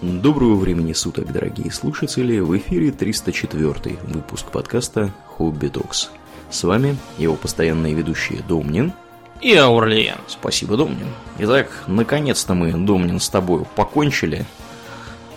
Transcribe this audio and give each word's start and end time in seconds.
Доброго 0.00 0.54
времени 0.54 0.92
суток, 0.92 1.32
дорогие 1.32 1.72
слушатели! 1.72 2.38
В 2.38 2.56
эфире 2.56 2.92
304 2.92 3.98
выпуск 4.04 4.46
подкаста 4.46 5.12
«Хобби 5.26 5.66
Докс». 5.66 6.10
С 6.50 6.62
вами 6.62 6.96
его 7.18 7.34
постоянные 7.34 7.94
ведущие 7.94 8.40
Домнин 8.46 8.92
и 9.40 9.56
Аурлиен. 9.56 10.18
Спасибо, 10.28 10.76
Домнин. 10.76 11.08
Итак, 11.38 11.82
наконец-то 11.88 12.54
мы, 12.54 12.70
Домнин, 12.70 13.18
с 13.18 13.28
тобой 13.28 13.64
покончили 13.74 14.46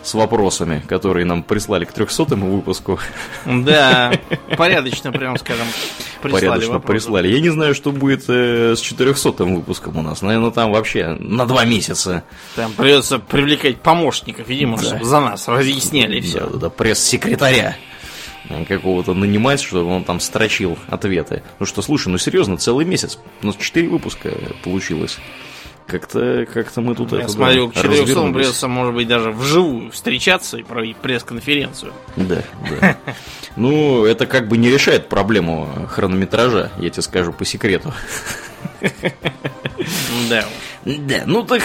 с 0.04 0.14
вопросами, 0.14 0.84
которые 0.88 1.26
нам 1.26 1.44
прислали 1.44 1.86
к 1.86 1.94
300 1.94 2.36
выпуску. 2.36 3.00
Да, 3.46 4.14
порядочно, 4.58 5.12
прям 5.12 5.38
скажем, 5.38 5.68
прислали 6.22 6.46
Порядочно 6.46 6.74
вопросы. 6.74 7.06
прислали. 7.06 7.28
Я 7.28 7.40
не 7.40 7.50
знаю, 7.50 7.76
что 7.76 7.92
будет 7.92 8.24
э, 8.28 8.76
с 8.76 8.80
400 8.80 9.46
выпуском 9.46 9.98
у 9.98 10.02
нас. 10.02 10.22
Наверное, 10.22 10.52
там 10.52 10.72
вообще 10.72 11.16
на 11.20 11.46
два 11.46 11.66
месяца. 11.66 12.24
Там 12.56 12.74
придется 12.74 13.20
привлекать 13.20 13.78
помощников, 13.78 14.48
видимо, 14.48 14.78
да. 14.78 14.84
чтобы 14.84 15.06
за 15.06 15.20
нас 15.20 15.48
разъясняли 15.48 16.22
все. 16.22 16.42
Да, 16.42 16.48
да, 16.48 16.58
да 16.58 16.70
пресс-секретаря 16.70 17.76
какого-то 18.68 19.14
нанимать, 19.14 19.62
чтобы 19.62 19.86
он 19.86 20.04
там 20.04 20.20
строчил 20.20 20.78
ответы. 20.88 21.44
Ну 21.60 21.66
что, 21.66 21.82
слушай, 21.82 22.10
ну 22.10 22.18
серьезно, 22.18 22.58
целый 22.58 22.86
месяц. 22.86 23.20
У 23.42 23.48
нас 23.48 23.56
4 23.56 23.88
выпуска 23.88 24.32
получилось. 24.64 25.20
Как-то 25.92 26.48
как 26.54 26.74
мы 26.78 26.96
тут 26.96 27.12
Я 27.12 27.20
это, 27.20 27.28
смотрю, 27.28 27.68
да, 27.68 27.74
к 27.74 27.84
400 27.84 28.32
придется, 28.32 28.68
может 28.70 28.94
быть, 28.96 29.10
даже 29.10 29.32
вживую 29.32 29.92
встречаться 29.92 30.58
и 30.58 30.64
проводить 30.64 30.96
пресс-конференцию. 30.96 31.92
Да, 32.16 32.42
да. 32.80 32.98
Ну, 33.58 34.06
это 34.06 34.26
как 34.26 34.48
бы 34.48 34.56
не 34.58 34.70
решает 34.70 35.10
проблему 35.10 35.68
хронометража, 35.90 36.72
я 36.80 36.90
тебе 36.90 37.02
скажу 37.02 37.34
по 37.34 37.44
секрету. 37.44 37.94
Да. 40.30 40.46
Да, 40.86 41.24
ну 41.26 41.44
так, 41.44 41.62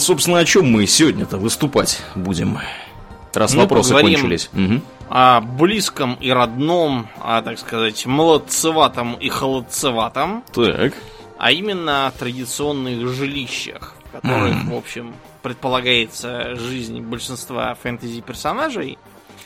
собственно, 0.00 0.38
о 0.38 0.44
чем 0.46 0.72
мы 0.72 0.86
сегодня-то 0.86 1.36
выступать 1.36 2.00
будем? 2.14 2.58
Раз 3.34 3.54
мы 3.54 3.62
вопросы 3.62 3.92
кончились. 3.92 4.48
Угу. 4.54 4.80
О 5.10 5.40
близком 5.42 6.14
и 6.14 6.30
родном, 6.30 7.08
а 7.20 7.42
так 7.42 7.58
сказать, 7.58 8.06
молодцеватом 8.06 9.14
и 9.14 9.28
холодцеватом. 9.28 10.44
Так 10.54 10.94
а 11.40 11.52
именно 11.52 12.06
о 12.06 12.10
традиционных 12.10 13.08
жилищах, 13.08 13.96
в 14.04 14.12
которых, 14.12 14.54
mm. 14.54 14.70
в 14.70 14.76
общем, 14.76 15.14
предполагается 15.42 16.54
жизнь 16.54 17.00
большинства 17.00 17.74
фэнтези-персонажей. 17.74 18.98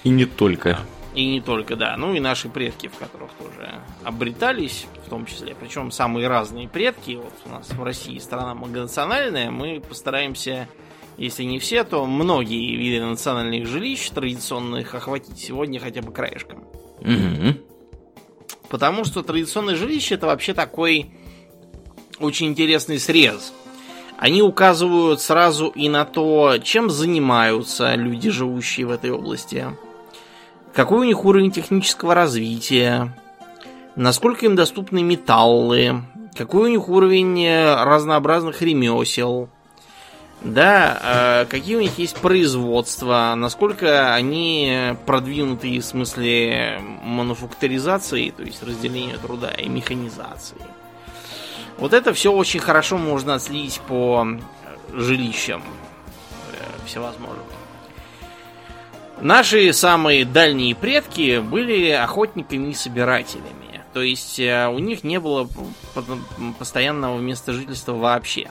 И 0.02 0.08
не 0.08 0.24
только. 0.24 0.80
И 1.14 1.24
не 1.24 1.40
только, 1.40 1.76
да. 1.76 1.96
Ну 1.96 2.12
и 2.12 2.18
наши 2.18 2.48
предки, 2.48 2.88
в 2.88 2.98
которых 2.98 3.30
тоже 3.34 3.70
обретались, 4.02 4.86
в 5.06 5.08
том 5.08 5.24
числе. 5.24 5.54
Причем 5.54 5.92
самые 5.92 6.26
разные 6.26 6.68
предки. 6.68 7.12
Вот 7.12 7.32
у 7.46 7.50
нас 7.50 7.70
в 7.70 7.80
России 7.84 8.18
страна 8.18 8.56
многонациональная. 8.56 9.52
Мы 9.52 9.80
постараемся, 9.80 10.68
если 11.16 11.44
не 11.44 11.60
все, 11.60 11.84
то 11.84 12.06
многие 12.06 12.74
виды 12.74 13.04
национальных 13.04 13.68
жилищ 13.68 14.10
традиционных 14.10 14.96
охватить 14.96 15.38
сегодня 15.38 15.78
хотя 15.78 16.02
бы 16.02 16.12
краешком. 16.12 16.64
Угу. 17.02 17.54
Потому 18.68 19.04
что 19.04 19.22
традиционное 19.22 19.76
жилище 19.76 20.16
это 20.16 20.26
вообще 20.26 20.54
такой 20.54 21.12
очень 22.20 22.48
интересный 22.48 22.98
срез. 22.98 23.52
Они 24.16 24.42
указывают 24.42 25.20
сразу 25.20 25.68
и 25.68 25.88
на 25.88 26.04
то, 26.04 26.58
чем 26.62 26.88
занимаются 26.90 27.94
люди, 27.94 28.30
живущие 28.30 28.86
в 28.86 28.90
этой 28.90 29.10
области, 29.10 29.66
какой 30.72 31.00
у 31.00 31.04
них 31.04 31.24
уровень 31.24 31.50
технического 31.50 32.14
развития, 32.14 33.16
насколько 33.96 34.46
им 34.46 34.56
доступны 34.56 35.02
металлы, 35.02 36.02
какой 36.36 36.68
у 36.68 36.72
них 36.72 36.88
уровень 36.88 37.44
э, 37.44 37.84
разнообразных 37.84 38.60
ремесел, 38.62 39.48
да, 40.42 41.44
э, 41.44 41.46
какие 41.46 41.76
у 41.76 41.80
них 41.80 41.98
есть 41.98 42.16
производства, 42.16 43.34
насколько 43.36 44.14
они 44.14 44.94
продвинуты 45.06 45.78
в 45.78 45.84
смысле 45.84 46.80
мануфакторизации, 47.02 48.30
то 48.30 48.42
есть 48.42 48.62
разделения 48.62 49.16
труда 49.16 49.50
и 49.50 49.68
механизации. 49.68 50.58
Вот 51.78 51.92
это 51.92 52.14
все 52.14 52.32
очень 52.32 52.60
хорошо 52.60 52.98
можно 52.98 53.34
отследить 53.34 53.80
по 53.86 54.26
жилищам 54.92 55.62
э, 56.52 56.86
всевозможным. 56.86 57.44
Наши 59.20 59.72
самые 59.72 60.24
дальние 60.24 60.74
предки 60.74 61.40
были 61.40 61.90
охотниками 61.90 62.70
и 62.70 62.74
собирателями. 62.74 63.82
То 63.92 64.02
есть 64.02 64.38
э, 64.40 64.68
у 64.68 64.78
них 64.78 65.04
не 65.04 65.20
было 65.20 65.48
постоянного 66.58 67.18
места 67.20 67.52
жительства 67.52 67.92
вообще. 67.92 68.50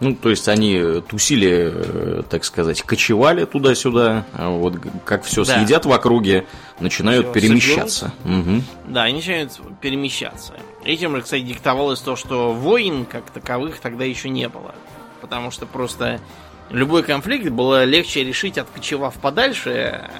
Ну, 0.00 0.14
то 0.14 0.30
есть 0.30 0.48
они 0.48 1.00
тусили, 1.08 1.72
э, 1.72 2.22
так 2.28 2.44
сказать, 2.44 2.82
кочевали 2.82 3.44
туда-сюда, 3.44 4.26
а 4.32 4.50
вот 4.50 4.74
как 5.04 5.24
все 5.24 5.44
да. 5.44 5.56
съедят 5.56 5.84
в 5.86 5.92
округе, 5.92 6.46
начинают 6.80 7.26
все 7.26 7.34
перемещаться. 7.34 8.12
Угу. 8.24 8.62
Да, 8.88 9.04
они 9.04 9.16
начинают 9.16 9.52
перемещаться. 9.80 10.54
Этим 10.84 11.16
же, 11.16 11.22
кстати, 11.22 11.42
диктовалось 11.42 12.00
то, 12.00 12.14
что 12.14 12.52
войн 12.52 13.06
как 13.06 13.30
таковых 13.30 13.80
тогда 13.80 14.04
еще 14.04 14.28
не 14.28 14.48
было. 14.48 14.74
Потому 15.22 15.50
что 15.50 15.64
просто 15.64 16.20
любой 16.68 17.02
конфликт 17.02 17.48
было 17.48 17.84
легче 17.84 18.22
решить, 18.22 18.58
откочевав 18.58 19.14
подальше, 19.14 20.10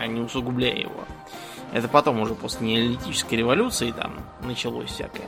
а 0.00 0.06
не 0.06 0.20
усугубляя 0.20 0.76
его. 0.76 1.04
Это 1.72 1.88
потом 1.88 2.20
уже 2.20 2.34
после 2.34 2.66
неолитической 2.66 3.36
революции 3.36 3.92
там 3.92 4.14
началось 4.42 4.90
всякое. 4.90 5.26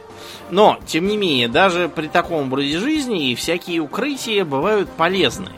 Но, 0.50 0.78
тем 0.86 1.06
не 1.06 1.18
менее, 1.18 1.48
даже 1.48 1.90
при 1.90 2.06
таком 2.06 2.46
образе 2.46 2.78
жизни 2.78 3.34
всякие 3.34 3.80
укрытия 3.80 4.46
бывают 4.46 4.88
полезные. 4.90 5.56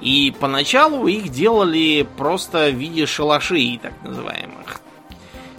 И 0.00 0.32
поначалу 0.38 1.08
их 1.08 1.30
делали 1.30 2.06
просто 2.16 2.68
в 2.70 2.74
виде 2.74 3.06
шалашей, 3.06 3.80
так 3.82 3.94
называемых. 4.02 4.80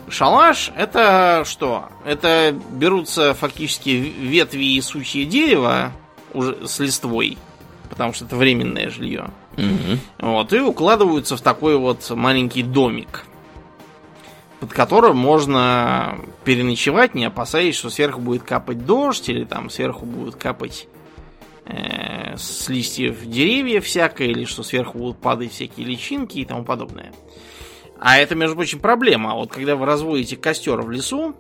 Шалаш 0.08 0.72
это 0.76 1.44
что? 1.46 1.90
Это 2.06 2.56
берутся 2.72 3.34
фактически 3.34 3.90
ветви 3.90 4.76
и 4.76 4.82
сучья 4.82 5.26
дерева 5.26 5.92
уже 6.34 6.68
с 6.68 6.80
листвой, 6.80 7.38
потому 7.90 8.14
что 8.14 8.26
это 8.26 8.36
временное 8.36 8.90
жилье. 8.90 9.30
Угу. 9.58 10.30
Вот, 10.30 10.54
и 10.54 10.60
укладываются 10.60 11.38
в 11.38 11.42
такой 11.42 11.78
вот 11.78 12.10
маленький 12.10 12.62
домик 12.64 13.26
под 14.60 14.74
которым 14.74 15.18
можно 15.18 16.18
переночевать, 16.44 17.14
не 17.14 17.26
опасаясь, 17.26 17.76
что 17.76 17.90
сверху 17.90 18.22
будет 18.22 18.44
капать 18.44 18.86
дождь, 18.86 19.30
или 19.30 19.44
там 19.44 19.70
сверху 19.70 20.06
будет 20.06 20.36
капать 20.36 20.88
э, 21.66 22.36
с 22.38 22.68
листьев 22.70 23.26
деревьев 23.26 23.86
всякое, 23.86 24.30
или 24.30 24.46
что 24.46 24.64
сверху 24.64 24.98
будут 24.98 25.20
падать 25.20 25.52
всякие 25.52 25.86
личинки 25.86 26.40
и 26.40 26.46
тому 26.46 26.64
подобное. 26.64 27.12
А 28.00 28.18
это, 28.18 28.36
между 28.36 28.56
прочим, 28.56 28.80
проблема. 28.80 29.36
Вот 29.36 29.52
когда 29.52 29.76
вы 29.76 29.86
разводите 29.86 30.36
костер 30.36 30.82
в 30.82 30.92
лесу, 30.92 31.36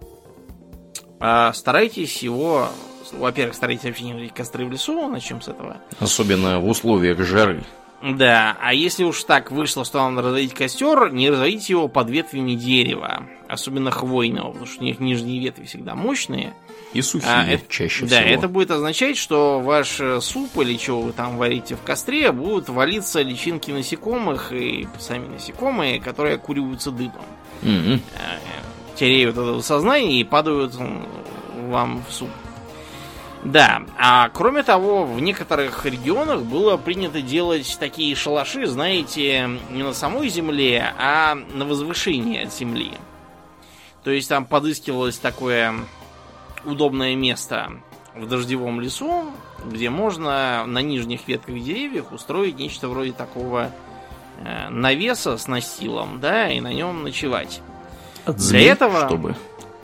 э, 1.20 1.52
старайтесь 1.54 2.24
его... 2.24 2.70
Во-первых, 3.12 3.56
старайтесь 3.56 3.84
вообще 3.84 4.06
не 4.06 4.12
разводить 4.14 4.34
костры 4.34 4.66
в 4.66 4.72
лесу, 4.72 5.08
начнем 5.08 5.42
с 5.42 5.48
этого. 5.48 5.78
Особенно 6.00 6.60
в 6.60 6.68
условиях 6.68 7.20
жары. 7.20 7.64
Да, 8.02 8.58
а 8.62 8.74
если 8.74 9.04
уж 9.04 9.24
так 9.24 9.52
вышло, 9.52 9.86
что 9.86 10.00
вам 10.00 10.20
разводить 10.20 10.54
костер, 10.54 11.12
не 11.12 11.30
разводите 11.30 11.74
его 11.74 11.88
под 11.88 12.10
ветвями 12.10 12.54
дерева, 12.54 13.24
особенно 13.48 13.90
хвойного, 13.92 14.50
потому 14.50 14.66
что 14.66 14.82
у 14.82 14.86
них 14.86 15.00
нижние 15.00 15.40
ветви 15.40 15.66
всегда 15.66 15.96
мощные. 15.96 16.54
И 16.96 17.02
сухие 17.02 17.30
а, 17.30 17.60
чаще 17.68 18.06
да, 18.06 18.08
всего. 18.08 18.22
Да, 18.22 18.22
это 18.22 18.48
будет 18.48 18.72
означать, 18.72 19.18
что 19.18 19.60
ваш 19.60 20.00
э, 20.00 20.22
суп 20.22 20.58
или 20.60 20.78
что 20.78 21.02
вы 21.02 21.12
там 21.12 21.36
варите 21.36 21.76
в 21.76 21.82
костре, 21.82 22.32
будут 22.32 22.70
валиться 22.70 23.22
личинки 23.22 23.70
насекомых 23.70 24.54
и 24.54 24.88
сами 24.98 25.28
насекомые, 25.28 26.00
которые 26.00 26.36
окуриваются 26.36 26.92
дыбом. 26.92 27.26
Mm-hmm. 27.64 28.00
Теряют 28.96 29.38
это 29.38 29.62
сознание 29.62 30.22
и 30.22 30.24
падают 30.24 30.76
вам 31.68 32.02
в 32.08 32.14
суп. 32.14 32.30
Да, 33.44 33.84
а 34.00 34.30
кроме 34.30 34.64
того, 34.64 35.06
в 35.06 35.20
некоторых 35.20 35.86
регионах 35.86 36.44
было 36.44 36.78
принято 36.78 37.22
делать 37.22 37.76
такие 37.78 38.16
шалаши, 38.16 38.68
знаете, 38.68 39.50
не 39.70 39.84
на 39.84 39.94
самой 39.94 40.30
земле, 40.30 40.94
а 40.98 41.36
на 41.36 41.66
возвышении 41.66 42.41
от 42.41 42.53
земли. 42.53 42.94
То 44.06 44.12
есть 44.12 44.30
там 44.30 44.46
подыскивалось 44.46 45.18
такое 45.18 45.76
удобное 46.66 47.16
место 47.16 47.72
в 48.16 48.28
дождевом 48.28 48.82
лесу, 48.82 49.26
где 49.66 49.90
можно 49.90 50.66
на 50.66 50.82
нижних 50.82 51.28
ветках 51.28 51.56
деревьев 51.56 52.12
устроить 52.12 52.58
нечто 52.58 52.88
вроде 52.88 53.12
такого 53.12 53.72
э, 54.40 54.70
навеса 54.70 55.38
с 55.38 55.47
настилом, 55.47 56.20
да, 56.20 56.50
и 56.50 56.59
на 56.62 56.73
нем 56.73 57.03
ночевать. 57.03 57.62
От 58.26 58.38
Для 58.38 58.72
этого, 58.72 59.06
чтобы 59.06 59.35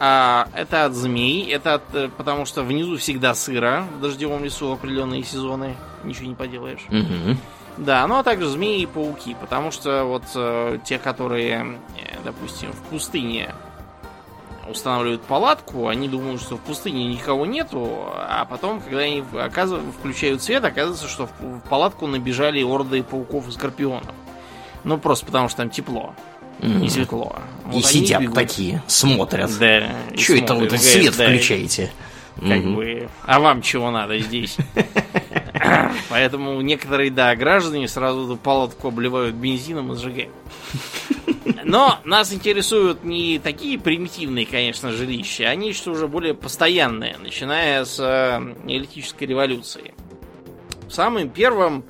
а, 0.04 0.48
это 0.56 0.86
от 0.86 0.94
змей, 0.94 1.48
это 1.52 1.76
от, 1.76 1.84
э, 1.94 2.10
потому 2.18 2.46
что 2.46 2.64
внизу 2.64 2.98
всегда 2.98 3.36
сыро 3.36 3.86
в 3.96 4.02
дождевом 4.02 4.44
лесу 4.44 4.70
в 4.70 4.72
определенные 4.72 5.24
сезоны. 5.24 5.76
Ничего 6.04 6.26
не 6.26 6.34
поделаешь. 6.34 6.84
Угу. 6.90 7.38
Да, 7.78 8.08
ну 8.08 8.18
а 8.18 8.24
также 8.24 8.50
змеи 8.50 8.82
и 8.82 8.88
пауки, 8.88 9.36
потому 9.40 9.70
что 9.70 10.06
вот 10.06 10.24
э, 10.34 10.80
те, 10.84 10.98
которые, 10.98 11.78
э, 11.98 12.18
допустим, 12.26 12.72
в 12.72 12.82
пустыне 12.90 13.54
устанавливают 14.72 15.22
палатку, 15.24 15.88
они 15.88 16.08
думают, 16.08 16.42
что 16.42 16.58
в 16.58 16.60
пустыне 16.60 17.06
никого 17.06 17.46
нету, 17.46 18.06
а 18.14 18.46
потом, 18.50 18.82
когда 18.82 19.00
они 19.00 19.24
оказывают, 19.40 19.86
включают 19.96 20.42
свет, 20.42 20.64
оказывается, 20.64 21.08
что 21.08 21.30
в 21.40 21.60
палатку 21.70 22.08
набежали 22.08 22.64
орды 22.64 23.04
пауков 23.04 23.48
и 23.48 23.52
скорпионов. 23.52 24.14
Ну, 24.84 24.98
просто 24.98 25.26
потому 25.26 25.48
что 25.48 25.58
там 25.58 25.70
тепло. 25.70 26.16
Mm. 26.60 26.86
И 26.86 26.90
светло. 26.90 27.36
И 27.68 27.76
вот 27.76 27.86
сидят 27.86 28.34
такие, 28.34 28.84
смотрят. 28.88 29.52
Да. 29.60 29.90
Что 30.16 30.36
это 30.36 30.56
вы 30.56 30.70
свет 30.78 31.16
да, 31.18 31.26
включаете? 31.26 31.92
Как 32.36 32.46
mm-hmm. 32.46 32.76
бы. 32.76 33.10
А 33.26 33.40
вам 33.40 33.62
чего 33.62 33.92
надо 33.92 34.18
здесь? 34.20 34.58
Поэтому 36.10 36.62
некоторые, 36.62 37.12
да, 37.12 37.36
граждане 37.36 37.88
сразу 37.88 38.26
эту 38.26 38.38
палатку 38.38 38.88
обливают 38.88 39.36
бензином 39.36 39.94
и 39.94 39.96
сжигают. 39.96 40.34
Но 41.64 42.00
нас 42.04 42.34
интересуют 42.34 43.04
не 43.04 43.40
такие 43.40 43.80
примитивные, 43.80 44.46
конечно, 44.46 44.92
жилища, 44.92 45.46
а 45.46 45.56
нечто 45.56 45.92
уже 45.92 46.08
более 46.08 46.34
постоянное, 46.34 47.18
начиная 47.18 47.86
с 47.86 48.00
э, 48.00 48.56
электрической 48.68 49.28
революции. 49.28 49.94
Самым 50.90 51.30
первым 51.30 51.86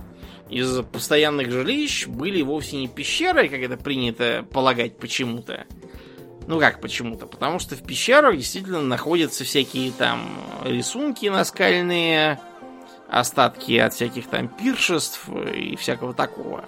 из 0.50 0.82
постоянных 0.92 1.52
жилищ 1.52 2.08
были 2.08 2.42
вовсе 2.42 2.78
не 2.78 2.88
пещеры, 2.88 3.48
как 3.48 3.60
это 3.60 3.78
принято 3.78 4.46
полагать 4.52 4.98
почему-то. 4.98 5.66
Ну 6.48 6.60
как 6.60 6.82
почему-то? 6.82 7.28
Потому 7.28 7.60
что 7.60 7.76
в 7.76 7.84
пещерах 7.84 8.36
действительно 8.36 8.82
находятся 8.82 9.44
всякие 9.44 9.92
там 9.92 10.30
рисунки 10.64 11.28
наскальные, 11.28 12.40
остатки 13.12 13.78
от 13.78 13.94
всяких 13.94 14.28
там 14.28 14.48
пиршеств 14.48 15.28
и 15.54 15.76
всякого 15.76 16.14
такого. 16.14 16.66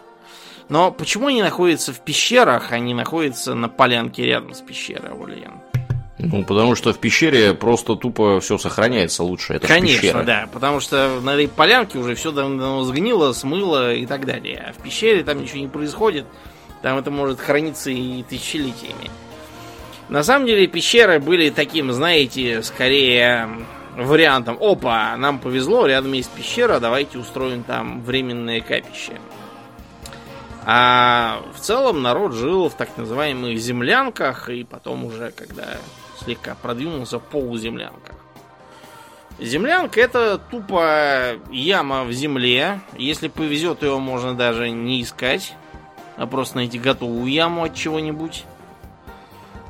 Но 0.69 0.91
почему 0.91 1.27
они 1.27 1.41
находятся 1.41 1.93
в 1.93 1.99
пещерах, 1.99 2.71
а 2.71 2.79
не 2.79 2.93
находятся 2.93 3.53
на 3.53 3.69
полянке 3.69 4.25
рядом 4.25 4.53
с 4.53 4.61
пещерой, 4.61 5.11
Аурлиен? 5.11 5.53
Ну, 6.19 6.43
потому 6.45 6.75
что 6.75 6.93
в 6.93 6.99
пещере 6.99 7.53
просто 7.53 7.95
тупо 7.95 8.39
все 8.39 8.57
сохраняется 8.57 9.23
лучше. 9.23 9.55
Это 9.55 9.67
Конечно, 9.67 10.01
пещера. 10.01 10.23
да. 10.23 10.49
Потому 10.53 10.79
что 10.79 11.19
на 11.21 11.31
этой 11.31 11.49
полянке 11.49 11.97
уже 11.97 12.15
все 12.15 12.31
давно 12.31 12.81
сгнило, 12.83 13.33
смыло 13.33 13.93
и 13.93 14.05
так 14.05 14.25
далее. 14.25 14.67
А 14.69 14.73
в 14.73 14.81
пещере 14.81 15.23
там 15.23 15.41
ничего 15.41 15.59
не 15.59 15.67
происходит. 15.67 16.25
Там 16.81 16.97
это 16.97 17.11
может 17.11 17.41
храниться 17.41 17.89
и 17.91 18.23
тысячелетиями. 18.23 19.09
На 20.07 20.23
самом 20.23 20.45
деле 20.45 20.67
пещеры 20.67 21.19
были 21.19 21.49
таким, 21.49 21.91
знаете, 21.91 22.61
скорее 22.61 23.49
вариантом. 23.95 24.57
Опа, 24.59 25.15
нам 25.17 25.39
повезло, 25.39 25.85
рядом 25.85 26.13
есть 26.13 26.31
пещера, 26.31 26.79
давайте 26.79 27.17
устроим 27.17 27.63
там 27.63 28.03
временное 28.03 28.61
капище. 28.61 29.19
А 30.65 31.41
в 31.53 31.59
целом 31.59 32.01
народ 32.01 32.33
жил 32.33 32.69
в 32.69 32.73
так 32.73 32.97
называемых 32.97 33.57
землянках, 33.57 34.49
и 34.49 34.63
потом 34.63 35.05
уже, 35.05 35.31
когда 35.31 35.77
слегка 36.23 36.55
продвинулся, 36.55 37.19
в 37.19 37.23
полуземлянках. 37.23 38.15
Землянка 39.39 39.99
это 39.99 40.37
тупо 40.37 41.33
яма 41.51 42.03
в 42.03 42.13
земле. 42.13 42.79
Если 42.97 43.27
повезет, 43.27 43.83
ее 43.83 43.97
можно 43.97 44.35
даже 44.35 44.69
не 44.69 45.01
искать, 45.01 45.53
а 46.15 46.27
просто 46.27 46.57
найти 46.57 46.79
готовую 46.79 47.31
яму 47.31 47.63
от 47.63 47.75
чего-нибудь. 47.75 48.45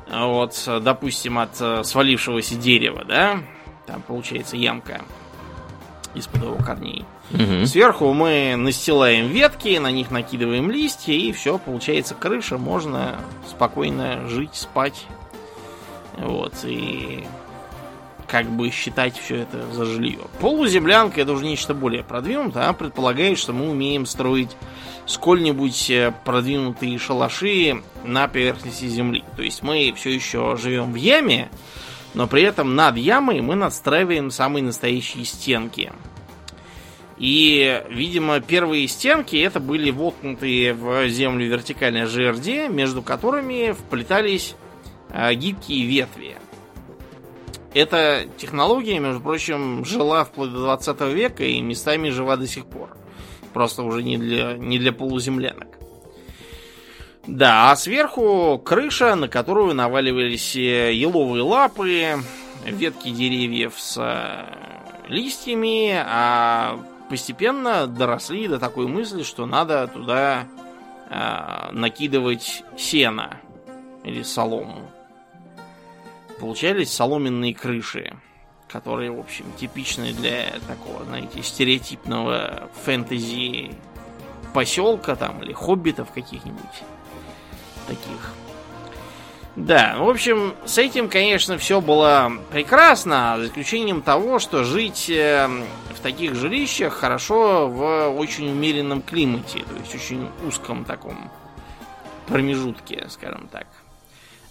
Вот, 0.08 0.62
допустим, 0.82 1.38
от 1.38 1.60
э, 1.60 1.82
свалившегося 1.82 2.56
дерева, 2.56 3.04
да? 3.04 3.40
Там 3.86 4.02
получается 4.02 4.56
ямка 4.56 5.02
из-под 6.14 6.42
его 6.42 6.56
корней. 6.56 7.04
Угу. 7.32 7.66
Сверху 7.66 8.12
мы 8.12 8.54
настилаем 8.56 9.28
ветки, 9.28 9.78
на 9.78 9.90
них 9.90 10.10
накидываем 10.10 10.70
листья, 10.70 11.12
и 11.12 11.32
все, 11.32 11.58
получается 11.58 12.14
крыша, 12.14 12.58
можно 12.58 13.16
спокойно 13.48 14.28
жить, 14.28 14.54
спать. 14.54 15.06
Вот, 16.16 16.54
и 16.62 17.24
как 18.28 18.46
бы 18.46 18.70
считать 18.70 19.16
все 19.18 19.38
это 19.38 19.64
за 19.72 19.84
жилье. 19.84 20.20
Полуземлянка 20.40 21.20
это 21.20 21.32
уже 21.32 21.44
нечто 21.44 21.74
более 21.74 22.02
продвинутое, 22.02 22.68
а 22.68 22.72
предполагает, 22.72 23.38
что 23.38 23.52
мы 23.52 23.68
умеем 23.68 24.06
строить 24.06 24.56
сколь-нибудь 25.06 25.90
э, 25.90 26.14
продвинутые 26.24 26.98
шалаши 26.98 27.82
на 28.04 28.26
поверхности 28.28 28.86
земли. 28.86 29.24
То 29.36 29.42
есть 29.42 29.62
мы 29.62 29.92
все 29.96 30.10
еще 30.10 30.56
живем 30.60 30.92
в 30.92 30.96
яме, 30.96 31.50
но 32.14 32.26
при 32.26 32.42
этом 32.42 32.74
над 32.74 32.96
ямой 32.96 33.40
мы 33.40 33.56
надстраиваем 33.56 34.30
самые 34.30 34.62
настоящие 34.62 35.24
стенки. 35.24 35.92
И, 37.18 37.82
видимо, 37.90 38.40
первые 38.40 38.88
стенки 38.88 39.36
это 39.36 39.60
были 39.60 39.90
воткнутые 39.90 40.74
в 40.74 41.08
землю 41.08 41.46
вертикальные 41.48 42.06
жерди, 42.06 42.68
между 42.68 43.02
которыми 43.02 43.72
вплетались 43.72 44.56
э, 45.10 45.34
гибкие 45.34 45.86
ветви. 45.86 46.36
Эта 47.72 48.26
технология, 48.36 48.98
между 48.98 49.20
прочим, 49.20 49.84
жила 49.84 50.24
вплоть 50.24 50.52
до 50.52 50.60
20 50.60 51.00
века 51.12 51.44
и 51.44 51.60
местами 51.60 52.08
жива 52.10 52.36
до 52.36 52.46
сих 52.46 52.66
пор. 52.66 52.96
Просто 53.52 53.82
уже 53.82 54.02
не 54.02 54.16
для, 54.16 54.56
не 54.56 54.78
для 54.78 54.92
полуземлянок. 54.92 55.68
Да, 57.26 57.70
а 57.70 57.76
сверху 57.76 58.60
крыша, 58.62 59.14
на 59.14 59.28
которую 59.28 59.74
наваливались 59.74 60.54
э, 60.56 60.92
еловые 60.92 61.42
лапы, 61.42 62.18
ветки 62.66 63.08
деревьев 63.10 63.74
с 63.78 63.96
э, 63.98 65.08
листьями, 65.08 65.92
а 65.94 66.78
постепенно 67.08 67.86
доросли 67.86 68.46
до 68.46 68.58
такой 68.58 68.88
мысли, 68.88 69.22
что 69.22 69.46
надо 69.46 69.88
туда 69.88 70.46
э, 71.08 71.72
накидывать 71.72 72.62
сено 72.76 73.40
или 74.04 74.22
солому. 74.22 74.90
Получались 76.38 76.92
соломенные 76.92 77.54
крыши, 77.54 78.18
которые, 78.68 79.10
в 79.10 79.20
общем, 79.20 79.46
типичны 79.58 80.12
для 80.12 80.48
такого, 80.68 81.04
знаете, 81.04 81.42
стереотипного 81.42 82.68
фэнтези 82.84 83.70
поселка 84.52 85.16
там 85.16 85.42
или 85.42 85.52
хоббитов 85.52 86.12
каких-нибудь 86.12 86.82
таких. 87.86 88.34
Да, 89.56 89.96
в 89.98 90.08
общем, 90.08 90.54
с 90.64 90.78
этим, 90.78 91.08
конечно, 91.08 91.58
все 91.58 91.80
было 91.80 92.32
прекрасно, 92.50 93.36
за 93.38 93.46
исключением 93.46 94.02
того, 94.02 94.40
что 94.40 94.64
жить 94.64 95.08
э, 95.08 95.46
в 95.94 96.00
таких 96.00 96.34
жилищах 96.34 96.92
хорошо 96.94 97.68
в 97.68 98.08
очень 98.18 98.50
умеренном 98.50 99.00
климате, 99.00 99.60
то 99.60 99.76
есть 99.80 99.94
очень 99.94 100.28
узком 100.44 100.84
таком 100.84 101.30
промежутке, 102.26 103.06
скажем 103.08 103.46
так. 103.46 103.68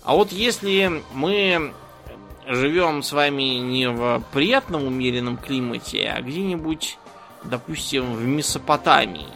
А 0.03 0.15
вот 0.15 0.31
если 0.31 1.03
мы 1.11 1.73
живем 2.47 3.03
с 3.03 3.11
вами 3.11 3.59
не 3.59 3.89
в 3.89 4.23
приятном 4.31 4.85
умеренном 4.85 5.35
климате, 5.35 6.13
а 6.15 6.21
где-нибудь, 6.21 6.97
допустим, 7.43 8.13
в 8.13 8.25
Месопотамии, 8.25 9.27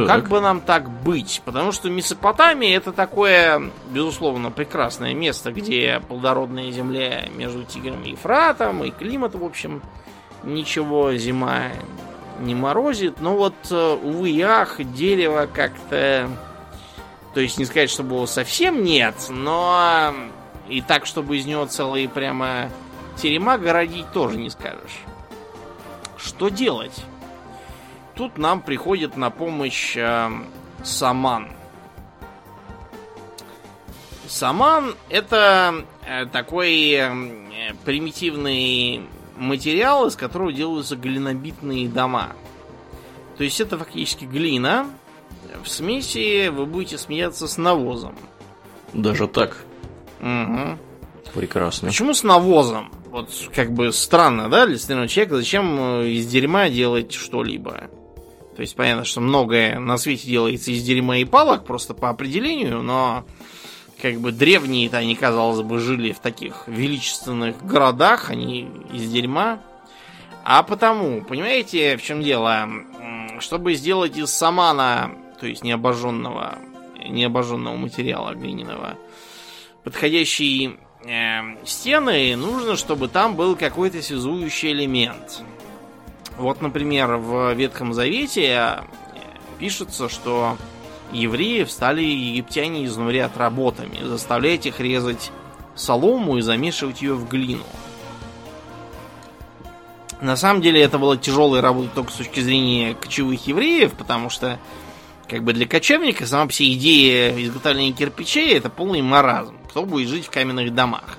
так. 0.00 0.08
Как 0.08 0.28
бы 0.28 0.40
нам 0.40 0.60
так 0.60 0.90
быть? 0.90 1.40
Потому 1.44 1.70
что 1.70 1.88
Месопотамия 1.88 2.76
это 2.76 2.92
такое, 2.92 3.70
безусловно, 3.90 4.50
прекрасное 4.50 5.14
место, 5.14 5.52
где 5.52 6.02
плодородная 6.08 6.70
земля 6.72 7.26
между 7.34 7.62
Тигром 7.62 8.02
и 8.02 8.10
Ефратом, 8.10 8.82
и 8.82 8.90
климат, 8.90 9.34
в 9.34 9.44
общем, 9.44 9.82
ничего, 10.42 11.14
зима 11.14 11.70
не 12.40 12.54
морозит. 12.54 13.20
Но 13.20 13.36
вот, 13.36 13.54
э, 13.70 13.98
увы 14.02 14.30
и 14.30 14.84
дерево 14.84 15.48
как-то... 15.52 16.28
То 17.32 17.40
есть 17.40 17.58
не 17.58 17.64
сказать, 17.64 17.90
чтобы 17.90 18.16
его 18.16 18.26
совсем 18.26 18.82
нет, 18.84 19.14
но 19.28 20.12
и 20.68 20.80
так, 20.80 21.06
чтобы 21.06 21.36
из 21.36 21.46
него 21.46 21.66
целые 21.66 22.08
прямо 22.08 22.68
терема 23.16 23.58
городить, 23.58 24.10
тоже 24.12 24.38
не 24.38 24.50
скажешь. 24.50 25.02
Что 26.16 26.48
делать? 26.48 27.04
Тут 28.14 28.38
нам 28.38 28.62
приходит 28.62 29.16
на 29.16 29.30
помощь 29.30 29.96
э, 29.96 30.30
саман. 30.84 31.48
Саман 34.28 34.94
это 35.08 35.84
э, 36.06 36.26
такой 36.26 36.92
э, 36.92 37.10
примитивный 37.84 39.02
материал, 39.36 40.06
из 40.06 40.16
которого 40.16 40.52
делаются 40.52 40.96
глинобитные 40.96 41.88
дома. 41.88 42.32
То 43.36 43.44
есть 43.44 43.60
это 43.60 43.76
фактически 43.76 44.24
глина. 44.24 44.86
В 45.62 45.68
смеси 45.68 46.48
вы 46.48 46.66
будете 46.66 46.98
смеяться 46.98 47.48
с 47.48 47.56
навозом. 47.58 48.14
Даже 48.92 49.26
так? 49.26 49.56
Угу. 50.20 50.78
Прекрасно. 51.34 51.88
Почему 51.88 52.14
с 52.14 52.22
навозом? 52.22 52.92
Вот 53.10 53.30
как 53.54 53.72
бы 53.72 53.92
странно, 53.92 54.48
да, 54.48 54.66
для 54.66 54.76
остального 54.76 55.08
человека, 55.08 55.36
зачем 55.36 55.78
э, 55.78 56.08
из 56.10 56.26
дерьма 56.26 56.68
делать 56.68 57.12
что-либо? 57.12 57.90
То 58.56 58.62
есть 58.62 58.76
понятно, 58.76 59.04
что 59.04 59.20
многое 59.20 59.78
на 59.80 59.96
свете 59.98 60.28
делается 60.28 60.70
из 60.70 60.82
дерьма 60.84 61.18
и 61.18 61.24
палок, 61.24 61.64
просто 61.64 61.92
по 61.92 62.08
определению, 62.08 62.82
но 62.82 63.24
как 64.00 64.20
бы 64.20 64.32
древние-то 64.32 64.98
они, 64.98 65.16
казалось 65.16 65.62
бы, 65.62 65.80
жили 65.80 66.12
в 66.12 66.20
таких 66.20 66.68
величественных 66.68 67.64
городах, 67.64 68.30
они 68.30 68.68
из 68.92 69.10
дерьма. 69.10 69.60
А 70.44 70.62
потому, 70.62 71.22
понимаете, 71.22 71.96
в 71.96 72.02
чем 72.02 72.22
дело? 72.22 72.68
Чтобы 73.40 73.74
сделать 73.74 74.16
из 74.16 74.30
самана, 74.30 75.10
то 75.40 75.46
есть 75.46 75.64
необожженного, 75.64 76.58
необожженного 77.02 77.76
материала 77.76 78.34
глиняного, 78.34 78.96
подходящие 79.82 80.76
э, 81.04 81.64
стены, 81.64 82.36
нужно, 82.36 82.76
чтобы 82.76 83.08
там 83.08 83.34
был 83.34 83.56
какой-то 83.56 84.00
связующий 84.02 84.72
элемент. 84.72 85.42
Вот, 86.36 86.60
например, 86.60 87.16
в 87.16 87.52
Ветхом 87.54 87.94
Завете 87.94 88.82
пишется, 89.58 90.08
что 90.08 90.56
евреев 91.12 91.70
стали 91.70 92.02
египтяне 92.02 92.84
изнурять 92.86 93.36
работами, 93.36 93.98
заставлять 94.02 94.66
их 94.66 94.80
резать 94.80 95.30
солому 95.74 96.38
и 96.38 96.42
замешивать 96.42 97.02
ее 97.02 97.14
в 97.14 97.28
глину. 97.28 97.64
На 100.20 100.36
самом 100.36 100.62
деле 100.62 100.80
это 100.80 100.98
была 100.98 101.16
тяжелая 101.16 101.60
работа 101.60 101.90
только 101.94 102.12
с 102.12 102.16
точки 102.16 102.40
зрения 102.40 102.94
кочевых 102.94 103.46
евреев, 103.46 103.92
потому 103.92 104.30
что 104.30 104.58
как 105.28 105.42
бы 105.42 105.52
для 105.52 105.66
кочевника 105.66 106.26
сама 106.26 106.48
вся 106.48 106.64
идея 106.64 107.36
изготовления 107.42 107.92
кирпичей 107.92 108.56
это 108.56 108.70
полный 108.70 109.02
маразм. 109.02 109.56
Кто 109.68 109.84
будет 109.84 110.08
жить 110.08 110.26
в 110.26 110.30
каменных 110.30 110.74
домах? 110.74 111.18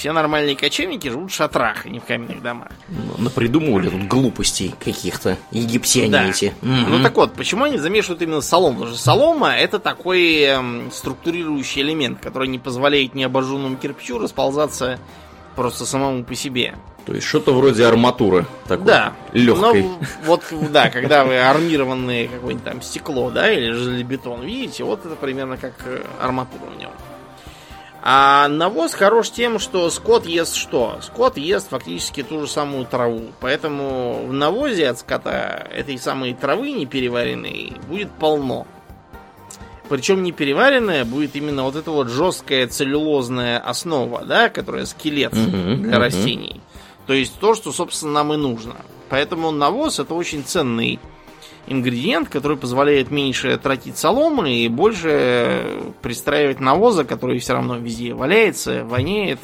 Все 0.00 0.12
нормальные 0.12 0.56
кочевники 0.56 1.08
живут 1.08 1.30
в 1.30 1.34
шатрах, 1.34 1.84
а 1.84 1.90
не 1.90 1.98
в 1.98 2.06
каменных 2.06 2.42
домах. 2.42 2.68
Ну, 2.88 3.22
напридумывали 3.22 3.90
тут 3.90 4.04
глупостей 4.08 4.74
каких-то 4.82 5.36
египтяне 5.50 6.08
Да. 6.08 6.26
эти. 6.26 6.54
Ну 6.62 7.02
так 7.02 7.14
вот, 7.16 7.34
почему 7.34 7.64
они 7.64 7.76
замешивают 7.76 8.22
именно 8.22 8.40
солому? 8.40 8.76
Потому 8.76 8.94
что 8.94 9.04
солома 9.04 9.54
это 9.54 9.78
такой 9.78 10.40
эм, 10.40 10.90
структурирующий 10.90 11.82
элемент, 11.82 12.18
который 12.18 12.48
не 12.48 12.58
позволяет 12.58 13.14
необожженному 13.14 13.76
кирпичу 13.76 14.18
расползаться 14.18 14.98
просто 15.54 15.84
самому 15.84 16.24
по 16.24 16.34
себе. 16.34 16.76
То 17.04 17.12
есть 17.12 17.26
что-то 17.26 17.52
вроде 17.52 17.84
арматуры 17.84 18.46
такой. 18.66 18.86
Да. 18.86 19.12
Легкой. 19.34 19.82
Ну, 19.82 19.98
вот, 20.24 20.42
да, 20.70 20.88
когда 20.88 21.26
вы 21.26 21.38
армированное 21.38 22.26
какое-нибудь 22.26 22.64
там 22.64 22.80
стекло, 22.80 23.30
да, 23.30 23.52
или 23.52 23.72
железобетон 23.72 24.44
видите, 24.44 24.82
вот 24.82 25.04
это 25.04 25.14
примерно 25.16 25.58
как 25.58 25.74
э, 25.84 26.02
арматура 26.18 26.70
в 26.74 26.78
нем. 26.78 26.90
А 28.02 28.48
навоз 28.48 28.94
хорош 28.94 29.30
тем, 29.30 29.58
что 29.58 29.90
скот 29.90 30.24
ест 30.26 30.54
что? 30.54 30.98
Скот 31.02 31.36
ест 31.36 31.68
фактически 31.68 32.22
ту 32.22 32.40
же 32.40 32.48
самую 32.48 32.86
траву. 32.86 33.26
Поэтому 33.40 34.24
в 34.26 34.32
навозе 34.32 34.88
от 34.88 34.98
скота 34.98 35.66
этой 35.70 35.98
самой 35.98 36.32
травы 36.34 36.72
непереваренной 36.72 37.74
будет 37.88 38.10
полно. 38.10 38.66
Причем 39.90 40.22
непереваренная 40.22 41.04
будет 41.04 41.34
именно 41.36 41.64
вот 41.64 41.76
эта 41.76 41.90
вот 41.90 42.08
жесткая 42.08 42.68
целлюлозная 42.68 43.58
основа, 43.58 44.24
да, 44.24 44.48
которая 44.48 44.86
скелет 44.86 45.32
Мгм, 45.34 45.82
для 45.82 45.92
мгм. 45.92 46.00
растений. 46.00 46.60
То 47.06 47.12
есть 47.12 47.38
то, 47.40 47.54
что, 47.54 47.72
собственно, 47.72 48.12
нам 48.12 48.32
и 48.32 48.36
нужно. 48.36 48.76
Поэтому 49.08 49.50
навоз 49.50 49.98
это 49.98 50.14
очень 50.14 50.44
ценный 50.44 51.00
ингредиент, 51.66 52.28
который 52.28 52.56
позволяет 52.56 53.10
меньше 53.10 53.56
тратить 53.58 53.96
соломы 53.96 54.52
и 54.52 54.68
больше 54.68 55.92
пристраивать 56.02 56.60
навоза, 56.60 57.04
который 57.04 57.38
все 57.38 57.54
равно 57.54 57.76
везде 57.76 58.14
валяется, 58.14 58.84
воняет 58.84 59.38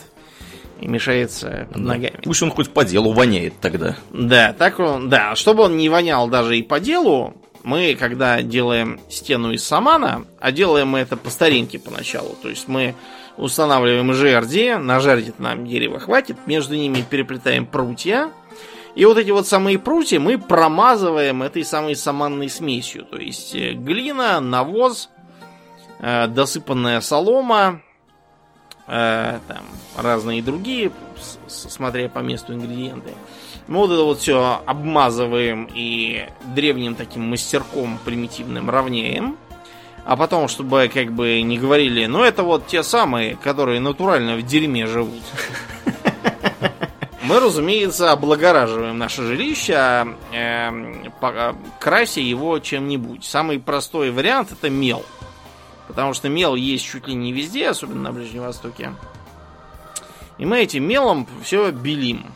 и 0.80 0.88
мешается 0.88 1.68
под 1.72 1.82
ногами. 1.82 2.20
Пусть 2.24 2.42
он 2.42 2.50
хоть 2.50 2.70
по 2.70 2.84
делу 2.84 3.12
воняет 3.12 3.54
тогда. 3.60 3.96
Да, 4.12 4.52
так 4.52 4.78
он, 4.78 5.08
да, 5.08 5.34
чтобы 5.34 5.62
он 5.64 5.76
не 5.76 5.88
вонял 5.88 6.28
даже 6.28 6.58
и 6.58 6.62
по 6.62 6.80
делу, 6.80 7.34
мы, 7.62 7.96
когда 7.98 8.42
делаем 8.42 9.00
стену 9.08 9.52
из 9.52 9.64
самана, 9.64 10.24
а 10.38 10.52
делаем 10.52 10.88
мы 10.88 11.00
это 11.00 11.16
по 11.16 11.30
старинке 11.30 11.78
поначалу, 11.78 12.36
то 12.40 12.48
есть 12.48 12.68
мы 12.68 12.94
устанавливаем 13.36 14.12
жерди, 14.12 14.74
на 14.74 15.00
жерди 15.00 15.32
нам 15.38 15.66
дерева 15.66 15.98
хватит, 15.98 16.36
между 16.46 16.76
ними 16.76 17.04
переплетаем 17.08 17.66
прутья, 17.66 18.30
и 18.96 19.04
вот 19.04 19.18
эти 19.18 19.30
вот 19.30 19.46
самые 19.46 19.78
прутья 19.78 20.18
мы 20.18 20.38
промазываем 20.38 21.42
этой 21.42 21.64
самой 21.64 21.94
саманной 21.94 22.48
смесью, 22.48 23.04
то 23.04 23.18
есть 23.18 23.54
э, 23.54 23.74
глина, 23.74 24.40
навоз, 24.40 25.10
э, 26.00 26.26
досыпанная 26.28 27.02
солома, 27.02 27.82
э, 28.88 29.38
там 29.46 29.64
разные 29.98 30.42
другие, 30.42 30.92
смотря 31.46 32.08
по 32.08 32.20
месту 32.20 32.54
ингредиенты. 32.54 33.12
Мы 33.68 33.78
вот 33.80 33.90
это 33.90 34.02
вот 34.02 34.20
все 34.20 34.62
обмазываем 34.64 35.68
и 35.74 36.26
древним 36.54 36.94
таким 36.94 37.28
мастерком 37.28 37.98
примитивным 38.02 38.70
равняем. 38.70 39.36
А 40.06 40.16
потом, 40.16 40.48
чтобы 40.48 40.88
как 40.92 41.12
бы 41.12 41.42
не 41.42 41.58
говорили, 41.58 42.06
ну 42.06 42.22
это 42.22 42.44
вот 42.44 42.66
те 42.68 42.82
самые, 42.82 43.36
которые 43.36 43.80
натурально 43.80 44.36
в 44.36 44.42
дерьме 44.42 44.86
живут. 44.86 45.22
Мы, 47.26 47.40
разумеется, 47.40 48.12
облагораживаем 48.12 48.96
наше 48.98 49.22
жилище, 49.22 49.74
а, 49.76 50.06
эм, 50.32 51.12
по- 51.20 51.56
крася 51.80 52.20
его 52.20 52.58
чем-нибудь. 52.60 53.24
Самый 53.24 53.58
простой 53.58 54.10
вариант 54.10 54.52
это 54.52 54.70
мел. 54.70 55.04
Потому 55.88 56.14
что 56.14 56.28
мел 56.28 56.54
есть 56.54 56.84
чуть 56.84 57.08
ли 57.08 57.14
не 57.14 57.32
везде, 57.32 57.68
особенно 57.68 58.02
на 58.02 58.12
Ближнем 58.12 58.42
Востоке. 58.42 58.92
И 60.38 60.44
мы 60.44 60.60
этим 60.60 60.84
мелом 60.84 61.26
все 61.42 61.70
белим. 61.70 62.26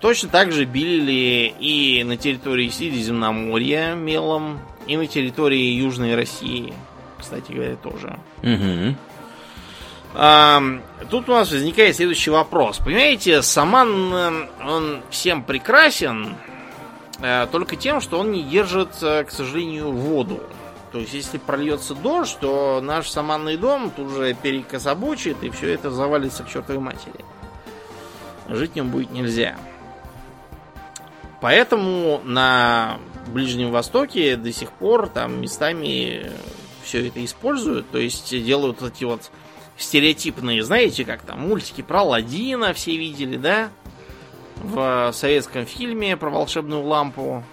Точно 0.00 0.28
так 0.28 0.52
же 0.52 0.64
белили 0.64 1.52
и 1.58 2.04
на 2.04 2.16
территории 2.16 2.68
Средиземноморья 2.68 3.94
мелом, 3.94 4.60
и 4.86 4.96
на 4.96 5.06
территории 5.06 5.72
Южной 5.72 6.14
России, 6.14 6.72
кстати 7.18 7.52
говоря, 7.52 7.76
тоже. 7.76 8.18
Угу. 8.42 8.96
Тут 10.12 11.28
у 11.28 11.32
нас 11.32 11.50
возникает 11.50 11.96
следующий 11.96 12.30
вопрос. 12.30 12.78
Понимаете, 12.78 13.40
саман, 13.42 14.12
э, 14.12 14.48
он 14.66 15.02
всем 15.10 15.42
прекрасен, 15.42 16.34
э, 17.20 17.46
только 17.52 17.76
тем, 17.76 18.00
что 18.00 18.18
он 18.18 18.32
не 18.32 18.42
держит, 18.42 18.90
э, 19.00 19.24
к 19.24 19.30
сожалению, 19.30 19.92
воду. 19.92 20.42
То 20.92 20.98
есть, 20.98 21.14
если 21.14 21.38
прольется 21.38 21.94
дождь, 21.94 22.36
то 22.40 22.80
наш 22.82 23.08
саманный 23.08 23.56
дом 23.56 23.90
тут 23.90 24.10
же 24.10 24.34
перекособочит, 24.34 25.42
и 25.42 25.50
все 25.50 25.72
это 25.72 25.90
завалится 25.90 26.42
к 26.42 26.48
чертовой 26.48 26.80
матери. 26.80 27.24
Жить 28.48 28.74
нем 28.74 28.90
будет 28.90 29.10
нельзя. 29.10 29.56
Поэтому 31.40 32.20
на 32.24 32.98
Ближнем 33.28 33.70
Востоке 33.70 34.36
до 34.36 34.52
сих 34.52 34.72
пор 34.72 35.08
там 35.08 35.40
местами 35.40 36.32
все 36.82 37.06
это 37.06 37.24
используют. 37.24 37.90
То 37.90 37.98
есть 37.98 38.30
делают 38.44 38.82
эти 38.82 39.04
вот 39.04 39.30
стереотипные, 39.78 40.62
знаете, 40.62 41.04
как 41.04 41.22
там 41.22 41.40
мультики 41.48 41.82
про 41.82 42.02
Ладина 42.02 42.72
все 42.74 42.96
видели, 42.96 43.36
да? 43.36 43.70
В 44.56 45.12
советском 45.14 45.66
фильме 45.66 46.16
про 46.16 46.30
волшебную 46.30 46.82
лампу. 46.82 47.44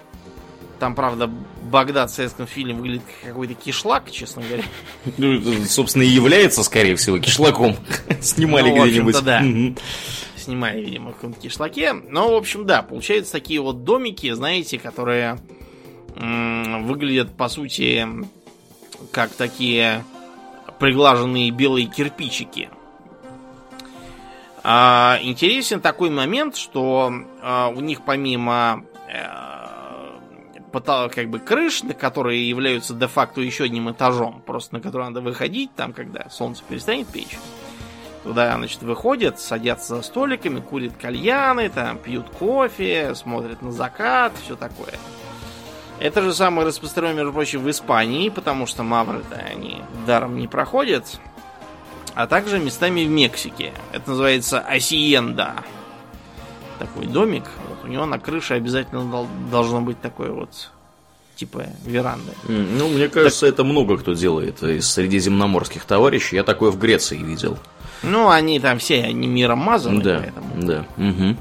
Там, 0.80 0.94
правда, 0.96 1.30
Багдад 1.64 2.10
в 2.10 2.14
советском 2.14 2.48
фильме 2.48 2.74
выглядит 2.74 3.04
как 3.22 3.30
какой-то 3.32 3.54
кишлак, 3.54 4.12
честно 4.12 4.42
говоря. 4.42 4.64
Ну, 5.18 5.42
собственно, 5.66 6.04
и 6.04 6.08
является, 6.08 6.64
скорее 6.64 6.96
всего, 6.98 7.18
кишлаком. 7.20 7.76
Снимали 8.22 8.72
Ну, 8.72 8.86
где-нибудь. 8.86 9.22
да. 9.24 9.40
Мгм. 9.40 9.78
Снимали, 10.36 10.82
видимо, 10.84 11.12
в 11.12 11.16
каком-то 11.16 11.40
кишлаке. 11.40 11.94
Но, 11.94 12.32
в 12.34 12.36
общем, 12.36 12.66
да, 12.66 12.82
получаются 12.82 13.32
такие 13.32 13.62
вот 13.62 13.84
домики, 13.84 14.32
знаете, 14.34 14.78
которые 14.80 15.40
м, 16.18 16.86
выглядят, 16.88 17.36
по 17.38 17.48
сути, 17.50 18.06
как 19.12 19.32
такие 19.32 20.04
приглаженные 20.80 21.52
белые 21.52 21.88
кирпичики. 21.88 22.70
А, 24.64 25.20
интересен 25.22 25.80
такой 25.80 26.10
момент, 26.10 26.56
что 26.56 27.14
а, 27.42 27.70
у 27.70 27.82
них 27.82 28.02
помимо 28.02 28.84
э, 29.08 29.46
как 30.82 31.30
бы 31.30 31.40
крыш, 31.40 31.84
которые 31.98 32.50
являются 32.50 32.94
де-факто 32.94 33.42
еще 33.42 33.66
одним 33.66 33.92
этажом, 33.92 34.42
просто 34.46 34.76
на 34.76 34.82
который 34.82 35.08
надо 35.08 35.22
выходить, 35.22 35.74
там, 35.76 35.94
когда 35.94 36.30
солнце 36.30 36.64
перестанет 36.68 37.08
печь. 37.08 37.38
Туда, 38.24 38.56
значит, 38.58 38.82
выходят, 38.82 39.40
садятся 39.40 39.98
за 39.98 40.02
столиками, 40.02 40.60
курят 40.60 40.94
кальяны, 41.00 41.70
там, 41.70 42.00
пьют 42.00 42.28
кофе, 42.30 43.14
смотрят 43.14 43.62
на 43.62 43.72
закат, 43.72 44.34
все 44.44 44.56
такое. 44.56 44.94
Это 46.00 46.22
же 46.22 46.34
самое 46.34 46.68
распространено, 46.68 47.18
между 47.18 47.34
прочим, 47.34 47.62
в 47.64 47.70
Испании, 47.70 48.30
потому 48.30 48.66
что 48.68 48.84
мавры-то 48.84 49.36
они 49.36 49.82
даром 50.06 50.38
не 50.38 50.48
проходят. 50.48 51.20
А 52.16 52.28
также 52.28 52.60
местами 52.60 53.04
в 53.06 53.10
Мексике. 53.10 53.74
Это 53.92 54.10
называется 54.12 54.60
асиенда. 54.60 55.56
Такой 56.80 57.06
домик. 57.08 57.44
Вот 57.70 57.80
у 57.86 57.88
него 57.88 58.06
на 58.06 58.20
крыше 58.20 58.56
обязательно 58.56 59.04
дол- 59.10 59.28
должно 59.50 59.82
быть 59.82 60.00
такое 60.02 60.32
вот 60.32 60.70
типа 61.36 61.66
веранды. 61.86 62.32
Ну, 62.48 62.90
мне 62.90 63.08
кажется, 63.10 63.46
это 63.48 63.64
много 63.64 63.98
кто 63.98 64.14
делает 64.14 64.62
из 64.64 64.90
средиземноморских 64.92 65.84
товарищей. 65.86 66.36
Я 66.38 66.44
такое 66.44 66.72
в 66.72 66.78
Греции 66.80 67.18
видел. 67.18 67.58
Ну, 68.04 68.30
они 68.30 68.60
там 68.60 68.80
все, 68.80 69.04
они 69.04 69.28
миром 69.28 69.60
мазаны, 69.60 70.02
Да, 70.04 70.20
поэтому. 70.20 70.62
да. 70.62 70.86
Мгм. 70.98 71.38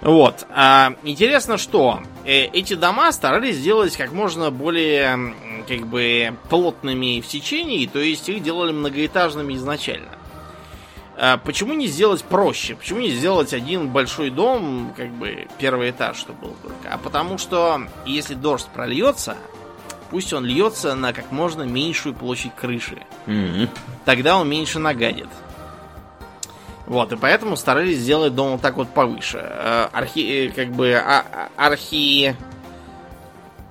Вот. 0.00 0.46
А, 0.50 0.94
интересно, 1.02 1.58
что 1.58 2.00
эти 2.28 2.74
дома 2.74 3.10
старались 3.12 3.56
сделать 3.56 3.96
как 3.96 4.12
можно 4.12 4.50
более 4.50 5.34
как 5.66 5.86
бы 5.86 6.36
плотными 6.48 7.20
в 7.20 7.26
течении, 7.26 7.86
то 7.86 7.98
есть 7.98 8.28
их 8.28 8.42
делали 8.42 8.72
многоэтажными 8.72 9.54
изначально. 9.54 10.10
А 11.16 11.36
почему 11.38 11.74
не 11.74 11.86
сделать 11.86 12.22
проще? 12.22 12.76
Почему 12.76 13.00
не 13.00 13.10
сделать 13.10 13.52
один 13.52 13.88
большой 13.88 14.30
дом, 14.30 14.92
как 14.96 15.10
бы 15.10 15.48
первый 15.58 15.90
этаж, 15.90 16.16
чтобы 16.16 16.40
был 16.42 16.56
только? 16.62 16.94
А 16.94 16.98
потому 16.98 17.38
что 17.38 17.82
если 18.06 18.34
дождь 18.34 18.68
прольется, 18.72 19.36
пусть 20.10 20.32
он 20.32 20.44
льется 20.44 20.94
на 20.94 21.12
как 21.12 21.32
можно 21.32 21.62
меньшую 21.62 22.14
площадь 22.14 22.54
крыши. 22.54 22.98
Мгм. 23.26 23.68
Тогда 24.04 24.38
он 24.38 24.48
меньше 24.48 24.78
нагадит. 24.78 25.28
Вот, 26.88 27.12
и 27.12 27.16
поэтому 27.16 27.54
старались 27.56 27.98
сделать 27.98 28.34
дом 28.34 28.52
вот 28.52 28.62
так 28.62 28.78
вот 28.78 28.88
повыше. 28.88 29.38
Э, 29.42 29.88
Архи, 29.92 30.46
э, 30.48 30.50
как 30.50 30.70
бы, 30.72 30.94
а- 30.94 31.22
а- 31.56 31.66
архи... 31.66 32.34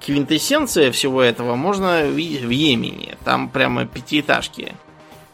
Квинтэссенция 0.06 0.92
всего 0.92 1.24
этого 1.24 1.56
можно 1.56 2.04
видеть 2.04 2.44
в 2.44 2.50
Йемене. 2.52 3.18
Там 3.26 3.50
прямо 3.50 3.86
пятиэтажки 3.88 4.74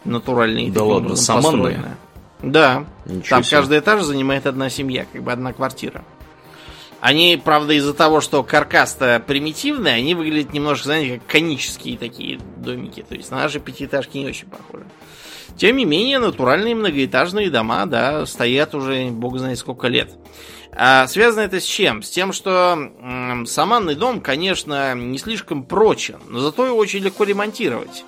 натуральные. 0.05 0.71
Да 0.71 0.83
ладно, 0.83 1.17
саманные? 1.17 1.75
построены. 1.75 1.97
Да. 2.41 2.85
Ничего 3.05 3.29
Там 3.29 3.43
себе. 3.43 3.57
каждый 3.57 3.79
этаж 3.79 4.01
занимает 4.03 4.47
одна 4.47 4.69
семья, 4.69 5.05
как 5.11 5.21
бы 5.21 5.31
одна 5.33 5.51
квартира. 5.51 6.05
Они, 7.01 7.39
правда, 7.43 7.73
из-за 7.73 7.93
того, 7.93 8.21
что 8.21 8.41
каркас-то 8.43 9.21
примитивный, 9.27 9.93
они 9.93 10.15
выглядят 10.15 10.53
немножко, 10.53 10.85
знаете, 10.85 11.19
как 11.19 11.27
конические 11.27 11.97
такие 11.97 12.39
домики. 12.55 13.05
То 13.07 13.15
есть 13.15 13.29
на 13.29 13.37
наши 13.37 13.59
пятиэтажки 13.59 14.17
не 14.17 14.25
очень 14.25 14.47
похожи. 14.47 14.85
Тем 15.57 15.77
не 15.77 15.85
менее, 15.85 16.19
натуральные 16.19 16.75
многоэтажные 16.75 17.49
дома, 17.49 17.85
да, 17.85 18.25
стоят 18.25 18.73
уже 18.73 19.09
бог 19.11 19.37
знает 19.37 19.59
сколько 19.59 19.87
лет. 19.87 20.11
А 20.75 21.05
связано 21.07 21.41
это 21.41 21.59
с 21.59 21.65
чем? 21.65 22.01
С 22.01 22.09
тем, 22.09 22.33
что 22.33 22.73
м, 22.73 23.45
саманный 23.45 23.95
дом, 23.95 24.21
конечно, 24.21 24.95
не 24.95 25.19
слишком 25.19 25.63
прочен, 25.63 26.19
но 26.27 26.39
зато 26.39 26.65
его 26.65 26.77
очень 26.77 26.99
легко 26.99 27.23
ремонтировать. 27.23 28.03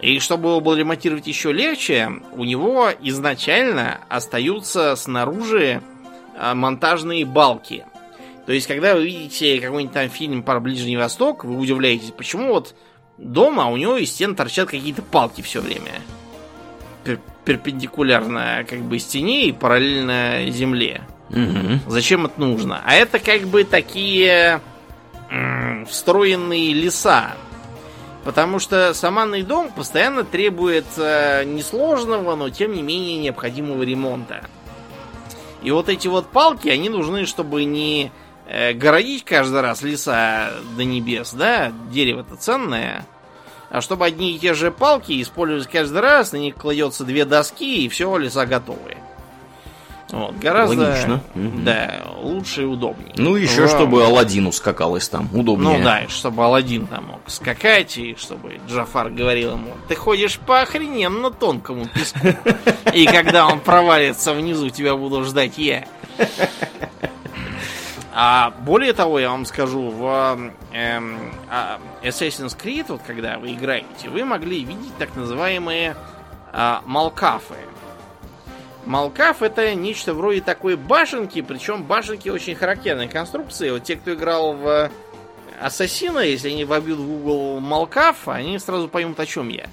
И 0.00 0.20
чтобы 0.20 0.50
его 0.50 0.60
было 0.60 0.76
ремонтировать 0.76 1.26
еще 1.26 1.52
легче, 1.52 2.10
у 2.32 2.44
него 2.44 2.88
изначально 3.02 4.00
остаются 4.08 4.94
снаружи 4.96 5.82
а, 6.36 6.54
монтажные 6.54 7.24
балки. 7.26 7.84
То 8.46 8.52
есть, 8.52 8.66
когда 8.66 8.94
вы 8.94 9.04
видите 9.04 9.60
какой-нибудь 9.60 9.92
там 9.92 10.08
фильм 10.08 10.42
про 10.42 10.60
Ближний 10.60 10.96
Восток, 10.96 11.44
вы 11.44 11.58
удивляетесь, 11.58 12.12
почему 12.12 12.54
вот 12.54 12.74
дома 13.18 13.66
у 13.66 13.76
него 13.76 13.96
из 13.96 14.10
стен 14.10 14.34
торчат 14.34 14.68
какие-то 14.68 15.02
палки 15.02 15.42
все 15.42 15.60
время. 15.60 15.92
Пер- 17.04 17.20
перпендикулярно 17.44 18.64
как 18.68 18.80
бы 18.80 18.98
стене 18.98 19.46
и 19.46 19.52
параллельно 19.52 20.50
земле. 20.50 21.02
Мгм. 21.30 21.80
Зачем 21.86 22.26
это 22.26 22.40
нужно? 22.40 22.80
А 22.84 22.94
это 22.94 23.18
как 23.18 23.42
бы 23.42 23.64
такие 23.64 24.60
м, 25.30 25.86
встроенные 25.86 26.72
леса. 26.72 27.32
Потому 28.24 28.58
что 28.58 28.94
саманный 28.94 29.42
дом 29.42 29.70
постоянно 29.70 30.24
требует 30.24 30.86
э, 30.96 31.44
несложного, 31.44 32.34
но 32.34 32.50
тем 32.50 32.72
не 32.72 32.82
менее 32.82 33.18
необходимого 33.18 33.82
ремонта. 33.82 34.42
И 35.62 35.70
вот 35.70 35.88
эти 35.88 36.08
вот 36.08 36.28
палки, 36.28 36.68
они 36.68 36.88
нужны, 36.88 37.26
чтобы 37.26 37.64
не 37.64 38.06
э, 38.06 38.10
городить 38.74 39.24
каждый 39.24 39.60
раз 39.60 39.82
леса 39.82 40.52
до 40.76 40.84
небес, 40.84 41.32
да, 41.32 41.72
дерево-то 41.90 42.36
ценное, 42.36 43.06
а 43.70 43.80
чтобы 43.80 44.06
одни 44.06 44.34
и 44.34 44.38
те 44.38 44.54
же 44.54 44.70
палки 44.70 45.20
использовать 45.20 45.68
каждый 45.68 46.00
раз, 46.00 46.32
на 46.32 46.38
них 46.38 46.54
кладется 46.54 47.04
две 47.04 47.24
доски, 47.24 47.84
и 47.84 47.88
все, 47.88 48.16
леса 48.16 48.46
готовы. 48.46 48.96
Вот, 50.10 50.36
гораздо 50.38 50.86
Логично. 50.86 51.20
Да, 51.34 52.02
лучше 52.16 52.62
и 52.62 52.64
удобнее. 52.64 53.12
Ну, 53.18 53.36
еще 53.36 53.62
Во- 53.62 53.68
чтобы 53.68 54.02
Алладину 54.02 54.52
скакалось 54.52 55.06
там. 55.06 55.28
Удобнее. 55.34 55.76
Ну 55.78 55.84
да, 55.84 56.04
и 56.04 56.08
чтобы 56.08 56.44
Алладин 56.44 56.86
там 56.86 57.04
мог 57.04 57.20
скакать, 57.26 57.98
и 57.98 58.16
чтобы 58.18 58.58
Джафар 58.66 59.10
говорил 59.10 59.52
ему, 59.52 59.72
ты 59.86 59.94
ходишь 59.94 60.38
по 60.38 60.62
охрененно 60.62 61.30
тонкому 61.30 61.86
песку. 61.86 62.20
И 62.94 63.04
когда 63.04 63.46
он 63.46 63.60
провалится 63.60 64.32
внизу, 64.32 64.70
тебя 64.70 64.96
буду 64.96 65.24
ждать 65.24 65.58
я. 65.58 65.84
А 68.20 68.50
более 68.50 68.94
того, 68.94 69.20
я 69.20 69.30
вам 69.30 69.46
скажу, 69.46 69.90
в 69.90 70.52
эм, 70.72 71.32
а, 71.48 71.78
Assassin's 72.02 72.58
Creed, 72.60 72.86
вот 72.88 73.00
когда 73.06 73.38
вы 73.38 73.52
играете, 73.52 74.08
вы 74.08 74.24
могли 74.24 74.64
видеть 74.64 74.96
так 74.98 75.14
называемые 75.14 75.94
а, 76.52 76.82
малкафы. 76.84 77.54
Малкаф 78.86 79.42
это 79.42 79.72
нечто 79.76 80.14
вроде 80.14 80.40
такой 80.40 80.74
башенки, 80.74 81.42
причем 81.42 81.84
башенки 81.84 82.28
очень 82.28 82.56
характерной 82.56 83.06
конструкции. 83.06 83.70
Вот 83.70 83.84
те, 83.84 83.94
кто 83.94 84.14
играл 84.14 84.54
в 84.54 84.90
Ассасина, 85.60 86.18
если 86.18 86.48
они 86.48 86.64
вобьют 86.64 86.98
в 86.98 87.06
Google 87.06 87.60
Малкаф, 87.60 88.26
они 88.26 88.58
сразу 88.58 88.88
поймут, 88.88 89.20
о 89.20 89.26
чем 89.26 89.48
я. 89.48 89.68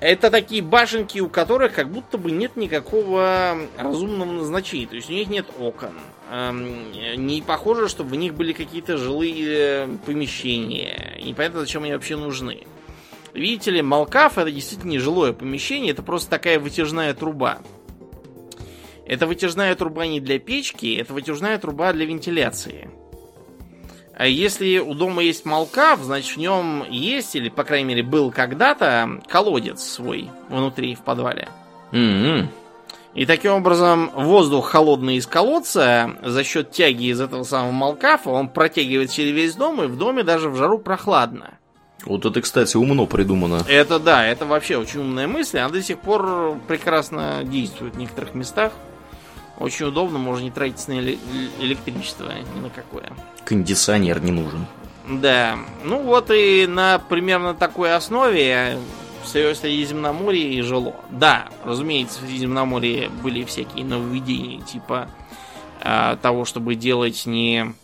Это 0.00 0.30
такие 0.30 0.62
башенки, 0.62 1.18
у 1.18 1.28
которых 1.28 1.74
как 1.74 1.90
будто 1.90 2.16
бы 2.16 2.30
нет 2.30 2.56
никакого 2.56 3.58
разумного 3.76 4.32
назначения. 4.32 4.86
То 4.86 4.96
есть 4.96 5.10
у 5.10 5.12
них 5.12 5.28
нет 5.28 5.46
окон. 5.58 5.92
Не 6.28 7.42
похоже, 7.42 7.88
чтобы 7.88 8.10
в 8.10 8.14
них 8.16 8.34
были 8.34 8.52
какие-то 8.52 8.96
жилые 8.96 9.88
помещения. 10.04 11.16
И 11.18 11.28
непонятно, 11.28 11.60
зачем 11.60 11.84
они 11.84 11.92
вообще 11.92 12.16
нужны. 12.16 12.66
Видите 13.32 13.70
ли, 13.70 13.82
Малкаф 13.82 14.38
это 14.38 14.50
действительно 14.50 14.90
не 14.90 14.98
жилое 14.98 15.32
помещение, 15.32 15.92
это 15.92 16.02
просто 16.02 16.30
такая 16.30 16.58
вытяжная 16.58 17.12
труба. 17.14 17.58
Это 19.06 19.26
вытяжная 19.26 19.74
труба 19.76 20.06
не 20.06 20.20
для 20.20 20.38
печки, 20.38 20.96
это 20.96 21.12
вытяжная 21.12 21.58
труба 21.58 21.92
для 21.92 22.06
вентиляции. 22.06 22.90
А 24.14 24.26
если 24.26 24.78
у 24.78 24.94
дома 24.94 25.22
есть 25.22 25.44
молкав, 25.44 26.00
значит 26.00 26.36
в 26.36 26.40
нем 26.40 26.84
есть, 26.90 27.36
или 27.36 27.50
по 27.50 27.64
крайней 27.64 27.88
мере 27.88 28.02
был 28.02 28.32
когда-то, 28.32 29.20
колодец 29.28 29.82
свой 29.82 30.30
внутри 30.48 30.94
в 30.94 31.02
подвале. 31.02 31.50
Мгм. 31.92 32.48
И 33.16 33.24
таким 33.24 33.52
образом 33.52 34.10
воздух 34.14 34.68
холодный 34.68 35.16
из 35.16 35.26
колодца 35.26 36.10
за 36.22 36.44
счет 36.44 36.70
тяги 36.70 37.10
из 37.10 37.18
этого 37.18 37.44
самого 37.44 37.72
молкафа 37.72 38.28
он 38.28 38.48
протягивает 38.50 39.10
через 39.10 39.32
весь 39.32 39.54
дом, 39.54 39.82
и 39.82 39.86
в 39.86 39.96
доме 39.96 40.22
даже 40.22 40.50
в 40.50 40.56
жару 40.56 40.78
прохладно. 40.78 41.54
Вот 42.04 42.26
это, 42.26 42.42
кстати, 42.42 42.76
умно 42.76 43.06
придумано. 43.06 43.62
Это 43.66 43.98
да, 43.98 44.26
это 44.26 44.44
вообще 44.44 44.76
очень 44.76 45.00
умная 45.00 45.26
мысль. 45.26 45.58
Она 45.58 45.70
до 45.70 45.82
сих 45.82 45.98
пор 45.98 46.58
прекрасно 46.68 47.40
действует 47.42 47.94
в 47.94 47.98
некоторых 47.98 48.34
местах. 48.34 48.72
Очень 49.58 49.86
удобно, 49.86 50.18
можно 50.18 50.44
не 50.44 50.50
тратить 50.50 50.86
на 50.86 50.92
эле- 50.92 51.18
электричество 51.58 52.30
ни 52.54 52.60
на 52.60 52.68
какое. 52.68 53.10
Кондиционер 53.46 54.22
не 54.22 54.30
нужен. 54.30 54.66
Да, 55.08 55.56
ну 55.84 56.02
вот 56.02 56.30
и 56.30 56.66
на 56.66 56.98
примерно 56.98 57.54
такой 57.54 57.94
основе 57.94 58.76
в 59.26 59.56
Средиземноморье 59.56 60.62
жило. 60.62 60.94
Да, 61.10 61.48
разумеется, 61.64 62.18
в 62.18 62.22
Средиземноморье 62.22 63.08
были 63.08 63.44
всякие 63.44 63.84
нововведения, 63.84 64.60
типа 64.62 65.08
а, 65.82 66.16
того, 66.16 66.44
чтобы 66.44 66.74
делать 66.74 67.26
не 67.26 67.74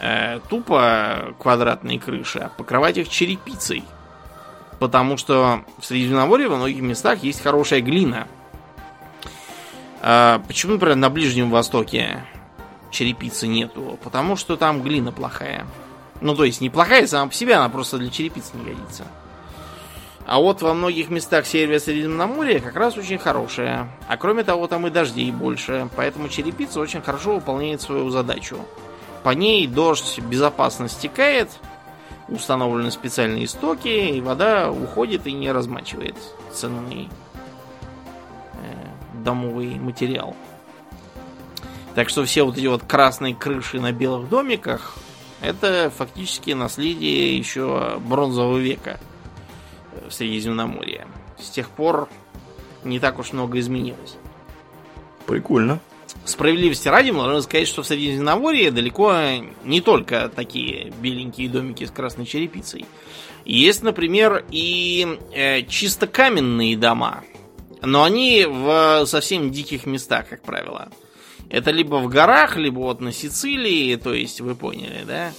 э, 0.00 0.40
тупо 0.48 1.34
квадратные 1.38 1.98
крыши, 1.98 2.38
а 2.38 2.48
покрывать 2.48 2.98
их 2.98 3.08
черепицей. 3.08 3.84
Потому 4.78 5.16
что 5.16 5.64
в 5.78 5.84
Средиземноморье 5.84 6.48
во 6.48 6.56
многих 6.56 6.80
местах 6.80 7.22
есть 7.22 7.42
хорошая 7.42 7.80
глина. 7.80 8.26
А, 10.00 10.42
почему, 10.46 10.72
например, 10.72 10.96
на 10.96 11.10
Ближнем 11.10 11.50
Востоке 11.50 12.24
черепицы 12.90 13.46
нету? 13.46 13.98
Потому 14.02 14.36
что 14.36 14.56
там 14.56 14.82
глина 14.82 15.12
плохая. 15.12 15.66
Ну, 16.20 16.34
то 16.34 16.44
есть, 16.44 16.60
неплохая 16.60 17.06
сама 17.06 17.28
по 17.28 17.34
себе, 17.34 17.54
она 17.54 17.68
просто 17.68 17.98
для 17.98 18.10
черепицы 18.10 18.56
не 18.56 18.64
годится. 18.64 19.04
А 20.30 20.38
вот 20.38 20.62
во 20.62 20.74
многих 20.74 21.10
местах 21.10 21.44
севера 21.44 21.80
Средиземноморья 21.80 22.60
как 22.60 22.76
раз 22.76 22.96
очень 22.96 23.18
хорошая. 23.18 23.88
А 24.06 24.16
кроме 24.16 24.44
того, 24.44 24.68
там 24.68 24.86
и 24.86 24.90
дождей 24.90 25.32
больше. 25.32 25.88
Поэтому 25.96 26.28
черепица 26.28 26.78
очень 26.78 27.02
хорошо 27.02 27.34
выполняет 27.34 27.80
свою 27.80 28.10
задачу. 28.10 28.56
По 29.24 29.30
ней 29.30 29.66
дождь 29.66 30.20
безопасно 30.20 30.88
стекает, 30.88 31.50
установлены 32.28 32.92
специальные 32.92 33.48
стоки, 33.48 33.88
и 33.88 34.20
вода 34.20 34.70
уходит 34.70 35.26
и 35.26 35.32
не 35.32 35.50
размачивает 35.50 36.14
ценный 36.52 37.08
э, 38.52 39.24
домовый 39.24 39.80
материал. 39.80 40.36
Так 41.96 42.08
что 42.08 42.24
все 42.24 42.44
вот 42.44 42.56
эти 42.56 42.66
вот 42.66 42.84
красные 42.84 43.34
крыши 43.34 43.80
на 43.80 43.90
белых 43.90 44.28
домиках 44.28 44.94
это 45.40 45.90
фактически 45.90 46.52
наследие 46.52 47.36
еще 47.36 47.98
бронзового 47.98 48.58
века 48.58 49.00
в 50.08 50.12
Средиземноморье. 50.12 51.06
С 51.38 51.50
тех 51.50 51.70
пор 51.70 52.08
не 52.84 52.98
так 52.98 53.18
уж 53.18 53.32
много 53.32 53.58
изменилось. 53.58 54.16
Прикольно. 55.26 55.80
Справедливости 56.24 56.88
ради, 56.88 57.10
можно 57.10 57.40
сказать, 57.40 57.68
что 57.68 57.82
в 57.82 57.86
Средиземноморье 57.86 58.70
далеко 58.70 59.14
не 59.64 59.80
только 59.80 60.28
такие 60.28 60.92
беленькие 61.00 61.48
домики 61.48 61.84
с 61.84 61.90
красной 61.90 62.26
черепицей. 62.26 62.84
Есть, 63.44 63.82
например, 63.82 64.44
и 64.50 65.18
э, 65.32 65.62
чисто 65.62 66.06
каменные 66.06 66.76
дома. 66.76 67.22
Но 67.82 68.04
они 68.04 68.44
в 68.46 69.06
совсем 69.06 69.50
диких 69.50 69.86
местах, 69.86 70.28
как 70.28 70.42
правило. 70.42 70.90
Это 71.48 71.70
либо 71.70 71.96
в 71.96 72.08
горах, 72.08 72.56
либо 72.56 72.78
вот 72.78 73.00
на 73.00 73.12
Сицилии, 73.12 73.96
то 73.96 74.12
есть 74.12 74.40
вы 74.40 74.54
поняли, 74.54 75.02
да? 75.06 75.32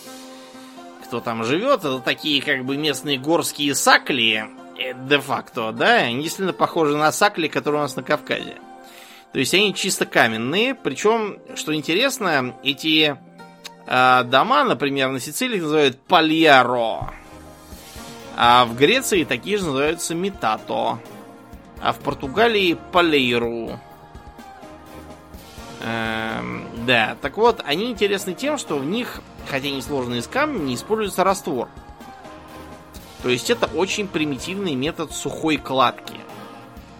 Кто 1.11 1.19
там 1.19 1.43
живет, 1.43 1.79
это 1.79 1.99
такие 1.99 2.41
как 2.41 2.63
бы 2.63 2.77
местные 2.77 3.17
горские 3.17 3.75
сакли, 3.75 4.45
э, 4.79 4.93
де-факто, 4.93 5.73
да? 5.73 5.95
Они 5.95 6.23
действительно 6.23 6.53
похожи 6.53 6.95
на 6.95 7.11
сакли, 7.11 7.49
которые 7.49 7.81
у 7.81 7.83
нас 7.83 7.97
на 7.97 8.01
Кавказе. 8.01 8.55
То 9.33 9.39
есть 9.39 9.53
они 9.53 9.75
чисто 9.75 10.05
каменные, 10.05 10.73
причем, 10.73 11.39
что 11.55 11.75
интересно, 11.75 12.55
эти 12.63 13.17
А 13.87 14.23
дома, 14.23 14.63
например, 14.63 15.09
на 15.09 15.19
Сицилии 15.19 15.59
называют 15.59 15.99
пальяро. 15.99 17.11
А 18.37 18.63
в 18.63 18.77
Греции 18.77 19.25
такие 19.25 19.57
же 19.57 19.65
называются 19.65 20.15
метато. 20.15 20.97
А 21.81 21.91
в 21.91 21.99
Португалии 21.99 22.77
палейру. 22.93 23.77
Эм, 25.81 26.65
да, 26.91 27.15
так 27.21 27.37
вот, 27.37 27.61
они 27.65 27.89
интересны 27.89 28.33
тем, 28.33 28.57
что 28.57 28.77
в 28.77 28.85
них, 28.85 29.21
хотя 29.47 29.69
они 29.69 29.81
сложные 29.81 30.19
из 30.19 30.27
камня, 30.27 30.59
не 30.59 30.75
используется 30.75 31.23
раствор. 31.23 31.69
То 33.23 33.29
есть 33.29 33.49
это 33.49 33.67
очень 33.67 34.09
примитивный 34.09 34.75
метод 34.75 35.13
сухой 35.13 35.55
кладки. 35.55 36.15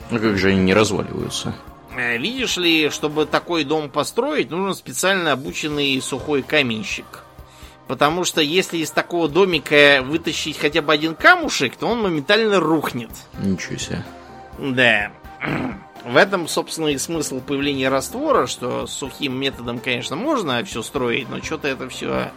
А 0.10 0.18
как 0.18 0.38
же 0.38 0.48
они 0.48 0.60
не 0.60 0.74
разваливаются? 0.74 1.54
Э, 1.94 2.18
Видишь 2.18 2.56
ли, 2.56 2.90
чтобы 2.90 3.26
такой 3.26 3.66
дом 3.66 3.90
построить, 3.90 4.50
нужен 4.50 4.76
специально 4.76 5.34
обученный 5.34 6.02
сухой 6.02 6.42
каменщик. 6.42 7.26
Потому 7.90 8.24
что 8.24 8.40
если 8.40 8.78
из 8.78 8.92
такого 8.92 9.28
домика 9.28 10.02
вытащить 10.06 10.58
хотя 10.58 10.82
бы 10.82 10.94
один 10.94 11.16
камушек, 11.16 11.76
то 11.76 11.88
он 11.88 12.02
моментально 12.02 12.62
рухнет. 12.62 13.12
Ничего 13.44 13.76
себе. 13.76 14.06
Да. 14.58 15.12
В 16.06 16.16
этом, 16.16 16.48
собственно, 16.48 16.88
и 16.88 16.98
смысл 16.98 17.42
появления 17.42 17.90
раствора, 17.90 18.48
что 18.48 18.88
сухим 18.88 19.40
методом, 19.40 19.80
конечно, 19.80 20.16
можно 20.16 20.64
все 20.64 20.82
строить, 20.82 21.30
но 21.30 21.42
что-то 21.42 21.68
это 21.68 21.90
все 21.90 22.32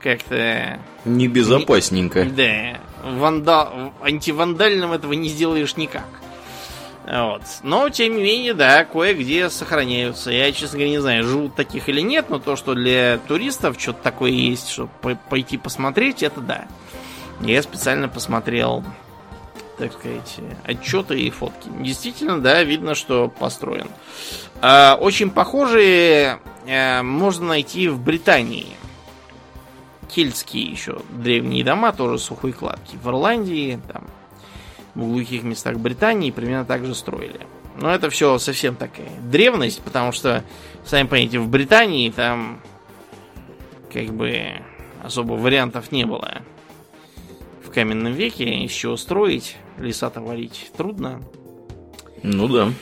как-то... 0.00 0.78
Небезопасненько. 1.04 2.24
Да. 2.24 2.78
Ванда... 3.02 3.92
Антивандальным 4.02 4.92
этого 4.92 5.12
не 5.14 5.28
сделаешь 5.28 5.76
никак. 5.76 6.06
Вот. 7.06 7.42
Но, 7.62 7.88
тем 7.90 8.16
не 8.16 8.22
менее, 8.22 8.54
да, 8.54 8.84
кое-где 8.84 9.50
сохраняются. 9.50 10.30
Я, 10.30 10.52
честно 10.52 10.78
говоря, 10.78 10.90
не 10.90 11.00
знаю, 11.00 11.24
живут 11.24 11.54
таких 11.54 11.88
или 11.88 12.00
нет, 12.00 12.30
но 12.30 12.38
то, 12.38 12.56
что 12.56 12.74
для 12.74 13.18
туристов 13.18 13.76
что-то 13.78 14.02
такое 14.02 14.30
есть, 14.30 14.70
чтобы 14.70 15.18
пойти 15.28 15.58
посмотреть, 15.58 16.22
это 16.22 16.40
да. 16.40 16.66
Я 17.40 17.62
специально 17.62 18.08
посмотрел, 18.08 18.84
так 19.78 19.92
сказать, 19.92 20.36
отчеты 20.64 21.20
и 21.20 21.30
фотки. 21.30 21.68
Действительно, 21.80 22.40
да, 22.40 22.62
видно, 22.62 22.94
что 22.94 23.28
построен. 23.28 23.88
А, 24.60 24.96
очень 25.00 25.30
похожие 25.30 26.38
а, 26.68 27.02
можно 27.02 27.48
найти 27.48 27.88
в 27.88 28.00
Британии. 28.00 28.68
Кельтские 30.08 30.64
еще 30.64 31.00
древние 31.10 31.64
дома, 31.64 31.92
тоже 31.92 32.18
сухой 32.18 32.52
кладки. 32.52 32.96
В 33.02 33.08
Ирландии, 33.08 33.80
там, 33.92 34.04
в 34.94 35.00
глухих 35.00 35.42
местах 35.42 35.76
Британии 35.78 36.30
примерно 36.30 36.64
так 36.64 36.84
же 36.84 36.94
строили. 36.94 37.40
Но 37.76 37.92
это 37.92 38.10
все 38.10 38.38
совсем 38.38 38.76
такая 38.76 39.10
древность, 39.20 39.82
потому 39.82 40.12
что, 40.12 40.44
сами 40.84 41.08
понимаете, 41.08 41.40
в 41.40 41.48
Британии 41.48 42.10
там 42.10 42.60
как 43.92 44.06
бы 44.14 44.52
особо 45.02 45.32
вариантов 45.32 45.90
не 45.90 46.04
было. 46.04 46.42
В 47.64 47.70
каменном 47.70 48.12
веке 48.12 48.68
чего 48.68 48.96
строить, 48.96 49.56
леса-то 49.78 50.20
валить 50.20 50.70
трудно. 50.76 51.22
Ну 52.22 52.48
да. 52.48 52.72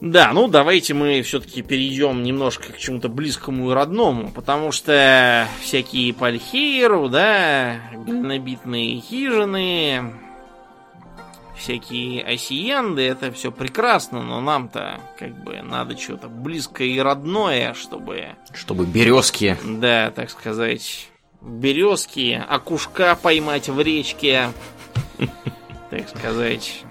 Да, 0.00 0.32
ну 0.34 0.46
давайте 0.46 0.92
мы 0.92 1.22
все-таки 1.22 1.62
перейдем 1.62 2.22
немножко 2.22 2.72
к 2.72 2.78
чему-то 2.78 3.08
близкому 3.08 3.70
и 3.70 3.74
родному, 3.74 4.30
потому 4.30 4.70
что 4.70 5.48
всякие 5.62 6.12
пальхейру, 6.12 7.08
да, 7.08 7.80
глинобитные 8.04 9.00
хижины, 9.00 10.12
всякие 11.56 12.22
осиенды, 12.22 13.02
это 13.02 13.32
все 13.32 13.50
прекрасно, 13.50 14.22
но 14.22 14.42
нам-то 14.42 15.00
как 15.18 15.42
бы 15.42 15.62
надо 15.62 15.96
что-то 15.96 16.28
близкое 16.28 16.88
и 16.88 16.98
родное, 16.98 17.72
чтобы... 17.72 18.36
Чтобы 18.52 18.84
березки. 18.84 19.56
Да, 19.64 20.10
так 20.10 20.28
сказать, 20.28 21.08
березки, 21.40 22.44
окушка 22.48 23.18
поймать 23.20 23.70
в 23.70 23.80
речке, 23.80 24.50
так 25.90 26.08
сказать. 26.08 26.84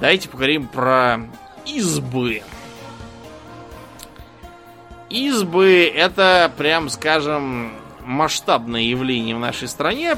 Давайте 0.00 0.28
поговорим 0.28 0.66
про 0.66 1.20
избы. 1.66 2.42
Избы 5.08 5.92
это, 5.94 6.52
прям 6.56 6.88
скажем, 6.88 7.72
масштабное 8.04 8.82
явление 8.82 9.36
в 9.36 9.40
нашей 9.40 9.68
стране. 9.68 10.16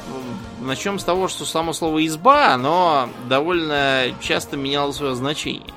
Начнем 0.60 0.98
с 0.98 1.04
того, 1.04 1.28
что 1.28 1.44
само 1.44 1.72
слово 1.72 2.06
изба, 2.06 2.54
оно 2.54 3.08
довольно 3.28 4.06
часто 4.20 4.56
меняло 4.56 4.92
свое 4.92 5.14
значение. 5.14 5.74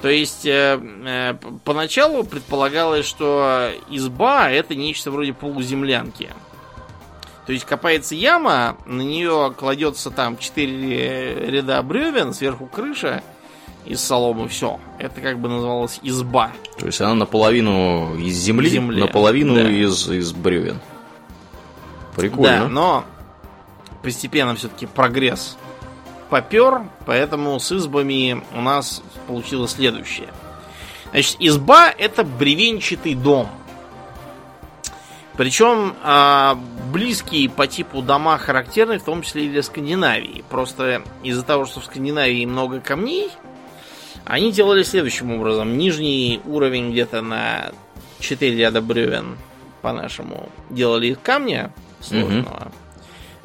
То 0.00 0.08
есть 0.08 0.44
э, 0.46 0.80
э, 0.82 1.34
поначалу 1.64 2.24
предполагалось, 2.24 3.06
что 3.06 3.70
изба 3.88 4.50
это 4.50 4.74
нечто 4.74 5.12
вроде 5.12 5.32
полуземлянки. 5.32 6.30
То 7.46 7.52
есть 7.52 7.64
копается 7.64 8.14
яма, 8.14 8.76
на 8.86 9.02
нее 9.02 9.52
кладется 9.56 10.10
там 10.10 10.38
четыре 10.38 11.34
ряда 11.50 11.82
бревен, 11.82 12.32
сверху 12.32 12.66
крыша 12.66 13.22
из 13.84 14.00
соломы, 14.00 14.48
все. 14.48 14.78
Это 14.98 15.20
как 15.20 15.38
бы 15.40 15.48
называлось 15.48 15.98
изба. 16.02 16.52
То 16.78 16.86
есть 16.86 17.00
она 17.00 17.14
наполовину 17.14 18.16
из 18.16 18.36
земли, 18.36 18.68
Земля, 18.68 19.00
наполовину 19.00 19.56
да. 19.56 19.68
из, 19.68 20.08
из 20.08 20.32
бревен. 20.32 20.78
Прикольно. 22.14 22.60
Да, 22.64 22.68
но 22.68 23.04
постепенно 24.02 24.54
все-таки 24.54 24.86
прогресс 24.86 25.56
попер, 26.32 26.82
поэтому 27.04 27.58
с 27.58 27.72
избами 27.72 28.42
у 28.54 28.60
нас 28.60 29.02
получилось 29.26 29.72
следующее. 29.72 30.28
Значит, 31.10 31.36
изба 31.40 31.90
это 31.90 32.24
бревенчатый 32.24 33.14
дом. 33.14 33.48
Причем 35.36 35.94
а, 36.02 36.58
близкие 36.92 37.48
по 37.48 37.66
типу 37.66 38.02
дома 38.02 38.36
характерны 38.38 38.98
в 38.98 39.04
том 39.04 39.22
числе 39.22 39.46
и 39.46 39.48
для 39.48 39.62
Скандинавии. 39.62 40.44
Просто 40.50 41.02
из-за 41.22 41.42
того, 41.42 41.64
что 41.64 41.80
в 41.80 41.84
Скандинавии 41.84 42.44
много 42.44 42.80
камней, 42.80 43.30
они 44.24 44.52
делали 44.52 44.82
следующим 44.82 45.32
образом. 45.32 45.78
Нижний 45.78 46.40
уровень 46.44 46.92
где-то 46.92 47.22
на 47.22 47.72
4 48.20 48.56
ряда 48.56 48.80
бревен 48.80 49.38
по-нашему 49.80 50.48
делали 50.70 51.08
из 51.08 51.18
камня 51.18 51.72
сложного. 52.00 52.70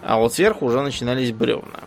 А 0.04 0.18
вот 0.18 0.34
сверху 0.34 0.66
уже 0.66 0.82
начинались 0.82 1.32
бревна. 1.32 1.80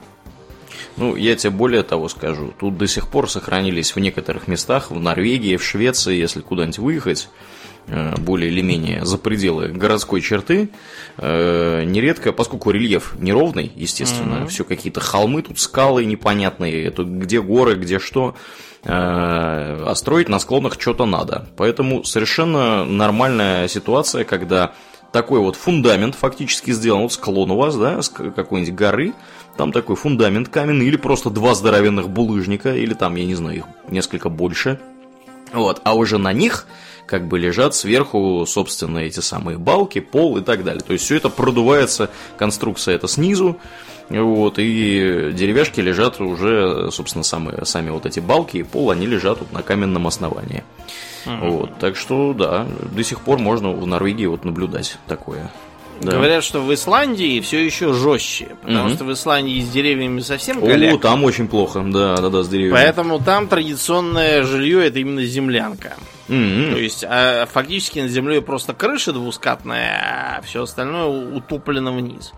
Ну, 0.97 1.15
я 1.17 1.37
тебе 1.37 1.51
более 1.51 1.83
того 1.83 2.09
скажу. 2.09 2.53
Тут 2.59 2.77
до 2.77 2.87
сих 2.87 3.09
пор 3.09 3.31
сохранились 3.31 3.95
в 3.95 4.01
некоторых 4.01 4.49
местах, 4.49 4.91
в 4.91 4.99
Норвегии, 4.99 5.57
в 5.57 5.65
Швеции, 5.65 6.17
если 6.17 6.41
куда-нибудь 6.41 6.79
выехать, 6.79 7.29
э, 7.29 7.60
более 8.19 8.51
или 8.51 8.61
менее 8.61 9.05
за 9.05 9.19
пределы 9.19 9.69
городской 9.69 10.21
черты, 10.21 10.71
э, 11.19 11.85
нередко, 11.85 12.33
поскольку 12.33 12.71
рельеф 12.71 13.15
неровный, 13.19 13.73
естественно, 13.75 14.37
Мгм. 14.41 14.47
все 14.49 14.65
какие-то 14.65 15.01
холмы, 15.01 15.43
тут 15.43 15.59
скалы 15.59 16.05
непонятные, 16.05 16.91
тут 16.91 17.09
где 17.09 17.41
горы, 17.41 17.75
где 17.75 17.99
что, 17.99 18.35
э, 18.85 18.89
а 18.91 19.93
строить 19.95 20.29
на 20.29 20.39
склонах 20.39 20.81
что-то 20.81 21.05
надо. 21.07 21.49
Поэтому 21.57 22.05
совершенно 22.05 22.85
нормальная 22.85 23.67
ситуация, 23.69 24.25
когда 24.25 24.73
такой 25.13 25.41
вот 25.41 25.57
фундамент 25.57 26.15
фактически 26.15 26.71
сделан, 26.71 27.03
вот 27.03 27.13
склон 27.13 27.51
у 27.51 27.57
вас, 27.57 27.77
да, 27.77 28.01
с 28.01 28.09
какой-нибудь 28.09 28.75
горы, 28.75 29.13
там 29.57 29.73
такой 29.73 29.97
фундамент 29.97 30.49
каменный, 30.49 30.87
или 30.87 30.97
просто 30.97 31.31
два 31.31 31.55
здоровенных 31.55 32.09
булыжника, 32.09 32.75
или 32.75 32.95
там, 32.95 33.17
я 33.17 33.27
не 33.27 33.35
знаю, 33.35 33.57
их 33.57 33.65
несколько 33.89 34.29
больше. 34.29 34.79
Вот, 35.53 35.81
а 35.83 35.95
уже 35.95 36.19
на 36.19 36.33
них 36.33 36.67
как 37.11 37.27
бы 37.27 37.41
лежат 37.41 37.75
сверху, 37.75 38.45
собственно, 38.47 38.99
эти 38.99 39.19
самые 39.19 39.59
балки, 39.59 39.99
пол 39.99 40.39
и 40.39 40.43
так 40.43 40.63
далее. 40.63 40.81
То 40.81 40.93
есть 40.93 41.05
все 41.05 41.17
это 41.17 41.29
продувается, 41.29 42.09
конструкция 42.39 42.95
это 42.95 43.09
снизу, 43.09 43.59
вот, 44.09 44.55
и 44.59 45.33
деревяшки 45.35 45.81
лежат 45.81 46.21
уже, 46.21 46.89
собственно, 46.93 47.25
самые, 47.25 47.65
сами 47.65 47.91
вот 47.91 48.07
эти 48.07 48.21
балки 48.21 48.59
и 48.59 48.63
пол, 48.63 48.93
они 48.93 49.07
лежат 49.07 49.41
вот 49.41 49.53
на 49.53 49.63
каменном 49.63 50.07
основании. 50.07 50.63
Вот, 51.27 51.79
так 51.81 51.97
что, 51.97 52.33
да, 52.33 52.67
до 52.93 53.03
сих 53.03 53.21
пор 53.21 53.39
можно 53.39 53.73
в 53.73 53.87
Норвегии 53.87 54.27
вот 54.27 54.45
наблюдать 54.45 54.97
такое. 55.09 55.51
Да. 56.01 56.13
Говорят, 56.13 56.43
что 56.45 56.61
в 56.63 56.73
Исландии 56.73 57.41
все 57.41 57.65
еще 57.65 57.93
жестче, 57.93 58.57
потому 58.63 58.87
Мгм. 58.87 58.95
что 58.97 59.05
в 59.05 59.13
Исландии 59.13 59.61
с 59.61 59.69
деревьями 59.69 60.21
совсем 60.21 60.59
О, 60.59 60.61
голяк. 60.63 61.01
там 61.01 61.25
очень 61.25 61.47
плохо, 61.47 61.81
да, 61.87 62.17
да, 62.17 62.31
да, 62.31 62.43
с 62.43 62.49
деревьями. 62.49 62.73
Поэтому 62.75 63.19
там 63.19 63.49
традиционное 63.49 64.43
жилье 64.45 64.87
это 64.87 64.99
именно 64.99 65.23
землянка. 65.25 65.95
М-м. 66.29 66.73
То 66.73 66.79
есть 66.79 67.05
а, 67.07 67.47
фактически 67.47 67.99
над 67.99 68.11
землей 68.11 68.41
просто 68.41 68.73
крыша 68.73 69.13
двускатная, 69.13 70.39
а 70.39 70.43
все 70.43 70.63
остальное 70.63 71.05
утоплено 71.07 71.93
вниз. 71.93 72.33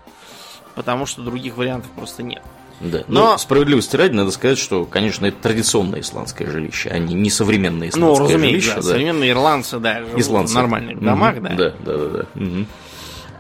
Потому 0.75 1.07
что 1.07 1.22
других 1.22 1.57
вариантов 1.57 1.90
просто 1.94 2.22
нет. 2.22 2.42
Да. 2.81 3.05
Но- 3.07 3.33
Но 3.33 3.38
справедливости 3.38 3.94
ради 3.94 4.12
надо 4.14 4.33
сказать, 4.33 4.59
что, 4.59 4.85
конечно, 4.87 5.27
это 5.27 5.37
традиционное 5.40 6.01
исландское 6.01 6.51
жилище, 6.51 6.88
а 6.90 6.98
не, 6.98 7.31
современное 7.31 7.92
Ну, 7.94 8.12
исландское 8.12 8.27
разумеется, 8.38 8.70
жилище. 8.70 8.75
да, 8.75 8.83
современные 8.83 9.31
ирландцы, 9.31 9.79
да, 9.79 10.01
живут 10.01 10.18
Исландцы. 10.20 10.53
в 10.53 10.57
нормальных 10.57 11.01
домах, 11.01 11.40
да. 11.42 11.48
Да, 11.51 11.72
да, 11.85 11.96
да. 11.96 12.07
да. 12.09 12.27
Мгм. 12.35 12.66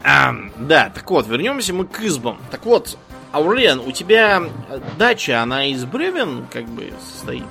А, 0.04 0.34
да, 0.56 0.90
так 0.94 1.10
вот, 1.10 1.26
вернемся 1.28 1.72
мы 1.72 1.86
к 1.86 2.00
избам. 2.00 2.38
Так 2.50 2.64
вот, 2.64 2.98
Аурлиан, 3.32 3.80
у 3.80 3.92
тебя 3.92 4.42
э, 4.68 4.80
дача, 4.98 5.42
она 5.42 5.66
из 5.66 5.84
бревен 5.84 6.46
как 6.50 6.64
бы 6.66 6.92
состоит? 7.12 7.44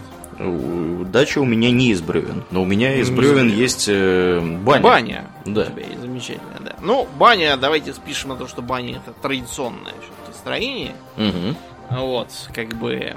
Дача 1.12 1.40
у 1.40 1.46
меня 1.46 1.72
не 1.72 1.92
из 1.92 2.02
бревен, 2.02 2.44
но 2.52 2.64
у 2.64 2.66
меня 2.66 2.96
из 2.96 3.10
бревен 3.10 3.48
есть 3.50 3.88
э, 3.88 4.40
баня. 4.40 4.82
Баня. 4.82 5.28
Да. 5.46 5.64
У 5.64 5.66
тебя 5.66 5.86
есть 5.86 6.00
замечательно, 6.00 6.60
да. 6.60 6.76
Ну, 6.82 7.08
баня, 7.18 7.58
давайте 7.58 7.94
спишем 7.94 8.30
на 8.30 8.36
то, 8.36 8.48
что 8.48 8.62
баня 8.62 8.98
это 8.98 9.14
традиционное 9.14 9.94
строение. 10.34 10.96
Мгм. 11.18 11.56
Вот, 11.92 12.30
как 12.54 12.70
бы 12.70 13.16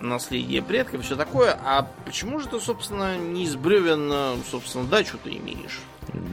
наследие 0.00 0.62
предков, 0.62 1.04
все 1.04 1.16
такое. 1.16 1.58
А 1.64 1.86
почему 2.04 2.38
же 2.38 2.48
ты, 2.48 2.60
собственно, 2.60 3.16
не 3.16 3.44
из 3.44 3.56
бревен, 3.56 4.10
а, 4.12 4.36
собственно, 4.50 4.84
дачу 4.84 5.18
ты 5.22 5.30
имеешь? 5.30 5.80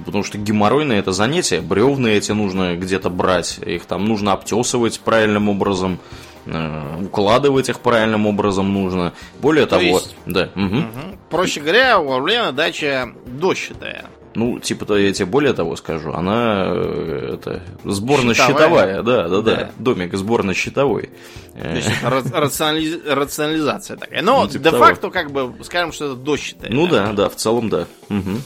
Потому 0.05 0.23
что 0.23 0.38
геморройное 0.38 0.99
это 0.99 1.12
занятие, 1.12 1.62
бревна 1.62 2.08
эти 2.10 2.32
нужно 2.32 2.75
где-то 2.75 3.10
брать, 3.10 3.60
их 3.65 3.86
там 3.86 4.05
нужно 4.05 4.34
обтесывать 4.34 4.99
правильным 4.99 5.47
образом, 5.49 5.99
э, 6.45 7.03
укладывать 7.05 7.69
их 7.69 7.79
правильным 7.79 8.25
образом 8.27 8.73
нужно. 8.73 9.13
Более 9.41 9.65
То 9.65 9.71
того, 9.77 9.82
есть- 9.84 10.15
да, 10.25 10.49
мгм. 10.55 10.77
Мгм. 10.79 11.19
Проще 11.29 11.62
говоря, 11.62 11.99
у 11.99 12.12
Орлена 12.12 12.51
дача 12.51 13.10
дощатая. 13.27 14.05
ну 14.36 14.60
типа 14.60 14.86
то 14.86 14.97
я 14.97 15.12
тебе 15.13 15.25
более 15.27 15.53
того 15.53 15.75
скажу, 15.75 16.12
она 16.13 16.63
э, 16.67 17.36
это 17.36 17.62
сборно-щитовая, 17.84 19.01
да, 19.03 19.27
да, 19.27 19.41
да, 19.41 19.55
Да. 19.55 19.71
домик 19.77 20.13
сборно-щитовой. 20.15 21.10
То 21.53 21.60
Э, 21.67 21.75
есть 21.75 21.89
ра- 22.03 22.32
рационали- 22.39 23.01
рационализация 23.05 23.97
такая. 23.97 24.21
Но 24.21 24.43
Ну, 24.43 24.47
типа 24.49 24.63
де-факто, 24.71 25.10
как 25.10 25.32
бы, 25.32 25.53
скажем, 25.63 25.91
что 25.91 26.05
это 26.05 26.15
дощатая. 26.15 26.71
Ну 26.71 26.88
да, 26.88 27.12
да, 27.13 27.29
в 27.29 27.36
целом 27.36 27.69
да. 27.69 27.86
Мгм. 28.10 28.41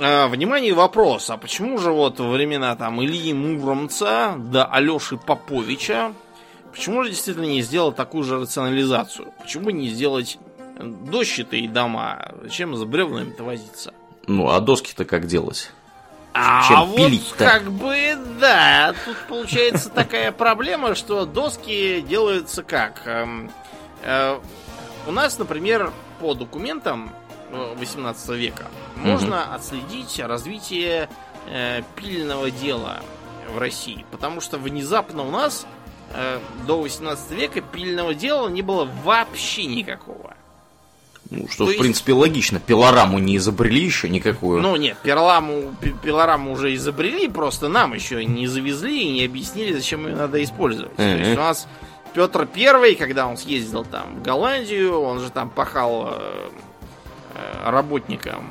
А, 0.00 0.28
внимание, 0.28 0.72
вопрос. 0.72 1.30
А 1.30 1.36
почему 1.36 1.78
же 1.78 1.92
вот 1.92 2.18
во 2.18 2.30
времена 2.30 2.74
там 2.76 3.02
Ильи 3.02 3.32
Муромца 3.32 4.34
да 4.36 4.64
Алеши 4.64 5.16
Поповича, 5.16 6.12
почему 6.72 7.04
же 7.04 7.10
действительно 7.10 7.44
не 7.44 7.62
сделать 7.62 7.96
такую 7.96 8.24
же 8.24 8.40
рационализацию? 8.40 9.32
Почему 9.40 9.70
не 9.70 9.88
сделать 9.88 10.38
э, 10.58 10.84
дощатые 10.84 11.68
дома? 11.68 12.32
Зачем 12.42 12.74
за 12.76 12.86
бревнами-то 12.86 13.44
возиться? 13.44 13.94
Ну, 14.26 14.48
а 14.48 14.60
доски-то 14.60 15.04
как 15.04 15.26
делать? 15.26 15.70
А 16.32 16.66
Чем 16.66 16.86
вот 16.86 16.96
пилить-то? 16.96 17.44
как 17.44 17.70
бы 17.70 18.16
да, 18.40 18.92
тут 19.04 19.16
получается 19.28 19.88
такая 19.88 20.32
проблема, 20.32 20.96
что 20.96 21.26
доски 21.26 22.00
делаются 22.00 22.64
как? 22.64 23.02
Эм, 23.06 23.52
э, 24.02 24.40
у 25.06 25.12
нас, 25.12 25.38
например, 25.38 25.92
по 26.18 26.34
документам 26.34 27.12
э, 27.12 27.23
18 27.78 28.28
века 28.30 28.66
можно 28.96 29.54
отследить 29.54 30.18
развитие 30.20 31.08
э, 31.48 31.82
пильного 31.96 32.50
дела 32.50 33.00
в 33.54 33.58
России, 33.58 34.04
потому 34.10 34.40
что 34.40 34.58
внезапно 34.58 35.22
у 35.26 35.30
нас 35.30 35.66
э, 36.14 36.38
до 36.66 36.80
18 36.80 37.30
века 37.32 37.60
пильного 37.60 38.14
дела 38.14 38.48
не 38.48 38.62
было 38.62 38.88
вообще 39.04 39.66
никакого. 39.66 40.34
Ну, 41.30 41.48
что, 41.48 41.58
То 41.58 41.64
в 41.64 41.68
есть- 41.70 41.80
принципе, 41.80 42.12
логично. 42.12 42.60
Пилораму 42.60 43.18
не 43.18 43.38
изобрели 43.38 43.82
еще 43.82 44.08
никакую. 44.10 44.60
Ну 44.60 44.76
нет, 44.76 44.98
пироламу, 45.02 45.74
пи- 45.80 45.94
пилораму 46.02 46.52
уже 46.52 46.74
изобрели, 46.74 47.28
просто 47.28 47.68
нам 47.68 47.94
еще 47.94 48.24
не 48.24 48.46
завезли 48.46 49.02
и 49.04 49.10
не 49.12 49.24
объяснили, 49.24 49.72
зачем 49.72 50.06
ее 50.06 50.14
надо 50.16 50.42
использовать. 50.44 50.94
То 50.96 51.02
есть 51.02 51.32
у 51.32 51.36
нас 51.40 51.66
Петр 52.12 52.46
Первый, 52.46 52.94
когда 52.94 53.26
он 53.26 53.36
съездил 53.38 53.84
там 53.84 54.16
в 54.16 54.22
Голландию, 54.22 55.00
он 55.00 55.18
же 55.20 55.30
там 55.30 55.48
пахал 55.50 56.10
э, 56.12 56.50
работником, 57.64 58.50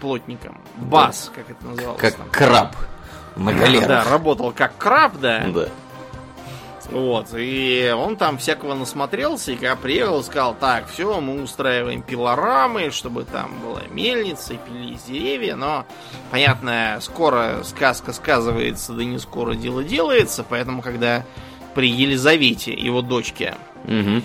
плотником, 0.00 0.58
бас, 0.76 1.30
как 1.34 1.50
это 1.50 1.64
называлось. 1.64 2.00
как 2.00 2.14
там. 2.14 2.28
краб 2.30 2.76
на 3.36 3.52
галерах. 3.52 3.88
Да, 3.88 4.04
работал 4.04 4.52
как 4.52 4.76
краб, 4.76 5.18
да. 5.20 5.44
Да. 5.46 5.68
Вот, 6.90 7.28
и 7.34 7.94
он 7.96 8.16
там 8.16 8.36
всякого 8.36 8.74
насмотрелся, 8.74 9.52
и 9.52 9.56
когда 9.56 9.76
приехал, 9.76 10.22
сказал, 10.22 10.54
так, 10.54 10.88
все, 10.88 11.20
мы 11.20 11.42
устраиваем 11.42 12.02
пилорамы, 12.02 12.90
чтобы 12.90 13.24
там 13.24 13.60
была 13.60 13.82
мельница, 13.90 14.54
и 14.54 14.58
пились 14.58 15.04
деревья, 15.04 15.56
но, 15.56 15.86
понятно, 16.30 16.98
скоро 17.00 17.62
сказка 17.64 18.12
сказывается, 18.12 18.92
да 18.92 19.04
не 19.04 19.18
скоро 19.18 19.54
дело 19.54 19.82
делается, 19.82 20.44
поэтому, 20.46 20.82
когда 20.82 21.24
при 21.74 21.88
Елизавете, 21.88 22.74
его 22.74 23.00
дочке, 23.00 23.54
Мгм. 23.84 24.22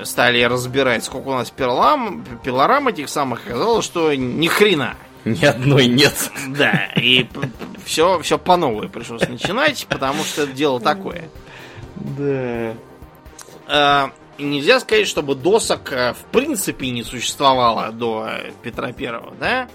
Э, 0.00 0.04
стали 0.04 0.42
разбирать, 0.42 1.04
сколько 1.04 1.28
у 1.28 1.34
нас 1.34 1.50
пилорам, 1.50 2.24
пилорам 2.42 2.88
этих 2.88 3.08
самых, 3.08 3.46
оказалось, 3.46 3.84
что 3.84 4.14
ни 4.14 4.46
хрена. 4.48 4.94
Ни 5.24 5.44
одной 5.44 5.86
нет. 5.86 6.30
Да, 6.48 6.90
и 6.96 7.26
все, 7.84 8.20
все 8.20 8.38
по 8.38 8.56
новой 8.56 8.88
пришлось 8.88 9.26
начинать, 9.26 9.86
потому 9.88 10.22
что 10.24 10.42
это 10.42 10.52
дело 10.52 10.80
такое. 10.80 11.30
Да. 11.96 12.74
Э, 13.68 14.08
нельзя 14.38 14.80
сказать, 14.80 15.06
чтобы 15.06 15.34
досок 15.34 15.92
э, 15.92 16.12
в 16.12 16.30
принципе 16.30 16.90
не 16.90 17.02
существовало 17.02 17.90
до 17.92 18.28
Петра 18.62 18.92
Первого, 18.92 19.34
да? 19.38 19.68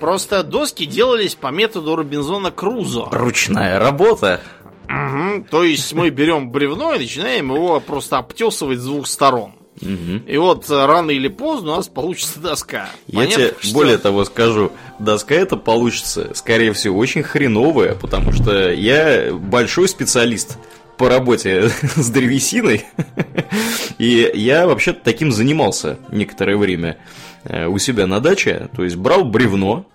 Просто 0.00 0.42
доски 0.42 0.86
делались 0.86 1.36
по 1.36 1.48
методу 1.48 1.94
Робинзона 1.94 2.50
Крузо. 2.50 3.08
Ручная 3.10 3.78
работа. 3.78 4.40
Мгм. 4.88 5.44
То 5.44 5.64
есть 5.64 5.92
мы 5.92 6.10
берем 6.10 6.50
бревно 6.50 6.94
и 6.94 6.98
начинаем 6.98 7.52
его 7.54 7.80
просто 7.80 8.18
обтесывать 8.18 8.78
с 8.78 8.84
двух 8.84 9.06
сторон. 9.06 9.52
Мгм. 9.80 10.24
И 10.28 10.36
вот 10.36 10.68
э, 10.70 10.86
рано 10.86 11.10
или 11.10 11.28
поздно 11.28 11.72
у 11.72 11.76
нас 11.76 11.88
получится 11.88 12.38
доска. 12.40 12.88
Я 13.06 13.20
Понятно, 13.20 13.44
тебе 13.46 13.54
что- 13.60 13.74
более 13.74 13.98
того 13.98 14.24
скажу, 14.24 14.70
доска 14.98 15.34
это 15.34 15.56
получится, 15.56 16.30
скорее 16.34 16.72
всего, 16.72 16.98
очень 16.98 17.22
хреновая, 17.22 17.94
потому 17.94 18.32
что 18.32 18.70
я 18.70 19.32
большой 19.32 19.88
специалист 19.88 20.58
по 20.98 21.08
работе 21.08 21.68
с 21.96 22.10
древесиной, 22.10 22.84
и 23.98 24.30
я 24.34 24.66
вообще-то 24.66 25.00
таким 25.02 25.32
занимался 25.32 25.98
некоторое 26.10 26.56
время 26.56 26.98
э, 27.44 27.66
у 27.66 27.78
себя 27.78 28.06
на 28.06 28.20
даче, 28.20 28.68
то 28.76 28.84
есть 28.84 28.96
брал 28.96 29.24
бревно, 29.24 29.86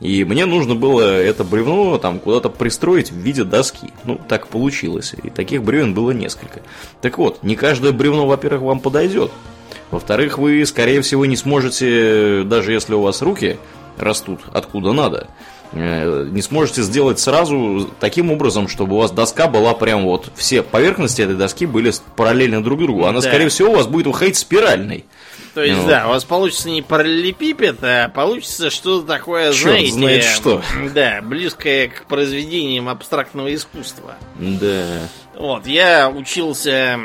и 0.00 0.24
мне 0.24 0.46
нужно 0.46 0.74
было 0.74 1.02
это 1.02 1.42
бревно 1.42 1.98
там 1.98 2.20
куда-то 2.20 2.50
пристроить 2.50 3.10
в 3.10 3.16
виде 3.16 3.44
доски. 3.44 3.90
Ну, 4.04 4.20
так 4.28 4.46
получилось. 4.46 5.14
И 5.22 5.30
таких 5.30 5.62
бревен 5.64 5.92
было 5.94 6.12
несколько. 6.12 6.60
Так 7.00 7.18
вот, 7.18 7.42
не 7.42 7.56
каждое 7.56 7.92
бревно, 7.92 8.26
во-первых, 8.26 8.62
вам 8.62 8.80
подойдет. 8.80 9.32
Во-вторых, 9.90 10.38
вы, 10.38 10.64
скорее 10.66 11.00
всего, 11.00 11.26
не 11.26 11.36
сможете, 11.36 12.42
даже 12.44 12.72
если 12.72 12.94
у 12.94 13.00
вас 13.02 13.22
руки 13.22 13.58
растут 13.96 14.40
откуда 14.52 14.92
надо, 14.92 15.28
э, 15.72 16.28
не 16.30 16.42
сможете 16.42 16.82
сделать 16.82 17.18
сразу 17.18 17.90
таким 17.98 18.30
образом, 18.30 18.68
чтобы 18.68 18.94
у 18.94 18.98
вас 18.98 19.10
доска 19.10 19.48
была 19.48 19.74
прям 19.74 20.04
вот, 20.04 20.30
все 20.36 20.62
поверхности 20.62 21.22
этой 21.22 21.34
доски 21.36 21.66
были 21.66 21.92
параллельно 22.16 22.62
друг 22.62 22.80
другу. 22.80 23.06
Она, 23.06 23.20
Да. 23.20 23.28
скорее 23.28 23.48
всего, 23.48 23.72
у 23.72 23.76
вас 23.76 23.86
будет 23.86 24.06
выходить 24.06 24.36
спиральной. 24.36 25.04
То 25.58 25.64
есть, 25.64 25.80
Ну. 25.80 25.88
да, 25.88 26.06
у 26.06 26.10
вас 26.10 26.22
получится 26.24 26.70
не 26.70 26.82
параллелепипед, 26.82 27.78
а 27.82 28.08
получится 28.10 28.70
что-то 28.70 29.04
такое, 29.08 29.52
Чёрт 29.52 29.72
знаете... 29.72 29.90
знает 29.92 30.22
что. 30.22 30.62
Да, 30.94 31.18
близкое 31.20 31.88
к 31.88 32.04
произведениям 32.04 32.88
абстрактного 32.88 33.52
искусства. 33.52 34.14
Да. 34.36 34.84
Вот, 35.34 35.66
я 35.66 36.10
учился 36.10 37.00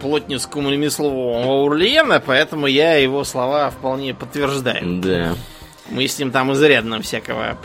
плотницкому 0.00 0.72
ремеслу 0.72 1.08
у 1.08 1.64
Урлиена, 1.66 2.18
поэтому 2.18 2.66
я 2.66 2.94
его 2.94 3.22
слова 3.22 3.70
вполне 3.70 4.12
подтверждаю. 4.12 5.00
Да. 5.00 5.36
Мы 5.88 6.08
с 6.08 6.18
ним 6.18 6.32
там 6.32 6.52
изрядно 6.52 7.00
всякого 7.00 7.56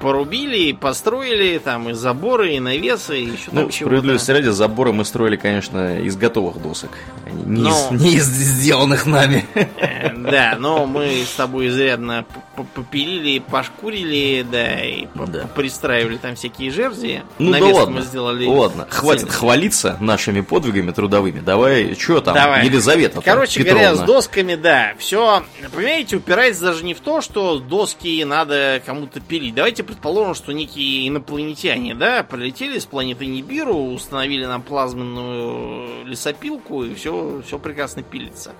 порубили, 0.00 0.72
построили, 0.72 1.58
там 1.58 1.88
и 1.90 1.92
заборы, 1.92 2.54
и 2.54 2.60
навесы, 2.60 3.20
и 3.20 3.24
еще 3.26 3.50
Ну, 3.52 3.62
там 3.62 3.72
справедливости 3.72 4.30
ради, 4.30 4.48
заборы 4.48 4.92
мы 4.92 5.04
строили, 5.04 5.36
конечно, 5.36 5.98
из 6.00 6.16
готовых 6.16 6.62
досок. 6.62 6.90
а 7.26 7.30
Не, 7.30 7.62
Но- 7.62 7.70
из, 7.70 8.00
не 8.00 8.14
из 8.14 8.24
сделанных 8.26 9.06
нами. 9.06 9.46
Э, 9.54 10.10
Да, 10.14 10.56
но 10.58 10.86
мы 10.86 11.22
с 11.24 11.34
тобой 11.34 11.68
изрядно 11.68 12.24
попилили, 12.64 13.38
пошкурили, 13.40 14.46
да, 14.50 14.84
и 14.84 15.06
Да. 15.14 15.46
пристраивали 15.54 16.16
там 16.16 16.34
всякие 16.34 16.70
жерди. 16.70 17.22
Ну 17.38 17.52
да 17.52 17.58
Навес 17.58 17.76
ладно. 17.76 17.94
мы 17.96 18.02
сделали. 18.02 18.46
ладно, 18.46 18.86
хватит 18.90 19.30
хвалиться 19.30 19.96
нашими 20.00 20.40
подвигами 20.40 20.90
трудовыми. 20.92 21.40
Давай, 21.40 21.94
что 21.94 22.20
там, 22.20 22.34
Давай. 22.34 22.64
Елизавета 22.66 23.20
Короче 23.22 23.60
Петровна? 23.62 23.88
говоря, 23.90 23.96
с 24.04 24.06
досками, 24.06 24.54
да, 24.54 24.94
все, 24.98 25.42
понимаете, 25.74 26.16
упирается 26.16 26.62
даже 26.64 26.84
не 26.84 26.94
в 26.94 27.00
то, 27.00 27.20
что 27.20 27.58
доски 27.58 28.24
надо 28.24 28.82
кому-то 28.84 29.20
пилить. 29.20 29.54
Давайте 29.54 29.82
предположим, 29.82 30.34
что 30.34 30.52
некие 30.52 31.08
инопланетяне, 31.08 31.94
да, 31.94 32.22
полетели 32.22 32.78
с 32.78 32.86
планеты 32.86 33.26
Нибиру, 33.26 33.74
установили 33.76 34.44
нам 34.46 34.62
плазменную 34.62 36.04
лесопилку, 36.06 36.84
и 36.84 36.94
все, 36.94 37.42
все 37.46 37.58
прекрасно 37.58 38.02
пилится. 38.02 38.52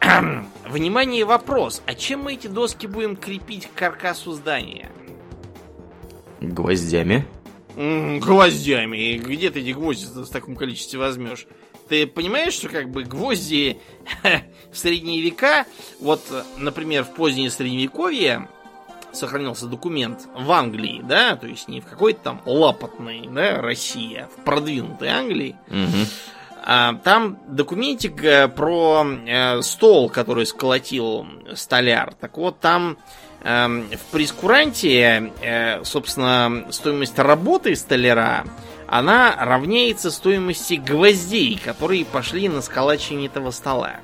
Внимание, 0.68 1.24
вопрос. 1.24 1.82
А 1.86 1.94
чем 1.94 2.24
мы 2.24 2.34
эти 2.34 2.46
доски 2.46 2.86
будем 2.86 3.16
крепить 3.16 3.66
к 3.66 3.74
каркасу 3.78 4.32
здания? 4.32 4.90
Гвоздями. 6.40 7.26
М, 7.76 8.20
Гвоздями. 8.20 8.96
И 9.14 9.18
Где 9.18 9.50
ты 9.50 9.60
эти 9.60 9.70
гвозди 9.70 10.06
в 10.06 10.28
таком 10.28 10.56
количестве 10.56 10.98
возьмешь? 10.98 11.46
Ты 11.88 12.06
понимаешь, 12.06 12.54
что 12.54 12.68
как 12.68 12.90
бы 12.90 13.04
гвозди 13.04 13.78
в 14.72 14.76
средние 14.78 15.20
века, 15.22 15.66
вот, 16.00 16.22
например, 16.56 17.04
в 17.04 17.14
позднее 17.14 17.50
средневековье 17.50 18.48
сохранился 19.12 19.66
документ 19.66 20.26
в 20.34 20.50
Англии, 20.50 21.00
да, 21.04 21.36
то 21.36 21.46
есть 21.46 21.68
не 21.68 21.80
в 21.80 21.84
какой-то 21.86 22.20
там 22.20 22.42
лапотной, 22.46 23.28
да, 23.30 23.60
России, 23.60 24.16
а 24.16 24.26
в 24.28 24.44
продвинутой 24.44 25.08
Англии, 25.08 25.56
Мгм. 25.68 26.06
А, 26.66 26.94
там 27.04 27.38
документик 27.48 28.24
э, 28.24 28.48
про 28.48 29.04
э, 29.26 29.62
стол, 29.62 30.08
который 30.08 30.46
сколотил 30.46 31.26
столяр. 31.54 32.14
Так 32.20 32.36
вот, 32.38 32.58
там 32.60 32.96
Эм, 33.46 33.88
в 33.90 34.10
прескуранте, 34.10 35.30
э, 35.42 35.84
собственно, 35.84 36.64
стоимость 36.70 37.18
работы 37.18 37.76
столяра, 37.76 38.46
она 38.88 39.36
равняется 39.38 40.10
стоимости 40.10 40.74
гвоздей, 40.74 41.60
которые 41.62 42.06
пошли 42.06 42.48
на 42.48 42.62
сколачивание 42.62 43.26
этого 43.26 43.50
стола. 43.50 43.96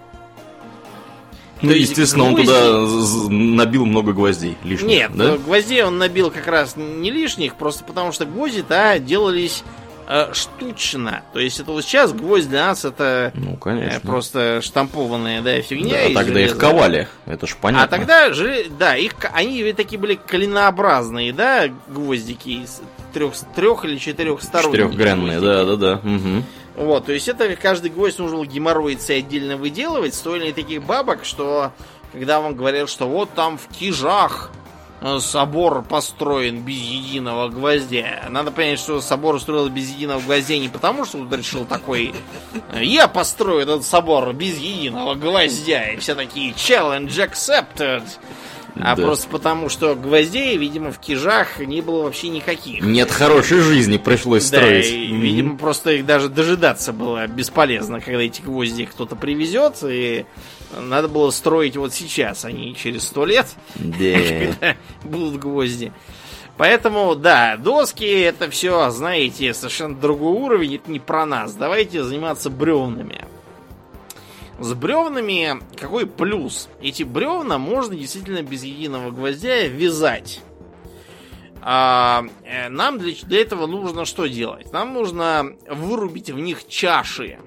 Ну, 1.62 1.70
То 1.70 1.75
естественно, 1.77 2.25
он 2.25 2.35
гвозди- 2.35 2.44
туда 2.44 2.87
з- 2.87 3.29
набил 3.31 3.87
много 3.87 4.12
гвоздей 4.12 4.59
лишних. 4.62 4.88
Нет, 4.88 5.12
да? 5.14 5.38
гвоздей 5.38 5.85
он 5.85 5.96
набил 5.96 6.31
как 6.31 6.46
раз 6.46 6.75
не 6.77 7.11
лишних, 7.11 7.55
просто 7.55 7.83
потому 7.85 8.12
что 8.12 8.27
гвозди-то 8.27 8.99
делались 8.99 9.64
э, 10.11 10.33
штучно. 10.35 11.23
То 11.33 11.38
есть 11.38 11.61
это 11.61 11.70
вот 11.73 11.85
сейчас 11.85 12.12
гвоздь 12.12 12.49
для 12.49 12.66
нас 12.66 12.85
это 12.85 13.31
Ну, 13.35 13.55
э, 13.55 13.57
конечно. 13.59 14.01
просто 14.01 14.61
штампованная, 14.61 15.40
да, 15.40 15.61
фигня. 15.62 15.94
Да, 15.94 16.05
из 16.07 16.14
тогда 16.14 16.40
их 16.40 16.49
железа. 16.49 16.61
ковали, 16.61 17.09
это 17.27 17.46
ж 17.46 17.57
понятно. 17.61 17.85
А 17.85 17.88
тогда 17.88 18.33
же, 18.33 18.66
да, 18.79 18.96
их, 18.96 19.14
они 19.33 19.62
ведь 19.62 19.77
такие 19.77 19.99
были 19.99 20.14
клинообразные, 20.16 21.33
да, 21.33 21.68
гвоздики 21.88 22.64
из 22.64 22.83
трех, 23.12 23.35
трех 23.55 23.85
или 23.85 23.96
четырех 23.99 24.42
сторон. 24.42 24.73
Четырехгранные, 24.73 25.40
да, 25.40 25.64
да, 25.64 25.77
да. 25.77 26.01
мгм. 26.03 26.44
Вот, 26.77 27.07
то 27.07 27.12
есть 27.12 27.29
это 27.29 27.55
каждый 27.57 27.90
гвоздь 27.90 28.18
нужно 28.18 28.37
было 28.38 28.46
геморроиться 28.46 29.12
и 29.12 29.18
отдельно 29.18 29.57
выделывать. 29.57 30.14
Стоили 30.14 30.53
таких 30.53 30.83
бабок, 30.83 31.25
что 31.25 31.73
когда 32.12 32.40
вам 32.40 32.55
говорят, 32.55 32.88
что 32.88 33.07
вот 33.07 33.31
там 33.35 33.59
в 33.59 33.66
Кижах 33.68 34.51
собор 35.21 35.83
построен 35.83 36.63
без 36.63 36.77
единого 36.77 37.49
гвоздя. 37.49 38.27
Надо 38.29 38.51
понять, 38.51 38.79
что 38.79 39.01
собор 39.01 39.41
строил 39.41 39.69
без 39.69 39.91
единого 39.91 40.21
гвоздя 40.21 40.59
не 40.59 40.69
потому, 40.69 41.05
что 41.05 41.19
он 41.19 41.33
решил 41.33 41.65
такой 41.65 42.15
э, 42.73 42.85
я 42.85 43.09
построю 43.09 43.61
этот 43.61 43.85
собор 43.85 44.33
без 44.33 44.59
единого 44.59 45.15
гвоздя. 45.15 45.91
И 45.93 45.97
все 45.97 46.15
такие 46.15 46.53
challenge 46.53 47.17
accepted. 47.19 48.03
А 48.83 48.97
Да. 48.97 49.03
просто 49.03 49.29
потому, 49.29 49.69
что 49.69 49.95
гвоздей, 49.95 50.57
видимо, 50.57 50.90
в 50.93 50.99
Кижах 50.99 51.59
не 51.61 51.81
было 51.81 52.05
вообще 52.05 52.29
никаких. 52.29 52.83
Нет 52.83 53.11
хорошей 53.11 53.61
жизни 53.61 53.97
пришлось 53.99 54.49
Да, 54.51 54.59
строить. 54.59 54.90
и, 54.90 55.09
Мгм. 55.12 55.21
видимо, 55.21 55.57
просто 55.59 55.93
их 55.93 56.07
даже 56.07 56.29
дожидаться 56.29 56.93
было 56.93 57.27
бесполезно, 57.27 58.01
когда 58.01 58.23
эти 58.23 58.40
гвозди 58.43 58.87
кто-то 58.87 59.16
привезет, 59.16 59.77
и 59.83 60.25
надо 60.79 61.09
было 61.09 61.31
строить 61.31 61.77
вот 61.77 61.93
сейчас, 61.93 62.45
а 62.45 62.53
не 62.53 62.75
через 62.75 63.05
сто 63.05 63.25
лет 63.25 63.47
Да. 63.75 64.77
будут 65.05 65.40
гвозди. 65.40 65.93
Поэтому, 66.57 67.14
да, 67.14 67.57
доски 67.57 68.05
это 68.05 68.51
все, 68.51 68.90
знаете, 68.90 69.55
совершенно 69.55 69.95
другой 69.97 70.33
уровень, 70.33 70.75
это 70.77 70.90
не 70.90 70.99
про 71.01 71.25
нас. 71.25 71.55
Давайте 71.55 72.03
заниматься 72.05 72.51
бревнами. 72.51 73.25
С 74.61 74.75
бревнами 74.75 75.59
какой 75.77 76.07
плюс? 76.07 76.68
Эти 76.83 77.03
бревна 77.03 77.57
можно 77.57 77.96
действительно 77.96 78.42
без 78.42 78.62
единого 78.62 79.11
гвоздя 79.11 79.66
вязать. 79.66 80.42
А, 81.62 82.25
э, 82.44 82.68
нам 82.68 82.99
для, 82.99 83.14
для 83.23 83.40
этого 83.40 83.66
нужно 83.66 84.05
что 84.05 84.27
делать? 84.27 84.70
Нам 84.70 84.92
нужно 84.92 85.55
вырубить 85.66 86.31
в 86.31 86.38
них 86.38 86.68
чаши. 86.68 87.38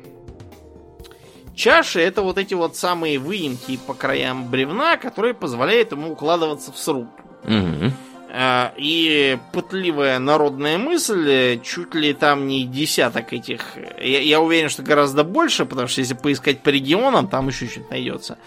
Чаши 1.56 2.02
это 2.02 2.24
вот 2.24 2.40
эти 2.40 2.56
вот 2.56 2.76
самые 2.76 3.20
выемки 3.20 3.78
по 3.78 3.94
краям 3.94 4.50
бревна, 4.50 4.98
которые 4.98 5.36
позволяют 5.36 5.92
ему 5.92 6.14
укладываться 6.14 6.72
в 6.72 6.78
сруб. 6.80 7.10
Мгм. 7.44 7.94
Э, 8.36 8.72
И 8.78 9.38
пытливая 9.52 10.18
народная 10.18 10.78
мысль, 10.80 11.30
э, 11.30 11.60
чуть 11.64 11.94
ли 11.94 12.14
там 12.14 12.48
не 12.48 12.66
десяток 12.66 13.32
этих. 13.32 13.78
Я, 14.02 14.22
я 14.22 14.40
уверен, 14.42 14.70
что 14.70 14.82
гораздо 14.82 15.24
больше, 15.24 15.66
потому 15.66 15.88
что 15.88 16.02
если 16.02 16.16
поискать 16.16 16.62
по 16.62 16.70
регионам, 16.70 17.28
там 17.28 17.48
еще 17.50 17.68
что-то 17.68 17.92
найдется. 17.92 18.38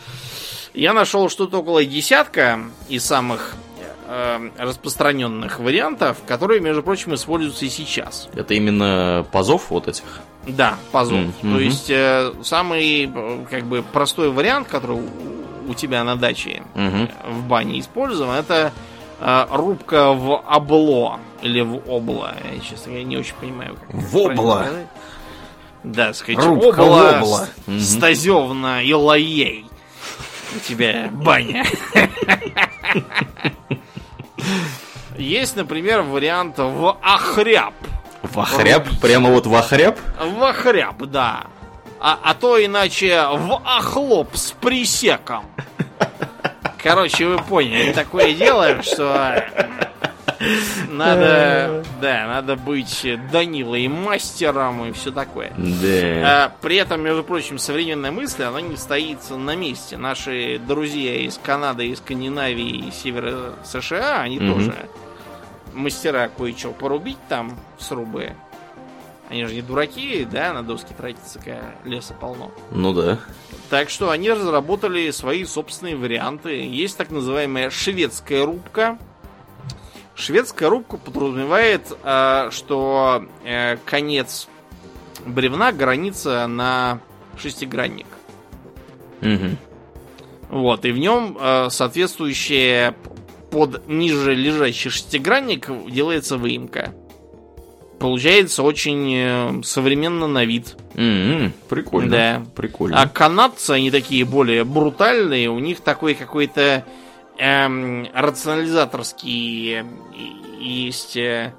Я 0.75 0.93
нашел 0.93 1.29
что-то 1.31 1.59
около 1.61 1.85
десятка 1.85 2.59
из 2.89 3.05
самых 3.05 3.55
э, 4.09 4.51
распространенных 4.59 5.61
вариантов, 5.61 6.19
которые, 6.27 6.61
между 6.61 6.83
прочим, 6.83 7.15
используются 7.15 7.65
и 7.65 7.69
сейчас. 7.69 8.29
Это 8.35 8.55
именно 8.55 9.25
позов 9.31 9.71
вот 9.71 9.87
этих? 9.87 10.05
Да, 10.49 10.77
пазов. 10.93 11.19
М, 11.43 11.55
То 11.55 11.61
есть 11.61 11.91
э, 11.91 12.33
самый 12.43 13.07
э, 13.13 13.45
как 13.51 13.65
бы 13.67 13.83
простой 13.93 14.31
вариант, 14.31 14.67
который 14.69 14.99
у, 15.69 15.75
тебя 15.75 16.03
на 16.05 16.17
даче 16.17 16.63
Мгм. 16.75 17.09
в 17.29 17.43
бане 17.49 17.79
использован, 17.81 18.35
это 18.37 18.73
рубка 19.51 20.13
в 20.13 20.43
обло 20.47 21.19
или 21.43 21.61
в 21.61 21.77
обло. 21.89 22.35
Я, 22.53 22.61
честно 22.61 22.87
говоря, 22.93 23.05
не 23.05 23.17
очень 23.17 23.35
понимаю, 23.41 23.77
как 23.77 23.89
В 23.95 24.17
обло. 24.19 24.67
Да, 25.85 26.13
сказать, 26.15 26.45
Рубка 26.45 26.83
в 26.83 27.25
с- 27.27 27.51
Мгм. 27.67 27.81
стазевна 27.81 28.83
и 28.83 28.93
лаей. 28.93 29.67
У 30.55 30.59
тебя 30.59 31.09
баня. 31.13 31.65
Есть, 35.17 35.57
например, 35.57 36.03
вариант 36.03 36.59
в 36.59 36.97
охряб. 37.03 37.75
Вахряб? 38.23 38.87
Прямо 39.01 39.31
вот 39.31 39.47
вахряб? 39.47 39.99
В 40.21 40.43
охряб, 40.43 41.05
да. 41.05 41.45
А, 42.01 42.19
а 42.23 42.35
то 42.35 42.63
иначе 42.63 43.27
в 43.33 43.61
охлоп 43.65 44.37
с 44.37 44.53
присеком. 44.53 45.45
Короче, 46.87 47.27
вы 47.27 47.39
поняли, 47.39 47.93
такое 47.93 48.33
дело, 48.33 48.81
что 48.83 49.43
надо, 50.89 51.85
да, 52.01 52.27
надо 52.27 52.55
быть 52.55 53.05
Данилой 53.33 53.89
мастером 53.89 54.87
и 54.87 54.93
все 54.93 55.11
такое. 55.11 55.53
Да. 55.57 56.45
А, 56.45 56.53
при 56.61 56.77
этом, 56.77 57.01
между 57.01 57.25
прочим, 57.25 57.59
современная 57.59 58.13
мысль, 58.13 58.45
она 58.45 58.61
не 58.61 58.77
стоит 58.77 59.19
на 59.31 59.57
месте. 59.57 59.97
Наши 59.97 60.61
друзья 60.65 61.17
из 61.17 61.41
Канады, 61.43 61.89
из 61.89 61.99
Скандинавии 61.99 62.87
и 62.87 62.93
севера 62.93 63.55
США, 63.65 64.21
они 64.21 64.39
тоже 64.39 64.73
мастера 65.73 66.31
кое-что 66.37 66.71
порубить 66.71 67.19
там 67.29 67.59
срубы. 67.79 68.33
Они 69.29 69.45
же 69.45 69.55
не 69.55 69.63
дураки, 69.63 70.25
да, 70.31 70.53
на 70.53 70.63
доски 70.63 70.93
тратиться, 70.93 71.39
когда 71.39 71.75
леса 71.85 72.15
полно. 72.15 72.53
Ну 72.71 72.93
да. 72.93 73.19
Так 73.71 73.91
что 73.91 74.11
они 74.11 74.31
разработали 74.31 75.11
свои 75.11 75.45
собственные 75.45 75.97
варианты. 75.97 76.65
Есть 76.65 76.97
так 76.97 77.11
называемая 77.11 77.71
шведская 77.71 78.45
рубка. 78.45 78.99
Шведская 80.15 80.69
рубка 80.69 80.97
подразумевает, 80.97 81.93
э, 82.05 82.49
что 82.53 83.27
э, 83.45 83.77
конец 83.85 84.49
бревна 85.27 85.73
гранится 85.73 86.47
на 86.47 87.01
шестигранник. 87.37 88.07
Мгм. 89.21 89.59
Вот, 90.49 90.85
и 90.85 90.93
в 90.93 90.99
нем 90.99 91.37
э, 91.39 91.69
соответствующее 91.71 92.95
под 93.51 93.89
ниже 93.89 94.35
лежащий 94.35 94.89
шестигранник 94.89 95.69
делается 95.91 96.39
выемка. 96.39 96.95
Получается 97.99 98.63
очень 98.63 99.13
э, 99.15 99.63
современно 99.63 100.27
на 100.27 100.45
вид. 100.45 100.77
М, 100.95 101.53
Прикольно. 101.69 102.11
Да. 102.11 102.43
Прикольно. 102.55 103.01
А 103.01 103.09
канадцы, 103.09 103.71
они 103.71 103.91
такие 103.91 104.25
более 104.25 104.65
брутальные, 104.65 105.49
у 105.49 105.59
них 105.59 105.81
такой 105.81 106.15
какой-то 106.15 106.85
эм, 107.39 108.07
рационализаторский 108.13 109.81
э, 109.81 109.85
есть 110.61 111.17
э, 111.17 111.55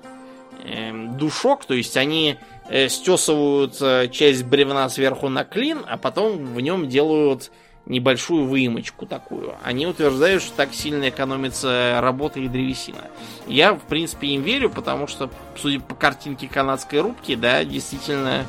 эм, 0.63 1.17
душок, 1.17 1.65
то 1.65 1.73
есть 1.73 1.97
они 1.97 2.37
э, 2.69 2.87
стесывают 2.89 4.11
часть 4.11 4.43
бревна 4.43 4.89
сверху 4.89 5.29
на 5.29 5.43
клин, 5.43 5.79
а 5.87 5.97
потом 5.97 6.53
в 6.53 6.61
нем 6.61 6.87
делают 6.87 7.51
небольшую 7.87 8.45
выемочку 8.45 9.05
такую. 9.05 9.55
Они 9.63 9.87
утверждают, 9.87 10.43
что 10.43 10.55
так 10.55 10.73
сильно 10.73 11.09
экономится 11.09 11.99
работа 12.01 12.39
и 12.39 12.47
древесина. 12.47 13.05
Я, 13.47 13.73
в 13.73 13.81
принципе, 13.81 14.27
им 14.27 14.41
верю, 14.41 14.69
потому 14.69 15.07
что, 15.07 15.29
судя 15.55 15.79
по 15.79 15.95
картинке 15.95 16.47
канадской 16.47 17.01
рубки, 17.01 17.35
да, 17.35 17.63
действительно, 17.63 18.45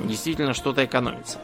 действительно 0.00 0.54
что-то 0.54 0.84
экономится. 0.84 1.38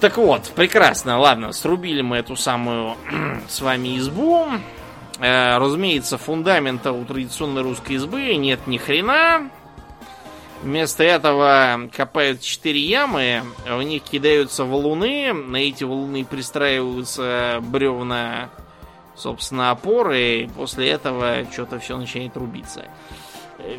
Так 0.00 0.16
вот, 0.16 0.50
прекрасно, 0.54 1.18
ладно, 1.18 1.52
срубили 1.52 2.00
мы 2.00 2.16
эту 2.18 2.36
самую 2.36 2.96
с 3.48 3.60
вами 3.60 3.98
избу. 3.98 4.48
Э, 5.18 5.58
разумеется, 5.58 6.16
фундамента 6.16 6.92
у 6.92 7.04
традиционной 7.04 7.62
русской 7.62 7.94
избы 7.94 8.34
нет 8.36 8.66
ни 8.66 8.78
хрена. 8.78 9.50
Вместо 10.62 11.02
этого 11.02 11.88
копают 11.96 12.42
четыре 12.42 12.80
ямы, 12.80 13.42
в 13.66 13.82
них 13.82 14.02
кидаются 14.02 14.64
валуны, 14.64 15.32
на 15.32 15.56
эти 15.56 15.84
валуны 15.84 16.22
пристраиваются 16.24 17.60
бревна, 17.62 18.50
собственно, 19.16 19.70
опоры, 19.70 20.42
и 20.42 20.48
после 20.48 20.90
этого 20.90 21.46
что-то 21.50 21.78
все 21.78 21.96
начинает 21.96 22.36
рубиться. 22.36 22.84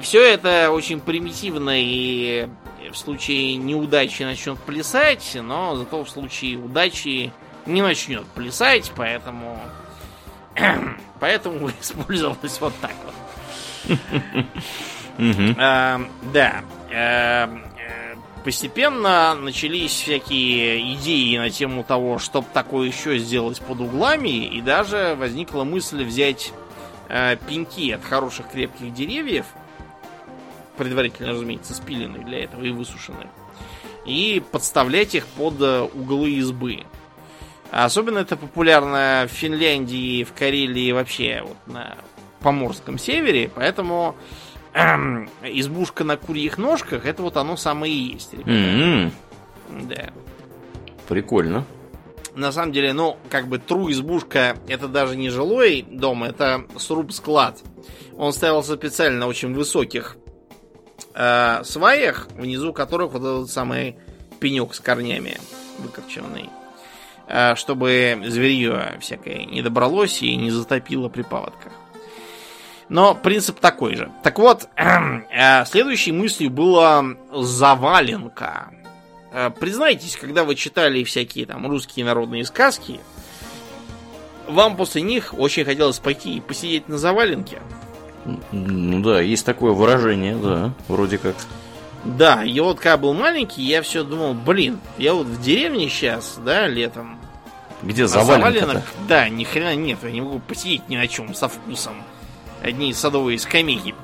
Все 0.02 0.24
это 0.24 0.72
очень 0.72 1.00
примитивно 1.00 1.74
и 1.76 2.48
в 2.92 2.98
случае 2.98 3.58
неудачи 3.58 4.24
начнет 4.24 4.60
плясать, 4.60 5.38
но 5.40 5.76
зато 5.76 6.04
в 6.04 6.10
случае 6.10 6.58
удачи 6.58 7.32
не 7.68 7.84
начнет 7.84 8.26
плясать, 8.26 8.92
поэтому 8.96 9.60
поэтому 11.20 11.70
использовалось 11.82 12.60
вот 12.60 12.74
так 12.82 12.96
вот. 13.06 13.98
Эм, 15.18 16.08
да. 16.34 16.64
Эм, 16.90 17.64
э, 17.78 18.16
постепенно 18.44 19.36
начались 19.36 19.92
всякие 19.92 20.94
идеи 20.96 21.38
на 21.38 21.50
тему 21.50 21.84
того, 21.84 22.20
чтобы 22.20 22.48
такое 22.54 22.88
еще 22.88 23.18
сделать 23.18 23.62
под 23.62 23.82
углами, 23.82 24.46
и 24.46 24.62
даже 24.62 25.16
возникла 25.18 25.64
мысль 25.64 26.04
взять 26.04 26.54
э, 27.10 27.38
пеньки 27.48 27.92
от 27.92 28.04
хороших 28.04 28.50
крепких 28.50 28.94
деревьев, 28.94 29.46
предварительно, 30.78 31.30
разумеется, 31.30 31.74
спиленные 31.74 32.24
для 32.24 32.44
этого 32.44 32.64
и 32.64 32.72
высушенные, 32.72 33.30
и 34.06 34.42
подставлять 34.52 35.16
их 35.16 35.28
под 35.28 35.62
э, 35.62 35.82
углы 35.82 36.32
избы. 36.32 36.86
Особенно 37.70 38.20
это 38.20 38.36
популярно 38.36 39.28
в 39.30 39.32
Финляндии, 39.32 40.26
в 40.26 40.34
Карелии 40.34 40.88
и 40.88 40.92
вообще 40.92 41.42
вот 41.46 41.58
на 41.68 41.96
Поморском 42.42 42.98
севере, 42.98 43.50
поэтому 43.54 44.16
эм, 44.74 45.30
избушка 45.44 46.04
на 46.04 46.18
курьих 46.18 46.58
ножках, 46.58 47.06
это 47.06 47.22
вот 47.24 47.38
оно 47.38 47.58
самое 47.58 47.94
и 47.94 48.14
есть, 48.14 48.34
ребята. 48.34 48.52
М-м, 48.52 49.12
Да. 49.88 50.10
Прикольно. 51.08 51.66
На 52.36 52.52
самом 52.54 52.72
деле, 52.72 52.94
ну, 52.94 53.18
как 53.30 53.48
бы 53.48 53.58
тру-избушка 53.60 54.56
это 54.70 54.88
даже 54.88 55.18
не 55.18 55.30
жилой 55.30 55.82
дом, 55.90 56.24
это 56.24 56.64
сруб-склад. 56.78 57.60
Он 58.18 58.32
ставился 58.32 58.76
специально 58.76 59.20
на 59.20 59.28
очень 59.28 59.54
высоких 59.54 60.16
э, 61.14 61.64
сваях, 61.66 62.30
внизу 62.36 62.72
которых 62.72 63.12
вот 63.12 63.22
этот 63.22 63.50
самый 63.50 63.98
пенек 64.40 64.74
с 64.74 64.80
корнями 64.80 65.38
выкорченный. 65.80 66.50
э, 67.28 67.56
чтобы 67.56 68.22
зверье 68.28 68.98
всякое 69.02 69.46
не 69.46 69.62
добралось 69.62 70.22
и 70.22 70.36
не 70.38 70.52
затопило 70.52 71.10
при 71.10 71.24
паводках. 71.24 71.74
Но 72.92 73.16
принцип 73.16 73.62
такой 73.62 73.96
же. 73.96 74.12
Так 74.22 74.38
вот, 74.38 74.68
э, 74.76 75.66
следующей 75.66 76.12
мыслью 76.12 76.50
была 76.50 77.06
заваленка. 77.34 78.70
Э, 79.32 79.50
Признайтесь, 79.50 80.18
когда 80.18 80.44
вы 80.44 80.56
читали 80.56 81.06
всякие 81.06 81.46
там 81.46 81.66
русские 81.68 82.06
народные 82.06 82.44
сказки, 82.44 83.00
вам 84.46 84.76
после 84.76 85.04
них 85.04 85.34
очень 85.38 85.64
хотелось 85.64 86.00
пойти 86.00 86.36
и 86.36 86.42
посидеть 86.42 86.90
на 86.90 86.98
заваленке. 86.98 87.62
Ну 88.52 89.02
да, 89.02 89.22
есть 89.22 89.46
такое 89.46 89.72
выражение, 89.72 90.36
да, 90.36 90.74
вроде 90.90 91.18
как. 91.18 91.36
Да, 92.04 92.42
я 92.44 92.62
вот 92.62 92.80
когда 92.80 92.98
был 92.98 93.14
маленький, 93.14 93.62
я 93.62 93.84
все 93.84 94.04
думал, 94.04 94.34
блин, 94.34 94.82
я 94.98 95.14
вот 95.14 95.28
в 95.28 95.42
деревне 95.42 95.88
сейчас, 95.88 96.38
да, 96.44 96.68
летом. 96.68 97.18
Где 97.84 98.04
а 98.04 98.08
заваленка 98.08 98.60
заваленок, 98.60 98.84
да, 99.08 99.30
ни 99.30 99.46
хрена 99.46 99.76
нет, 99.76 100.00
я 100.04 100.12
не 100.12 100.20
могу 100.20 100.40
посидеть 100.40 100.90
ни 100.90 100.98
на 100.98 101.08
чем 101.08 101.34
со 101.34 101.48
вкусом. 101.48 101.96
Одни 102.62 102.94
садовые 102.94 103.40
скамейки. 103.40 103.96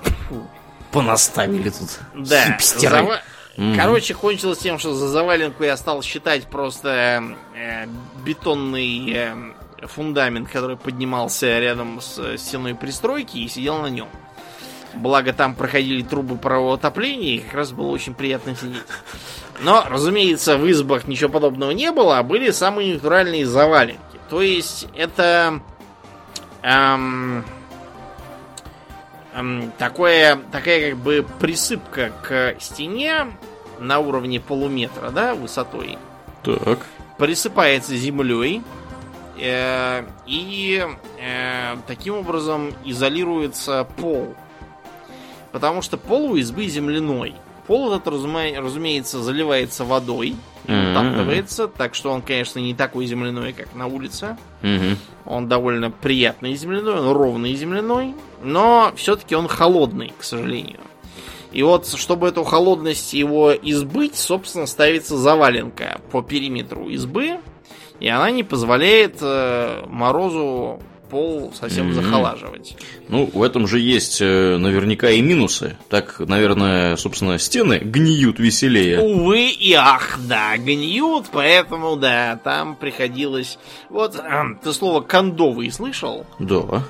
Понаставили 0.92 1.70
тут. 1.70 2.00
Да, 2.16 2.44
хипстеры. 2.44 2.96
зава- 2.96 3.20
Мгм. 3.58 3.76
Короче, 3.76 4.14
кончилось 4.14 4.60
тем, 4.60 4.78
что 4.78 4.94
за 4.94 5.08
заваленку 5.08 5.64
я 5.64 5.78
стал 5.78 6.04
считать 6.04 6.44
просто 6.46 7.24
э, 7.56 7.88
бетонный 8.24 9.12
э, 9.12 9.36
фундамент, 9.88 10.48
который 10.50 10.78
поднимался 10.78 11.60
рядом 11.60 12.00
с 12.00 12.20
э, 12.20 12.38
стеной 12.38 12.76
пристройки 12.76 13.38
и 13.38 13.48
сидел 13.48 13.80
на 13.80 13.88
нем. 13.88 14.08
Благо 14.94 15.34
там 15.34 15.56
проходили 15.56 16.04
трубы 16.04 16.38
парового 16.38 16.76
отопления, 16.76 17.36
и 17.36 17.40
как 17.40 17.54
раз 17.56 17.72
было 17.72 17.88
очень 17.88 18.14
приятно 18.14 18.56
сидеть. 18.56 18.84
Но, 19.62 19.84
разумеется, 19.90 20.56
в 20.58 20.70
избах 20.70 21.08
ничего 21.08 21.30
подобного 21.32 21.72
не 21.72 21.92
было, 21.92 22.20
а 22.20 22.24
были 22.24 22.52
самые 22.52 22.94
натуральные 22.94 23.48
заваленки. 23.48 24.00
То 24.30 24.44
есть 24.44 24.88
это 24.96 25.62
эм, 26.62 27.44
такое, 29.78 30.40
такая 30.52 30.92
как 30.92 31.00
бы 31.00 31.26
присыпка 31.40 32.12
к 32.24 32.56
стене 32.60 33.28
на 33.80 34.00
уровне 34.00 34.40
полуметра, 34.40 35.10
да, 35.12 35.36
высотой, 35.36 35.98
Так. 36.44 36.80
присыпается 37.18 37.96
землей 37.96 38.64
э, 39.40 40.04
и 40.26 40.86
э, 41.20 41.76
таким 41.86 42.16
образом 42.16 42.74
изолируется 42.86 43.88
пол. 43.98 44.36
Потому 45.52 45.82
что 45.82 45.98
пол 45.98 46.32
у 46.32 46.36
избы 46.36 46.68
земляной. 46.68 47.36
Пол 47.68 47.94
этот, 47.94 48.08
разуме- 48.14 48.58
разумеется, 48.60 49.22
заливается 49.22 49.84
водой, 49.84 50.36
и 50.68 50.72
утаптывается, 50.72 51.68
так 51.68 51.96
что 51.96 52.12
он, 52.12 52.22
конечно, 52.22 52.60
не 52.60 52.74
такой 52.74 53.06
земляной, 53.06 53.54
как 53.54 53.74
на 53.76 53.88
улице. 53.88 54.38
Мгм. 54.62 54.98
Он 55.26 55.48
довольно 55.48 55.92
приятный 55.92 56.56
земляной, 56.56 57.00
он 57.00 57.12
ровный 57.12 57.54
земляной, 57.56 58.16
но 58.42 58.92
все-таки 58.96 59.36
он 59.36 59.48
холодный, 59.48 60.14
к 60.18 60.24
сожалению. 60.24 60.80
И 61.52 61.64
вот, 61.64 61.88
чтобы 61.88 62.28
эту 62.28 62.44
холодность 62.44 63.14
его 63.14 63.54
избыть, 63.54 64.16
собственно, 64.18 64.66
ставится 64.66 65.18
заваленка 65.18 66.02
по 66.12 66.22
периметру 66.22 66.90
избы, 66.90 67.40
и 68.00 68.08
она 68.08 68.32
не 68.32 68.44
позволяет 68.44 69.18
э, 69.22 69.86
морозу 69.88 70.80
пол 71.10 71.54
совсем 71.54 71.88
Мгм. 71.88 71.96
захолаживать. 71.96 72.76
Ну, 73.10 73.30
в 73.34 73.42
этом 73.42 73.68
же 73.68 73.80
есть 73.80 74.22
э, 74.22 74.58
наверняка 74.58 75.10
и 75.10 75.22
минусы. 75.22 75.78
Так, 75.90 76.20
наверное, 76.20 76.96
собственно, 76.98 77.38
стены 77.40 77.80
гниют 77.80 78.40
веселее. 78.40 79.00
Увы 79.00 79.48
и 79.50 79.74
ах, 79.74 80.20
да, 80.28 80.58
гниют, 80.58 81.26
поэтому, 81.32 81.96
да, 81.96 82.40
там 82.44 82.76
приходилось... 82.76 83.58
Вот, 83.90 84.16
эм, 84.16 84.60
ты 84.64 84.74
слово 84.74 85.02
«кондовый» 85.02 85.72
слышал? 85.72 86.26
Да. 86.40 86.84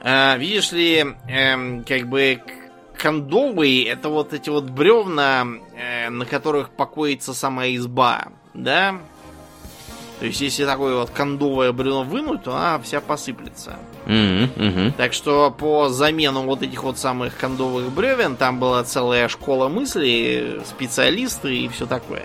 А, 0.00 0.36
видишь 0.36 0.72
ли, 0.72 1.04
эм, 1.28 1.84
как 1.84 2.08
бы 2.08 2.40
кондовые 2.96 3.86
это 3.88 4.08
вот 4.08 4.32
эти 4.32 4.50
вот 4.50 4.64
бревна, 4.70 5.46
э, 5.76 6.10
на 6.10 6.24
которых 6.24 6.70
покоится 6.70 7.34
сама 7.34 7.66
изба, 7.68 8.28
да? 8.54 8.96
То 10.22 10.26
есть, 10.26 10.40
если 10.40 10.64
такое 10.64 10.94
вот 10.94 11.10
кондовое 11.10 11.72
бревно 11.72 12.04
вынуть, 12.04 12.44
то 12.44 12.54
она 12.54 12.78
вся 12.78 13.00
посыплется. 13.00 13.74
Мгм, 14.06 14.50
мгм. 14.54 14.92
Так 14.92 15.14
что 15.14 15.50
по 15.50 15.88
замену 15.88 16.42
вот 16.42 16.62
этих 16.62 16.84
вот 16.84 16.96
самых 16.96 17.36
кондовых 17.36 17.90
бревен 17.90 18.36
там 18.36 18.60
была 18.60 18.84
целая 18.84 19.26
школа 19.26 19.68
мысли, 19.68 20.60
специалисты 20.64 21.56
и 21.56 21.66
все 21.66 21.86
такое. 21.86 22.22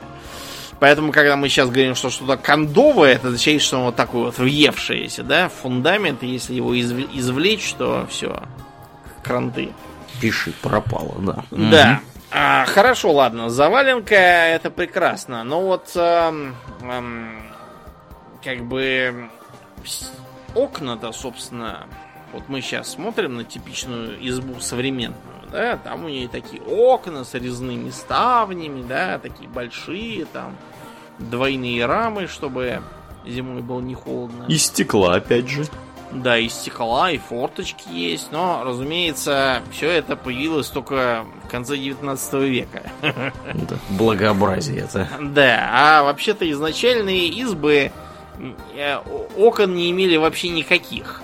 Поэтому, 0.79 1.11
когда 1.11 1.37
мы 1.37 1.49
сейчас 1.49 1.69
говорим, 1.71 1.95
что 1.95 2.11
что-то 2.11 2.37
кондовое, 2.37 3.13
это 3.13 3.29
означает, 3.29 3.63
что 3.63 3.77
оно 3.77 3.85
вот 3.87 3.95
такое 3.95 4.25
вот 4.25 4.37
въевшееся, 4.37 5.23
да, 5.23 5.49
в 5.49 5.53
фундамент, 5.53 6.21
и 6.21 6.27
если 6.27 6.53
его 6.53 6.75
изв- 6.75 7.09
извлечь, 7.11 7.73
то 7.79 8.05
все, 8.11 8.43
кранты. 9.23 9.71
Пиши, 10.21 10.53
пропало, 10.61 11.15
да. 11.17 11.43
Да. 11.49 11.99
А, 12.29 12.65
хорошо, 12.65 13.11
ладно, 13.11 13.49
заваленка 13.49 14.13
это 14.13 14.69
прекрасно, 14.69 15.43
но 15.43 15.61
вот 15.61 15.93
эм, 15.95 16.55
эм, 16.83 17.41
как 18.47 18.63
бы 18.63 19.29
окна-то, 20.55 21.11
собственно, 21.11 21.85
вот 22.31 22.43
мы 22.47 22.61
сейчас 22.61 22.91
смотрим 22.91 23.35
на 23.35 23.43
типичную 23.43 24.25
избу 24.25 24.61
современную, 24.61 25.19
да, 25.51 25.75
там 25.75 26.05
у 26.05 26.07
нее 26.07 26.29
такие 26.29 26.61
окна 26.61 27.25
с 27.25 27.33
резными 27.33 27.89
ставнями, 27.89 28.87
да, 28.87 29.19
такие 29.19 29.49
большие, 29.49 30.23
там 30.23 30.55
двойные 31.19 31.85
рамы, 31.85 32.27
чтобы 32.27 32.81
зимой 33.25 33.61
было 33.61 33.81
не 33.81 33.95
холодно. 33.95 34.45
И 34.47 34.57
стекла, 34.57 35.15
опять 35.15 35.49
же. 35.49 35.65
Да, 36.13 36.37
и 36.37 36.47
стекла, 36.47 37.11
и 37.11 37.17
форточки 37.17 37.89
есть, 37.89 38.31
но, 38.31 38.63
разумеется, 38.63 39.61
все 39.73 39.91
это 39.91 40.15
появилось 40.15 40.67
только 40.67 41.25
в 41.43 41.49
конце 41.49 41.75
19 41.75 42.33
века. 42.43 42.83
Да, 43.53 43.75
благообразие 43.89 44.83
это. 44.83 45.09
Да, 45.21 45.69
а 45.73 46.03
вообще-то 46.03 46.49
изначальные 46.49 47.27
избы 47.27 47.91
окон 49.37 49.75
не 49.75 49.91
имели 49.91 50.17
вообще 50.17 50.49
никаких. 50.49 51.21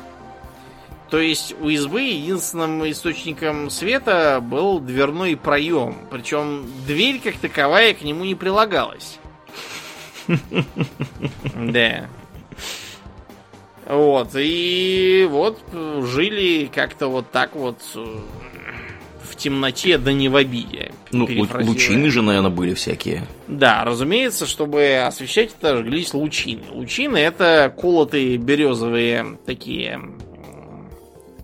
То 1.09 1.19
есть 1.19 1.53
у 1.61 1.69
избы 1.69 2.01
единственным 2.01 2.89
источником 2.89 3.69
света 3.69 4.39
был 4.41 4.79
дверной 4.79 5.37
проем. 5.37 5.95
Причем 6.09 6.65
дверь 6.87 7.21
как 7.23 7.35
таковая 7.35 7.93
к 7.93 8.01
нему 8.01 8.25
не 8.25 8.35
прилагалась. 8.35 9.19
Да. 11.55 12.07
Вот, 13.85 14.29
и 14.35 15.27
вот 15.29 15.59
э, 15.73 16.01
жили 16.05 16.71
как-то 16.73 17.09
вот 17.09 17.29
так 17.31 17.53
вот 17.53 17.79
э, 17.95 18.19
в 19.23 19.35
темноте, 19.35 19.97
да 19.97 20.13
не 20.13 20.29
в 20.29 20.35
обиде. 20.35 20.91
Ну, 21.11 21.27
лучины 21.27 22.09
же, 22.09 22.21
наверное, 22.21 22.49
были 22.49 22.73
всякие. 22.73 23.23
Да, 23.47 23.83
разумеется, 23.83 24.45
чтобы 24.45 25.03
освещать 25.05 25.51
это, 25.59 25.77
жглись 25.77 26.13
лучины. 26.13 26.63
Лучины 26.71 27.17
это 27.17 27.73
колотые 27.75 28.37
березовые 28.37 29.37
такие 29.45 29.99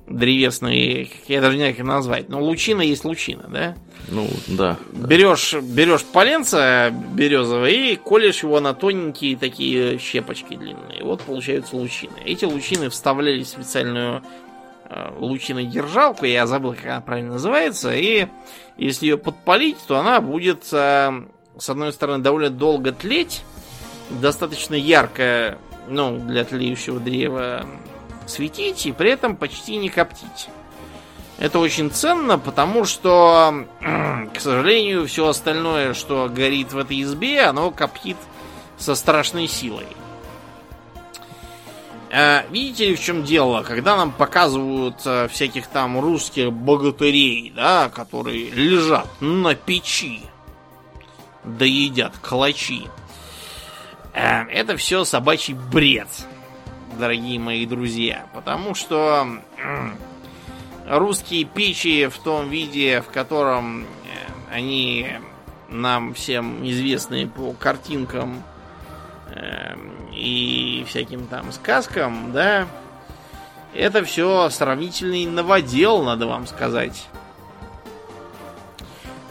древесные, 0.10 1.08
я 1.28 1.40
даже 1.40 1.56
не 1.56 1.60
знаю, 1.60 1.74
как 1.74 1.80
их 1.80 1.86
назвать. 1.86 2.30
Но 2.30 2.42
лучина 2.42 2.82
есть 2.82 3.06
лучина, 3.06 3.46
да? 3.48 3.76
Ну, 4.08 4.28
да. 4.48 4.78
да. 4.92 5.08
Берешь, 5.08 5.54
берешь 5.54 6.04
поленца 6.04 6.92
березовое 7.14 7.70
и 7.70 7.96
колешь 7.96 8.44
его 8.44 8.60
на 8.60 8.74
тоненькие 8.74 9.38
такие 9.38 10.00
щепочки 10.00 10.56
длинные. 10.56 11.04
Вот 11.04 11.22
получаются 11.22 11.76
лучины. 11.76 12.14
Эти 12.26 12.46
лучины 12.46 12.90
вставляли 12.90 13.44
в 13.44 13.48
специальную 13.48 14.24
э, 14.90 15.12
лучинодержалку, 15.18 16.26
я 16.26 16.48
забыл, 16.48 16.74
как 16.74 16.86
она 16.86 17.02
правильно 17.02 17.34
называется, 17.34 17.94
и 17.94 18.28
если 18.78 19.08
ее 19.08 19.18
подпалить, 19.18 19.78
то 19.88 19.98
она 20.00 20.22
будет, 20.22 20.68
э, 20.72 21.24
с 21.58 21.70
одной 21.70 21.94
стороны, 21.94 22.24
довольно 22.24 22.50
долго 22.50 22.92
тлеть, 22.92 23.44
достаточно 24.10 24.76
ярко, 24.76 25.58
ну, 25.88 26.18
для 26.18 26.44
тлеющего 26.46 27.00
древа 27.00 27.66
светить, 28.28 28.86
и 28.86 28.92
при 28.92 29.12
этом 29.12 29.36
почти 29.36 29.78
не 29.78 29.90
коптить. 29.90 30.50
Это 31.40 31.60
очень 31.60 31.90
ценно, 31.90 32.38
потому 32.38 32.84
что, 32.86 33.66
к 34.34 34.40
сожалению, 34.40 35.08
все 35.08 35.28
остальное, 35.28 35.94
что 35.94 36.30
горит 36.30 36.74
в 36.74 36.78
этой 36.78 37.02
избе, 37.02 37.44
оно 37.44 37.72
коптит 37.72 38.18
со 38.78 38.96
страшной 38.96 39.48
силой. 39.48 39.88
А, 42.12 42.46
видите 42.50 42.88
ли, 42.88 42.96
в 42.96 43.00
чем 43.00 43.24
дело? 43.24 43.62
Когда 43.64 43.96
нам 43.96 44.12
показывают 44.12 45.02
а, 45.06 45.28
всяких 45.28 45.68
там 45.68 46.00
русских 46.00 46.52
богатырей, 46.52 47.52
да, 47.56 47.90
которые 47.90 48.50
лежат 48.50 49.08
на 49.22 49.54
печи, 49.54 50.22
да 51.44 51.66
едят 51.66 52.18
калачи. 52.18 52.88
А, 54.14 54.46
это 54.46 54.76
все 54.76 55.06
собачий 55.06 55.54
бред, 55.54 56.08
дорогие 56.98 57.40
мои 57.40 57.66
друзья. 57.68 58.26
Потому 58.34 58.74
что 58.74 59.28
русские 60.88 61.46
печи 61.46 62.08
в 62.08 62.18
том 62.18 62.50
виде, 62.50 63.02
в 63.02 63.12
котором 63.12 63.84
э, 63.84 63.86
они 64.52 65.08
нам 65.70 66.16
всем 66.16 66.68
известны 66.68 67.28
по 67.28 67.54
картинкам 67.54 68.44
и 70.14 70.86
всяким 70.88 71.28
там 71.28 71.52
сказкам, 71.52 72.32
да, 72.32 72.68
это 73.74 74.04
все 74.04 74.50
сравнительный 74.50 75.26
новодел, 75.26 76.04
надо 76.04 76.28
вам 76.28 76.48
сказать. 76.48 77.08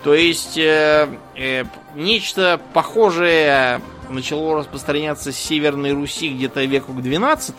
То 0.05 0.15
есть 0.15 0.57
э, 0.57 1.09
э, 1.35 1.65
нечто 1.95 2.61
похожее 2.73 3.81
начало 4.09 4.59
распространяться 4.59 5.33
с 5.33 5.37
Северной 5.37 5.93
Руси 5.93 6.29
где-то 6.29 6.65
веку 6.65 6.93
к 6.93 7.03
12 7.03 7.55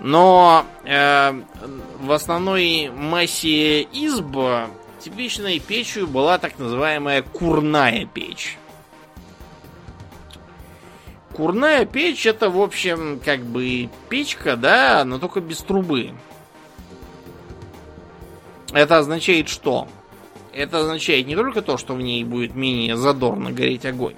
но 0.00 0.64
э, 0.84 1.42
в 2.00 2.12
основной 2.12 2.90
массе 2.90 3.82
изб 3.82 4.70
типичной 4.98 5.58
печью 5.60 6.06
была 6.06 6.38
так 6.38 6.58
называемая 6.58 7.22
курная 7.22 8.06
печь. 8.06 8.56
Курная 11.40 11.86
печь 11.86 12.26
это, 12.26 12.50
в 12.50 12.60
общем, 12.60 13.18
как 13.24 13.40
бы 13.40 13.88
печка, 14.10 14.58
да, 14.58 15.06
но 15.06 15.18
только 15.18 15.40
без 15.40 15.56
трубы. 15.60 16.10
Это 18.74 18.98
означает 18.98 19.48
что? 19.48 19.88
Это 20.52 20.80
означает 20.80 21.26
не 21.26 21.34
только 21.36 21.62
то, 21.62 21.78
что 21.78 21.94
в 21.94 22.02
ней 22.02 22.24
будет 22.24 22.54
менее 22.54 22.94
задорно 22.98 23.52
гореть 23.52 23.86
огонь. 23.86 24.16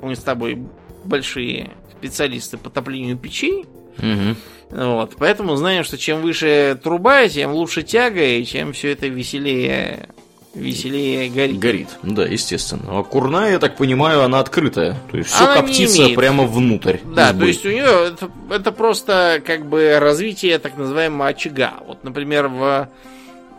Мы 0.00 0.14
с 0.14 0.20
тобой 0.20 0.62
большие 1.04 1.72
специалисты 1.90 2.58
по 2.58 2.70
топлению 2.70 3.18
печей. 3.18 3.66
Угу. 3.98 4.36
Вот, 4.70 5.16
поэтому 5.18 5.56
знаем, 5.56 5.82
что 5.82 5.98
чем 5.98 6.22
выше 6.22 6.78
труба, 6.80 7.26
тем 7.28 7.54
лучше 7.54 7.82
тяга, 7.82 8.24
и 8.24 8.44
чем 8.44 8.72
все 8.72 8.92
это 8.92 9.08
веселее 9.08 10.10
веселее 10.56 11.28
горит. 11.30 11.58
Горит, 11.58 11.88
да, 12.02 12.24
естественно. 12.24 12.98
А 12.98 13.02
курная, 13.02 13.52
я 13.52 13.58
так 13.58 13.76
понимаю, 13.76 14.22
она 14.22 14.40
открытая. 14.40 14.96
То 15.10 15.18
есть 15.18 15.30
все 15.30 15.54
коптится 15.54 16.08
прямо 16.14 16.44
внутрь. 16.44 16.98
Да, 17.04 17.30
избы. 17.30 17.40
то 17.40 17.46
есть 17.46 17.66
у 17.66 17.70
нее 17.70 18.08
это, 18.08 18.30
это 18.50 18.72
просто 18.72 19.42
как 19.44 19.66
бы 19.66 19.98
развитие 20.00 20.58
так 20.58 20.76
называемого 20.76 21.28
очага. 21.28 21.74
Вот, 21.86 22.02
например, 22.04 22.48
в 22.48 22.88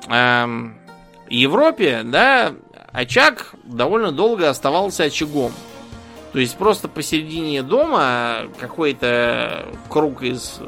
э, 0.10 0.48
Европе, 1.30 2.02
да, 2.04 2.54
очаг 2.92 3.54
довольно 3.64 4.12
долго 4.12 4.50
оставался 4.50 5.04
очагом. 5.04 5.52
То 6.34 6.40
есть 6.40 6.58
просто 6.58 6.88
посередине 6.88 7.64
дома 7.64 8.44
какой-то 8.60 9.66
круг 9.90 10.24
из 10.24 10.60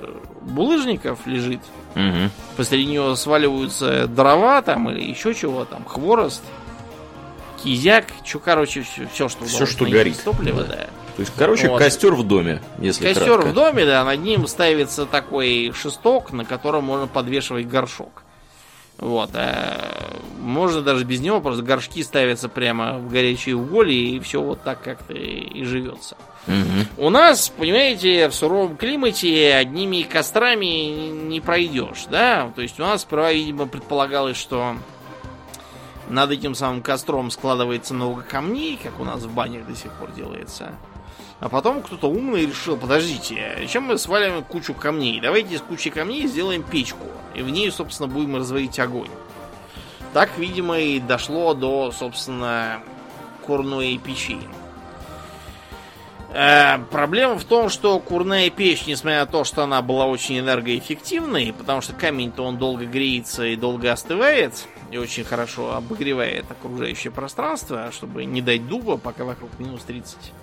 булыжников 0.41 1.25
лежит. 1.25 1.61
Угу. 1.95 2.29
Посреди 2.57 2.85
него 2.85 3.15
сваливаются 3.15 4.07
дрова 4.07 4.61
там 4.61 4.89
или 4.89 5.01
еще 5.09 5.33
чего 5.33 5.65
там, 5.65 5.85
хворост, 5.85 6.43
кизяк, 7.63 8.05
что, 8.23 8.39
короче, 8.39 8.83
все, 8.83 9.07
все 9.11 9.29
что, 9.29 9.45
все, 9.45 9.65
что 9.65 9.85
горит. 9.85 10.21
Топливо, 10.23 10.63
да. 10.63 10.75
да. 10.75 10.87
То 11.15 11.21
есть, 11.21 11.33
короче, 11.35 11.67
вот. 11.67 11.79
костер 11.79 12.13
в 12.13 12.23
доме, 12.23 12.61
если 12.79 13.07
Костер 13.07 13.25
кратко. 13.25 13.47
в 13.49 13.53
доме, 13.53 13.85
да, 13.85 14.05
над 14.05 14.21
ним 14.21 14.47
ставится 14.47 15.05
такой 15.05 15.73
шесток, 15.75 16.31
на 16.31 16.45
котором 16.45 16.85
можно 16.85 17.07
подвешивать 17.07 17.67
горшок. 17.67 18.23
Вот. 18.97 19.29
А 19.33 20.15
можно 20.39 20.81
даже 20.81 21.03
без 21.03 21.19
него, 21.19 21.41
просто 21.41 21.61
горшки 21.61 22.03
ставятся 22.03 22.47
прямо 22.47 22.99
в 22.99 23.09
горячие 23.09 23.55
уголья, 23.55 23.93
и 23.93 24.19
все 24.19 24.41
вот 24.41 24.63
так 24.63 24.81
как-то 24.81 25.13
и 25.13 25.63
живется. 25.65 26.15
Угу. 26.15 26.38
У 26.97 27.09
нас, 27.09 27.49
понимаете, 27.49 28.27
в 28.27 28.33
суровом 28.33 28.75
климате 28.75 29.53
одними 29.53 30.01
кострами 30.01 31.09
не 31.09 31.39
пройдешь, 31.41 32.05
да? 32.09 32.51
То 32.55 32.61
есть 32.61 32.79
у 32.79 32.83
нас 32.83 33.01
сперва, 33.01 33.31
видимо, 33.31 33.67
предполагалось, 33.67 34.37
что 34.37 34.75
над 36.09 36.31
этим 36.31 36.55
самым 36.55 36.81
костром 36.81 37.29
складывается 37.31 37.93
много 37.93 38.23
камней, 38.23 38.79
как 38.81 38.99
у 38.99 39.03
нас 39.03 39.21
в 39.21 39.33
банях 39.33 39.67
до 39.67 39.75
сих 39.75 39.91
пор 39.93 40.11
делается. 40.11 40.73
А 41.39 41.47
потом 41.47 41.81
кто-то 41.81 42.09
умный 42.09 42.45
решил, 42.45 42.75
подождите, 42.75 43.65
чем 43.69 43.83
мы 43.83 43.97
свалим 43.97 44.43
кучу 44.43 44.73
камней? 44.73 45.21
Давайте 45.21 45.55
из 45.55 45.61
кучи 45.61 45.89
камней 45.89 46.27
сделаем 46.27 46.63
печку. 46.63 47.05
И 47.33 47.41
в 47.41 47.49
ней, 47.49 47.71
собственно, 47.71 48.09
будем 48.09 48.35
разводить 48.35 48.77
огонь. 48.79 49.09
Так, 50.13 50.37
видимо, 50.37 50.79
и 50.79 50.99
дошло 50.99 51.53
до, 51.53 51.91
собственно, 51.91 52.81
курной 53.45 53.97
печи. 54.03 54.37
Э, 56.31 56.77
проблема 56.91 57.39
в 57.39 57.43
том, 57.43 57.69
что 57.69 57.99
курная 57.99 58.49
печь, 58.49 58.85
несмотря 58.85 59.21
на 59.21 59.25
то, 59.25 59.43
что 59.43 59.63
она 59.63 59.81
была 59.81 60.05
очень 60.05 60.39
энергоэффективной, 60.39 61.53
потому 61.57 61.81
что 61.81 61.93
камень-то 61.93 62.43
он 62.43 62.57
долго 62.57 62.85
греется 62.85 63.45
и 63.45 63.55
долго 63.55 63.91
остывает, 63.91 64.67
и 64.91 64.97
очень 64.97 65.23
хорошо 65.23 65.73
обогревает 65.73 66.45
окружающее 66.49 67.11
пространство, 67.11 67.91
чтобы 67.91 68.25
не 68.25 68.41
дать 68.41 68.67
дуба, 68.67 68.97
пока 68.97 69.25
вокруг 69.25 69.57
минус 69.57 69.81
30. 69.83 70.33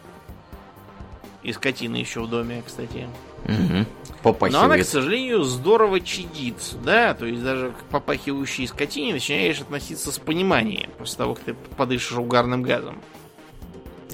И 1.45 1.53
скотина 1.53 1.95
еще 1.95 2.23
в 2.23 2.29
доме, 2.29 2.65
кстати. 2.67 3.07
Угу. 3.45 3.87
Попахивает. 4.25 4.53
Но 4.53 4.65
она, 4.65 4.83
к 4.83 4.85
сожалению, 4.85 5.45
здорово 5.45 6.01
чадит, 6.01 6.57
да, 6.83 7.15
то 7.15 7.27
есть 7.27 7.45
даже 7.45 7.71
к 7.71 7.85
попахивающей 7.85 8.67
скотине 8.67 9.13
начинаешь 9.13 9.61
относиться 9.61 10.11
с 10.11 10.19
пониманием 10.19 10.91
после 10.99 11.19
того, 11.19 11.35
как 11.37 11.45
ты 11.45 11.55
подышишь 11.55 12.19
угарным 12.19 12.63
газом. 12.63 13.01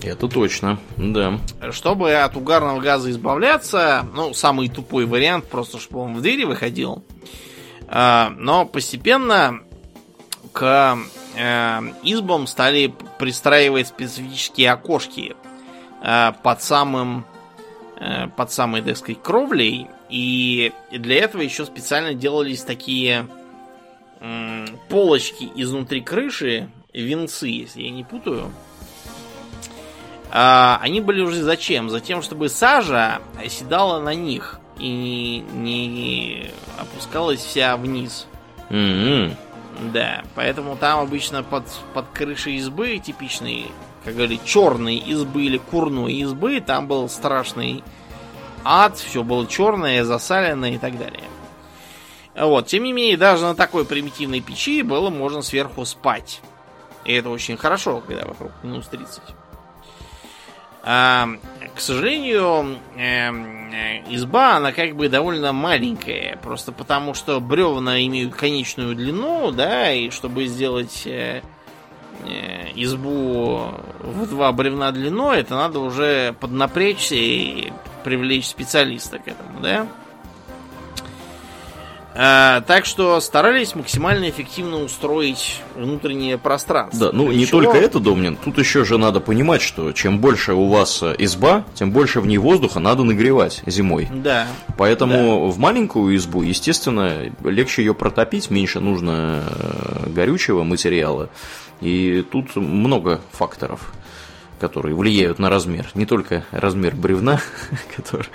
Это 0.03 0.29
точно, 0.29 0.79
да. 0.97 1.39
Чтобы 1.71 2.15
от 2.15 2.37
угарного 2.37 2.81
газа 2.81 3.11
избавляться, 3.11 4.05
ну, 4.15 4.35
самый 4.35 4.69
тупой 4.69 5.07
вариант, 5.07 5.47
просто 5.49 5.79
чтобы 5.79 6.01
он 6.01 6.15
в 6.15 6.23
двери 6.23 6.45
выходил. 6.45 7.05
А, 7.89 8.33
но 8.37 8.67
постепенно 8.67 9.61
к 10.53 10.99
э, 11.37 11.81
избам 12.03 12.47
стали 12.47 12.93
пристраивать 13.19 13.89
специфические 13.89 14.73
окошки 14.73 15.37
Э, 16.03 16.33
под 16.43 16.63
самым 16.63 17.25
э, 18.01 18.27
под 18.37 18.51
самой, 18.51 18.83
так 18.83 18.97
сказать, 18.97 19.23
кровлей. 19.23 19.87
И 20.11 20.73
для 20.91 21.21
этого 21.21 21.43
еще 21.43 21.65
специально 21.65 22.13
делались 22.13 22.63
такие 22.63 23.27
полочки 24.89 25.51
изнутри 25.57 26.01
крыши, 26.01 26.69
венцы, 26.93 27.49
если 27.49 27.83
я 27.83 27.91
не 27.91 28.05
путаю. 28.05 28.53
А, 30.35 30.79
они 30.83 31.01
были 31.01 31.21
уже 31.21 31.43
зачем? 31.43 31.91
Затем, 31.91 32.23
чтобы 32.23 32.49
сажа 32.49 33.21
оседала 33.39 34.01
на 34.01 34.15
них 34.15 34.59
и 34.79 35.45
не 35.53 36.51
опускалась 36.79 37.41
вся 37.41 37.77
вниз. 37.77 38.27
Mm-hmm. 38.71 39.37
Да, 39.93 40.23
поэтому 40.35 40.77
там 40.77 41.01
обычно 41.01 41.43
под, 41.43 41.65
под 41.95 42.07
крышей 42.13 42.57
избы 42.57 42.99
типичный 42.99 43.71
как 44.05 44.15
говорили, 44.15 44.41
черной 44.45 44.97
избы 44.97 45.45
или 45.45 45.59
курной 45.59 46.15
избы, 46.15 46.61
там 46.61 46.89
был 46.89 47.09
страшный 47.09 47.85
ад, 48.65 48.97
все 48.99 49.23
было 49.23 49.47
черное, 49.47 50.05
засаленное 50.05 50.73
и 50.73 50.79
так 50.79 50.99
далее. 50.99 51.25
Вот, 52.35 52.67
тем 52.67 52.85
не 52.85 52.93
менее, 52.93 53.17
даже 53.17 53.45
на 53.45 53.55
такой 53.55 53.85
примитивной 53.85 54.41
печи 54.41 54.83
было 54.83 55.11
можно 55.11 55.43
сверху 55.43 55.85
спать. 55.85 56.41
И 57.05 57.13
это 57.13 57.31
очень 57.31 57.57
хорошо, 57.57 58.03
когда 58.07 58.25
вокруг 58.25 58.53
минус 58.63 58.89
30. 58.89 59.23
А, 60.85 61.29
к 61.75 61.81
сожалению, 61.81 62.79
э, 62.97 63.31
изба, 64.11 64.57
она 64.57 64.73
как 64.73 64.97
бы 64.97 65.09
довольно 65.09 65.53
маленькая. 65.53 66.39
Просто 66.43 66.73
потому, 66.73 67.15
что 67.15 67.41
бревна 67.41 68.05
имеют 68.07 68.35
конечную 68.35 68.95
длину, 68.95 69.53
да, 69.53 69.93
и 69.93 70.11
чтобы 70.11 70.47
сделать 70.47 71.03
э, 71.07 71.43
Э, 72.25 72.71
избу 72.77 73.73
в 73.99 74.29
два 74.29 74.53
бревна 74.53 74.93
длиной, 74.93 75.41
это 75.41 75.57
надо 75.57 75.81
уже 75.81 76.35
поднапрячься 76.39 77.17
и 77.17 77.73
привлечь 78.05 78.47
специалиста 78.47 79.19
к 79.19 79.27
этому, 79.27 79.61
да? 79.61 79.89
А, 82.15 82.61
так 82.63 82.85
что 82.85 83.21
старались 83.21 83.75
максимально 83.75 84.29
эффективно 84.29 84.83
устроить 84.83 85.61
внутреннее 85.75 86.39
пространство. 86.39 87.07
Да, 87.07 87.17
ну 87.17 87.31
не 87.31 87.47
чего... 87.47 87.63
только 87.63 87.79
это, 87.79 88.01
Домнин, 88.01 88.37
тут 88.37 88.59
еще 88.59 88.85
же 88.85 88.99
надо 88.99 89.21
понимать, 89.21 89.63
что 89.63 89.93
чем 89.93 90.19
больше 90.19 90.53
у 90.53 90.69
вас 90.69 91.03
э, 91.03 91.15
изба, 91.19 91.65
тем 91.75 91.91
больше 91.91 92.21
в 92.21 92.27
ней 92.27 92.39
воздуха 92.39 92.81
надо 92.81 93.03
нагревать 93.05 93.63
зимой. 93.67 94.09
Да. 94.13 94.47
Поэтому 94.77 95.47
да. 95.47 95.53
в 95.53 95.59
маленькую 95.59 96.15
избу, 96.17 96.43
естественно, 96.43 97.33
легче 97.45 97.83
ее 97.83 97.95
протопить, 97.95 98.51
меньше 98.51 98.81
нужно 98.81 99.43
э, 99.47 100.11
горючего 100.11 100.65
материала. 100.65 101.31
И 101.81 102.25
тут 102.31 102.55
много 102.57 103.21
факторов 103.33 103.93
которые 104.63 104.95
влияют 104.95 105.41
на 105.41 105.51
размер. 105.51 105.89
Не 105.95 106.07
только 106.07 106.45
размер 106.53 106.95
бревна, 106.95 107.41
который, 107.97 108.27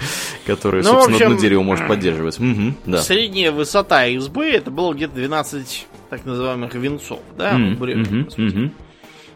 который 0.45 0.83
ну, 0.83 0.89
собственно, 0.89 1.15
общем, 1.15 1.27
одно 1.27 1.39
дерево 1.39 1.63
может 1.63 1.87
поддерживать. 1.87 2.37
Угу, 2.37 2.73
да. 2.85 3.01
Средняя 3.01 3.53
высота 3.53 4.05
избы 4.07 4.47
это 4.47 4.69
было 4.69 4.93
где-то 4.93 5.15
12 5.15 5.87
так 6.09 6.25
называемых 6.25 6.75
венцов, 6.75 7.21
да, 7.37 7.53
mm, 7.53 7.77
бревен, 7.77 8.27
угу, 8.27 8.45
угу. 8.45 8.71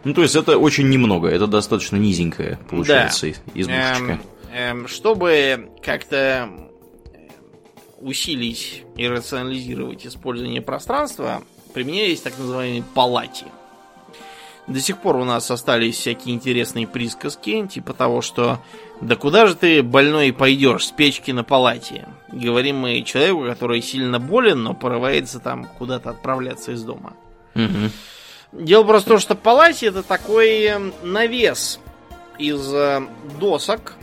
Ну, 0.03 0.13
то 0.13 0.21
есть 0.21 0.35
это 0.35 0.57
очень 0.57 0.89
немного, 0.89 1.29
это 1.29 1.47
достаточно 1.47 1.95
низенькая, 1.95 2.59
получается, 2.69 3.27
да. 3.27 3.33
избушечка. 3.55 4.19
Эм, 4.53 4.79
эм, 4.81 4.87
чтобы 4.89 5.69
как-то 5.81 6.49
усилить 8.01 8.83
и 8.97 9.07
рационализировать 9.07 10.05
использование 10.05 10.61
пространства, 10.61 11.41
применялись 11.73 12.19
так 12.19 12.37
называемые 12.37 12.83
палати. 12.93 13.45
До 14.71 14.79
сих 14.79 14.99
пор 14.99 15.17
у 15.17 15.25
нас 15.25 15.51
остались 15.51 15.97
всякие 15.97 16.33
интересные 16.33 16.87
присказки, 16.87 17.67
типа 17.67 17.93
того, 17.93 18.21
что 18.21 18.59
«Да 19.01 19.17
куда 19.17 19.45
же 19.45 19.55
ты, 19.55 19.83
больной, 19.83 20.31
пойдешь 20.31 20.85
с 20.85 20.91
печки 20.91 21.31
на 21.31 21.43
палате?» 21.43 22.07
Говорим 22.31 22.77
мы 22.77 23.01
человеку, 23.01 23.43
который 23.43 23.81
сильно 23.81 24.17
болен, 24.17 24.63
но 24.63 24.73
порывается 24.73 25.39
там 25.39 25.65
куда-то 25.77 26.11
отправляться 26.11 26.71
из 26.71 26.83
дома. 26.83 27.13
Угу. 27.53 28.61
Дело 28.63 28.83
просто 28.85 29.09
в 29.09 29.11
том, 29.11 29.19
что 29.19 29.35
палате 29.35 29.87
это 29.87 30.03
такой 30.03 30.63
эм, 30.63 30.93
навес 31.03 31.79
из 32.37 32.73
э, 32.73 33.01
досок, 33.41 33.95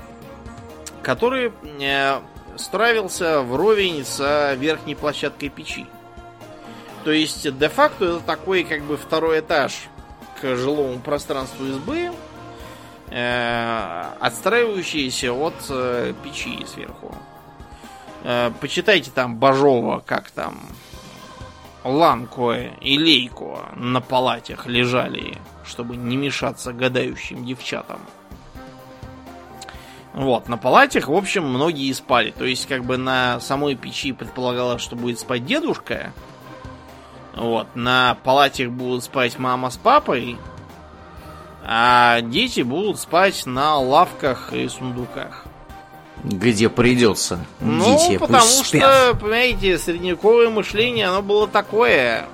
который 1.03 1.51
э, 1.81 2.21
стравился 2.57 3.41
вровень 3.41 4.05
с 4.05 4.55
верхней 4.59 4.97
площадкой 4.97 5.49
печи. 5.49 5.87
То 7.05 7.11
есть, 7.11 7.51
де-факто, 7.59 8.05
это 8.05 8.21
такой 8.21 8.65
как 8.65 8.83
бы 8.83 8.99
второй 8.99 9.41
этаж 9.41 9.89
к 10.41 10.57
жилому 10.57 10.99
пространству 11.01 11.67
избы, 11.67 12.11
э, 13.11 14.05
отстраивающиеся 14.21 15.33
от 15.33 15.55
э, 15.71 16.15
печи 16.23 16.65
сверху. 16.67 17.15
Э, 18.25 18.51
почитайте 18.61 19.11
там 19.11 19.37
Бажова, 19.37 20.03
как 20.05 20.31
там 20.31 20.59
Ланко 21.85 22.53
и 22.81 22.99
Лейко 22.99 23.71
на 23.77 24.01
палатях 24.01 24.67
лежали, 24.67 25.39
чтобы 25.65 25.97
не 25.97 26.17
мешаться 26.17 26.73
гадающим 26.73 27.45
девчатам. 27.45 28.01
Вот, 30.15 30.49
на 30.49 30.57
палатях, 30.57 31.09
в 31.09 31.15
общем, 31.15 31.45
многие 31.45 31.93
спали. 31.93 32.33
То 32.37 32.45
есть, 32.45 32.67
как 32.67 32.85
бы 32.85 32.97
на 32.97 33.39
самой 33.41 33.77
печи 33.77 34.13
предполагалось, 34.13 34.83
что 34.83 34.97
будет 34.97 35.21
спать 35.21 35.47
дедушка, 35.47 36.13
вот, 37.39 37.69
на 37.75 38.17
палатах 38.25 38.69
будут 38.69 39.05
спать 39.05 39.39
мама 39.39 39.71
с 39.71 39.77
папой, 39.77 40.37
а 41.65 42.21
дети 42.21 42.63
будут 42.63 42.99
спать 42.99 43.47
на 43.47 43.79
лавках 43.79 44.53
и 44.53 44.69
сундуках. 44.69 45.45
Где 46.25 46.69
придется. 46.69 47.45
Ну, 47.61 47.85
дети 47.85 48.19
потому 48.19 48.43
пусть 48.43 48.67
что, 48.67 49.17
понимаете, 49.21 49.79
средневековое 49.79 50.51
мышление, 50.51 51.07
оно 51.07 51.23
было 51.23 51.47
такое. 51.47 52.27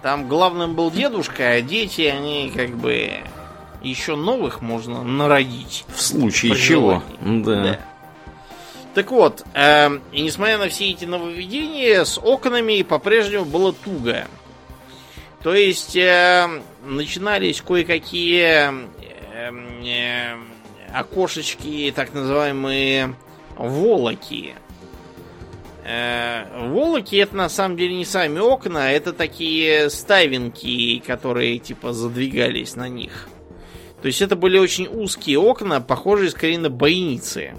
Там 0.00 0.26
главным 0.28 0.74
был 0.74 0.90
дедушка, 0.90 1.50
а 1.50 1.60
дети, 1.60 2.02
они 2.02 2.50
как 2.54 2.70
бы 2.70 3.12
еще 3.82 4.16
новых 4.16 4.62
можно 4.62 5.02
народить. 5.02 5.84
В 5.94 6.00
случае 6.00 6.56
чего. 6.56 7.02
Да. 7.20 7.62
да. 7.62 7.80
Так 8.94 9.10
вот, 9.10 9.44
э, 9.54 9.90
и 10.12 10.22
несмотря 10.22 10.56
на 10.56 10.68
все 10.68 10.90
эти 10.90 11.04
нововведения, 11.04 12.04
с 12.04 12.16
окнами 12.16 12.82
по-прежнему 12.82 13.44
было 13.44 13.72
туго. 13.72 14.28
То 15.42 15.52
есть 15.52 15.96
э, 15.96 16.48
начинались 16.84 17.60
кое-какие 17.60 18.70
э, 19.84 20.36
окошечки, 20.94 21.92
так 21.94 22.14
называемые 22.14 23.16
волоки. 23.56 24.54
Э, 25.84 26.68
волоки 26.68 27.16
это 27.16 27.34
на 27.34 27.48
самом 27.48 27.76
деле 27.76 27.96
не 27.96 28.04
сами 28.04 28.38
окна, 28.38 28.92
это 28.92 29.12
такие 29.12 29.90
ставинки, 29.90 31.02
которые 31.04 31.58
типа 31.58 31.92
задвигались 31.92 32.76
на 32.76 32.88
них. 32.88 33.28
То 34.00 34.06
есть 34.06 34.22
это 34.22 34.36
были 34.36 34.56
очень 34.56 34.86
узкие 34.86 35.40
окна, 35.40 35.80
похожие 35.80 36.30
скорее 36.30 36.60
на 36.60 36.70
бойницы. 36.70 37.54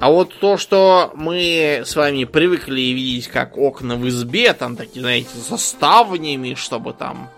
А 0.00 0.10
вот 0.10 0.34
то, 0.40 0.56
что 0.56 1.12
мы 1.14 1.82
с 1.84 1.94
вами 1.94 2.24
привыкли 2.24 2.80
видеть 2.80 3.28
как 3.28 3.58
окна 3.58 3.96
в 3.96 4.08
избе, 4.08 4.54
там 4.54 4.74
такие, 4.74 5.02
знаете, 5.02 5.28
со 5.46 5.58
ставнями, 5.58 6.54
чтобы 6.54 6.94
там 6.94 7.28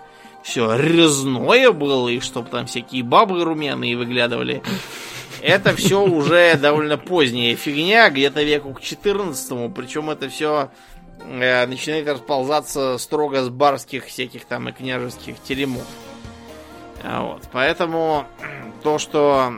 все 0.45 0.77
резное 0.77 1.73
было, 1.73 2.09
и 2.09 2.21
чтобы 2.21 2.49
там 2.51 2.67
всякие 2.67 3.03
бабы 3.03 3.43
румяные 3.43 3.97
выглядывали. 3.97 4.63
Это 5.41 5.75
все 5.75 6.05
уже 6.05 6.55
довольно 6.55 6.97
поздняя 6.99 7.57
фигня, 7.57 8.11
где-то 8.11 8.45
веку 8.45 8.75
к 8.75 8.81
14 8.81 9.75
причем 9.75 10.11
это 10.11 10.29
все 10.29 10.71
э, 11.19 11.67
начинает 11.67 12.07
расползаться 12.07 12.97
строго 12.99 13.43
с 13.43 13.49
барских 13.49 14.07
всяких 14.07 14.45
там 14.45 14.69
и 14.69 14.73
княжеских 14.73 15.35
теремов. 15.43 15.87
А 17.03 17.23
вот, 17.23 17.43
поэтому 17.51 18.25
то, 18.85 19.01
что 19.01 19.53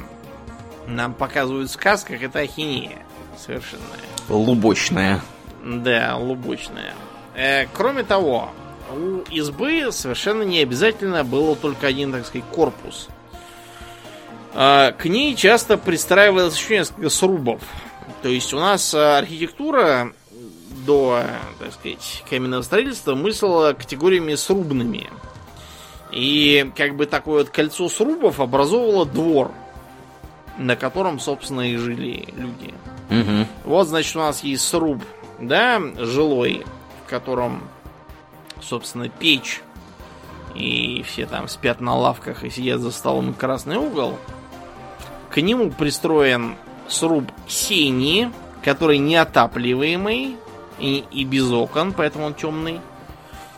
нам 0.87 1.15
показывают 1.15 1.71
в 1.71 1.73
сказках, 1.73 2.23
это 2.23 2.41
ахинея 2.41 2.99
совершенная. 3.39 3.85
Лубочная. 4.29 5.21
Да, 5.65 6.17
лубочная. 6.17 6.95
Э, 7.35 7.67
кроме 7.73 8.05
того, 8.05 8.51
у 8.91 9.21
избы 9.31 9.91
совершенно 9.93 10.43
не 10.43 10.61
обязательно 10.61 11.25
было 11.25 11.57
только 11.57 11.87
один, 11.87 12.13
так 12.13 12.27
сказать, 12.27 12.47
корпус. 12.51 13.09
Э, 14.55 14.93
к 14.93 15.07
ней 15.07 15.35
часто 15.35 15.79
пристраивалось 15.79 16.57
еще 16.57 16.79
несколько 16.79 17.11
срубов. 17.11 17.63
То 18.23 18.29
есть 18.29 18.53
у 18.55 18.59
нас 18.59 18.95
архитектура 18.95 20.13
до, 20.87 21.23
так 21.59 21.73
сказать, 21.73 22.25
каменного 22.29 22.63
строительства 22.63 23.15
мыслила 23.15 23.73
категориями 23.73 24.35
срубными. 24.35 25.09
И 26.11 26.71
как 26.77 26.95
бы 26.95 27.07
такое 27.07 27.41
вот 27.41 27.51
кольцо 27.51 27.89
срубов 27.89 28.41
образовывало 28.41 29.05
двор– 29.07 29.51
на 30.59 30.77
котором, 30.77 31.19
собственно, 31.19 31.73
и 31.73 31.77
жили 31.77 32.29
люди. 32.37 32.75
Угу. 33.11 33.47
Вот, 33.65 33.89
значит, 33.89 34.17
у 34.17 34.21
нас 34.21 34.43
есть 34.43 34.67
сруб, 34.67 35.03
да, 35.41 35.81
жилой, 35.97 36.65
в 37.05 37.11
котором, 37.11 37.63
собственно, 38.61 39.09
печь. 39.09 39.63
И 40.55 41.03
все 41.07 41.27
там 41.27 41.49
спят 41.49 41.81
на 41.81 41.97
лавках 41.97 42.45
и 42.45 42.51
сидят 42.51 42.81
за 42.81 42.93
столом 42.93 43.35
красный 43.35 43.77
угол. 43.77 44.19
К 45.31 45.41
нему 45.41 45.71
пристроен 45.71 46.55
сруб 46.87 47.25
сени, 47.49 48.31
который 48.63 48.99
неотапливаемый 48.99 50.37
и, 50.79 51.05
и 51.11 51.25
без 51.25 51.51
окон, 51.51 51.93
поэтому 51.93 52.27
он 52.27 52.35
темный. 52.35 52.81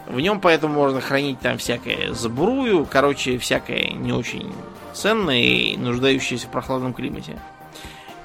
В 0.06 0.20
нем 0.20 0.40
поэтому 0.40 0.74
можно 0.74 1.00
хранить 1.00 1.40
там 1.40 1.58
всякое 1.58 2.14
сбрую, 2.14 2.86
короче, 2.90 3.38
всякое 3.38 3.90
не 3.90 4.12
очень 4.12 4.52
ценное 4.96 5.40
и 5.40 5.76
нуждающееся 5.76 6.48
в 6.48 6.50
прохладном 6.50 6.94
климате. 6.94 7.40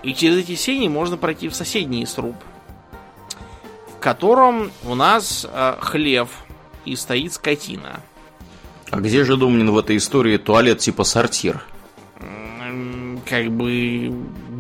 И 0.03 0.13
через 0.13 0.37
эти 0.37 0.55
сени 0.55 0.87
можно 0.87 1.17
пройти 1.17 1.47
в 1.47 1.55
соседний 1.55 2.05
сруб, 2.05 2.35
в 3.95 3.99
котором 3.99 4.71
у 4.83 4.95
нас 4.95 5.45
э, 5.47 5.75
хлев 5.79 6.29
и 6.85 6.95
стоит 6.95 7.33
скотина. 7.33 7.99
А 8.89 8.99
где 8.99 9.23
же, 9.23 9.37
Думнин, 9.37 9.71
в 9.71 9.77
этой 9.77 9.97
истории 9.97 10.37
туалет 10.37 10.79
типа 10.79 11.03
сортир? 11.03 11.63
Как 13.25 13.49
бы 13.51 14.11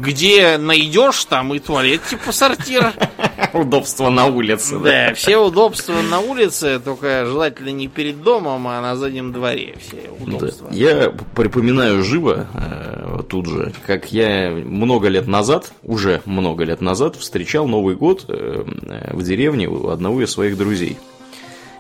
где 0.01 0.57
найдешь, 0.57 1.25
там 1.25 1.53
и 1.53 1.59
туалет 1.59 2.01
типа 2.03 2.31
сортир. 2.31 2.93
Удобство 3.53 4.09
на 4.09 4.25
улице. 4.25 4.79
Да, 4.79 5.13
все 5.13 5.37
удобства 5.37 6.01
на 6.01 6.19
улице, 6.19 6.79
только 6.83 7.25
желательно 7.25 7.69
не 7.69 7.87
перед 7.87 8.21
домом, 8.23 8.67
а 8.67 8.81
на 8.81 8.95
заднем 8.95 9.31
дворе 9.31 9.75
все 9.79 10.09
удобства. 10.19 10.69
Я 10.71 11.13
припоминаю 11.35 12.03
живо 12.03 12.47
э, 12.53 13.23
тут 13.29 13.47
же, 13.47 13.73
как 13.85 14.11
я 14.11 14.51
много 14.51 15.07
лет 15.07 15.27
назад, 15.27 15.71
уже 15.83 16.21
много 16.25 16.63
лет 16.63 16.81
назад, 16.81 17.15
встречал 17.15 17.67
Новый 17.67 17.95
год 17.95 18.25
э, 18.27 18.63
в 19.11 19.23
деревне 19.23 19.67
у 19.67 19.89
одного 19.89 20.21
из 20.21 20.31
своих 20.31 20.57
друзей. 20.57 20.97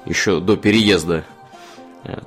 Еще 0.05 0.39
до 0.39 0.57
переезда 0.57 1.23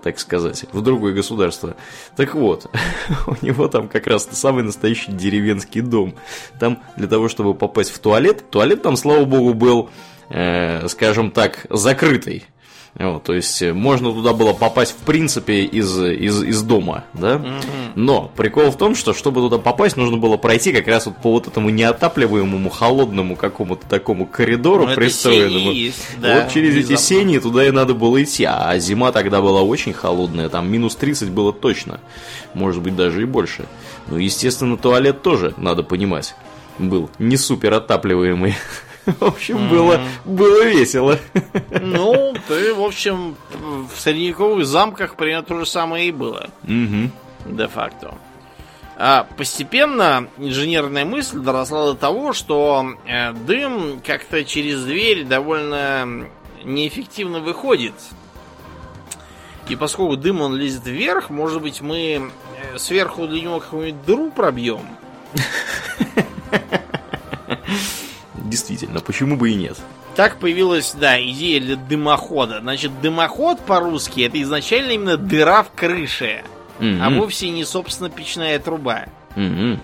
так 0.03 0.19
сказать, 0.19 0.67
в 0.73 0.81
другое 0.83 1.13
государство. 1.13 1.77
Так 2.17 2.35
вот, 2.35 2.71
у 3.27 3.45
него 3.45 3.69
там 3.69 3.89
как 3.89 4.07
раз 4.07 4.29
самый 4.33 4.63
настоящий 4.63 5.13
деревенский 5.13 5.81
дом. 5.81 6.15
Там 6.59 6.83
для 6.97 7.09
того, 7.09 7.29
чтобы 7.29 7.55
попасть 7.55 7.91
в 7.91 7.99
туалет, 7.99 8.51
туалет 8.51 8.83
там, 8.83 8.97
слава 8.97 9.25
богу, 9.25 9.55
был 9.55 9.91
э, 10.31 10.89
скажем 10.89 11.31
так, 11.31 11.67
закрытой. 11.71 12.45
Вот, 12.97 13.25
то 13.25 13.35
есть 13.35 13.61
э, 13.61 13.73
можно 13.73 14.13
туда 14.13 14.33
было 14.33 14.53
попасть 14.53 14.93
в 14.93 15.05
принципе 15.05 15.65
из, 15.65 15.99
из, 16.01 16.45
из 16.45 16.63
дома, 16.63 17.03
да? 17.13 17.43
Но 17.97 18.31
прикол 18.37 18.71
в 18.71 18.79
том, 18.79 18.95
что 18.95 19.13
чтобы 19.15 19.41
туда 19.41 19.59
попасть, 19.59 19.97
нужно 19.97 20.17
было 20.17 20.37
пройти 20.37 20.73
как 20.73 20.87
раз 20.87 21.07
вот 21.07 21.17
по 21.17 21.33
вот 21.33 21.49
этому 21.49 21.71
неотапливаемому 21.71 22.71
холодному 22.71 23.35
какому-то 23.35 23.85
такому 23.89 24.27
коридору 24.27 24.87
Ну, 24.87 24.95
пристроенному. 24.95 25.73
есть, 25.73 26.07
да, 26.19 26.43
вот 26.45 26.53
через 26.53 26.71
эти 26.77 26.87
внезапно. 26.87 26.97
сени 26.99 27.39
туда 27.39 27.67
и 27.67 27.73
надо 27.73 27.95
было 27.95 28.23
идти. 28.23 28.45
А 28.45 28.79
зима 28.79 29.11
тогда 29.11 29.41
была 29.43 29.63
очень 29.63 29.93
холодная, 29.93 30.49
там 30.49 30.71
минус 30.71 30.95
30 30.95 31.31
было 31.31 31.53
точно. 31.53 31.99
Может 32.55 32.81
быть 32.81 32.95
даже 32.95 33.23
и 33.23 33.25
больше. 33.25 33.65
Ну, 34.07 34.19
естественно, 34.19 34.77
туалет 34.77 35.21
тоже, 35.23 35.53
надо 35.57 35.83
понимать, 35.83 36.37
был 36.79 37.11
не 37.19 37.37
супер 37.37 37.75
отапливаемый. 37.75 38.55
В 39.21 39.25
общем, 39.25 39.69
было, 39.69 40.01
было 40.25 40.65
весело. 40.65 41.19
Ну, 41.81 42.35
ты, 42.49 42.73
в 42.75 42.83
общем, 42.83 43.37
в 43.53 44.01
средневековых 44.01 44.65
замках 44.67 45.17
примерно 45.17 45.45
то 45.45 45.59
же 45.59 45.67
самое 45.67 46.09
и 46.09 46.13
было. 46.13 46.49
Мгм. 46.63 47.13
де-факто. 47.45 48.15
А 48.97 49.27
постепенно 49.37 50.29
инженерная 50.39 51.05
мысль 51.05 51.39
доросла 51.39 51.93
до 51.93 51.95
того, 51.99 52.33
что 52.33 52.95
э, 53.07 53.33
дым 53.33 54.01
как-то 54.07 54.45
через 54.45 54.85
дверь 54.85 55.25
довольно 55.25 56.29
неэффективно 56.63 57.41
выходит. 57.41 57.95
И 59.69 59.77
поскольку 59.77 60.17
дым 60.17 60.41
он 60.43 60.55
лезет 60.55 60.87
вверх, 60.87 61.29
может 61.29 61.61
быть 61.61 61.81
мы 61.81 62.31
э, 62.73 62.79
сверху 62.79 63.27
для 63.27 63.43
него 63.43 63.61
какую-нибудь 63.61 64.05
дыру 64.05 64.31
пробьем. 64.31 64.83
Действительно, 68.55 69.01
почему 69.01 69.37
бы 69.37 69.51
и 69.51 69.55
нет? 69.57 69.77
Так 70.15 70.39
появилась, 70.39 70.93
да, 70.95 71.21
идея 71.21 71.61
для 71.61 71.75
дымохода. 71.75 72.61
Значит, 72.61 73.01
дымоход 73.01 73.59
по-русски 73.59 74.21
это 74.21 74.41
изначально 74.41 74.93
именно 74.93 75.17
дыра 75.17 75.65
в 75.65 75.73
крыше, 75.73 76.45
а 76.79 76.83
Мгм. 76.85 77.19
вовсе 77.19 77.51
не, 77.51 77.65
собственно, 77.65 78.11
печная 78.11 78.61
труба. 78.61 79.07
Мгм. 79.35 79.81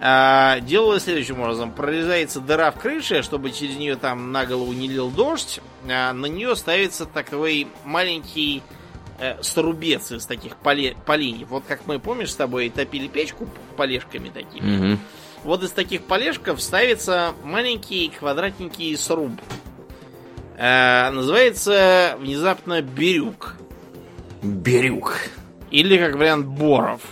А, 0.00 0.58
делалось 0.62 1.04
следующим 1.04 1.40
образом. 1.40 1.70
Прорезается 1.70 2.40
дыра 2.40 2.72
в 2.72 2.80
крыше, 2.80 3.22
чтобы 3.22 3.52
через 3.52 3.76
нее 3.76 3.94
там 3.94 4.32
на 4.32 4.46
голову 4.46 4.72
не 4.72 4.88
лил 4.88 5.10
дождь. 5.10 5.60
А 5.88 6.12
на 6.12 6.26
нее 6.26 6.56
ставится 6.56 7.06
такой 7.06 7.68
маленький 7.84 8.64
э, 9.20 9.40
срубец 9.42 10.10
из 10.10 10.26
таких 10.26 10.56
поле- 10.56 10.96
поленьев. 11.06 11.50
Вот 11.50 11.62
как 11.68 11.86
мы, 11.86 12.00
помнишь, 12.00 12.30
с 12.32 12.36
тобой 12.36 12.68
топили 12.68 13.06
печку 13.06 13.48
полежками 13.76 14.28
такими. 14.28 14.76
Мгм. 14.76 14.98
Вот 15.44 15.62
из 15.62 15.70
таких 15.70 16.02
полежков 16.02 16.60
ставится 16.60 17.32
маленький 17.44 18.08
квадратненький 18.08 18.96
сруб. 18.96 19.32
Э, 20.56 21.10
называется 21.10 22.16
внезапно 22.18 22.82
бирюк. 22.82 23.54
Бирюк. 24.42 25.16
Или, 25.70 25.98
как 25.98 26.16
вариант, 26.16 26.46
боров. 26.46 27.02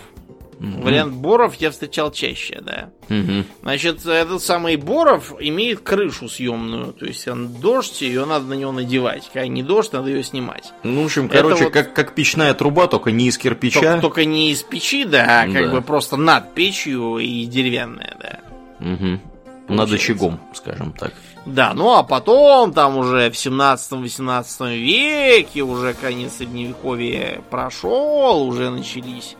Вариант 0.59 1.13
боров 1.13 1.53
я 1.55 1.69
встречал 1.69 2.11
чаще, 2.11 2.61
да. 2.61 2.89
Мгм. 3.09 3.45
Значит, 3.61 4.05
этот 4.05 4.41
самый 4.41 4.75
Боров 4.75 5.33
имеет 5.39 5.81
крышу 5.81 6.27
съемную. 6.27 6.93
То 6.93 7.05
есть 7.05 7.27
он 7.27 7.49
дождь, 7.61 8.01
ее 8.01 8.25
надо 8.25 8.45
на 8.45 8.53
него 8.55 8.71
надевать. 8.71 9.29
Когда 9.31 9.47
не 9.47 9.61
дождь, 9.61 9.93
надо 9.93 10.09
ее 10.09 10.23
снимать. 10.23 10.73
Ну, 10.83 11.03
в 11.03 11.05
общем, 11.05 11.25
Это 11.25 11.35
короче, 11.35 11.63
вот- 11.65 11.73
как, 11.73 11.93
как 11.93 12.15
печная 12.15 12.53
труба, 12.55 12.87
только 12.87 13.11
не 13.11 13.27
из 13.27 13.37
кирпича. 13.37 13.79
Только, 13.81 14.01
только 14.01 14.25
не 14.25 14.51
из 14.51 14.63
печи, 14.63 15.05
да, 15.05 15.43
а 15.43 15.45
как 15.45 15.65
Да. 15.67 15.71
бы 15.75 15.81
просто 15.81 16.17
над 16.17 16.53
печью 16.55 17.19
и 17.19 17.45
деревянная, 17.45 18.15
да. 18.19 18.39
Над 18.79 19.19
Получается. 19.67 19.95
очагом, 19.95 20.39
скажем 20.53 20.93
так. 20.93 21.13
Да, 21.45 21.73
ну 21.73 21.93
а 21.95 22.03
потом, 22.03 22.73
там 22.73 22.97
уже 22.97 23.29
в 23.29 23.35
17-18 23.37 24.75
веке, 24.77 25.61
уже 25.61 25.93
конец 25.93 26.37
средневековья 26.37 27.41
прошел, 27.49 28.43
уже 28.47 28.69
начались 28.69 29.35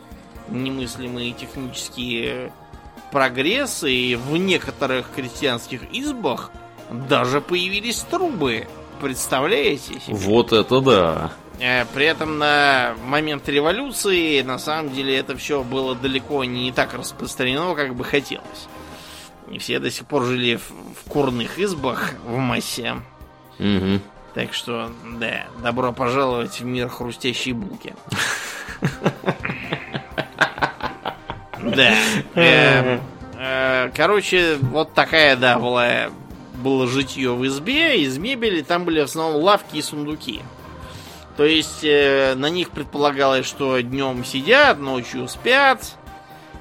немыслимые 0.50 1.32
технические 1.32 2.52
прогрессы, 3.10 3.90
и 3.92 4.14
в 4.16 4.36
некоторых 4.36 5.10
крестьянских 5.14 5.82
избах 5.92 6.50
даже 6.90 7.40
появились 7.40 8.00
трубы. 8.00 8.66
Представляете 9.00 10.00
себе? 10.00 10.14
Вот 10.14 10.52
это 10.52 10.80
да. 10.80 11.32
Э, 11.60 11.84
При 11.86 12.06
этом 12.06 12.38
на 12.38 12.94
момент 13.04 13.48
революции 13.48 14.42
на 14.42 14.58
самом 14.58 14.92
деле 14.92 15.16
это 15.16 15.36
все 15.36 15.62
было 15.62 15.94
далеко 15.94 16.44
не 16.44 16.72
так 16.72 16.94
распространено, 16.94 17.74
как 17.74 17.94
бы 17.94 18.04
хотелось. 18.04 18.68
И 19.50 19.58
все 19.58 19.78
до 19.78 19.90
сих 19.90 20.06
пор 20.06 20.24
жили 20.24 20.56
в, 20.56 20.70
в 20.70 21.08
курных 21.08 21.58
избах 21.58 22.12
в 22.24 22.36
массе. 22.36 22.96
Мгм. 23.58 24.02
Так 24.34 24.52
что, 24.52 24.90
да, 25.18 25.46
добро 25.62 25.92
пожаловать 25.92 26.60
в 26.60 26.64
мир 26.64 26.88
хрустящей 26.88 27.52
булки. 27.52 27.94
Да. 31.62 31.94
Э, 32.34 32.98
э, 33.38 33.90
Короче, 33.94 34.56
вот 34.60 34.94
такая, 34.94 35.36
да, 35.36 35.58
была 35.58 36.10
было 36.54 36.86
житье 36.88 37.32
в 37.34 37.46
избе. 37.46 38.00
Из 38.02 38.18
мебели 38.18 38.62
там 38.62 38.84
были 38.84 39.00
в 39.00 39.04
основном 39.04 39.42
лавки 39.42 39.76
и 39.76 39.82
сундуки. 39.82 40.42
То 41.36 41.44
есть 41.44 41.84
э, 41.84 42.34
на 42.36 42.50
них 42.50 42.70
предполагалось, 42.70 43.46
что 43.46 43.78
днем 43.80 44.24
сидят, 44.24 44.78
ночью 44.80 45.28
спят. 45.28 45.94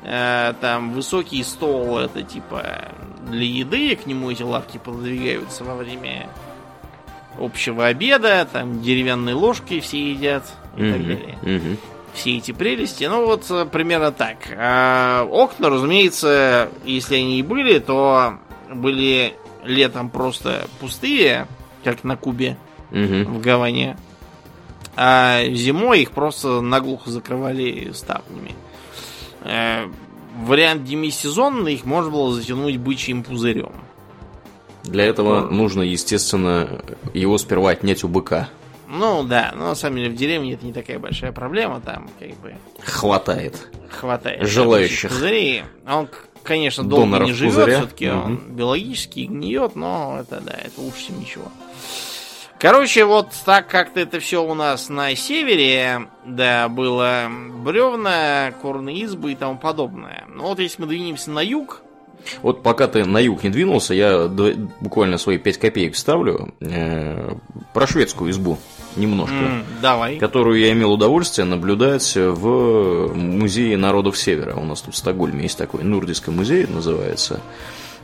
Э, 0.04 0.54
там 0.62 0.94
высокий 0.94 1.44
стол 1.44 1.98
это 1.98 2.22
типа 2.22 2.64
для 3.28 3.46
еды, 3.46 3.96
к 3.96 4.06
нему 4.06 4.30
эти 4.32 4.44
лавки 4.44 4.78
пододвигаются 4.78 5.64
во 5.64 5.76
время 5.76 6.30
общего 7.40 7.86
обеда, 7.88 8.48
там 8.52 8.82
деревянной 8.82 9.34
ложкой 9.34 9.80
все 9.80 10.12
едят 10.12 10.44
и 10.76 10.92
так 10.92 11.00
Мгм. 11.00 11.08
далее. 11.08 11.38
Мгм. 11.42 11.78
Все 12.18 12.38
эти 12.38 12.52
прелести, 12.52 13.04
ну 13.04 13.28
вот 13.28 13.46
э, 13.52 13.66
примерно 13.72 14.12
так. 14.12 14.38
А 14.58 15.24
окна, 15.30 15.70
разумеется, 15.70 16.70
если 16.84 17.18
они 17.18 17.38
и 17.38 17.44
были, 17.44 17.78
то 17.78 18.40
были 18.74 19.36
летом 19.64 20.10
просто 20.10 20.68
пустые, 20.80 21.46
как 21.84 22.04
на 22.04 22.18
Кубе 22.18 22.58
Мгм. 22.90 23.26
в 23.26 23.42
Гаване. 23.42 23.98
А 24.96 25.44
зимой 25.52 26.02
их 26.02 26.12
просто 26.12 26.62
наглухо 26.62 27.12
закрывали 27.12 27.92
ставнями. 27.94 28.56
Э, 29.42 29.86
Вариант 30.44 30.86
демисезонный 30.86 31.76
их 31.76 31.86
можно 31.86 32.10
было 32.12 32.34
затянуть 32.34 32.78
бычьим 32.78 33.24
пузырем. 33.24 33.74
Для 34.84 35.06
этого 35.06 35.42
нужно, 35.52 35.84
естественно, 35.84 36.82
его 37.14 37.38
сперва 37.38 37.72
отнять 37.72 38.04
у 38.04 38.08
быка. 38.08 38.50
Ну 38.88 39.24
да, 39.24 39.52
но 39.56 39.68
на 39.70 39.76
самом 39.76 39.98
деле 39.98 40.10
в 40.12 40.16
деревне 40.16 40.54
это 40.54 40.66
не 40.66 40.72
такая 40.74 40.98
большая 40.98 41.32
проблема, 41.34 41.82
там 41.82 42.10
как 42.20 42.30
бы 42.38 42.56
Хватает. 42.84 43.68
хватает 43.90 44.48
Желающих. 44.48 45.10
пузырей. 45.12 45.64
Он, 45.86 46.08
конечно, 46.44 46.84
долго 46.86 47.06
Доноров 47.06 47.28
не 47.28 47.34
живет, 47.34 47.54
пузыря. 47.56 47.78
все-таки 47.80 48.10
он 48.10 48.34
Мгм. 48.34 48.56
биологически 48.56 49.20
гниет, 49.26 49.76
но 49.76 50.18
это 50.22 50.40
да, 50.42 50.54
это 50.54 50.80
лучше, 50.80 51.08
чем 51.08 51.20
ничего. 51.20 51.46
Короче, 52.60 53.06
вот 53.06 53.28
так 53.46 53.68
как-то 53.68 54.00
это 54.00 54.20
все 54.20 54.44
у 54.44 54.56
нас 54.56 54.90
на 54.90 55.14
севере, 55.16 56.08
да, 56.26 56.68
было 56.70 57.28
бревна, 57.64 58.52
курные 58.62 58.98
избы 59.02 59.34
и 59.34 59.36
тому 59.36 59.58
подобное. 59.60 60.24
Но 60.34 60.44
вот 60.48 60.60
если 60.60 60.82
мы 60.82 60.88
двинемся 60.88 61.30
на 61.30 61.42
юг, 61.42 61.82
Вот 62.42 62.64
пока 62.64 62.88
ты 62.88 63.06
на 63.06 63.20
юг 63.20 63.44
не 63.44 63.50
двинулся, 63.52 63.94
я 63.94 64.28
буквально 64.82 65.18
свои 65.20 65.38
5 65.38 65.58
копеек 65.60 65.94
вставлю 65.94 66.54
э, 66.60 67.36
про 67.74 67.86
шведскую 67.88 68.32
избу 68.32 68.58
немножко. 68.98 69.36
м, 69.36 69.64
давай. 69.82 70.18
Которую 70.18 70.60
я 70.60 70.72
имел 70.74 70.92
удовольствие 70.94 71.46
наблюдать 71.46 72.16
в 72.16 73.14
музее 73.16 73.78
народов 73.78 74.18
Севера. 74.18 74.56
У 74.56 74.66
нас 74.66 74.82
тут 74.82 74.94
в 74.96 74.98
Стокгольме 74.98 75.44
есть 75.44 75.58
такой 75.58 75.84
Нурдийский 75.84 76.34
музей, 76.34 76.66
называется. 76.68 77.40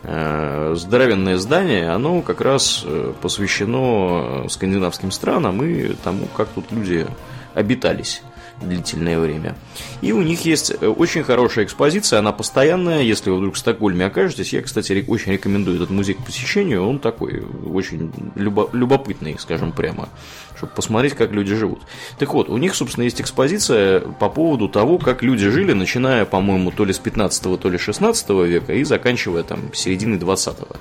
Э, 0.03 0.73
Здоровенное 0.75 1.37
здание, 1.37 1.89
оно 1.91 2.21
как 2.21 2.41
раз 2.41 2.83
э, 2.85 3.13
посвящено 3.21 4.45
скандинавским 4.49 5.11
странам 5.11 5.63
и 5.63 5.93
тому, 6.03 6.27
как 6.35 6.49
тут 6.49 6.65
люди 6.71 7.07
обитались 7.53 8.21
длительное 8.61 9.19
время. 9.19 9.55
И 10.01 10.11
у 10.11 10.21
них 10.21 10.45
есть 10.45 10.71
э, 10.79 10.87
очень 10.87 11.23
хорошая 11.23 11.65
экспозиция, 11.65 12.19
она 12.19 12.31
постоянная, 12.31 13.01
если 13.01 13.29
вы 13.29 13.37
вдруг 13.37 13.55
в 13.55 13.57
Стокгольме 13.57 14.05
окажетесь. 14.05 14.53
Я, 14.53 14.61
кстати, 14.61 15.03
очень 15.07 15.31
рекомендую 15.33 15.77
этот 15.77 15.89
музей 15.89 16.13
к 16.15 16.23
посещению, 16.25 16.85
он 16.87 16.99
такой 16.99 17.41
очень 17.65 18.11
любо- 18.35 18.69
любопытный, 18.73 19.37
скажем 19.39 19.71
прямо, 19.71 20.09
чтобы 20.63 20.75
посмотреть, 20.75 21.13
как 21.13 21.31
люди 21.31 21.53
живут. 21.55 21.81
Так 22.17 22.33
вот, 22.33 22.49
у 22.49 22.57
них, 22.57 22.75
собственно, 22.75 23.03
есть 23.03 23.19
экспозиция 23.19 23.99
по 23.99 24.29
поводу 24.29 24.69
того, 24.69 24.97
как 24.97 25.21
люди 25.21 25.49
жили, 25.49 25.73
начиная, 25.73 26.25
по-моему, 26.25 26.71
то 26.71 26.85
ли 26.85 26.93
с 26.93 26.99
15 26.99 27.59
то 27.59 27.69
ли 27.69 27.77
16 27.77 28.29
века 28.29 28.73
и 28.73 28.83
заканчивая 28.83 29.43
там 29.43 29.73
серединой 29.73 30.17
20-го. 30.17 30.75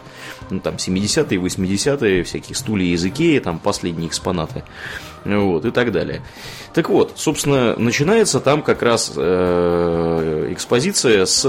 Ну, 0.51 0.61
там 0.61 0.77
70-е, 0.77 1.39
80-е, 1.39 2.23
всякие 2.23 2.55
стулья 2.55 2.87
языки, 2.87 3.41
там 3.41 3.59
последние 3.59 4.09
экспонаты. 4.09 4.63
Вот, 5.25 5.65
и 5.65 5.71
так 5.71 5.93
далее. 5.93 6.23
Так 6.75 6.89
вот, 6.89 7.13
собственно, 7.17 7.77
начинается 7.77 8.41
там 8.41 8.63
как 8.63 8.83
раз 8.83 9.13
э, 9.17 10.49
экспозиция 10.51 11.27
с 11.27 11.45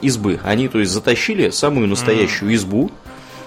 избы. 0.00 0.40
Они, 0.44 0.68
то 0.68 0.78
есть, 0.78 0.92
затащили 0.92 1.50
самую 1.50 1.88
настоящую 1.88 2.54
избу, 2.54 2.90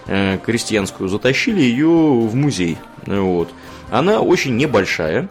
э, 0.07 0.38
крестьянскую, 0.45 1.09
затащили 1.09 1.61
ее 1.61 1.88
в 1.88 2.36
музей. 2.36 2.78
Вот. 3.05 3.49
Она 3.90 4.22
очень 4.22 4.56
небольшая, 4.58 5.30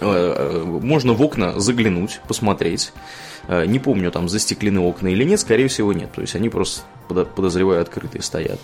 э, 0.00 0.62
можно 0.64 1.12
в 1.12 1.22
окна 1.22 1.58
заглянуть, 1.58 2.20
посмотреть. 2.26 2.92
Э, 3.48 3.64
не 3.64 3.78
помню, 3.78 4.10
там 4.10 4.28
застеклены 4.28 4.80
окна 4.80 5.08
или 5.08 5.24
нет, 5.24 5.40
скорее 5.40 5.68
всего 5.68 5.92
нет. 5.94 6.12
То 6.12 6.20
есть 6.20 6.36
они 6.36 6.50
просто, 6.50 6.82
подозреваю, 7.08 7.80
открытые 7.80 8.22
стоят. 8.22 8.60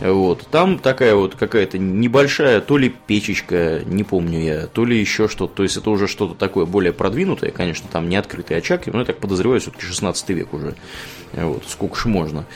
Вот. 0.00 0.46
Там 0.50 0.78
такая 0.78 1.14
вот 1.14 1.34
какая-то 1.34 1.78
небольшая, 1.78 2.62
то 2.62 2.78
ли 2.78 2.88
печечка, 2.88 3.82
не 3.84 4.04
помню 4.04 4.40
я, 4.40 4.66
то 4.66 4.86
ли 4.86 4.98
еще 4.98 5.28
что-то. 5.28 5.56
То 5.56 5.62
есть 5.62 5.76
это 5.76 5.90
уже 5.90 6.08
что-то 6.08 6.34
такое 6.34 6.64
более 6.64 6.94
продвинутое, 6.94 7.50
конечно, 7.50 7.88
там 7.92 8.08
не 8.08 8.16
открытый 8.16 8.56
очаг, 8.56 8.86
но 8.86 9.00
я 9.00 9.04
так 9.04 9.18
подозреваю, 9.18 9.60
все-таки 9.60 9.84
16 9.84 10.30
век 10.30 10.54
уже. 10.54 10.74
Вот, 11.34 11.64
сколько 11.68 11.96
ж 11.96 12.06
можно. 12.06 12.46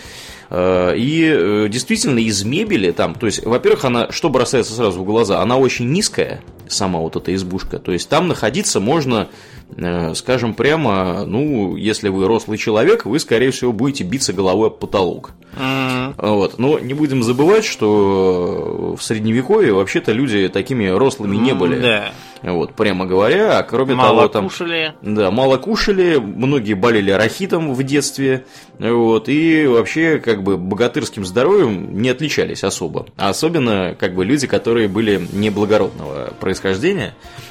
Э, 0.50 0.94
и 0.96 1.24
э, 1.24 1.68
действительно 1.68 2.18
из 2.18 2.44
мебели 2.44 2.90
там, 2.90 3.14
то 3.14 3.26
есть, 3.26 3.44
во-первых, 3.44 3.84
она, 3.84 4.10
что 4.10 4.28
бросается 4.28 4.72
сразу 4.74 5.00
в 5.00 5.04
глаза, 5.04 5.40
она 5.40 5.56
очень 5.56 5.90
низкая, 5.90 6.40
сама 6.68 7.00
вот 7.00 7.16
эта 7.16 7.34
избушка. 7.34 7.78
То 7.78 7.92
есть 7.92 8.08
там 8.08 8.28
находиться 8.28 8.80
можно, 8.80 9.28
э, 9.76 10.14
скажем 10.14 10.54
прямо, 10.54 11.24
ну, 11.26 11.76
если 11.76 12.08
вы 12.08 12.26
рослый 12.26 12.58
человек, 12.58 13.04
вы, 13.04 13.18
скорее 13.18 13.50
всего, 13.50 13.72
будете 13.72 14.04
биться 14.04 14.32
головой 14.32 14.68
об 14.68 14.78
потолок. 14.78 15.32
Mm-hmm. 15.56 16.14
Вот. 16.18 16.58
Но 16.58 16.78
не 16.78 16.94
будем 16.94 17.22
забывать, 17.22 17.64
что 17.64 18.94
в 18.98 19.02
средневековье 19.02 19.72
вообще-то 19.72 20.12
люди 20.12 20.48
такими 20.48 20.86
рослыми 20.86 21.36
не 21.36 21.54
были. 21.54 21.80
Да. 21.80 22.12
Вот, 22.42 22.74
прямо 22.74 23.06
говоря, 23.06 23.58
а 23.58 23.62
кроме 23.62 23.94
мало 23.94 24.22
того, 24.22 24.28
там... 24.28 24.44
кушали. 24.44 24.94
Да, 25.02 25.30
мало 25.30 25.56
кушали, 25.56 26.16
многие 26.16 26.74
болели 26.74 27.10
рахитом 27.10 27.72
в 27.72 27.82
детстве, 27.82 28.44
вот, 28.78 29.28
и 29.28 29.66
вообще, 29.66 30.18
как 30.18 30.42
бы, 30.42 30.56
богатырским 30.56 31.24
здоровьем 31.24 32.00
не 32.00 32.10
отличались 32.10 32.62
особо. 32.62 33.06
А 33.16 33.30
особенно, 33.30 33.96
как 33.98 34.14
бы, 34.14 34.24
люди, 34.24 34.46
которые 34.46 34.86
были 34.86 35.26
неблагородного 35.32 36.34
происхождения, 36.38 36.55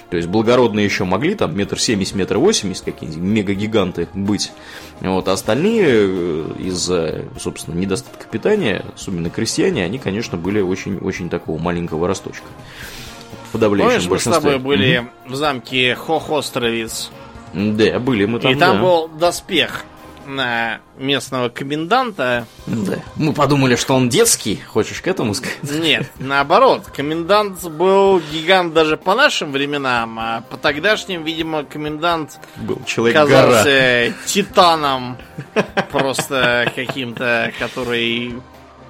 то 0.09 0.17
есть 0.17 0.29
благородные 0.29 0.85
еще 0.85 1.03
могли 1.03 1.35
там 1.35 1.55
метр 1.57 1.79
семьдесят, 1.79 2.15
метр 2.15 2.37
восемьдесят 2.37 2.85
какие-нибудь 2.85 3.21
мегагиганты 3.21 4.07
быть. 4.13 4.51
Вот, 5.01 5.27
а 5.27 5.33
остальные 5.33 5.85
э, 5.87 6.45
из-за, 6.59 7.25
собственно, 7.39 7.75
недостатка 7.75 8.27
питания, 8.27 8.85
особенно 8.95 9.29
крестьяне, 9.29 9.83
они, 9.83 9.97
конечно, 9.97 10.37
были 10.37 10.61
очень-очень 10.61 11.29
такого 11.29 11.59
маленького 11.59 12.07
росточка 12.07 12.47
подавляющем 13.55 14.09
Помнишь, 14.09 14.25
мы 14.25 14.31
с 14.31 14.35
тобой 14.35 14.59
были 14.59 14.97
угу. 14.97 15.07
в 15.27 15.35
замке 15.35 15.95
Хохостровец? 15.95 17.09
Да, 17.53 17.99
были 17.99 18.25
мы 18.25 18.39
там, 18.39 18.51
И 18.51 18.55
там 18.55 18.77
да. 18.77 18.83
был 18.83 19.07
доспех 19.07 19.85
на 20.25 20.81
местного 20.97 21.49
коменданта. 21.49 22.47
Да. 22.65 22.99
Мы 23.15 23.33
подумали, 23.33 23.75
что 23.75 23.95
он 23.95 24.09
детский. 24.09 24.61
Хочешь 24.67 25.01
к 25.01 25.07
этому 25.07 25.33
сказать? 25.33 25.57
Нет, 25.63 26.11
наоборот. 26.19 26.85
Комендант 26.95 27.63
был 27.63 28.19
гигант 28.31 28.73
даже 28.73 28.97
по 28.97 29.15
нашим 29.15 29.51
временам, 29.51 30.17
а 30.19 30.41
по 30.49 30.57
тогдашним, 30.57 31.23
видимо, 31.23 31.63
комендант 31.63 32.39
был 32.57 32.81
человек 32.85 33.15
казался 33.15 33.63
гора. 33.63 34.13
титаном. 34.25 35.17
Просто 35.91 36.71
каким-то, 36.75 37.51
который, 37.59 38.35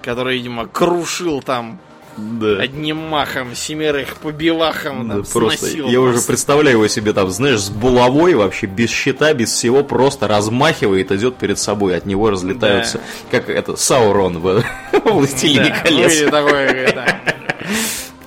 который, 0.01 0.37
видимо, 0.37 0.67
крушил 0.67 1.41
там 1.41 1.79
да. 2.17 2.61
одним 2.61 2.97
махом 2.97 3.55
семерых 3.55 4.17
по 4.17 4.31
белахам 4.31 5.07
да, 5.07 5.23
просто 5.31 5.67
Я 5.67 6.01
уже 6.01 6.21
представляю 6.21 6.77
его 6.77 6.87
себе 6.87 7.13
там, 7.13 7.29
знаешь, 7.29 7.59
с 7.59 7.69
булавой 7.69 8.35
вообще, 8.35 8.67
без 8.67 8.89
щита, 8.89 9.33
без 9.33 9.51
всего, 9.51 9.83
просто 9.83 10.27
размахивает, 10.27 11.11
идет 11.11 11.35
перед 11.37 11.59
собой, 11.59 11.97
от 11.97 12.05
него 12.05 12.29
разлетаются, 12.29 12.99
да. 12.99 13.39
как 13.39 13.49
это, 13.49 13.75
Саурон 13.75 14.39
в 14.39 14.63
«Властелине 15.03 15.69
да, 15.69 15.79
колец». 15.81 16.21
Ну, 16.23 16.31
такой, 16.31 16.93
да. 16.93 17.34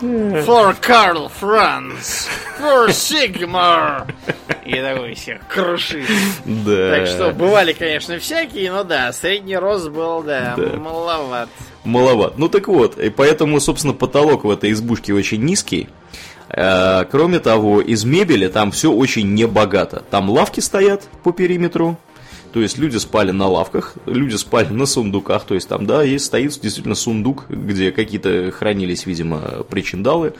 For 0.01 0.77
Karl 0.81 1.29
Franz, 1.41 2.29
for 2.61 2.89
Sigmar. 2.89 4.07
И 4.65 4.75
такой 4.81 5.15
всех 5.15 5.47
крушит. 5.49 6.07
Да. 6.45 6.91
Так 6.91 7.07
что 7.07 7.33
бывали, 7.33 7.73
конечно, 7.73 8.19
всякие, 8.19 8.71
но 8.71 8.85
да, 8.85 9.13
средний 9.13 9.57
рост 9.57 9.89
был, 9.89 10.23
да, 10.23 10.55
да. 10.57 10.77
маловат 10.77 11.49
маловат. 11.85 12.39
Ну 12.39 12.49
так 12.49 12.69
вот, 12.69 12.99
и 12.99 13.11
поэтому, 13.11 13.59
собственно, 13.61 13.95
потолок 13.95 14.45
в 14.45 14.51
этой 14.51 14.73
избушке 14.73 15.13
очень 15.13 15.43
низкий. 15.43 15.89
Э, 16.51 17.05
кроме 17.11 17.41
того, 17.41 17.81
из 17.81 18.05
мебели 18.05 18.49
там 18.49 18.71
все 18.71 18.93
очень 18.93 19.35
небогато. 19.35 20.05
Там 20.11 20.31
лавки 20.31 20.61
стоят 20.61 21.09
по 21.23 21.33
периметру, 21.33 21.97
то 22.53 22.61
есть 22.61 22.79
люди 22.79 22.97
спали 22.97 23.31
на 23.31 23.47
лавках, 23.47 23.95
люди 24.07 24.37
спали 24.37 24.69
на 24.69 24.87
сундуках, 24.87 25.45
то 25.45 25.55
есть 25.55 25.69
там, 25.69 25.87
да, 25.87 26.03
есть 26.03 26.27
стоит 26.27 26.59
действительно 26.61 26.95
сундук, 26.95 27.45
где 27.49 27.93
какие-то 27.93 28.51
хранились, 28.51 29.07
видимо, 29.07 29.65
причиндалы, 29.69 30.35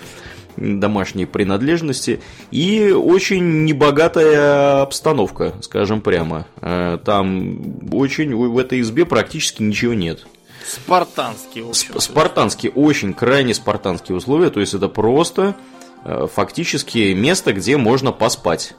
домашние 0.57 1.27
принадлежности, 1.27 2.21
и 2.51 2.91
очень 2.91 3.65
небогатая 3.65 4.83
обстановка, 4.83 5.55
скажем 5.61 6.01
прямо. 6.01 6.47
Э, 6.61 6.99
там 7.05 7.61
очень, 7.93 8.35
в 8.35 8.59
этой 8.59 8.81
избе 8.81 9.05
практически 9.05 9.63
ничего 9.63 9.95
нет. 9.95 10.27
Спартанские 10.67 11.65
условия. 11.65 12.01
Спартанские, 12.01 12.73
очень 12.73 13.15
крайне 13.15 13.55
спартанские 13.55 14.17
условия. 14.17 14.51
То 14.51 14.61
есть 14.61 14.75
это 14.75 14.89
просто 14.89 15.57
э, 16.05 16.27
фактически 16.33 17.13
место, 17.15 17.53
где 17.53 17.77
можно 17.77 18.13
поспать. 18.13 18.75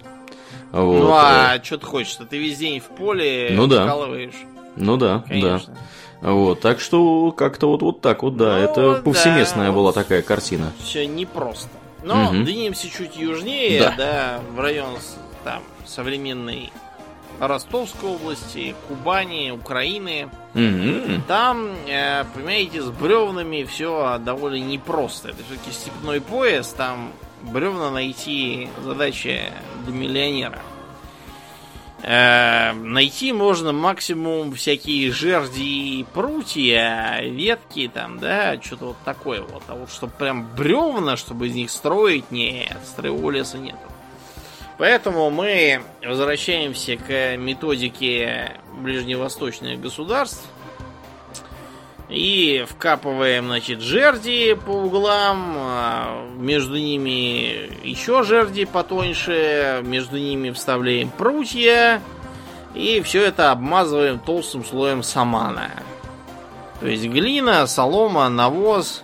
Вот. 0.71 0.99
Ну 0.99 1.13
а 1.13 1.59
что 1.63 1.77
ты 1.77 1.85
хочешь? 1.85 2.17
Ты 2.29 2.37
весь 2.37 2.57
день 2.57 2.79
в 2.79 2.95
поле 2.95 3.49
ну, 3.53 3.67
да. 3.67 3.85
вкалываешь. 3.85 4.35
Ну 4.75 4.97
да, 4.97 5.23
Конечно. 5.27 5.73
да. 6.21 6.31
Вот, 6.31 6.59
так 6.59 6.79
что 6.79 7.31
как-то 7.31 7.69
вот, 7.69 7.81
вот 7.81 8.01
так 8.01 8.23
вот, 8.23 8.35
да, 8.35 8.57
ну, 8.57 8.63
это 8.63 9.01
повсеместная 9.01 9.67
да, 9.67 9.71
была 9.71 9.93
такая 9.93 10.21
картина. 10.21 10.71
Все 10.83 11.07
непросто. 11.07 11.69
Но 12.03 12.25
угу. 12.25 12.43
двинемся 12.43 12.89
чуть 12.89 13.15
южнее, 13.15 13.79
да. 13.79 13.93
да, 13.97 14.39
в 14.53 14.59
район 14.59 14.95
там 15.43 15.61
современной 15.85 16.71
Ростовской 17.39 18.09
области, 18.09 18.75
Кубани, 18.87 19.51
Украины. 19.51 20.29
Mm-hmm. 20.53 21.21
Там, 21.27 21.69
э, 21.87 22.25
понимаете, 22.33 22.81
с 22.81 22.89
бревнами 22.89 23.63
все 23.63 24.19
довольно 24.19 24.61
непросто. 24.61 25.29
Это 25.29 25.37
все-таки 25.43 25.71
степной 25.71 26.19
пояс, 26.19 26.69
там 26.69 27.11
бревна 27.41 27.91
найти 27.91 28.69
задача 28.83 29.51
для 29.85 29.93
миллионера. 29.93 30.61
Э, 32.01 32.71
найти 32.73 33.33
можно 33.33 33.73
максимум 33.73 34.53
всякие 34.53 35.11
жерди 35.11 35.99
и 35.99 36.05
прутья, 36.13 37.19
ветки 37.21 37.91
там, 37.93 38.19
да, 38.19 38.59
что-то 38.61 38.85
вот 38.85 38.97
такое 39.03 39.41
вот. 39.41 39.63
А 39.67 39.75
вот 39.75 39.91
чтобы 39.91 40.13
прям 40.13 40.47
бревна, 40.55 41.17
чтобы 41.17 41.47
из 41.47 41.55
них 41.55 41.69
строить, 41.69 42.31
нет, 42.31 42.77
строевого 42.85 43.31
леса 43.31 43.57
нету. 43.57 43.77
Поэтому 44.77 45.29
мы 45.29 45.81
возвращаемся 46.01 46.95
к 46.95 47.35
методике 47.35 48.53
ближневосточных 48.79 49.81
государств 49.81 50.45
и 52.09 52.65
вкапываем, 52.67 53.45
значит, 53.45 53.81
жерди 53.81 54.55
по 54.55 54.71
углам, 54.71 55.53
а 55.57 56.27
между 56.37 56.77
ними 56.77 57.87
еще 57.87 58.23
жерди 58.23 58.65
потоньше, 58.65 59.81
между 59.83 60.17
ними 60.17 60.49
вставляем 60.49 61.09
прутья, 61.11 62.01
и 62.73 63.01
все 63.01 63.23
это 63.25 63.51
обмазываем 63.51 64.19
толстым 64.19 64.65
слоем 64.65 65.03
самана. 65.03 65.69
То 66.79 66.87
есть 66.87 67.05
глина, 67.05 67.67
солома, 67.67 68.27
навоз. 68.29 69.03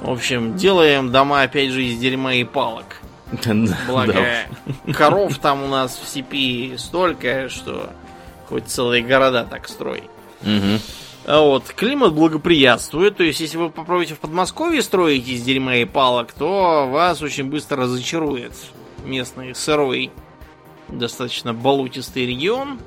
В 0.00 0.10
общем, 0.10 0.56
делаем 0.56 1.12
дома 1.12 1.42
опять 1.42 1.70
же 1.70 1.84
из 1.84 1.98
дерьма 1.98 2.34
и 2.34 2.44
палок. 2.44 2.96
Благо, 3.86 4.24
коров 4.94 5.38
там 5.38 5.62
у 5.62 5.68
нас 5.68 6.00
в 6.02 6.08
степи 6.08 6.74
столько, 6.78 7.48
что 7.48 7.90
хоть 8.48 8.68
целые 8.68 9.02
города 9.02 9.46
так 9.48 9.68
строй. 9.68 10.04
Угу. 10.42 10.80
А 11.30 11.42
вот, 11.42 11.64
климат 11.64 12.14
благоприятствует, 12.14 13.18
то 13.18 13.22
есть, 13.22 13.40
если 13.40 13.58
вы 13.58 13.68
попробуете 13.68 14.14
в 14.14 14.18
Подмосковье 14.18 14.80
строить 14.80 15.28
из 15.28 15.42
дерьма 15.42 15.76
и 15.76 15.84
палок, 15.84 16.32
то 16.32 16.88
вас 16.88 17.20
очень 17.20 17.50
быстро 17.50 17.82
разочарует 17.82 18.54
местный 19.04 19.54
сырой, 19.54 20.10
достаточно 20.88 21.52
болотистый 21.52 22.24
регион. 22.24 22.80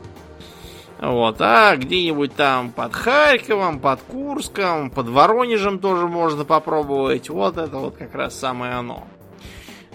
Вот, 1.00 1.36
а 1.39 1.76
где-нибудь 1.76 2.34
там 2.34 2.72
под 2.72 2.96
Харьковом, 2.96 3.80
под 3.80 4.02
Курском, 4.02 4.89
под 4.89 5.10
Воронежем 5.10 5.78
тоже 5.78 6.08
можно 6.08 6.44
попробовать. 6.44 7.30
Вот 7.30 7.58
это 7.58 7.78
вот 7.78 7.96
как 7.96 8.16
раз 8.16 8.39
самое 8.39 8.74
оно. 8.74 9.06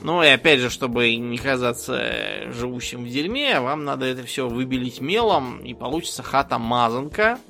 Ну 0.02 0.22
и 0.22 0.28
опять 0.28 0.60
же, 0.60 0.70
чтобы 0.70 1.16
не 1.16 1.38
казаться 1.38 2.52
живущим 2.52 3.02
в 3.02 3.08
дерьме, 3.08 3.58
вам 3.58 3.84
надо 3.84 4.06
это 4.06 4.22
все 4.22 4.48
выбелить 4.48 5.00
мелом, 5.00 5.58
и 5.58 5.74
получится 5.74 6.22
хата-мазанка. 6.22 7.40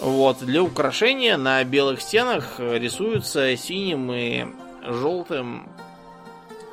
Вот, 0.00 0.38
для 0.38 0.62
украшения 0.62 1.36
на 1.36 1.64
белых 1.64 2.00
стенах 2.00 2.60
рисуются 2.60 3.56
синим 3.56 4.12
и 4.12 4.46
желтым 4.84 5.68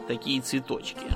такие 0.08 0.42
цветочки. 0.42 1.08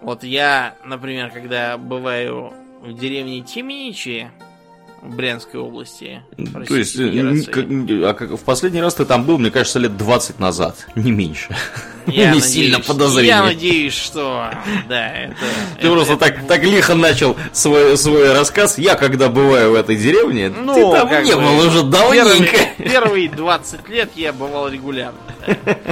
Вот 0.00 0.24
я, 0.24 0.76
например, 0.84 1.30
когда 1.30 1.76
бываю 1.78 2.52
в 2.80 2.92
деревне 2.92 3.42
Темничи, 3.42 4.30
в 4.57 4.57
Брянской 5.02 5.60
области. 5.60 6.22
То 6.66 6.76
есть, 6.76 6.96
э, 6.98 8.04
а 8.04 8.14
как, 8.14 8.30
в 8.30 8.44
последний 8.44 8.80
раз 8.80 8.94
ты 8.94 9.04
там 9.04 9.24
был, 9.24 9.38
мне 9.38 9.50
кажется, 9.50 9.78
лет 9.78 9.96
20 9.96 10.40
назад, 10.40 10.86
не 10.94 11.12
меньше. 11.12 11.54
Я 12.06 12.12
не 12.12 12.26
надеюсь, 12.26 12.44
сильно 12.44 12.80
подозрительно. 12.80 13.36
Я 13.36 13.42
надеюсь, 13.42 13.94
что 13.94 14.50
да, 14.88 15.08
это. 15.08 15.36
Ты 15.78 15.86
это, 15.86 15.90
просто 15.92 16.14
это... 16.14 16.24
так, 16.24 16.46
так 16.46 16.62
лихо 16.62 16.94
начал 16.94 17.36
свой, 17.52 17.98
свой 17.98 18.32
рассказ. 18.32 18.78
Я 18.78 18.94
когда 18.94 19.28
бываю 19.28 19.72
в 19.72 19.74
этой 19.74 19.96
деревне, 19.96 20.48
ну, 20.48 20.74
ты 20.74 20.98
там 20.98 21.22
не 21.22 21.34
бы, 21.34 21.42
был 21.42 21.66
уже 21.66 21.82
давненько. 21.82 22.56
Первые, 22.78 22.90
первые 22.90 23.28
20 23.28 23.88
лет 23.88 24.10
я 24.16 24.32
бывал 24.32 24.68
регулярно. 24.68 25.18
Да. 25.46 25.76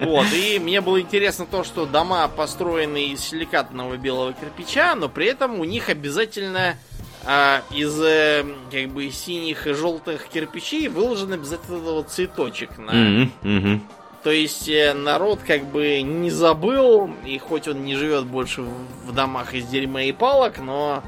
Вот, 0.00 0.26
и 0.32 0.60
мне 0.60 0.80
было 0.80 1.00
интересно 1.00 1.44
то, 1.44 1.64
что 1.64 1.84
дома 1.84 2.28
построены 2.28 3.08
из 3.08 3.20
силикатного 3.20 3.96
белого 3.96 4.32
кирпича, 4.32 4.94
но 4.94 5.08
при 5.08 5.26
этом 5.26 5.58
у 5.58 5.64
них 5.64 5.88
обязательно 5.88 6.76
а, 7.24 7.62
из 7.70 8.00
э, 8.00 8.44
как 8.70 8.88
бы 8.90 9.10
синих 9.10 9.66
и 9.66 9.72
желтых 9.72 10.28
кирпичей 10.28 10.88
выложен 10.88 11.32
обязательно 11.32 12.02
цветочек 12.04 12.78
на. 12.78 12.90
Mm-hmm. 12.90 13.30
Mm-hmm. 13.42 13.80
То 14.22 14.30
есть 14.30 14.68
э, 14.68 14.94
народ 14.94 15.40
как 15.46 15.64
бы 15.66 16.02
не 16.02 16.30
забыл, 16.30 17.10
и 17.24 17.38
хоть 17.38 17.68
он 17.68 17.84
не 17.84 17.96
живет 17.96 18.26
больше 18.26 18.62
в 18.62 19.12
домах 19.12 19.54
из 19.54 19.66
дерьма 19.66 20.02
и 20.02 20.12
палок, 20.12 20.58
но 20.58 21.02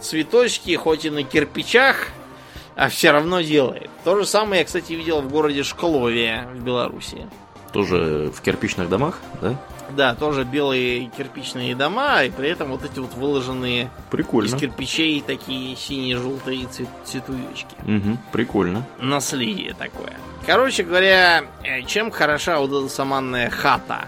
цветочки, 0.00 0.74
хоть 0.76 1.04
и 1.04 1.10
на 1.10 1.22
кирпичах, 1.22 2.08
а 2.76 2.88
все 2.88 3.10
равно 3.10 3.40
делает. 3.40 3.90
То 4.04 4.16
же 4.16 4.26
самое 4.26 4.60
я, 4.60 4.64
кстати, 4.64 4.92
видел 4.92 5.20
в 5.20 5.30
городе 5.30 5.62
Шклове 5.62 6.46
в 6.54 6.62
Беларуси. 6.62 7.26
Тоже 7.72 8.32
в 8.34 8.40
кирпичных 8.40 8.88
домах, 8.88 9.20
да? 9.40 9.56
Да, 9.96 10.14
тоже 10.14 10.44
белые 10.44 11.06
кирпичные 11.16 11.74
дома, 11.74 12.22
и 12.24 12.30
при 12.30 12.48
этом 12.48 12.70
вот 12.70 12.84
эти 12.84 12.98
вот 12.98 13.14
выложенные 13.14 13.90
прикольно. 14.10 14.46
из 14.46 14.54
кирпичей 14.54 15.20
такие 15.20 15.76
синие-желтые 15.76 16.66
цвет 16.68 16.88
цветуечки. 17.04 17.74
Угу, 17.84 18.18
прикольно. 18.32 18.86
Наследие 18.98 19.74
такое. 19.74 20.12
Короче 20.46 20.82
говоря, 20.82 21.44
э, 21.62 21.82
чем 21.82 22.10
хороша 22.10 22.58
вот 22.60 22.70
эта 22.70 22.88
саманная 22.88 23.50
хата? 23.50 24.06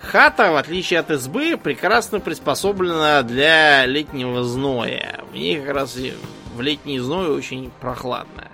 Хата, 0.00 0.50
в 0.52 0.56
отличие 0.56 1.00
от 1.00 1.10
избы, 1.10 1.56
прекрасно 1.56 2.20
приспособлена 2.20 3.22
для 3.22 3.86
летнего 3.86 4.42
зноя. 4.42 5.20
В 5.30 5.34
ней 5.34 5.60
как 5.60 5.74
раз 5.74 5.96
в 6.54 6.60
летний 6.60 6.98
зной 6.98 7.30
очень 7.30 7.70
прохладно. 7.80 8.48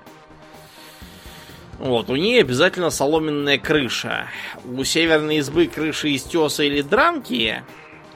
Вот, 1.79 2.11
у 2.11 2.17
нее 2.17 2.41
обязательно 2.41 2.91
соломенная 2.91 3.59
крыша. 3.59 4.27
У 4.65 4.83
северной 4.83 5.37
избы 5.37 5.69
крыша 5.69 6.09
из 6.09 6.25
теса 6.25 6.65
или 6.65 6.83
дранки, 6.83 7.63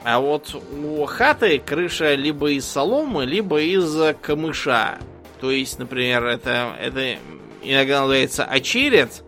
а 0.03 0.19
вот 0.19 0.53
у 0.53 1.05
хаты 1.05 1.59
крыша 1.59 2.15
либо 2.15 2.51
из 2.51 2.65
соломы, 2.65 3.25
либо 3.25 3.61
из 3.61 4.15
камыша. 4.21 4.99
То 5.39 5.49
есть, 5.49 5.79
например, 5.79 6.25
это, 6.25 6.75
это 6.79 7.17
иногда 7.61 8.01
называется 8.01 8.43
очеред, 8.43 9.23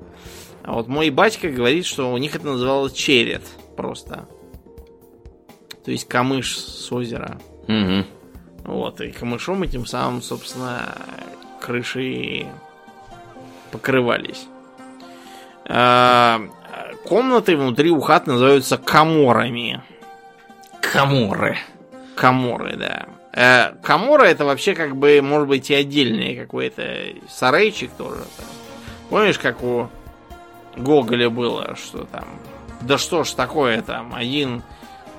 а 0.64 0.74
вот 0.74 0.88
мой 0.88 1.10
батька 1.12 1.50
говорит, 1.50 1.86
что 1.86 2.12
у 2.12 2.18
них 2.18 2.36
это 2.36 2.46
называлось 2.46 2.94
черед 2.94 3.44
просто. 3.78 4.28
То 5.86 5.92
есть 5.92 6.08
камыш 6.08 6.58
с 6.58 6.92
озера. 6.92 7.40
Угу. 7.68 8.06
Вот, 8.66 9.00
и 9.00 9.12
камышом 9.12 9.64
этим 9.64 9.86
самым, 9.86 10.22
собственно, 10.22 10.98
крыши 11.62 12.48
покрывались. 13.76 14.48
А, 15.68 16.42
комнаты 17.04 17.58
внутри 17.58 17.92
у 17.92 18.00
хат 18.00 18.28
называются 18.28 18.78
коморами. 18.78 19.82
Коморы. 20.82 21.58
Коморы, 22.16 22.78
да. 22.78 23.06
Э, 23.34 23.74
комора 23.84 24.24
это 24.24 24.46
вообще 24.46 24.74
как 24.76 24.96
бы, 24.96 25.22
может 25.22 25.50
быть, 25.50 25.70
и 25.70 25.74
отдельный 25.74 26.38
какой-то 26.38 26.84
сарайчик 27.30 27.92
тоже. 27.98 28.24
Помнишь, 29.10 29.38
как 29.38 29.62
у 29.62 29.90
Гоголя 30.78 31.30
было, 31.30 31.76
что 31.76 32.06
там... 32.06 32.26
Да 32.82 32.98
что 32.98 33.24
ж 33.24 33.32
такое 33.32 33.82
там, 33.82 34.14
один 34.16 34.64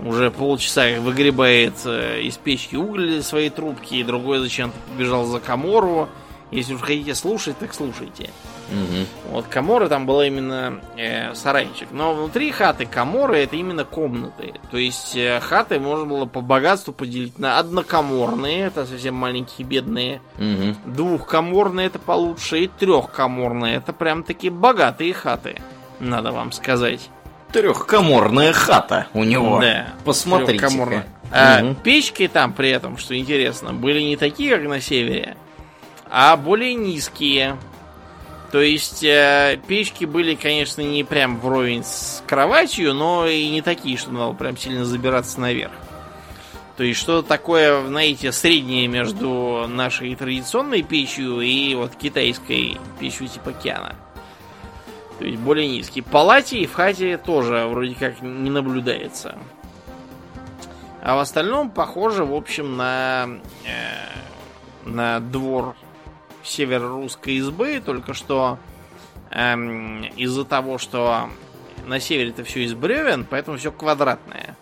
уже 0.00 0.30
полчаса 0.30 1.00
выгребает 1.00 1.74
э, 1.84 2.22
из 2.22 2.36
печки 2.36 2.76
уголь 2.76 3.22
своей 3.22 3.50
трубки, 3.50 3.96
и 3.96 4.04
другой 4.04 4.38
зачем-то 4.38 4.76
побежал 4.90 5.24
за 5.24 5.40
комору, 5.40 6.08
если 6.50 6.74
уж 6.74 6.80
хотите 6.80 7.14
слушать, 7.14 7.58
так 7.58 7.74
слушайте. 7.74 8.30
Угу. 8.70 9.32
Вот 9.32 9.46
коморы 9.46 9.88
там 9.88 10.06
была 10.06 10.26
именно 10.26 10.80
э, 10.96 11.34
сарайчик. 11.34 11.88
Но 11.90 12.14
внутри 12.14 12.50
хаты 12.50 12.86
коморы 12.86 13.38
это 13.38 13.56
именно 13.56 13.84
комнаты. 13.84 14.54
То 14.70 14.76
есть 14.76 15.16
э, 15.16 15.40
хаты 15.40 15.80
можно 15.80 16.06
было 16.06 16.26
по 16.26 16.40
богатству 16.40 16.92
поделить 16.92 17.38
на 17.38 17.58
однокоморные, 17.58 18.66
это 18.66 18.86
совсем 18.86 19.14
маленькие 19.14 19.66
бедные, 19.66 20.20
угу. 20.38 20.76
двухкоморные 20.84 21.88
это 21.88 21.98
получше, 21.98 22.60
и 22.60 22.68
трехкоморные 22.68 23.76
это 23.76 23.92
прям 23.92 24.22
такие 24.22 24.52
богатые 24.52 25.14
хаты. 25.14 25.60
Надо 25.98 26.30
вам 26.32 26.52
сказать. 26.52 27.10
Трехкоморная 27.52 28.52
хата 28.52 29.06
у 29.14 29.24
него. 29.24 29.60
Да. 29.60 29.86
Посмотрите. 30.04 30.66
А 31.32 31.60
угу. 31.62 31.74
печки 31.82 32.28
там 32.28 32.52
при 32.52 32.70
этом, 32.70 32.96
что 32.98 33.16
интересно, 33.18 33.72
были 33.72 34.00
не 34.00 34.16
такие, 34.16 34.56
как 34.56 34.68
на 34.68 34.80
севере, 34.80 35.36
а 36.10 36.36
более 36.36 36.74
низкие. 36.74 37.56
То 38.52 38.60
есть 38.60 39.02
э, 39.02 39.60
печки 39.66 40.04
были, 40.04 40.34
конечно, 40.34 40.80
не 40.80 41.04
прям 41.04 41.40
вровень 41.40 41.84
с 41.84 42.22
кроватью, 42.26 42.94
но 42.94 43.26
и 43.26 43.48
не 43.48 43.60
такие, 43.60 43.96
что 43.96 44.12
надо 44.12 44.34
прям 44.34 44.56
сильно 44.56 44.84
забираться 44.84 45.40
наверх. 45.40 45.72
То 46.76 46.84
есть 46.84 47.00
что-то 47.00 47.26
такое, 47.26 47.86
знаете, 47.86 48.32
среднее 48.32 48.86
между 48.86 49.66
нашей 49.66 50.14
традиционной 50.14 50.82
печью 50.82 51.40
и 51.40 51.74
вот 51.74 51.96
китайской 51.96 52.78
печью 53.00 53.28
типа 53.28 53.52
Киана. 53.52 53.96
То 55.18 55.24
есть 55.24 55.38
более 55.38 55.66
низкий. 55.66 56.02
Палати 56.02 56.66
в 56.66 56.74
хате 56.74 57.16
тоже 57.16 57.66
вроде 57.66 57.94
как 57.94 58.20
не 58.20 58.50
наблюдается. 58.50 59.36
А 61.02 61.16
в 61.16 61.20
остальном 61.20 61.70
похоже, 61.70 62.24
в 62.24 62.34
общем, 62.34 62.76
на, 62.76 63.28
э, 63.64 64.88
на 64.88 65.20
двор 65.20 65.74
северо-русской 66.46 67.34
избы, 67.34 67.82
только 67.84 68.14
что 68.14 68.58
эм, 69.30 70.04
из-за 70.16 70.44
того, 70.44 70.78
что 70.78 71.28
на 71.86 72.00
севере 72.00 72.30
это 72.30 72.44
все 72.44 72.64
из 72.64 72.74
бревен, 72.74 73.26
поэтому 73.28 73.58
все 73.58 73.70
квадратное. 73.70 74.56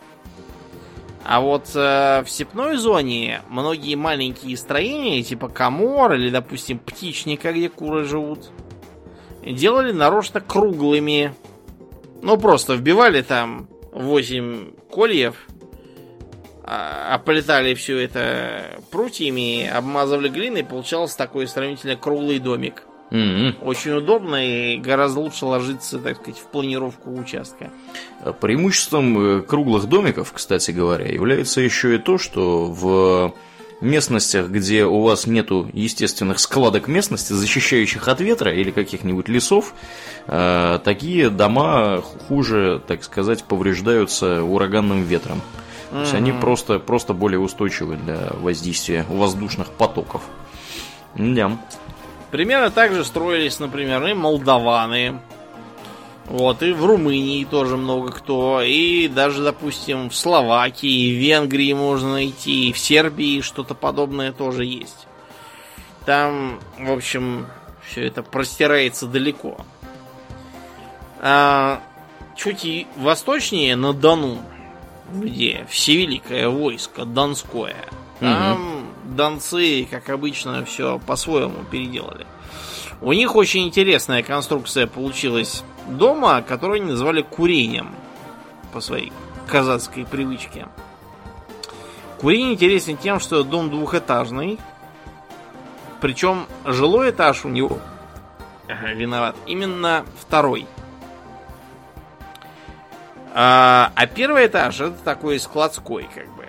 А 1.24 1.41
вот 1.41 1.70
э, 1.74 2.22
в 2.22 2.28
степной 2.28 2.76
зоне 2.76 3.41
многие 3.49 3.95
маленькие 3.95 4.57
строения, 4.59 5.22
типа 5.22 5.49
комор 5.49 6.12
или, 6.12 6.28
допустим, 6.28 6.78
птичника, 6.78 7.53
где 7.53 7.70
куры 7.70 8.05
живут, 8.05 8.51
делали 9.43 9.93
нарочно 9.93 10.43
круглыми. 10.43 11.35
Ну, 12.20 12.37
просто 12.37 12.74
вбивали 12.74 13.22
там 13.22 13.68
8 13.93 14.72
кольев 14.91 15.37
оплетали 16.67 17.75
все 17.75 17.99
это 17.99 18.81
прутьями, 18.91 19.69
обмазывали 19.69 20.29
глиной, 20.29 20.65
получался 20.65 21.17
такой 21.19 21.47
сравнительно 21.47 21.97
круглый 21.97 22.39
домик. 22.39 22.85
Mm-hmm. 23.11 23.62
Очень 23.62 23.93
удобно 23.93 24.45
и 24.45 24.79
гораздо 24.79 25.21
лучше 25.21 25.45
ложиться, 25.45 25.99
так 25.99 26.17
сказать, 26.17 26.41
в 26.41 26.47
планировку 26.47 27.12
участка. 27.12 27.71
Преимуществом 28.41 29.39
э, 29.39 29.43
круглых 29.43 29.87
домиков, 29.87 30.33
кстати 30.33 30.71
говоря, 30.71 31.07
является 31.07 31.61
еще 31.61 31.95
и 31.95 31.99
то, 31.99 32.19
что 32.19 32.65
в 32.67 33.35
местностях, 33.81 34.49
где 34.49 34.85
у 34.85 35.03
вас 35.03 35.27
нету 35.27 35.69
естественных 35.73 36.41
складок 36.41 36.89
местности, 36.89 37.35
защищающих 37.35 38.09
от 38.09 38.21
ветра 38.21 38.53
или 38.53 38.71
каких-нибудь 38.71 39.29
лесов, 39.29 39.75
э, 40.27 40.81
такие 40.83 41.31
дома 41.31 42.03
хуже, 42.27 42.83
так 42.87 43.05
сказать, 43.05 43.45
повреждаются 43.45 44.43
ураганным 44.43 45.05
ветром. 45.05 45.41
То 45.95 46.01
есть 46.01 46.14
они 46.14 46.32
просто, 46.32 46.80
просто 46.80 47.14
более 47.14 47.38
устойчивы 47.38 47.95
для 47.95 48.30
воздействия 48.40 49.07
воздушных 49.09 49.70
потоков. 49.70 50.22
Да. 51.14 51.57
Примерно 52.32 52.72
так 52.72 52.92
же 52.92 53.05
строились, 53.05 53.61
например, 53.61 54.05
и 54.05 54.12
молдаваны. 54.12 55.20
Вот, 56.24 56.64
и 56.64 56.72
в 56.72 56.84
Румынии 56.84 57.45
тоже 57.45 57.76
много 57.76 58.11
кто. 58.11 58.61
И 58.61 59.07
даже, 59.07 59.45
допустим, 59.45 60.11
в 60.11 60.16
Словакии, 60.16 61.12
в 61.12 61.20
Венгрии 61.20 61.72
можно 61.74 62.14
найти, 62.14 62.70
и 62.70 62.72
в 62.72 62.78
Сербии 62.78 63.40
что-то 63.40 63.76
подобное 63.76 64.32
тоже 64.32 64.64
есть. 64.64 65.07
Там, 66.07 66.59
в 66.76 66.90
общем, 66.90 67.47
все 67.86 68.05
это 68.05 68.24
простирается 68.24 69.07
далеко. 69.07 69.59
А, 71.20 71.80
чуть 72.34 72.64
и 72.64 72.88
восточнее, 72.97 73.76
на 73.76 73.92
Дону, 73.92 74.38
где 75.12 75.66
всевеликое 75.68 76.48
войско 76.48 77.05
Донское. 77.05 77.88
Там 78.20 78.52
угу. 78.52 79.14
донцы, 79.16 79.86
как 79.90 80.09
обычно, 80.09 80.64
все 80.64 80.98
по-своему 81.05 81.64
переделали. 81.70 82.26
У 83.00 83.12
них 83.12 83.34
очень 83.34 83.66
интересная 83.66 84.22
конструкция 84.22 84.86
получилась 84.86 85.64
дома, 85.88 86.42
которую 86.42 86.80
они 86.80 86.90
назвали 86.92 87.22
курением 87.22 87.94
по 88.72 88.80
своей 88.80 89.12
казацкой 89.46 90.07
привычке. 90.07 90.68
Курение 92.20 92.55
интересен 92.55 92.96
тем, 92.96 93.20
что 93.20 93.42
дом 93.42 93.70
двухэтажный, 93.70 94.59
Причем 96.00 96.46
жилой 96.64 97.11
этаж 97.11 97.44
у 97.44 97.48
него 97.48 97.78
виноват. 98.68 99.36
Именно 99.46 100.05
второй. 100.20 100.66
А, 103.37 103.93
а 103.97 104.07
первый 104.07 104.47
этаж 104.47 104.80
это 104.80 104.97
такой 105.05 105.41
складской, 105.41 106.09
как 106.14 106.28
бы. 106.37 106.47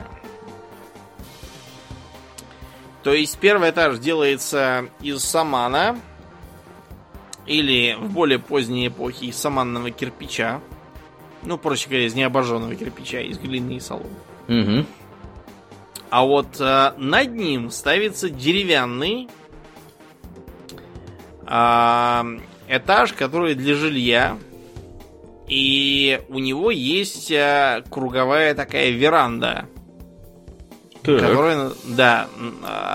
То 3.02 3.12
есть 3.12 3.38
первый 3.40 3.72
этаж 3.72 3.98
делается 3.98 4.86
из 5.02 5.24
самана 5.24 6.00
или 7.48 7.96
в 8.00 8.12
более 8.12 8.40
поздней 8.40 8.88
эпохе 8.88 9.28
из 9.28 9.36
саманного 9.36 9.90
кирпича. 9.90 10.62
Ну, 11.44 11.58
проще 11.58 11.90
говоря, 11.90 12.06
из 12.06 12.16
необожженного 12.16 12.76
кирпича, 12.76 13.20
из 13.20 13.38
глины 13.38 13.74
и 13.74 13.80
соломы. 13.80 14.10
Угу. 14.48 14.86
А 16.10 16.24
вот 16.24 16.60
э, 16.60 16.94
над 16.98 17.34
ним 17.34 17.72
ставится 17.72 18.30
деревянный 18.30 19.28
э, 21.48 22.40
этаж, 22.68 23.14
который 23.14 23.56
для 23.56 23.76
жилья. 23.76 24.38
И 25.48 26.22
у 26.30 26.40
него 26.40 26.72
есть 26.72 27.30
э, 27.32 27.84
круговая 27.90 28.56
такая 28.56 28.90
веранда. 28.90 29.66
Так. 31.04 31.20
Которая, 31.22 31.72
да, 31.84 32.28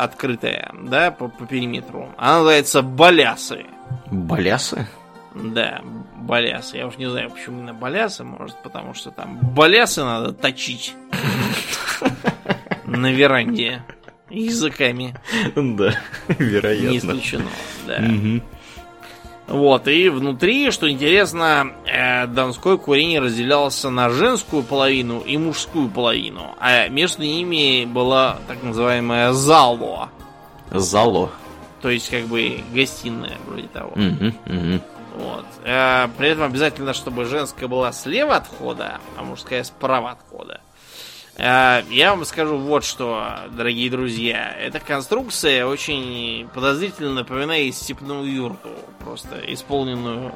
открытая, 0.00 0.74
да, 0.82 1.12
по, 1.12 1.28
по 1.28 1.46
периметру. 1.46 2.12
Она 2.16 2.38
называется 2.38 2.82
балясы. 2.82 3.66
Балясы? 4.10 4.88
Да, 5.34 5.80
балясы. 6.16 6.78
Я 6.78 6.88
уж 6.88 6.96
не 6.96 7.08
знаю, 7.08 7.30
почему 7.30 7.58
именно 7.58 7.74
балясы. 7.74 8.24
Может, 8.24 8.56
потому 8.62 8.94
что 8.94 9.12
там 9.12 9.38
балясы 9.54 10.02
надо 10.02 10.32
точить 10.32 10.96
на 12.84 13.12
веранде 13.12 13.84
языками. 14.28 15.14
Да, 15.54 15.94
вероятно. 16.28 16.88
Не 16.88 16.98
исключено, 16.98 17.48
да. 17.86 18.00
Мгм. 18.00 18.42
Вот, 19.50 19.88
и 19.88 20.08
внутри, 20.08 20.70
что 20.70 20.88
интересно, 20.88 21.72
э, 21.84 22.28
донской 22.28 22.78
курень 22.78 23.18
разделялся 23.18 23.90
на 23.90 24.08
женскую 24.08 24.62
половину 24.62 25.18
и 25.20 25.36
мужскую 25.36 25.88
половину, 25.88 26.54
а 26.60 26.86
между 26.86 27.22
ними 27.22 27.84
была 27.84 28.38
так 28.46 28.62
называемая 28.62 29.32
зало, 29.32 30.08
Зало. 30.70 31.32
то 31.82 31.90
есть 31.90 32.08
как 32.10 32.26
бы 32.26 32.60
гостиная 32.72 33.38
вроде 33.44 33.66
того. 33.66 33.90
Мгм, 33.96 34.34
мгм. 34.46 34.82
Вот. 35.16 35.46
Э, 35.64 36.06
при 36.16 36.28
этом 36.28 36.44
обязательно, 36.44 36.94
чтобы 36.94 37.24
женская 37.24 37.66
была 37.66 37.90
слева 37.90 38.36
от 38.36 38.46
входа, 38.46 39.00
а 39.16 39.22
мужская 39.24 39.64
справа 39.64 40.12
от 40.12 40.18
входа. 40.20 40.60
Э, 41.40 41.82
я 41.90 42.10
вам 42.10 42.24
скажу 42.24 42.58
вот 42.58 42.84
что, 42.84 43.26
дорогие 43.50 43.90
друзья. 43.90 44.54
Эта 44.60 44.78
конструкция 44.80 45.64
очень 45.66 46.48
подозрительно 46.52 47.14
напоминает 47.14 47.74
степную 47.74 48.30
юрту. 48.30 48.68
Просто 48.98 49.40
исполненную, 49.48 50.34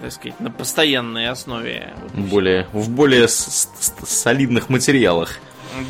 так 0.00 0.12
сказать, 0.12 0.40
на 0.40 0.50
постоянной 0.50 1.28
основе. 1.28 1.92
Вот. 2.02 2.12
Более, 2.30 2.66
в 2.72 2.88
более 2.90 3.28
с- 3.28 3.34
с- 3.78 3.92
с- 4.02 4.08
солидных 4.22 4.68
материалах. 4.70 5.38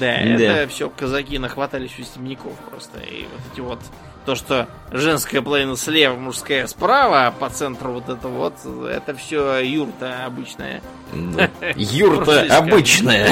Да, 0.01 0.07
Да. 0.17 0.17
это 0.17 0.69
все 0.73 0.89
казаки 0.91 1.39
нахватались 1.39 1.93
у 1.99 2.03
степняков 2.03 2.55
просто. 2.71 2.99
И 3.01 3.27
вот 3.31 3.53
эти 3.53 3.61
вот 3.61 3.79
то, 4.25 4.35
что 4.35 4.67
женская 4.91 5.43
половина 5.43 5.77
слева, 5.77 6.17
мужская 6.17 6.67
справа, 6.67 7.27
а 7.27 7.31
по 7.31 7.51
центру 7.51 7.93
вот 7.93 8.09
это 8.09 8.27
вот, 8.29 8.55
это 8.91 9.15
все 9.15 9.59
юрта 9.59 10.25
обычная. 10.25 10.81
Да. 11.13 11.51
Юрта 11.77 12.47
обычная. 12.57 13.31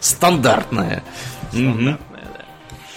Стандартная. 0.00 1.02
Стандартная, 1.50 1.98
да. 2.38 2.44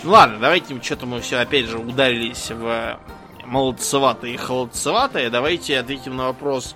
Ну 0.03 0.11
ладно, 0.11 0.39
давайте 0.39 0.79
что-то 0.81 1.05
мы 1.05 1.21
все 1.21 1.37
опять 1.37 1.65
же 1.65 1.77
ударились 1.77 2.49
в 2.51 2.99
молодцеватое 3.45 4.31
и 4.31 4.37
холодцеватое. 4.37 5.29
Давайте 5.29 5.79
ответим 5.79 6.15
на 6.15 6.25
вопрос, 6.25 6.75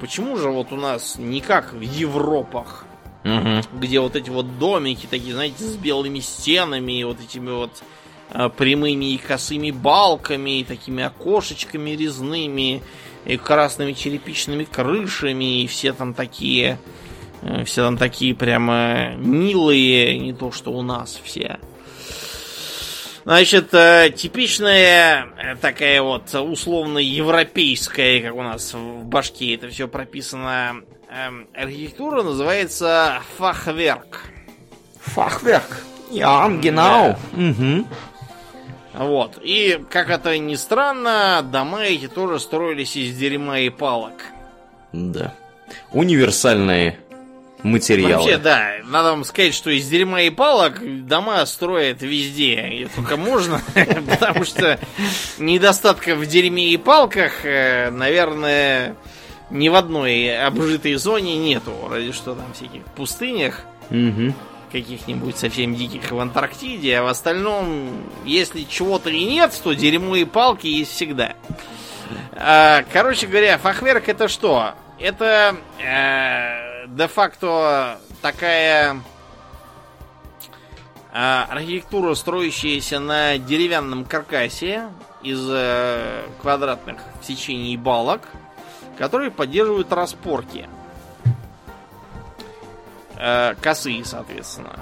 почему 0.00 0.36
же 0.36 0.48
вот 0.48 0.72
у 0.72 0.76
нас 0.76 1.16
не 1.18 1.40
как 1.40 1.72
в 1.72 1.80
Европах, 1.80 2.84
Мгм. 3.24 3.62
где 3.74 3.98
вот 4.00 4.14
эти 4.14 4.30
вот 4.30 4.58
домики 4.58 5.06
такие, 5.10 5.34
знаете, 5.34 5.64
с 5.64 5.74
белыми 5.76 6.20
стенами 6.20 7.00
и 7.00 7.04
вот 7.04 7.20
этими 7.20 7.50
вот 7.50 7.82
а, 8.30 8.48
прямыми 8.48 9.14
и 9.14 9.18
косыми 9.18 9.70
балками, 9.70 10.60
и 10.60 10.64
такими 10.64 11.02
окошечками 11.02 11.90
резными, 11.90 12.82
и 13.24 13.36
красными 13.36 13.92
черепичными 13.92 14.64
крышами, 14.64 15.62
и 15.62 15.66
все 15.66 15.92
там 15.92 16.14
такие, 16.14 16.72
э, 16.72 17.05
все 17.64 17.84
там 17.84 17.96
такие 17.96 18.34
прямо 18.34 19.14
милые, 19.16 20.18
не 20.18 20.32
то 20.32 20.52
что 20.52 20.72
у 20.72 20.82
нас 20.82 21.20
все. 21.22 21.58
Значит, 23.26 23.74
э, 23.74 24.10
типичная 24.14 25.26
э, 25.36 25.56
такая 25.56 26.00
вот 26.00 26.32
условно 26.32 26.98
европейская, 26.98 28.20
как 28.20 28.36
у 28.36 28.42
нас 28.42 28.72
в 28.72 29.04
башке 29.04 29.56
это 29.56 29.68
все 29.68 29.88
прописано, 29.88 30.82
эм, 31.10 31.48
архитектура 31.52 32.22
называется 32.22 33.20
фахверк. 33.36 34.26
Фахверк. 35.00 35.82
Ja, 36.12 36.48
genau. 36.48 37.16
Мгм. 37.32 37.88
Вот. 38.94 39.38
И, 39.42 39.84
как 39.90 40.10
это 40.10 40.38
ни 40.38 40.54
странно, 40.54 41.42
дома 41.42 41.82
эти 41.82 42.06
тоже 42.06 42.38
строились 42.38 42.96
из 42.96 43.16
дерьма 43.16 43.58
и 43.58 43.70
палок. 43.70 44.22
Да. 44.92 45.34
Универсальные 45.90 47.00
материалы. 47.62 48.14
Вообще, 48.14 48.38
да, 48.38 48.70
надо 48.84 49.10
вам 49.10 49.24
сказать, 49.24 49.54
что 49.54 49.70
из 49.70 49.88
дерьма 49.88 50.22
и 50.22 50.30
палок 50.30 50.80
дома 51.06 51.44
строят 51.46 52.02
везде, 52.02 52.88
только 52.94 53.16
можно, 53.16 53.60
потому 54.08 54.44
что 54.44 54.78
недостатка 55.38 56.14
в 56.14 56.26
дерьме 56.26 56.68
и 56.68 56.76
палках, 56.76 57.44
э, 57.44 57.90
наверное, 57.90 58.96
ни 59.50 59.68
в 59.68 59.74
одной 59.74 60.36
обжитой 60.38 60.94
зоне 60.94 61.36
нету, 61.36 61.72
разве 61.90 62.12
что 62.12 62.34
там 62.34 62.52
всяких 62.52 62.84
пустынях, 62.96 63.62
каких-нибудь 64.72 65.36
совсем 65.36 65.74
диких 65.74 66.10
в 66.10 66.18
Антарктиде, 66.18 66.98
а 66.98 67.02
в 67.04 67.06
остальном, 67.06 68.02
если 68.24 68.64
чего-то 68.64 69.10
и 69.10 69.24
нет, 69.24 69.58
то 69.62 69.72
дерьмо 69.72 70.16
и 70.16 70.24
палки 70.24 70.66
есть 70.66 70.92
всегда. 70.92 71.34
А, 72.32 72.84
Короче 72.92 73.26
говоря, 73.26 73.58
фахверк 73.58 74.08
это 74.08 74.28
что? 74.28 74.74
Это 74.98 75.56
э, 75.78 76.65
де-факто 76.88 77.98
такая 78.22 79.00
э, 81.12 81.42
архитектура, 81.48 82.14
строящаяся 82.14 83.00
на 83.00 83.38
деревянном 83.38 84.04
каркасе 84.04 84.88
из 85.22 85.44
э, 85.50 86.24
квадратных 86.40 87.00
сечений 87.22 87.76
балок, 87.76 88.22
которые 88.98 89.30
поддерживают 89.30 89.92
распорки. 89.92 90.68
Э, 93.16 93.54
косые, 93.60 94.04
соответственно. 94.04 94.78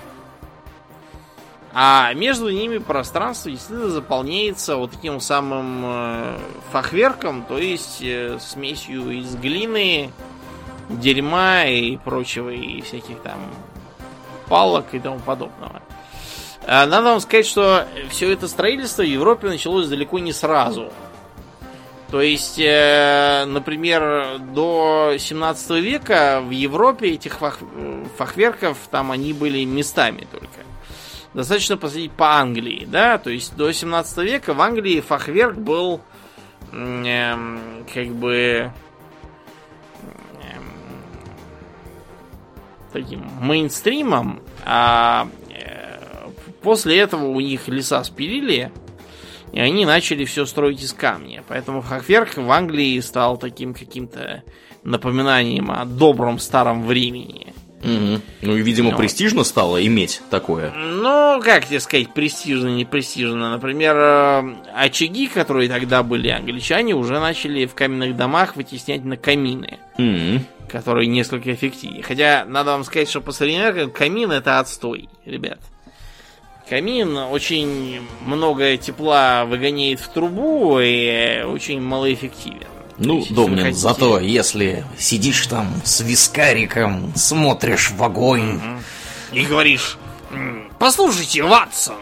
А 1.76 2.12
между 2.14 2.50
ними 2.50 2.78
пространство 2.78 3.50
действительно 3.50 3.88
заполняется 3.88 4.76
вот 4.76 4.92
таким 4.92 5.18
самым 5.18 5.82
э, 5.84 6.38
фахверком, 6.70 7.44
то 7.44 7.58
есть 7.58 8.04
смесью 8.40 9.10
из 9.10 9.34
глины, 9.34 10.12
дерьма 10.88 11.64
и 11.64 11.96
прочего, 11.96 12.50
и 12.50 12.80
всяких 12.82 13.20
там 13.20 13.38
палок 14.48 14.86
и 14.92 14.98
тому 14.98 15.18
подобного. 15.20 15.82
А 16.66 16.86
Надо 16.86 17.10
вам 17.10 17.20
сказать, 17.20 17.46
что 17.46 17.86
все 18.08 18.32
это 18.32 18.48
строительство 18.48 19.02
в 19.02 19.06
Европе 19.06 19.48
началось 19.48 19.88
далеко 19.88 20.18
не 20.18 20.32
сразу. 20.32 20.92
То 22.10 22.20
есть, 22.20 22.58
э, 22.60 23.44
например, 23.46 24.38
до 24.38 25.16
17 25.18 25.80
века 25.80 26.40
в 26.44 26.50
Европе 26.50 27.08
этих 27.08 27.40
фах- 27.40 27.58
фахверков 28.16 28.78
там 28.90 29.10
они 29.10 29.32
были 29.32 29.64
местами 29.64 30.26
только. 30.30 30.64
Достаточно 31.32 31.76
посмотреть 31.76 32.12
по 32.12 32.36
Англии, 32.36 32.86
да, 32.88 33.18
то 33.18 33.30
есть 33.30 33.56
до 33.56 33.72
17 33.72 34.18
века 34.18 34.54
в 34.54 34.60
Англии 34.60 35.00
фахверк 35.00 35.56
был 35.56 36.00
эм, 36.70 37.84
как 37.92 38.06
бы 38.10 38.70
таким 42.94 43.22
мейнстримом, 43.40 44.40
а 44.64 45.28
э, 45.50 45.98
после 46.62 46.98
этого 46.98 47.26
у 47.26 47.40
них 47.40 47.68
леса 47.68 48.02
спилили, 48.04 48.72
и 49.52 49.60
они 49.60 49.84
начали 49.84 50.24
все 50.24 50.46
строить 50.46 50.82
из 50.82 50.92
камня. 50.94 51.44
Поэтому 51.48 51.82
фахверк 51.82 52.36
в 52.38 52.50
Англии 52.50 52.98
стал 53.00 53.36
таким 53.36 53.74
каким-то 53.74 54.42
напоминанием 54.82 55.70
о 55.70 55.84
добром 55.84 56.38
старом 56.38 56.86
времени. 56.86 57.48
Мгм. 57.82 58.22
Ну 58.40 58.56
и, 58.56 58.62
видимо, 58.62 58.92
Ну. 58.92 58.96
престижно 58.96 59.44
стало 59.44 59.84
иметь 59.86 60.22
такое. 60.30 60.72
Ну, 60.74 61.38
как 61.44 61.66
тебе 61.66 61.80
сказать, 61.80 62.14
престижно, 62.14 62.68
не 62.68 62.86
престижно. 62.86 63.50
Например, 63.50 63.94
э, 63.94 64.54
очаги, 64.74 65.26
которые 65.26 65.68
тогда 65.68 66.02
были 66.02 66.28
англичане, 66.28 66.94
уже 66.94 67.20
начали 67.20 67.66
в 67.66 67.74
каменных 67.74 68.16
домах 68.16 68.56
вытеснять 68.56 69.04
на 69.04 69.18
камины, 69.18 69.78
Мгм. 69.98 70.46
Которые 70.68 71.06
несколько 71.06 71.52
эффективнее. 71.54 72.02
Хотя, 72.02 72.44
надо 72.46 72.72
вам 72.72 72.84
сказать, 72.84 73.08
что 73.08 73.20
по 73.20 73.32
современным 73.32 73.90
камин 73.90 74.30
это 74.32 74.58
отстой, 74.58 75.08
ребят. 75.24 75.58
Камин 76.68 77.16
очень 77.16 78.00
много 78.24 78.76
тепла 78.78 79.44
выгоняет 79.44 80.00
в 80.00 80.08
трубу 80.08 80.78
и 80.80 81.42
очень 81.42 81.80
малоэффективен. 81.80 82.66
Ну, 82.96 83.18
Если 83.18 83.34
Домнин, 83.34 83.58
хотите- 83.64 83.78
зато 83.80 84.20
если 84.20 84.84
сидишь 84.96 85.46
там 85.48 85.68
с 85.84 86.00
вискариком, 86.00 87.12
смотришь 87.16 87.90
в 87.90 88.02
огонь, 88.02 88.60
И 89.32 89.44
говоришь, 89.44 89.98
«М, 90.30 90.70
послушайте, 90.78 91.42
Ватсон. 91.42 91.96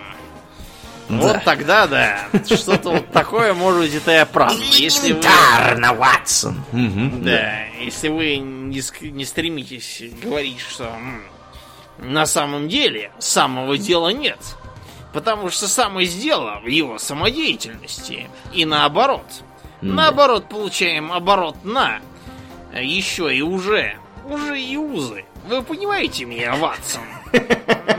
Да. 1.21 1.27
Вот 1.35 1.45
тогда, 1.45 1.87
да, 1.87 2.19
что-то 2.47 2.91
вот 2.91 3.11
такое 3.13 3.53
может 3.55 3.81
быть 3.83 3.95
это 3.95 4.13
и 4.13 4.17
оправдано. 4.17 4.63
Если 4.73 5.13
вы, 5.13 5.21
элементарно, 5.21 5.93
Ватсон. 5.95 6.65
Да, 7.23 7.65
если 7.81 8.09
вы 8.09 8.37
не, 8.39 8.79
ск- 8.79 9.11
не 9.11 9.25
стремитесь 9.25 10.03
говорить, 10.23 10.61
что 10.61 10.85
«М, 10.85 11.23
на 11.99 12.25
самом 12.27 12.69
деле 12.69 13.13
самого 13.19 13.77
дела 13.79 14.09
нет. 14.09 14.39
Потому 15.13 15.51
что 15.51 15.69
самое 15.69 16.09
дело 16.09 16.61
в 16.65 16.67
его 16.69 16.99
самодеятельности. 16.99 18.29
И 18.55 18.65
наоборот. 18.65 19.27
Да. 19.83 19.89
Наоборот, 19.95 20.49
получаем 20.49 21.13
оборот 21.13 21.63
на. 21.65 22.01
Еще 22.75 23.37
и 23.37 23.43
уже. 23.43 23.99
Уже 24.25 24.59
и 24.59 24.77
узы. 24.79 25.25
Вы 25.45 25.63
понимаете 25.63 26.25
меня, 26.25 26.55
Ватсон? 26.57 27.03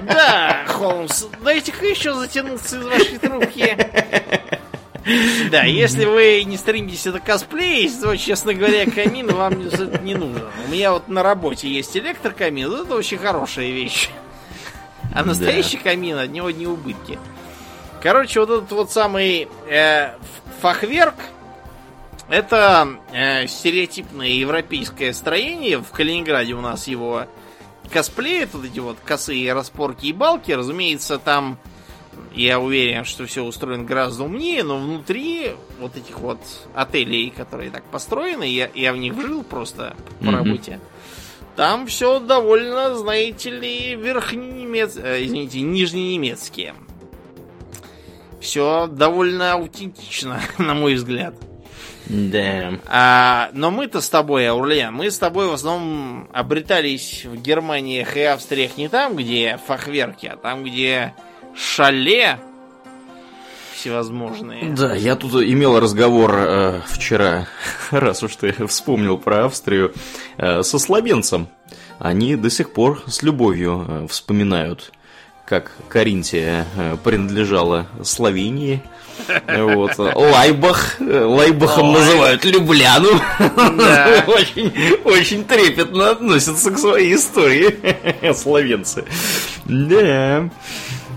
Да, 0.05 0.63
Холмс, 0.67 1.25
дайте-ка 1.43 1.85
еще 1.85 2.13
затянуться 2.13 2.77
из 2.77 2.85
вашей 2.85 3.17
трубки. 3.17 3.77
Да, 5.51 5.63
если 5.63 6.05
вы 6.05 6.43
не 6.45 6.57
стремитесь 6.57 7.05
это 7.07 7.19
косплеить, 7.19 7.99
то, 7.99 8.15
честно 8.15 8.53
говоря, 8.53 8.89
камин 8.89 9.27
вам 9.27 9.59
не, 9.59 10.15
нужен. 10.15 10.43
У 10.65 10.71
меня 10.71 10.93
вот 10.93 11.07
на 11.09 11.23
работе 11.23 11.67
есть 11.67 11.95
электрокамин, 11.97 12.71
это 12.71 12.95
очень 12.95 13.17
хорошая 13.17 13.69
вещь. 13.71 14.09
А 15.13 15.23
настоящий 15.23 15.77
камин, 15.77 16.17
от 16.17 16.29
него 16.29 16.51
не 16.51 16.67
убытки. 16.67 17.19
Короче, 18.01 18.39
вот 18.39 18.49
этот 18.49 18.71
вот 18.71 18.91
самый 18.91 19.47
э, 19.69 20.15
фахверк, 20.61 21.15
это 22.33 22.97
э, 23.11 23.45
стереотипное 23.45 24.29
европейское 24.29 25.13
строение. 25.13 25.77
В 25.77 25.91
Калининграде 25.91 26.53
у 26.53 26.61
нас 26.61 26.87
его 26.87 27.27
косплеят, 27.91 28.53
вот 28.53 28.65
эти 28.65 28.79
вот 28.79 28.97
косые 29.05 29.53
распорки 29.53 30.07
и 30.07 30.13
балки. 30.13 30.51
Разумеется, 30.51 31.19
там 31.19 31.59
я 32.33 32.59
уверен, 32.59 33.05
что 33.05 33.27
все 33.27 33.43
устроено 33.43 33.83
гораздо 33.83 34.23
умнее, 34.23 34.63
но 34.63 34.79
внутри 34.79 35.51
вот 35.79 35.95
этих 35.95 36.17
вот 36.19 36.39
отелей, 36.73 37.29
которые 37.29 37.69
так 37.69 37.83
построены, 37.83 38.45
я, 38.45 38.67
я 38.73 38.93
в 38.93 38.97
них 38.97 39.13
жил 39.13 39.43
просто 39.43 39.95
по 40.19 40.31
Мгм. 40.31 40.35
работе. 40.35 40.79
Там 41.55 41.85
все 41.85 42.19
довольно, 42.19 42.95
знаете 42.95 43.51
ли, 43.51 43.93
верхненемец... 43.93 44.95
э, 44.97 45.23
извините, 45.23 45.61
нижненемецкие. 45.61 46.73
Все 48.41 48.87
довольно 48.87 49.53
аутентично, 49.53 50.41
на 50.57 50.73
мой 50.73 50.95
взгляд. 50.95 51.35
Да. 52.05 52.73
А, 52.87 53.49
но 53.53 53.71
мы-то 53.71 54.01
с 54.01 54.09
тобой, 54.09 54.47
Аурлиан, 54.49 54.93
мы 54.93 55.09
с 55.09 55.17
тобой 55.17 55.47
в 55.47 55.53
основном 55.53 56.27
обретались 56.33 57.25
в 57.25 57.35
Германиях 57.41 58.17
и 58.17 58.21
Австриях 58.21 58.77
не 58.77 58.89
там, 58.89 59.15
где 59.15 59.59
фахверки, 59.65 60.27
а 60.27 60.35
там, 60.35 60.63
где 60.63 61.13
шале 61.55 62.39
всевозможные. 63.73 64.71
Да, 64.71 64.95
я 64.95 65.15
тут 65.15 65.33
имел 65.43 65.79
разговор 65.79 66.33
э, 66.35 66.81
вчера, 66.87 67.47
раз 67.91 68.23
уж 68.23 68.35
ты 68.35 68.67
вспомнил 68.67 69.17
про 69.17 69.45
Австрию, 69.45 69.93
э, 70.37 70.63
со 70.63 70.79
словенцем. 70.79 71.47
Они 71.99 72.35
до 72.35 72.49
сих 72.49 72.73
пор 72.73 73.03
с 73.07 73.23
любовью 73.23 73.85
э, 73.87 74.07
вспоминают, 74.09 74.91
как 75.45 75.71
Каринтия 75.89 76.65
э, 76.75 76.97
принадлежала 77.03 77.87
Словении. 78.03 78.81
Вот. 79.47 79.97
Лайбах, 79.97 80.95
Лайбахом 80.99 81.89
Ой. 81.89 81.99
называют 81.99 82.43
Любляну. 82.45 83.09
Да. 83.39 84.23
Очень, 84.27 84.71
очень 85.03 85.45
трепетно 85.45 86.11
относятся 86.11 86.71
к 86.71 86.77
своей 86.77 87.15
истории 87.15 88.33
словенцы. 88.33 89.05
Да. 89.65 90.49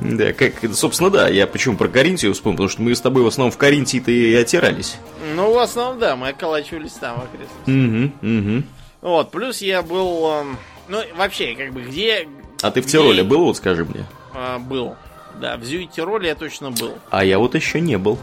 Да, 0.03 0.33
как, 0.35 0.53
собственно, 0.75 1.09
да, 1.11 1.29
я 1.29 1.47
почему 1.47 1.77
про 1.77 1.89
Каринтию 1.89 2.35
вспомнил, 2.35 2.57
потому 2.59 2.69
что 2.69 2.83
мы 2.83 2.95
с 2.95 3.01
тобой 3.01 3.23
в 3.23 3.27
основном 3.27 3.51
в 3.51 3.57
Каринтии-то 3.57 4.11
и 4.11 4.35
отирались. 4.35 4.97
Ну, 5.35 5.53
в 5.55 5.59
основном, 5.59 5.99
да, 5.99 6.17
мы 6.17 6.29
околачивались 6.29 6.93
там 6.93 7.19
в 7.21 7.25
окрестностях. 7.25 8.13
Угу, 8.23 8.39
угу. 8.51 8.63
Вот, 9.01 9.31
плюс 9.31 9.63
я 9.63 9.81
был... 9.83 10.31
эм, 10.33 10.59
Ну, 10.89 11.01
вообще, 11.17 11.55
как 11.57 11.73
бы, 11.73 11.81
где 11.83 12.29
А 12.63 12.71
ты 12.71 12.83
в 12.83 12.85
Где- 12.85 12.93
Тироле 12.99 13.23
был, 13.25 13.45
вот 13.47 13.57
скажи 13.57 13.85
мне? 13.87 14.05
э, 14.35 14.59
был? 14.59 14.97
Да, 15.41 15.57
в 15.57 15.63
Зюит-Тироле 15.63 16.29
я 16.29 16.35
точно 16.35 16.71
был. 16.71 16.93
А 17.11 17.25
я 17.25 17.39
вот 17.39 17.55
еще 17.55 17.81
не 17.81 17.99
был. 17.99 18.19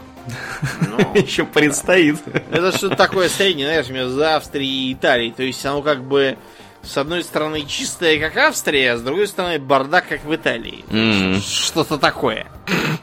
Ну, 0.88 1.14
Еще 1.14 1.44
предстоит. 1.44 2.16
Это 2.50 2.72
что-то 2.76 2.96
такое 2.96 3.28
среднее, 3.28 3.66
знаешь, 3.66 3.88
между 3.88 4.24
Австрией 4.26 4.90
и 4.90 4.94
Италией. 4.94 5.32
То 5.32 5.42
есть 5.42 5.64
оно 5.66 5.82
как 5.82 6.02
бы 6.02 6.36
с 6.82 6.96
одной 6.96 7.22
стороны 7.24 7.64
чистое, 7.66 8.18
как 8.18 8.36
Австрия, 8.36 8.92
а 8.92 8.96
с 8.96 9.02
другой 9.02 9.26
стороны 9.28 9.58
бардак, 9.58 10.08
как 10.08 10.24
в 10.24 10.34
Италии. 10.34 10.84
М, 10.90 11.40
Что-то 11.40 11.98
такое, 11.98 12.46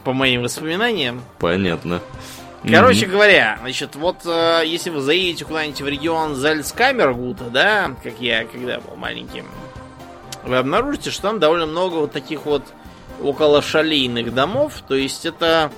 по 0.03 0.13
моим 0.13 0.41
воспоминаниям. 0.43 1.21
Понятно. 1.39 2.01
Короче 2.67 3.07
говоря, 3.07 3.57
значит, 3.61 3.95
вот 3.95 4.17
э, 4.25 4.61
если 4.65 4.91
вы 4.91 5.01
заедете 5.01 5.45
куда-нибудь 5.45 5.81
в 5.81 5.87
регион 5.87 6.35
Зальцкамергута, 6.35 7.45
да, 7.45 7.95
как 8.03 8.13
я 8.19 8.45
когда 8.45 8.79
был 8.79 8.95
маленьким, 8.97 9.45
вы 10.43 10.57
обнаружите, 10.57 11.09
что 11.09 11.23
там 11.23 11.39
довольно 11.39 11.65
много 11.65 11.95
вот 11.95 12.11
таких 12.11 12.45
вот 12.45 12.63
около 13.23 13.61
шалейных 13.61 14.33
домов. 14.33 14.83
То 14.87 14.95
есть 14.95 15.25
это 15.25 15.71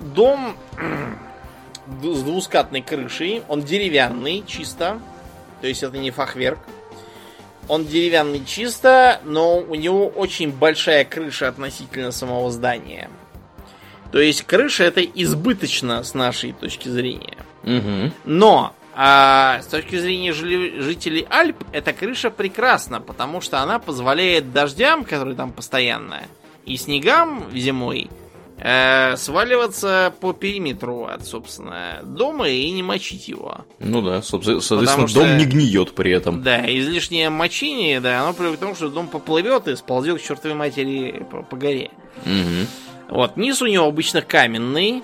дом 0.00 0.56
с 2.02 2.22
двускатной 2.22 2.82
крышей, 2.82 3.42
он 3.48 3.62
деревянный 3.62 4.44
чисто, 4.46 5.00
то 5.60 5.66
есть 5.66 5.82
это 5.82 5.96
не 5.98 6.10
фахверк. 6.10 6.58
Он 7.68 7.84
деревянный 7.84 8.44
чисто, 8.44 9.20
но 9.24 9.58
у 9.58 9.74
него 9.74 10.06
очень 10.06 10.52
большая 10.52 11.04
крыша 11.04 11.48
относительно 11.48 12.12
самого 12.12 12.50
здания. 12.52 13.10
То 14.12 14.20
есть 14.20 14.42
крыша 14.42 14.84
это 14.84 15.02
избыточно 15.02 16.04
с 16.04 16.14
нашей 16.14 16.52
точки 16.52 16.88
зрения. 16.88 17.36
Мгм. 17.64 18.12
Но 18.24 18.72
а, 18.94 19.60
с 19.62 19.66
точки 19.66 19.98
зрения 19.98 20.32
жителей 20.32 21.26
Альп, 21.28 21.64
эта 21.72 21.92
крыша 21.92 22.30
прекрасна, 22.30 23.00
потому 23.00 23.40
что 23.40 23.60
она 23.60 23.78
позволяет 23.78 24.52
дождям, 24.52 25.04
которые 25.04 25.34
там 25.34 25.52
постоянно, 25.52 26.22
и 26.66 26.76
снегам 26.76 27.44
зимой 27.54 28.10
э, 28.58 29.16
сваливаться 29.16 30.12
по 30.20 30.32
периметру 30.32 31.04
от, 31.04 31.26
собственно, 31.26 32.00
дома 32.02 32.48
и 32.48 32.70
не 32.70 32.82
мочить 32.82 33.28
его. 33.28 33.64
Ну 33.78 34.02
да, 34.02 34.22
собственно, 34.22 34.60
соответственно, 34.60 35.08
что- 35.08 35.20
дом 35.20 35.36
не 35.38 35.44
гниет 35.44 35.94
при 35.94 36.12
этом. 36.12 36.42
Да, 36.42 36.64
излишнее 36.66 37.30
мочение, 37.30 38.00
да, 38.00 38.22
оно 38.22 38.32
приводит 38.32 38.58
к 38.58 38.60
тому, 38.60 38.74
что 38.74 38.88
дом 38.88 39.08
поплывет 39.08 39.68
и 39.68 39.76
сползет 39.76 40.20
к 40.20 40.24
чертовой 40.24 40.56
матери 40.56 41.24
по, 41.30 41.42
по 41.42 41.56
горе. 41.56 41.90
Мгм. 42.24 42.66
Вот, 43.10 43.36
низ 43.36 43.62
у 43.62 43.66
него 43.66 43.86
обычно 43.86 44.22
каменный. 44.22 45.02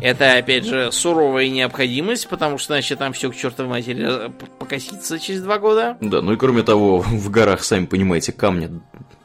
Это, 0.00 0.38
опять 0.38 0.64
же, 0.64 0.90
суровая 0.90 1.48
необходимость, 1.48 2.28
потому 2.28 2.58
что, 2.58 2.74
значит, 2.74 2.98
там 2.98 3.12
все 3.12 3.30
к 3.30 3.36
чертовой 3.36 3.70
матери 3.70 4.04
э, 4.26 4.28
покосится 4.58 5.20
через 5.20 5.42
два 5.42 5.58
года. 5.58 5.96
Да, 6.00 6.20
ну 6.20 6.32
и 6.32 6.36
кроме 6.36 6.62
того, 6.64 6.98
в 7.06 7.30
горах, 7.30 7.62
сами 7.62 7.86
понимаете, 7.86 8.32
камня 8.32 8.70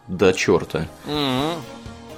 до 0.10 0.34
черта. 0.34 0.88
Мгм. 1.06 1.54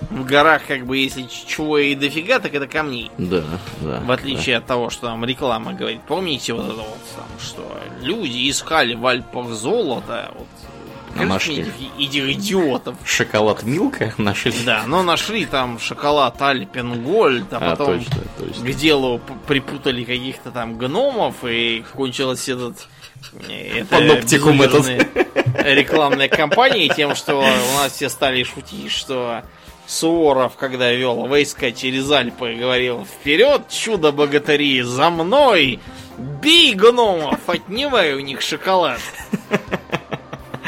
В 0.10 0.26
горах, 0.26 0.64
как 0.68 0.88
бы, 0.88 0.98
если 0.98 1.28
чего 1.46 1.78
и 1.78 1.94
дофига, 1.94 2.40
так 2.40 2.56
это 2.56 2.66
камней. 2.68 3.12
Да, 3.20 3.44
да. 3.82 4.00
В 4.00 4.10
отличие 4.12 4.58
от 4.58 4.66
того, 4.66 4.90
что 4.90 5.08
там 5.08 5.24
реклама 5.24 5.74
говорит. 5.74 6.02
Помните 6.08 6.54
вот 6.54 6.66
это 6.66 6.74
вот, 6.78 6.98
там, 7.16 7.28
что 7.40 7.78
люди 8.02 8.50
искали 8.50 8.96
в 8.96 9.06
Альпах 9.06 9.50
золото? 9.50 10.32
Вот, 10.36 10.48
А 11.20 11.24
нашли. 11.26 11.60
этих, 11.62 11.74
идиотов. 12.00 12.96
да. 13.00 13.06
Шоколад 13.06 13.62
Милка 13.62 14.12
нашли? 14.18 14.54
Да, 14.66 14.86
но 14.88 15.04
нашли 15.04 15.46
там 15.46 15.78
шоколад 15.78 16.42
Альпенгольд, 16.42 17.54
а 17.54 17.58
А, 17.58 17.70
потом 17.76 18.00
точно, 18.00 18.22
точно. 18.40 18.66
к 18.66 18.74
делу 18.76 19.22
припутали 19.48 20.04
каких-то 20.04 20.50
там 20.50 20.80
гномов, 20.80 21.36
и 21.46 21.84
кончилась 21.94 22.50
этот... 22.50 22.88
э, 23.48 23.82
это 23.82 23.96
Паноптикум 23.98 24.62
этот. 24.64 24.86
Рекламная 25.56 26.30
кампания 26.30 26.90
тем, 26.90 27.16
что 27.16 27.38
у 27.38 27.42
нас 27.42 27.94
все 27.94 28.10
стали 28.10 28.44
шутить, 28.44 28.92
что 28.92 29.44
Суворов, 29.88 30.56
когда 30.56 30.92
вел 30.92 31.28
войска 31.28 31.72
через 31.72 32.10
Альпы, 32.10 32.54
говорил 32.54 33.06
«Вперед, 33.06 33.68
чудо-богатыри, 33.70 34.82
за 34.82 35.10
мной! 35.10 35.80
Бей 36.18 36.74
гномов, 36.74 37.40
отнимай 37.48 38.14
у 38.14 38.20
них 38.20 38.42
шоколад!» 38.42 39.00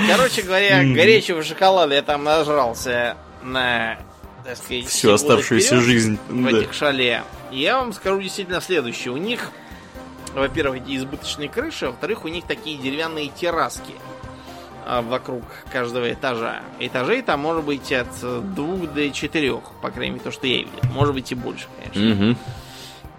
Короче 0.08 0.42
говоря, 0.42 0.84
горячего 0.84 1.44
шоколада 1.44 1.96
я 1.96 2.02
там 2.02 2.24
нажрался 2.24 3.16
на, 3.44 3.98
так 4.44 4.58
сказать, 4.58 4.88
Всю 4.88 5.14
оставшуюся 5.14 5.80
жизнь. 5.80 6.18
в 6.28 6.52
да. 6.52 6.60
этих 6.60 6.74
шале. 6.74 7.24
И 7.52 7.60
я 7.60 7.78
вам 7.78 7.94
скажу 7.94 8.22
действительно 8.22 8.60
следующее. 8.60 9.14
У 9.14 9.18
них, 9.18 9.52
во-первых, 10.34 10.82
эти 10.82 10.98
избыточные 10.98 11.48
крыши, 11.48 11.86
а 11.86 11.90
во-вторых, 11.92 12.26
у 12.26 12.28
них 12.28 12.46
такие 12.46 12.78
деревянные 12.78 13.28
терраски. 13.30 13.94
А, 14.86 15.02
вокруг 15.02 15.44
каждого 15.72 16.12
этажа. 16.12 16.62
Этажей 16.80 17.22
там 17.22 17.42
может 17.42 17.64
быть 17.64 17.92
от 17.92 18.10
двух 18.54 18.92
до 18.94 19.10
четырех, 19.12 19.72
по 19.82 19.92
крайней 19.92 20.14
мере, 20.14 20.24
то, 20.24 20.32
что 20.32 20.48
я 20.48 20.58
видел. 20.58 20.80
Может 20.92 21.14
быть 21.14 21.32
и 21.32 21.36
больше, 21.36 21.68
конечно. 21.78 22.28
Угу. 22.30 22.38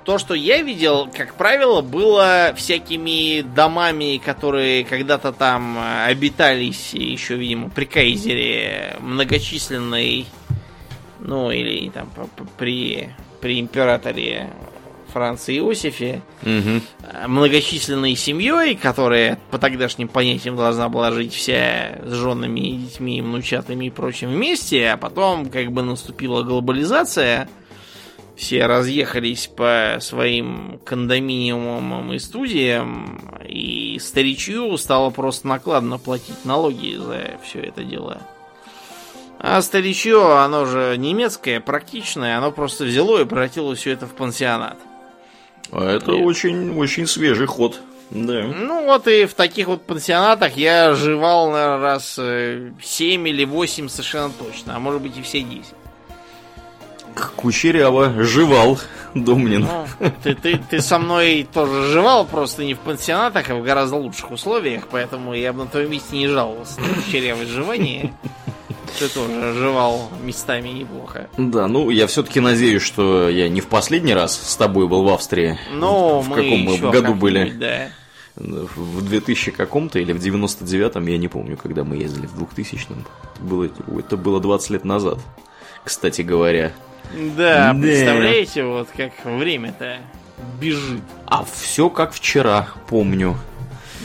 То, 0.04 0.18
что 0.18 0.34
я 0.34 0.60
видел, 0.60 1.08
как 1.10 1.34
правило, 1.34 1.80
было 1.80 2.52
всякими 2.54 3.40
домами, 3.40 4.20
которые 4.22 4.84
когда-то 4.84 5.32
там 5.32 5.78
обитались 6.06 6.92
еще, 6.92 7.36
видимо, 7.36 7.70
при 7.70 7.86
Кайзере 7.86 8.96
многочисленной, 9.00 10.26
ну, 11.20 11.50
или 11.50 11.88
там 11.88 12.10
при, 12.58 13.14
при 13.40 13.58
императоре 13.58 14.50
Франции 15.14 15.58
Иосифе, 15.58 16.22
Угу. 16.42 17.28
многочисленной 17.28 18.16
семьей, 18.16 18.74
которая 18.74 19.38
по 19.52 19.58
тогдашним 19.58 20.08
понятиям 20.08 20.56
должна 20.56 20.88
была 20.88 21.12
жить 21.12 21.32
вся 21.32 22.00
с 22.04 22.12
женами, 22.12 22.60
и 22.60 22.76
детьми, 22.78 23.22
внучатами 23.22 23.86
и 23.86 23.90
прочим 23.90 24.30
вместе, 24.30 24.88
а 24.88 24.96
потом 24.96 25.48
как 25.50 25.70
бы 25.70 25.82
наступила 25.82 26.42
глобализация, 26.42 27.48
все 28.36 28.66
разъехались 28.66 29.46
по 29.46 29.98
своим 30.00 30.80
кондоминиумам 30.84 32.12
и 32.12 32.18
студиям, 32.18 33.20
и 33.48 34.00
старичью 34.00 34.76
стало 34.78 35.10
просто 35.10 35.46
накладно 35.46 35.98
платить 35.98 36.44
налоги 36.44 36.96
за 36.96 37.38
все 37.44 37.60
это 37.60 37.84
дело. 37.84 38.20
А 39.38 39.60
старичье, 39.62 40.38
оно 40.38 40.64
же 40.64 40.96
немецкое, 40.98 41.60
практичное, 41.60 42.38
оно 42.38 42.50
просто 42.50 42.84
взяло 42.84 43.20
и 43.20 43.24
превратило 43.24 43.74
все 43.74 43.92
это 43.92 44.06
в 44.06 44.14
пансионат. 44.14 44.78
А 45.70 45.90
это 45.90 46.12
Нет. 46.12 46.26
очень, 46.26 46.76
очень 46.76 47.06
свежий 47.06 47.46
ход. 47.46 47.80
Да. 48.10 48.42
Ну 48.42 48.84
вот 48.84 49.08
и 49.08 49.26
в 49.26 49.34
таких 49.34 49.66
вот 49.66 49.82
пансионатах 49.82 50.56
я 50.56 50.94
жевал, 50.94 51.50
наверное, 51.50 51.78
раз 51.78 52.20
7 52.82 53.28
или 53.28 53.44
8 53.44 53.88
совершенно 53.88 54.30
точно, 54.30 54.76
а 54.76 54.78
может 54.78 55.00
быть 55.00 55.16
и 55.16 55.22
все 55.22 55.40
10. 55.40 55.64
Кучеряво 57.36 58.24
жевал 58.24 58.78
Домнин. 59.14 59.68
Ну, 60.00 60.10
ты, 60.22 60.34
ты, 60.34 60.58
ты 60.58 60.80
со 60.80 60.98
мной 60.98 61.46
тоже 61.52 61.88
жевал, 61.90 62.26
просто 62.26 62.64
не 62.64 62.74
в 62.74 62.80
пансионатах, 62.80 63.50
а 63.50 63.54
в 63.54 63.62
гораздо 63.62 63.96
лучших 63.96 64.30
условиях, 64.32 64.88
поэтому 64.90 65.34
я 65.34 65.52
бы 65.52 65.64
на 65.64 65.70
твоем 65.70 65.90
месте 65.90 66.16
не 66.16 66.28
жаловался 66.28 66.80
на 66.80 66.88
кучерявое 66.88 67.46
жевание. 67.46 68.12
Ты 68.98 69.08
тоже 69.08 69.52
жевал 69.54 70.10
местами 70.22 70.68
неплохо. 70.68 71.28
Да, 71.36 71.66
ну 71.66 71.90
я 71.90 72.06
все-таки 72.06 72.40
надеюсь, 72.40 72.82
что 72.82 73.28
я 73.28 73.48
не 73.48 73.60
в 73.60 73.66
последний 73.66 74.14
раз 74.14 74.34
с 74.40 74.56
тобой 74.56 74.86
был 74.86 75.02
в 75.02 75.08
Австрии. 75.12 75.58
Но 75.72 76.20
в 76.20 76.28
мы 76.28 76.36
каком 76.36 76.60
мы 76.60 76.78
году 76.92 77.14
были? 77.14 77.50
Да. 77.50 77.88
В 78.36 79.04
2000 79.04 79.52
каком-то 79.52 79.98
или 80.00 80.12
в 80.12 80.18
99-м, 80.18 81.06
я 81.06 81.18
не 81.18 81.28
помню, 81.28 81.56
когда 81.56 81.84
мы 81.84 81.96
ездили, 81.96 82.26
в 82.26 82.40
2000-м. 82.42 83.04
Было, 83.40 83.68
это 83.98 84.16
было 84.16 84.40
20 84.40 84.70
лет 84.70 84.84
назад, 84.84 85.18
кстати 85.84 86.22
говоря. 86.22 86.72
Да, 87.36 87.72
Да. 87.72 87.80
представляете, 87.80 88.64
вот 88.64 88.88
как 88.96 89.12
время-то 89.24 89.98
бежит. 90.60 91.02
А 91.26 91.44
все 91.44 91.88
как 91.88 92.12
вчера, 92.12 92.68
помню. 92.88 93.36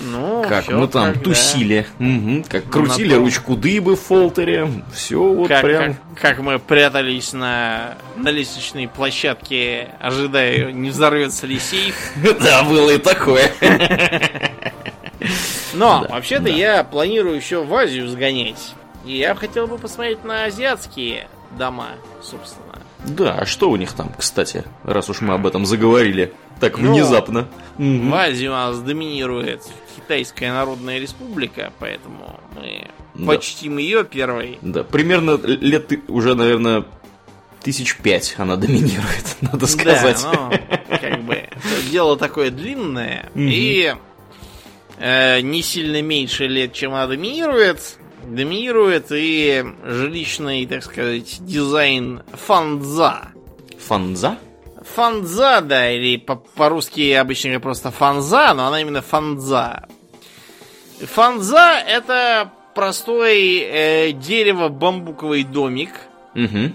Ну, 0.01 0.45
как 0.47 0.63
всё 0.63 0.79
мы 0.79 0.87
там 0.87 1.07
как, 1.07 1.17
да. 1.17 1.21
тусили. 1.21 1.85
Мгм, 1.99 2.43
как 2.43 2.69
крутили 2.69 3.13
том. 3.13 3.23
ручку 3.23 3.55
дыбы 3.55 3.95
в 3.95 4.01
фолтере. 4.01 4.69
Все 4.93 5.21
вот 5.21 5.47
как, 5.47 5.61
прям. 5.61 5.93
как, 5.93 6.21
как 6.21 6.39
мы 6.39 6.59
прятались 6.59 7.33
на, 7.33 7.95
на 8.15 8.29
лестничной 8.29 8.87
площадке, 8.87 9.89
ожидая, 9.99 10.71
не 10.71 10.89
взорвется 10.89 11.47
ли 11.47 11.59
сейф. 11.59 11.95
Да, 12.39 12.63
было 12.63 12.91
и 12.91 12.97
такое. 12.97 13.51
Но, 15.73 16.05
вообще-то, 16.09 16.49
я 16.49 16.83
планирую 16.83 17.35
еще 17.35 17.63
в 17.63 17.73
Азию 17.73 18.07
сгонять. 18.07 18.73
И 19.05 19.17
я 19.17 19.35
хотел 19.35 19.67
бы 19.67 19.77
посмотреть 19.77 20.23
на 20.23 20.45
азиатские 20.45 21.27
дома, 21.57 21.89
собственно. 22.21 22.65
Да, 23.05 23.35
а 23.39 23.45
что 23.45 23.69
у 23.69 23.75
них 23.75 23.93
там, 23.93 24.11
кстати, 24.17 24.65
раз 24.83 25.09
уж 25.09 25.21
мы 25.21 25.33
об 25.33 25.47
этом 25.47 25.65
заговорили 25.65 26.33
так 26.59 26.77
внезапно? 26.79 27.47
В 27.77 28.13
Азии 28.13 28.47
у 28.47 28.51
нас 28.51 28.79
доминирует 28.81 29.63
Китайская 29.95 30.51
Народная 30.51 30.99
Республика, 30.99 31.71
поэтому 31.79 32.39
мы 32.55 32.87
Да. 33.15 33.25
почтим 33.25 33.77
ее 33.77 34.03
первой. 34.03 34.57
Да, 34.61 34.83
примерно 34.83 35.37
лет 35.43 35.91
уже, 36.09 36.35
наверное, 36.35 36.83
тысяч 37.63 37.95
пять 37.97 38.35
она 38.37 38.55
доминирует, 38.57 39.37
надо 39.41 39.65
сказать. 39.67 40.21
Да, 40.23 40.49
ну, 40.49 40.97
как 40.97 41.23
бы, 41.23 41.43
дело 41.89 42.17
такое 42.17 42.51
длинное, 42.51 43.29
и 43.35 43.95
э, 44.97 45.41
не 45.41 45.61
сильно 45.61 46.01
меньше 46.01 46.47
лет, 46.47 46.73
чем 46.73 46.93
она 46.93 47.07
доминирует, 47.07 47.97
доминирует 48.25 49.07
и 49.11 49.63
жилищный, 49.85 50.65
так 50.65 50.83
сказать, 50.83 51.37
дизайн 51.39 52.23
фанза. 52.33 53.29
Фанза? 53.87 54.37
Фанза, 54.95 55.61
да, 55.61 55.91
или 55.91 56.17
по- 56.17 56.35
по-русски 56.35 57.11
обычно 57.13 57.49
говорят 57.49 57.63
просто 57.63 57.91
фанза, 57.91 58.53
но 58.53 58.67
она 58.67 58.81
именно 58.81 59.01
фанза. 59.01 59.87
Фанза 60.99 61.79
это 61.87 62.51
простой 62.75 63.57
э, 63.59 64.11
дерево-бамбуковый 64.13 65.43
домик, 65.43 65.91
Угу. 66.35 66.71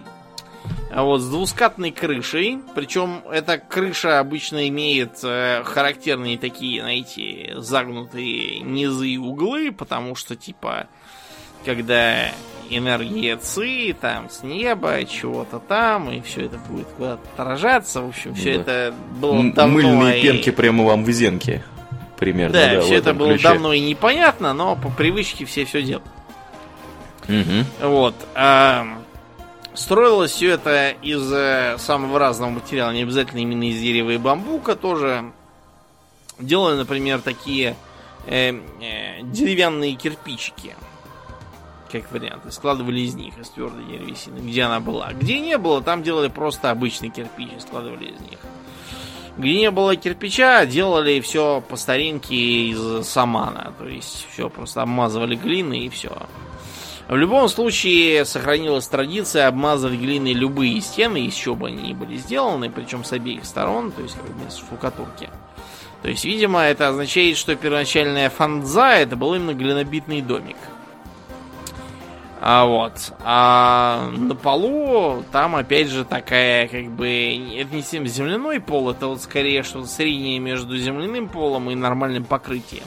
вот 0.97 1.21
с 1.21 1.29
двускатной 1.29 1.91
крышей. 1.93 2.59
Причем 2.75 3.23
эта 3.31 3.59
крыша 3.59 4.19
обычно 4.19 4.69
имеет 4.69 5.19
э, 5.23 5.63
характерные 5.65 6.39
такие, 6.39 6.81
знаете, 6.83 7.55
загнутые 7.57 8.61
низы 8.61 9.09
и 9.11 9.19
углы, 9.19 9.71
потому 9.73 10.15
что, 10.17 10.37
типа, 10.37 10.89
когда 11.65 12.31
энергия 12.77 13.37
ЦИ, 13.37 13.95
там, 13.99 14.29
с 14.31 14.43
неба, 14.43 15.05
чего-то 15.05 15.59
там, 15.59 16.11
и 16.11 16.21
все 16.21 16.47
это 16.47 16.59
будет 16.69 16.87
куда-то 16.97 17.21
отражаться. 17.35 18.03
В 18.03 18.09
общем, 18.09 18.35
все 18.35 18.55
Да. 18.57 18.61
это 18.61 18.95
было 19.21 19.35
М- 19.41 19.53
давно... 19.53 19.75
Мыльные 19.75 20.21
и- 20.21 20.23
пенки 20.23 20.51
прямо 20.51 20.85
вам 20.85 21.05
в 21.05 21.11
зенке. 21.11 21.63
Примерно, 22.19 22.53
Да, 22.55 22.75
да, 22.77 22.81
все 22.83 22.95
это 22.97 23.13
было 23.13 23.31
ключе. 23.31 23.43
давно 23.49 23.73
и 23.73 23.81
непонятно, 23.81 24.53
но 24.55 24.77
по 24.77 24.89
привычке 24.89 25.45
все 25.45 25.65
все 25.65 25.83
делают. 25.83 26.07
Мгм. 27.29 27.65
Вот. 27.83 28.15
а, 28.35 28.87
строилось 29.75 30.31
все 30.33 30.51
это 30.53 30.91
из 31.03 31.33
э, 31.33 31.77
самого 31.79 32.19
разного 32.19 32.51
материала, 32.51 32.93
не 32.93 33.03
обязательно 33.03 33.41
именно 33.41 33.69
из 33.69 33.81
дерева 33.81 34.11
и 34.11 34.19
бамбука 34.19 34.77
тоже. 34.77 35.33
Делали, 36.39 36.77
например, 36.77 37.21
такие 37.21 37.77
э, 38.27 38.53
э, 38.81 39.23
деревянные 39.23 39.95
кирпичики. 39.95 40.75
Как 41.95 42.11
вариант. 42.11 42.53
Складывали 42.53 43.03
из 43.03 43.15
них, 43.15 43.39
из 43.39 43.51
твердой 43.51 43.85
деревесины, 43.85 44.39
где 44.39 44.63
она 44.63 44.81
была. 44.81 45.13
Где 45.13 45.39
не 45.39 45.57
было, 45.57 45.81
там 45.81 46.03
делали 46.03 46.27
просто 46.27 46.73
обычный 46.73 47.09
кирпич 47.09 47.51
и 47.57 47.61
складывали 47.61 48.07
из 48.07 48.21
них. 48.21 48.41
Где 49.39 49.55
не 49.55 49.71
было 49.71 49.95
кирпича, 49.95 50.67
делали 50.67 51.21
все 51.21 51.63
по 51.69 51.77
старинке 51.77 52.35
из 52.35 53.07
самана. 53.07 53.73
То 53.79 53.87
есть 53.87 54.27
все 54.33 54.51
просто 54.51 54.83
обмазывали 54.83 55.37
глиной 55.37 55.83
и 55.83 55.89
все. 55.89 56.11
В 57.07 57.15
любом 57.15 57.49
случае 57.49 58.25
сохранилась 58.25 58.89
традиция 58.89 59.47
обмазывать 59.47 60.01
глиной 60.01 60.33
любые 60.33 60.81
стены, 60.81 61.31
чего 61.31 61.55
бы 61.55 61.69
они 61.69 61.91
ни 61.91 61.93
были 61.93 62.17
сделаны, 62.17 62.71
причем 62.71 63.05
с 63.05 63.13
обеих 63.13 63.45
сторон, 63.45 63.93
то 63.93 64.03
есть 64.03 64.17
как 64.17 64.25
бы 64.25 64.45
без 64.45 64.57
штукатурки. 64.57 65.31
То 66.03 66.09
есть, 66.09 66.25
видимо, 66.25 66.61
это 66.61 66.89
означает, 66.89 67.37
что 67.37 67.55
первоначальная 67.55 68.31
фанза 68.31 68.95
это 68.95 69.15
был 69.15 69.37
именно 69.37 69.55
глинобитный 69.55 70.23
домик. 70.23 70.57
А 72.47 72.67
вот. 72.67 73.15
А 73.21 74.11
на 74.15 74.35
полу 74.35 75.25
там 75.33 75.57
опять 75.57 75.89
же 75.89 76.05
такая, 76.05 76.69
как 76.69 76.91
бы, 76.91 77.09
это 77.57 77.75
не 77.75 77.81
совсем 77.81 78.07
земляной 78.07 78.61
пол, 78.61 78.91
это 78.91 79.07
вот 79.07 79.23
скорее 79.23 79.63
что-то 79.63 79.87
среднее 79.87 80.41
между 80.41 80.77
земляным 80.77 81.31
полом 81.31 81.71
и 81.71 81.75
нормальным 81.75 82.27
покрытием. 82.27 82.85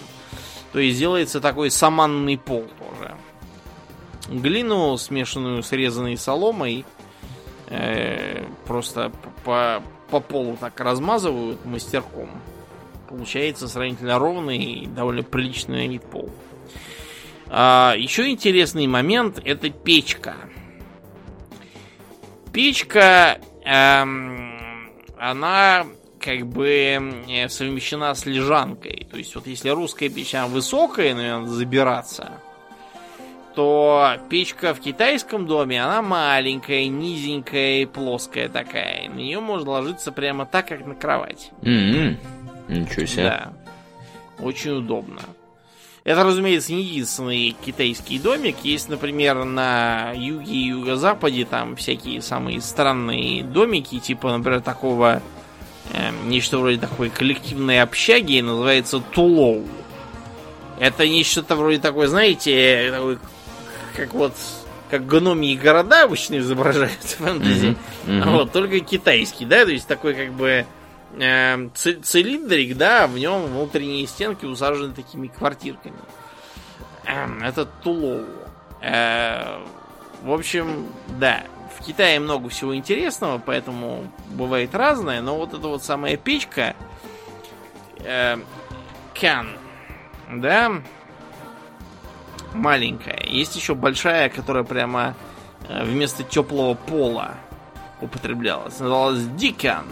То 0.74 0.80
есть 0.80 1.00
делается 1.00 1.42
такой 1.42 1.72
саманный 1.72 2.38
пол 2.38 2.66
тоже. 2.78 3.16
Глину, 4.30 4.96
смешанную 4.96 5.64
с 5.64 5.72
резаной 5.72 6.18
соломой, 6.18 6.86
э, 7.66 8.46
просто 8.68 9.12
по, 9.44 9.82
по 10.12 10.20
полу 10.20 10.56
так 10.60 10.80
размазывают 10.80 11.66
мастерком. 11.66 12.30
Получается 13.10 13.68
сравнительно 13.68 14.20
ровный 14.20 14.60
и 14.60 14.86
довольно 14.86 15.24
приличный 15.24 15.88
вид 15.88 16.04
пол. 16.04 16.30
А, 17.50 17.94
еще 17.98 18.30
интересный 18.30 18.88
момент 18.88 19.40
это 19.44 19.70
печка. 19.70 20.36
Печка, 22.52 23.40
эм, 23.64 24.92
она 25.18 25.86
как 26.20 26.46
бы 26.48 27.24
э, 27.30 27.50
совмещена 27.50 28.14
с 28.14 28.26
лежанкой. 28.26 29.08
То 29.10 29.18
есть 29.18 29.36
вот 29.36 29.48
если 29.48 29.70
русская 29.70 30.10
печь 30.10 30.36
она 30.36 30.48
высокая, 30.48 31.14
наверное, 31.14 31.42
надо 31.42 31.54
забираться, 31.54 32.32
то 33.56 34.18
печка 34.30 34.74
в 34.74 34.80
китайском 34.80 35.48
доме, 35.48 35.84
она 35.84 36.02
маленькая, 36.02 36.88
низенькая 36.88 37.82
и 37.82 37.86
плоская 37.86 38.50
такая. 38.50 39.10
На 39.10 39.16
нее 39.16 39.40
можно 39.40 39.72
ложиться 39.72 40.12
прямо 40.12 40.46
так, 40.46 40.68
как 40.68 40.86
на 40.86 40.96
кровать. 40.96 41.52
М-м. 41.62 42.18
Ничего 42.68 43.06
себе. 43.06 43.24
Да. 43.24 43.54
Очень 44.40 44.72
удобно. 44.72 45.22
Это, 46.08 46.24
разумеется, 46.24 46.72
не 46.72 46.84
единственный 46.84 47.54
китайский 47.66 48.18
домик. 48.18 48.56
Есть, 48.64 48.88
например, 48.88 49.44
на 49.44 50.14
юге 50.16 50.54
и 50.54 50.68
юго-западе 50.68 51.44
там 51.44 51.76
всякие 51.76 52.22
самые 52.22 52.62
странные 52.62 53.44
домики, 53.44 54.00
типа, 54.00 54.38
например, 54.38 54.62
такого 54.62 55.22
э, 55.92 56.12
нечто 56.24 56.60
вроде 56.60 56.78
такой 56.78 57.10
коллективной 57.10 57.82
общаги, 57.82 58.40
называется 58.40 59.00
Тулоу. 59.02 59.68
Это 60.80 61.06
нечто 61.06 61.44
вроде 61.58 61.80
такой, 61.80 62.08
знаете, 62.08 62.90
такой, 62.90 63.18
как 63.94 64.14
вот 64.14 64.34
как 64.90 65.06
гномии 65.06 65.58
города 65.58 66.04
обычно 66.04 66.38
изображают 66.38 67.04
в 67.04 67.18
фэнтези. 67.18 67.68
Mm-hmm. 67.68 67.78
Mm-hmm. 68.06 68.32
Вот, 68.32 68.54
только 68.54 68.80
китайский, 68.80 69.44
да, 69.44 69.66
то 69.66 69.72
есть 69.72 69.86
такой 69.86 70.14
как 70.14 70.32
бы 70.32 70.66
э, 71.14 71.70
цилиндрик, 71.74 72.78
да, 72.78 73.08
в 73.08 73.18
нем 73.18 73.46
внутренние 73.46 74.08
стенки 74.08 74.46
усажены 74.46 74.94
такими 74.94 75.28
квартирками. 75.28 75.98
Э, 77.06 77.28
это 77.44 77.66
Тулоу. 77.66 78.26
Э, 78.82 79.60
в 80.24 80.32
общем, 80.32 80.88
да, 81.20 81.44
в 81.78 81.84
Китае 81.84 82.20
много 82.20 82.50
всего 82.50 82.76
интересного, 82.76 83.42
поэтому 83.44 84.12
бывает 84.32 84.74
разное, 84.74 85.22
но 85.22 85.38
вот 85.38 85.54
эта 85.54 85.68
вот 85.68 85.84
самая 85.84 86.18
печка 86.18 86.76
э, 88.00 88.38
Кан, 89.20 89.50
да, 90.32 90.82
маленькая. 92.54 93.24
Есть 93.26 93.56
еще 93.56 93.76
большая, 93.76 94.30
которая 94.30 94.64
прямо 94.64 95.16
э, 95.68 95.84
вместо 95.84 96.24
теплого 96.24 96.74
пола 96.74 97.36
употреблялась. 98.02 98.80
Называлась 98.80 99.26
Дикан 99.36 99.86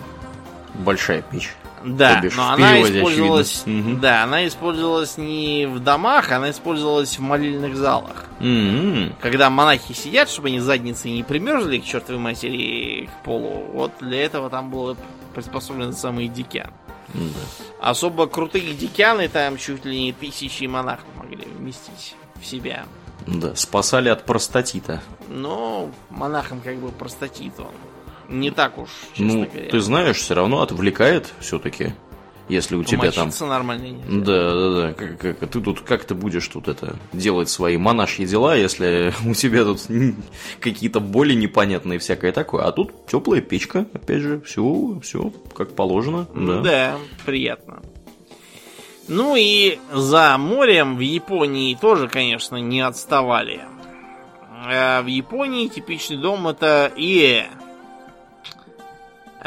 большая 0.79 1.21
печь. 1.21 1.53
Да, 1.85 2.21
но 2.35 2.51
она 2.51 2.81
использовалась, 2.81 3.63
угу. 3.65 3.97
да, 4.01 4.23
она 4.23 4.47
использовалась 4.47 5.17
не 5.17 5.67
в 5.67 5.79
домах, 5.79 6.31
она 6.31 6.49
использовалась 6.49 7.17
в 7.17 7.21
молильных 7.21 7.75
залах. 7.75 8.25
Mm-hmm. 8.39 9.15
Когда 9.21 9.51
монахи 9.51 9.93
сидят, 9.93 10.29
чтобы 10.29 10.47
они 10.47 10.59
задницы 10.59 11.09
не 11.09 11.23
примерзли 11.23 11.77
к 11.77 11.85
чертовой 11.85 12.19
матери 12.19 13.05
к 13.05 13.23
полу, 13.23 13.65
вот 13.71 13.91
для 13.99 14.25
этого 14.25 14.49
там 14.49 14.71
было 14.71 14.97
приспособлен 15.35 15.93
самый 15.93 16.27
дикян. 16.27 16.71
Mm-hmm. 17.13 17.65
Особо 17.81 18.25
крутые 18.25 18.73
дикяны 18.73 19.27
там 19.27 19.57
чуть 19.57 19.85
ли 19.85 20.05
не 20.05 20.13
тысячи 20.13 20.63
монахов 20.65 21.05
могли 21.17 21.45
вместить 21.45 22.15
в 22.41 22.45
себя. 22.45 22.85
Да, 23.27 23.55
спасали 23.55 24.09
от 24.09 24.25
простатита. 24.25 25.01
Но 25.29 25.91
монахам 26.09 26.61
как 26.61 26.77
бы 26.77 26.89
простатит 26.89 27.53
он 27.59 27.71
не 28.29 28.51
так 28.51 28.77
уж, 28.77 28.89
честно 29.13 29.25
ну, 29.25 29.45
говоря. 29.45 29.69
Ты 29.69 29.79
знаешь, 29.79 30.17
все 30.17 30.33
равно 30.33 30.61
отвлекает 30.61 31.33
все-таки. 31.39 31.93
Если 32.47 32.75
у 32.75 32.83
тебя 32.83 33.11
там... 33.11 33.31
нормально 33.41 33.87
нельзя. 33.87 34.03
Да, 34.07 34.53
да, 34.53 34.81
да. 34.81 34.93
Как, 34.93 35.39
как, 35.39 35.49
ты 35.49 35.61
тут, 35.61 35.81
как 35.81 36.05
ты 36.05 36.13
будешь 36.13 36.47
тут 36.47 36.67
это 36.67 36.95
делать 37.11 37.49
свои 37.49 37.77
монашьи 37.77 38.25
дела, 38.25 38.55
если 38.55 39.13
у 39.25 39.33
тебя 39.33 39.63
тут 39.63 39.81
какие-то 40.59 40.99
боли 40.99 41.33
непонятные 41.33 41.97
всякое 41.97 42.31
такое. 42.31 42.65
А 42.65 42.71
тут 42.71 43.07
теплая 43.07 43.41
печка, 43.41 43.87
опять 43.93 44.21
же, 44.21 44.41
все, 44.41 44.99
все 45.01 45.33
как 45.55 45.73
положено. 45.73 46.27
Да. 46.35 46.61
да, 46.61 46.97
приятно. 47.25 47.81
Ну 49.07 49.35
и 49.35 49.79
за 49.91 50.37
морем 50.37 50.97
в 50.97 50.99
Японии 50.99 51.75
тоже, 51.75 52.07
конечно, 52.07 52.57
не 52.57 52.81
отставали. 52.81 53.61
А 54.67 55.01
в 55.01 55.07
Японии 55.07 55.67
типичный 55.67 56.17
дом 56.17 56.47
это 56.47 56.91
Ие. 56.95 57.47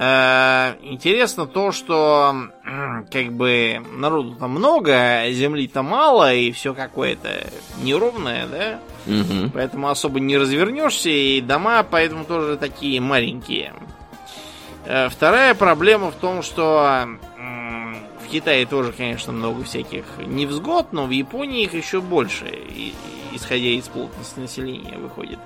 Э, 0.00 0.76
интересно 0.82 1.46
то, 1.46 1.72
что 1.72 2.32
как 3.10 3.32
бы 3.32 3.82
народу 3.96 4.36
там 4.36 4.52
много, 4.52 5.24
земли-то 5.30 5.82
мало, 5.82 6.32
и 6.32 6.52
все 6.52 6.72
какое-то 6.72 7.28
неровное, 7.82 8.46
да? 8.46 8.78
Угу. 9.12 9.50
Поэтому 9.54 9.88
особо 9.88 10.20
не 10.20 10.38
развернешься, 10.38 11.08
и 11.08 11.40
дома 11.40 11.82
поэтому 11.82 12.24
тоже 12.24 12.56
такие 12.56 13.00
маленькие. 13.00 13.74
Э, 14.84 15.08
вторая 15.08 15.56
проблема 15.56 16.12
в 16.12 16.14
том, 16.14 16.42
что 16.42 17.08
в 18.24 18.30
Китае 18.30 18.66
тоже, 18.66 18.92
конечно, 18.92 19.32
много 19.32 19.64
всяких 19.64 20.04
невзгод, 20.24 20.92
но 20.92 21.06
в 21.06 21.10
Японии 21.10 21.64
их 21.64 21.74
еще 21.74 22.00
больше, 22.00 22.46
исходя 23.32 23.70
из 23.70 23.88
плотности 23.88 24.38
населения, 24.38 24.96
выходит. 24.96 25.40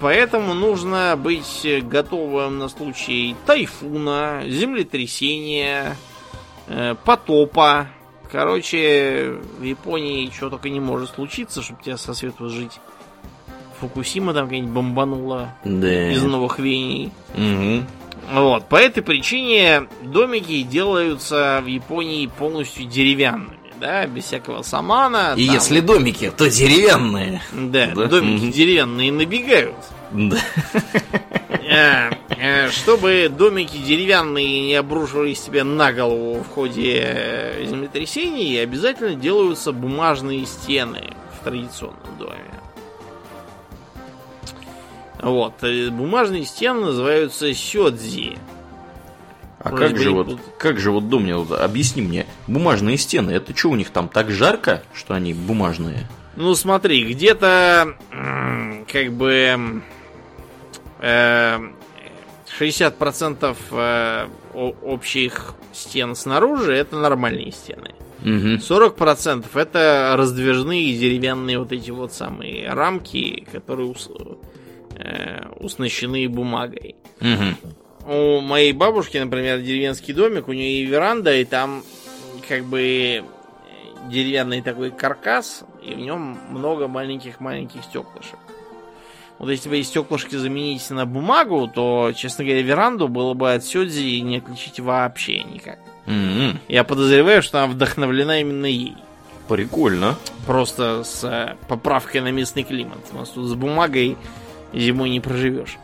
Поэтому 0.00 0.54
нужно 0.54 1.16
быть 1.16 1.66
готовым 1.82 2.58
на 2.58 2.68
случай 2.68 3.34
тайфуна, 3.46 4.42
землетрясения, 4.46 5.96
э, 6.68 6.94
потопа. 7.04 7.88
Короче, 8.30 9.38
в 9.58 9.62
Японии 9.62 10.30
что 10.30 10.50
только 10.50 10.68
не 10.68 10.80
может 10.80 11.10
случиться, 11.10 11.62
чтобы 11.62 11.82
тебя 11.82 11.96
со 11.96 12.14
свету 12.14 12.48
жить. 12.48 12.78
Фукусима 13.80 14.34
там 14.34 14.46
какая-нибудь 14.46 14.72
бомбанула 14.72 15.54
да. 15.64 16.12
из 16.12 16.22
новых 16.22 16.58
вений. 16.58 17.12
Угу. 17.34 17.84
Вот, 18.40 18.68
по 18.68 18.76
этой 18.76 19.02
причине 19.02 19.88
домики 20.02 20.62
делаются 20.62 21.60
в 21.62 21.66
Японии 21.66 22.26
полностью 22.26 22.86
деревянными 22.86 23.57
да, 23.78 24.06
без 24.06 24.24
всякого 24.24 24.62
самана. 24.62 25.34
И 25.36 25.46
там... 25.46 25.54
если 25.54 25.80
домики, 25.80 26.32
то 26.36 26.48
деревянные. 26.48 27.40
Да, 27.52 27.86
да? 27.94 28.04
домики 28.06 28.44
mm 28.44 28.52
деревянные 28.52 29.12
набегают. 29.12 29.76
Да. 30.10 30.38
Э, 31.70 32.10
э, 32.30 32.70
чтобы 32.70 33.30
домики 33.30 33.76
деревянные 33.76 34.68
не 34.68 34.74
обрушивались 34.74 35.40
тебе 35.40 35.64
на 35.64 35.92
голову 35.92 36.42
в 36.42 36.48
ходе 36.48 37.02
э, 37.04 37.66
землетрясений, 37.66 38.62
обязательно 38.62 39.14
делаются 39.14 39.72
бумажные 39.72 40.46
стены 40.46 41.12
в 41.38 41.44
традиционном 41.44 42.16
доме. 42.18 42.38
Вот. 45.20 45.54
Бумажные 45.90 46.44
стены 46.44 46.86
называются 46.86 47.52
сёдзи. 47.52 48.38
А 49.60 49.70
как 49.70 49.98
же, 49.98 50.10
вот, 50.12 50.38
как 50.58 50.78
же 50.78 50.92
вот 50.92 51.08
дом 51.08 51.24
мне 51.24 51.36
вот, 51.36 51.58
объясни 51.58 52.00
мне, 52.00 52.26
бумажные 52.46 52.96
стены, 52.96 53.32
это 53.32 53.56
что 53.56 53.70
у 53.70 53.76
них 53.76 53.90
там 53.90 54.08
так 54.08 54.30
жарко, 54.30 54.82
что 54.94 55.14
они 55.14 55.34
бумажные? 55.34 56.08
Ну 56.36 56.54
смотри, 56.54 57.04
где-то 57.04 57.96
как 58.90 59.12
бы 59.12 59.82
э, 61.00 61.58
60% 62.60 63.56
э, 63.72 64.28
общих 64.54 65.54
стен 65.72 66.14
снаружи 66.14 66.72
это 66.72 66.96
нормальные 66.96 67.50
стены. 67.50 67.94
Угу. 68.20 68.58
40% 68.58 69.46
это 69.54 70.14
раздвижные 70.16 70.96
деревянные 70.96 71.58
вот 71.58 71.72
эти 71.72 71.90
вот 71.90 72.12
самые 72.12 72.72
рамки, 72.72 73.44
которые 73.50 73.88
ус, 73.88 74.08
э, 74.94 75.48
уснащены 75.58 76.28
бумагой. 76.28 76.94
Угу 77.20 77.56
у 78.08 78.40
моей 78.40 78.72
бабушки, 78.72 79.18
например, 79.18 79.60
деревенский 79.60 80.14
домик, 80.14 80.48
у 80.48 80.52
нее 80.52 80.82
и 80.82 80.84
веранда, 80.84 81.34
и 81.36 81.44
там 81.44 81.84
как 82.48 82.64
бы 82.64 83.22
деревянный 84.08 84.62
такой 84.62 84.90
каркас, 84.90 85.64
и 85.82 85.94
в 85.94 85.98
нем 85.98 86.38
много 86.50 86.88
маленьких-маленьких 86.88 87.84
стеклышек. 87.84 88.38
Вот 89.38 89.50
если 89.50 89.68
бы 89.68 89.78
эти 89.78 89.86
стеклышки 89.86 90.34
заменить 90.34 90.88
на 90.90 91.04
бумагу, 91.06 91.68
то, 91.68 92.12
честно 92.16 92.44
говоря, 92.44 92.62
веранду 92.62 93.08
было 93.08 93.34
бы 93.34 93.52
от 93.52 93.62
Сёдзи 93.64 94.20
не 94.20 94.38
отличить 94.38 94.80
вообще 94.80 95.44
никак. 95.44 95.78
Mm-hmm. 96.06 96.56
Я 96.68 96.84
подозреваю, 96.84 97.42
что 97.42 97.62
она 97.62 97.72
вдохновлена 97.72 98.40
именно 98.40 98.66
ей. 98.66 98.96
Прикольно. 99.46 100.16
Просто 100.46 101.04
с 101.04 101.22
э, 101.22 101.56
поправкой 101.68 102.22
на 102.22 102.32
местный 102.32 102.64
климат. 102.64 102.98
У 103.12 103.16
нас 103.16 103.28
тут 103.28 103.46
с 103.46 103.54
бумагой 103.54 104.16
зимой 104.72 105.10
не 105.10 105.20
проживешь. 105.20 105.78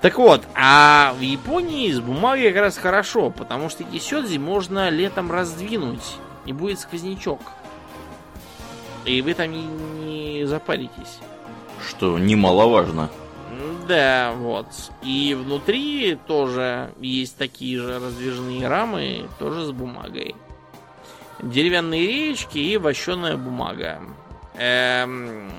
Так 0.00 0.16
вот, 0.18 0.42
а 0.54 1.12
в 1.18 1.20
Японии 1.20 1.90
с 1.90 1.98
бумагой 1.98 2.52
как 2.52 2.62
раз 2.62 2.78
хорошо, 2.78 3.30
потому 3.30 3.68
что 3.68 3.82
кисёдзи 3.82 4.38
можно 4.38 4.90
летом 4.90 5.32
раздвинуть, 5.32 6.16
и 6.46 6.52
будет 6.52 6.78
сквознячок. 6.78 7.40
И 9.04 9.22
вы 9.22 9.34
там 9.34 9.50
не, 9.50 9.64
не 9.64 10.44
запаритесь. 10.46 11.18
Что 11.88 12.18
немаловажно. 12.18 13.10
Да, 13.88 14.34
вот. 14.36 14.66
И 15.02 15.34
внутри 15.34 16.18
тоже 16.26 16.90
есть 17.00 17.36
такие 17.36 17.80
же 17.80 17.98
раздвижные 17.98 18.68
рамы, 18.68 19.28
тоже 19.38 19.64
с 19.64 19.70
бумагой. 19.72 20.36
Деревянные 21.40 22.06
речки 22.06 22.58
и 22.58 22.76
вощеная 22.76 23.36
бумага. 23.36 24.00
Эм, 24.54 25.50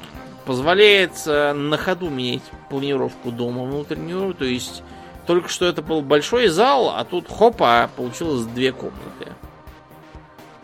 позволяет 0.49 1.11
э, 1.27 1.53
на 1.53 1.77
ходу 1.77 2.09
менять 2.09 2.41
планировку 2.71 3.29
дома 3.29 3.65
внутреннюю. 3.65 4.33
То 4.33 4.45
есть 4.45 4.81
только 5.27 5.47
что 5.47 5.67
это 5.67 5.83
был 5.83 6.01
большой 6.01 6.47
зал, 6.47 6.89
а 6.89 7.05
тут 7.05 7.29
хопа, 7.29 7.87
получилось 7.95 8.45
две 8.45 8.71
комнаты. 8.71 9.27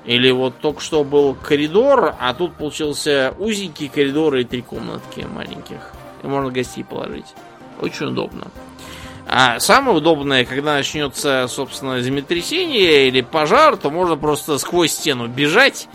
Или 0.04 0.32
вот 0.32 0.58
только 0.58 0.82
что 0.82 1.04
был 1.04 1.36
коридор, 1.36 2.16
а 2.20 2.34
тут 2.34 2.56
получился 2.56 3.36
узенький 3.38 3.88
коридор 3.88 4.34
и 4.38 4.44
три 4.44 4.64
комнатки 4.64 5.20
маленьких. 5.32 5.92
И 6.24 6.26
можно 6.26 6.50
гостей 6.50 6.84
положить. 6.84 7.36
Очень 7.80 8.08
удобно. 8.08 8.48
А 9.28 9.60
самое 9.60 9.96
удобное, 9.96 10.46
когда 10.46 10.74
начнется, 10.74 11.46
собственно, 11.48 12.02
землетрясение 12.02 13.08
или 13.08 13.22
пожар, 13.22 13.78
то 13.78 13.92
можно 13.92 14.18
просто 14.18 14.58
сквозь 14.58 14.94
стену 14.94 15.28
бежать 15.28 15.88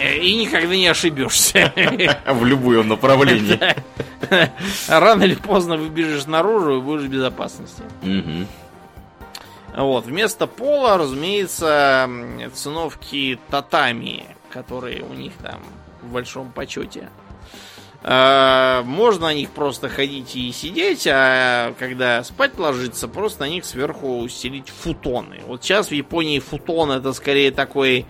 И 0.00 0.36
никогда 0.36 0.76
не 0.76 0.86
ошибешься. 0.86 1.72
В 2.26 2.44
любом 2.44 2.88
направлении. 2.88 3.58
Рано 4.88 5.22
или 5.22 5.34
поздно 5.34 5.76
выбежишь 5.76 6.26
наружу 6.26 6.78
и 6.78 6.80
будешь 6.80 7.02
в 7.02 7.08
безопасности. 7.08 7.82
Вот, 9.76 10.06
вместо 10.06 10.46
пола, 10.46 10.96
разумеется, 10.96 12.08
циновки 12.54 13.38
татами, 13.50 14.24
которые 14.50 15.02
у 15.02 15.12
них 15.12 15.34
там 15.42 15.60
в 16.02 16.12
большом 16.12 16.50
почете. 16.50 17.10
А, 18.02 18.82
можно 18.84 19.26
на 19.26 19.34
них 19.34 19.50
просто 19.50 19.88
ходить 19.88 20.36
и 20.36 20.52
сидеть, 20.52 21.06
а 21.10 21.74
когда 21.78 22.22
спать 22.22 22.56
ложиться, 22.56 23.08
просто 23.08 23.40
на 23.40 23.48
них 23.48 23.64
сверху 23.64 24.20
устелить 24.20 24.68
футоны. 24.68 25.40
Вот 25.46 25.64
сейчас 25.64 25.88
в 25.88 25.92
Японии 25.92 26.38
футон 26.38 26.92
это 26.92 27.12
скорее 27.12 27.50
такой, 27.50 28.06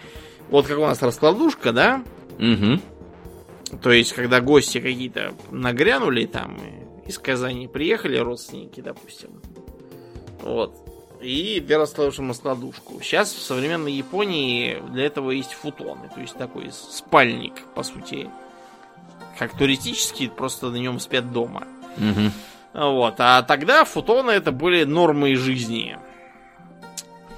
вот 0.51 0.67
как 0.67 0.79
у 0.79 0.83
нас 0.83 1.03
раскладушка, 1.03 1.73
да? 1.73 2.03
Угу. 2.39 3.79
То 3.83 3.91
есть, 3.91 4.13
когда 4.13 4.41
гости 4.41 4.81
какие-то 4.81 5.35
нагрянули 5.51 6.27
там, 6.27 6.59
из 7.07 7.19
Казани 7.19 7.69
приехали 7.69 8.19
родственники, 8.19 8.81
допустим. 8.81 9.31
Вот 10.43 10.87
и 11.21 11.61
для 11.61 11.79
раскладываешь 11.79 12.19
раскладушку. 12.19 13.01
Сейчас 13.01 13.33
в 13.33 13.41
современной 13.41 13.93
Японии 13.93 14.83
для 14.91 15.07
этого 15.07 15.31
есть 15.31 15.53
футоны, 15.53 16.11
то 16.15 16.21
есть 16.21 16.37
такой 16.37 16.71
спальник, 16.73 17.55
по 17.75 17.83
сути, 17.83 18.31
как 19.39 19.57
туристический, 19.57 20.29
просто 20.29 20.71
на 20.71 20.77
нем 20.77 21.01
спят 21.01 21.33
дома. 21.33 21.67
Угу. 21.97 22.85
Вот. 22.91 23.15
А 23.19 23.43
тогда 23.43 23.85
футоны 23.85 24.31
это 24.31 24.53
были 24.53 24.85
нормой 24.85 25.35
жизни. 25.35 25.99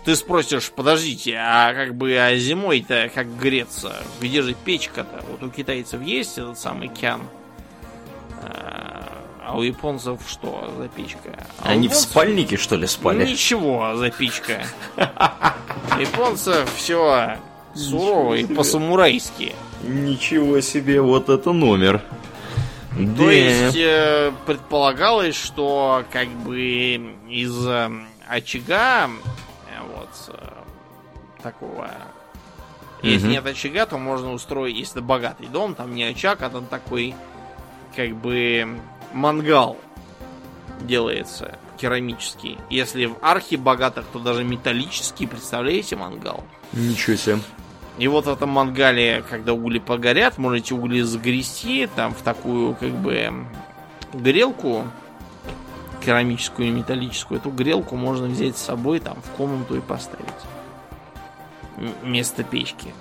Ты 0.08 0.16
спросишь, 0.16 0.72
подождите, 0.74 1.36
а 1.38 1.74
как 1.74 1.94
бы 1.94 2.16
а 2.16 2.34
зимой-то 2.34 3.10
как 3.14 3.26
греться? 3.36 3.94
Где 4.22 4.40
же 4.40 4.54
печка-то? 4.54 5.22
Вот 5.30 5.42
у 5.42 5.50
китайцев 5.50 6.00
есть 6.00 6.38
этот 6.38 6.58
самый 6.58 6.88
кян. 6.88 7.20
А, 8.42 9.06
а 9.44 9.58
у 9.58 9.60
японцев 9.60 10.22
что 10.26 10.72
за 10.78 10.88
печка? 10.88 11.46
А 11.58 11.68
Они 11.68 11.88
японцев... 11.88 12.08
в 12.08 12.10
спальнике, 12.10 12.56
что 12.56 12.76
ли, 12.76 12.86
спали? 12.86 13.26
Ничего 13.26 13.96
за 13.96 14.08
печка. 14.08 14.62
У 14.96 15.00
японцев 16.00 16.72
все 16.74 17.36
сурово 17.74 18.32
и 18.36 18.46
по-самурайски. 18.46 19.54
Ничего 19.82 20.62
себе, 20.62 21.02
вот 21.02 21.28
это 21.28 21.52
номер. 21.52 22.00
То 22.96 23.26
да. 23.26 23.30
есть 23.30 23.76
э, 23.76 24.32
предполагалось, 24.46 25.36
что 25.36 26.02
как 26.10 26.28
бы 26.28 27.12
из 27.28 27.66
э, 27.66 27.90
очага 28.26 29.10
вот 30.28 30.34
э, 30.34 31.42
такого 31.42 31.90
если 33.02 33.26
угу. 33.26 33.32
нет 33.34 33.46
очага, 33.46 33.86
то 33.86 33.98
можно 33.98 34.32
устроить, 34.32 34.76
если 34.76 34.94
это 34.94 35.02
богатый 35.02 35.46
дом, 35.46 35.74
там 35.74 35.94
не 35.94 36.04
очаг, 36.04 36.42
а 36.42 36.50
там 36.50 36.66
такой 36.66 37.14
как 37.94 38.14
бы 38.16 38.80
мангал 39.12 39.76
делается 40.80 41.58
керамический. 41.78 42.58
Если 42.70 43.06
в 43.06 43.16
архе 43.22 43.56
богатых, 43.56 44.04
то 44.12 44.18
даже 44.18 44.42
металлический, 44.42 45.26
представляете, 45.26 45.96
мангал? 45.96 46.42
Ничего 46.72 47.16
себе. 47.16 47.38
И 47.98 48.06
вот 48.08 48.26
в 48.26 48.28
этом 48.28 48.50
мангале, 48.50 49.24
когда 49.28 49.52
угли 49.52 49.78
погорят, 49.78 50.38
можете 50.38 50.74
угли 50.74 51.00
загрести 51.00 51.88
там 51.94 52.14
в 52.14 52.22
такую, 52.22 52.74
как 52.74 52.90
бы, 52.90 53.32
грелку 54.12 54.84
керамическую 56.04 56.68
и 56.68 56.70
металлическую. 56.70 57.40
Эту 57.40 57.50
грелку 57.50 57.96
можно 57.96 58.26
взять 58.26 58.56
с 58.56 58.62
собой 58.62 59.00
там 59.00 59.16
в 59.22 59.36
комнату 59.36 59.76
и 59.76 59.80
поставить. 59.80 60.26
Вместо 62.02 62.42
печки. 62.42 62.92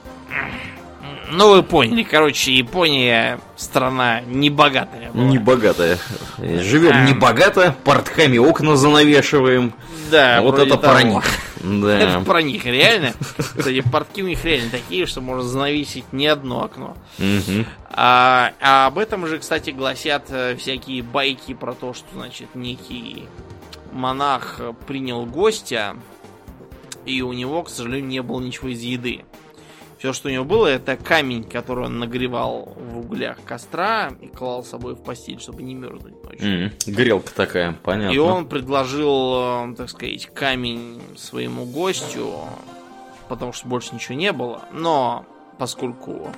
Ну, 1.30 1.50
вы 1.50 1.64
поняли, 1.64 2.04
короче, 2.04 2.54
Япония 2.54 3.40
страна 3.58 4.22
небогатая. 4.22 5.12
Была. 5.12 5.26
Небогатая. 5.26 5.98
Живем 6.38 6.94
а... 6.94 7.06
небогато, 7.06 7.76
портхами 7.84 8.38
окна 8.38 8.78
занавешиваем. 8.78 9.74
Да, 10.10 10.42
вот 10.42 10.60
это 10.60 10.78
того. 10.78 10.94
про 10.94 11.04
них. 11.04 11.24
Да. 11.60 12.00
Это 12.00 12.20
про 12.22 12.42
них, 12.44 12.66
реально. 12.66 13.14
Кстати, 13.38 13.82
портки 13.82 14.22
у 14.22 14.28
них 14.28 14.46
реально 14.46 14.70
такие, 14.70 15.06
что 15.08 15.22
можно 15.22 15.44
занавесить 15.44 16.14
не 16.14 16.28
одно 16.28 16.64
окно. 16.64 16.96
Угу. 17.18 17.66
А, 17.90 18.54
а 18.62 18.88
об 18.88 19.00
этом 19.00 19.26
же, 19.26 19.40
кстати, 19.40 19.72
гласят 19.72 20.26
э, 20.30 20.56
всякие 20.56 21.02
байки 21.02 21.56
про 21.56 21.74
то, 21.74 21.94
что, 21.94 22.06
значит, 22.14 22.50
некий 22.54 23.24
монах 23.92 24.62
принял 24.86 25.26
гостя, 25.26 25.96
и 27.06 27.22
у 27.22 27.34
него, 27.34 27.64
к 27.64 27.70
сожалению, 27.70 28.08
не 28.08 28.22
было 28.22 28.40
ничего 28.40 28.70
из 28.70 28.82
еды. 28.82 29.26
Все, 29.98 30.14
что 30.14 30.30
у 30.30 30.32
него 30.32 30.46
было, 30.46 30.68
это 30.68 30.96
камень, 30.96 31.44
который 31.44 31.86
он 31.86 31.98
нагревал 31.98 32.74
в 32.76 33.00
углях 33.00 33.38
костра 33.44 34.12
и 34.22 34.28
клал 34.28 34.64
с 34.64 34.70
собой 34.70 34.94
в 34.94 35.02
постель, 35.02 35.40
чтобы 35.40 35.64
не 35.64 35.74
мерзнуть 35.74 36.24
ночью. 36.24 36.68
Mm, 36.68 36.72
грелка 36.92 37.34
такая, 37.34 37.76
понятно. 37.84 38.14
И 38.14 38.18
он 38.20 38.48
предложил, 38.48 39.72
э, 39.72 39.76
так 39.76 39.90
сказать, 39.90 40.28
камень 40.28 41.02
своему 41.18 41.66
гостю, 41.66 42.32
потому 43.28 43.54
что 43.54 43.68
больше 43.68 43.96
ничего 43.96 44.16
не 44.16 44.32
было. 44.32 44.66
Но 44.72 45.26
поскольку 45.58 46.32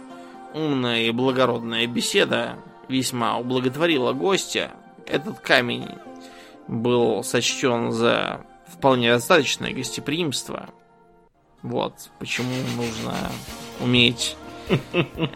умная 0.53 1.01
и 1.01 1.11
благородная 1.11 1.85
беседа 1.85 2.55
весьма 2.87 3.37
ублаготворила 3.37 4.13
гостя, 4.13 4.71
этот 5.05 5.39
камень 5.39 5.87
был 6.69 7.23
сочтен 7.23 7.91
за 7.91 8.41
вполне 8.67 9.11
достаточное 9.11 9.73
гостеприимство 9.73 10.69
вот 11.61 11.93
почему 12.19 12.53
нужно 12.75 13.15
уметь 13.79 14.35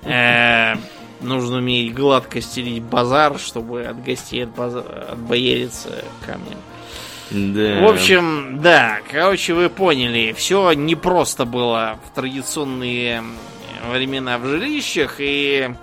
э, 0.03 0.75
нужно 1.21 1.57
уметь 1.57 1.93
гладко 1.93 2.41
стелить 2.41 2.83
базар, 2.83 3.39
чтобы 3.39 3.83
от 3.83 4.03
гостей 4.03 4.45
от 4.45 4.59
отбоериться 4.59 6.03
камнем. 6.25 6.57
Да. 7.31 7.81
В 7.81 7.91
общем, 7.91 8.59
да, 8.61 8.99
короче, 9.09 9.53
вы 9.53 9.69
поняли, 9.69 10.33
все 10.33 10.73
не 10.73 10.95
просто 10.95 11.45
было 11.45 11.99
в 12.05 12.15
традиционные 12.15 13.23
времена 13.91 14.37
в 14.37 14.45
жилищах, 14.45 15.15
и 15.19 15.73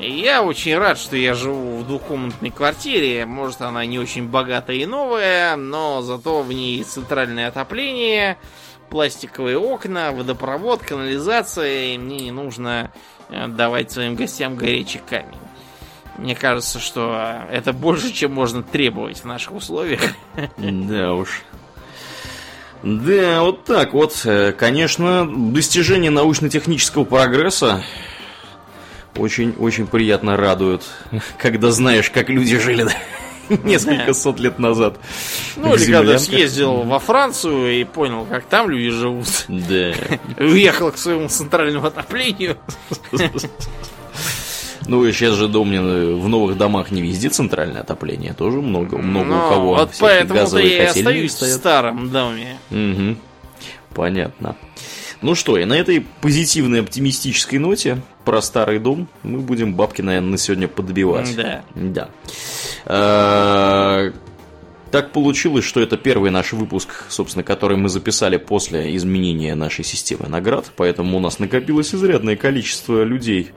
я 0.00 0.42
очень 0.42 0.76
рад, 0.76 0.98
что 0.98 1.16
я 1.16 1.34
живу 1.34 1.78
в 1.78 1.86
двухкомнатной 1.86 2.50
квартире. 2.50 3.26
Может, 3.26 3.62
она 3.62 3.84
не 3.84 3.98
очень 3.98 4.28
богатая 4.28 4.76
и 4.76 4.86
новая, 4.86 5.56
но 5.56 6.02
зато 6.02 6.42
в 6.42 6.52
ней 6.52 6.82
центральное 6.84 7.48
отопление, 7.48 8.38
пластиковые 8.90 9.58
окна, 9.58 10.12
водопровод, 10.12 10.82
канализация, 10.82 11.94
и 11.94 11.98
мне 11.98 12.20
не 12.20 12.30
нужно 12.30 12.90
э, 13.28 13.46
давать 13.48 13.90
своим 13.90 14.14
гостям 14.14 14.56
горячий 14.56 15.00
камень. 15.08 15.38
Мне 16.16 16.34
кажется, 16.34 16.80
что 16.80 17.44
это 17.50 17.72
больше, 17.72 18.12
чем 18.12 18.32
можно 18.32 18.62
требовать 18.62 19.18
в 19.18 19.24
наших 19.24 19.52
условиях. 19.52 20.00
Да 20.56 21.14
уж. 21.14 21.42
Да, 22.82 23.42
вот 23.42 23.64
так 23.64 23.92
вот. 23.92 24.20
Э, 24.24 24.52
конечно, 24.52 25.28
достижение 25.52 26.10
научно-технического 26.10 27.04
прогресса 27.04 27.82
очень-очень 29.16 29.86
приятно 29.86 30.36
радует, 30.36 30.82
когда 31.38 31.70
знаешь, 31.70 32.10
как 32.10 32.28
люди 32.28 32.58
жили 32.58 32.86
несколько 33.64 34.12
сот 34.14 34.40
лет 34.40 34.58
назад. 34.58 34.98
Ну, 35.56 35.74
или 35.74 35.92
когда 35.92 36.18
съездил 36.18 36.82
во 36.82 36.98
Францию 36.98 37.80
и 37.80 37.84
понял, 37.84 38.26
как 38.28 38.44
там 38.44 38.70
люди 38.70 38.90
живут. 38.90 39.46
Да. 39.48 39.92
Уехал 40.38 40.92
к 40.92 40.98
своему 40.98 41.28
центральному 41.28 41.86
отоплению. 41.86 42.56
Ну, 44.86 45.04
и 45.04 45.12
сейчас 45.12 45.34
же, 45.34 45.48
дом 45.48 45.68
в 45.70 46.28
новых 46.28 46.56
домах 46.56 46.90
не 46.90 47.02
везде 47.02 47.28
центральное 47.28 47.82
отопление. 47.82 48.32
Тоже 48.32 48.62
много, 48.62 48.96
много 48.96 49.28
ну, 49.28 49.36
у 49.36 49.50
кого. 49.50 49.74
Вот 49.74 49.90
поэтому-то 50.00 50.58
я 50.58 50.84
и 50.84 50.86
остаюсь 50.86 51.32
стоят. 51.32 51.54
в 51.54 51.58
старом 51.58 52.10
доме. 52.10 52.58
Угу. 52.70 53.16
Понятно. 53.94 54.56
Ну 55.20 55.34
что, 55.34 55.58
и 55.58 55.64
на 55.64 55.74
этой 55.74 56.06
позитивной 56.20 56.80
оптимистической 56.80 57.58
ноте 57.58 58.00
про 58.24 58.40
старый 58.40 58.78
дом 58.78 59.08
мы 59.22 59.40
будем 59.40 59.74
бабки, 59.74 60.00
наверное, 60.00 60.30
на 60.30 60.38
сегодня 60.38 60.68
подбивать. 60.68 61.34
Да. 61.34 61.64
Да. 61.74 62.10
А, 62.84 64.12
так 64.90 65.12
получилось, 65.12 65.64
что 65.64 65.80
это 65.80 65.96
первый 65.96 66.30
наш 66.30 66.52
выпуск, 66.52 67.06
собственно, 67.08 67.42
который 67.42 67.76
мы 67.76 67.88
записали 67.88 68.36
после 68.36 68.94
изменения 68.96 69.54
нашей 69.54 69.84
системы 69.84 70.28
наград, 70.28 70.70
поэтому 70.76 71.16
у 71.16 71.20
нас 71.20 71.38
накопилось 71.38 71.94
изрядное 71.94 72.36
количество 72.36 73.02
людей, 73.02 73.50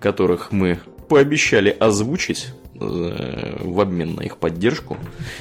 которых 0.00 0.50
мы 0.50 0.80
пообещали 1.08 1.70
озвучить 1.70 2.48
э, 2.48 2.65
в 2.78 3.80
обмен 3.80 4.14
на 4.14 4.22
их 4.22 4.38
поддержку, 4.38 4.96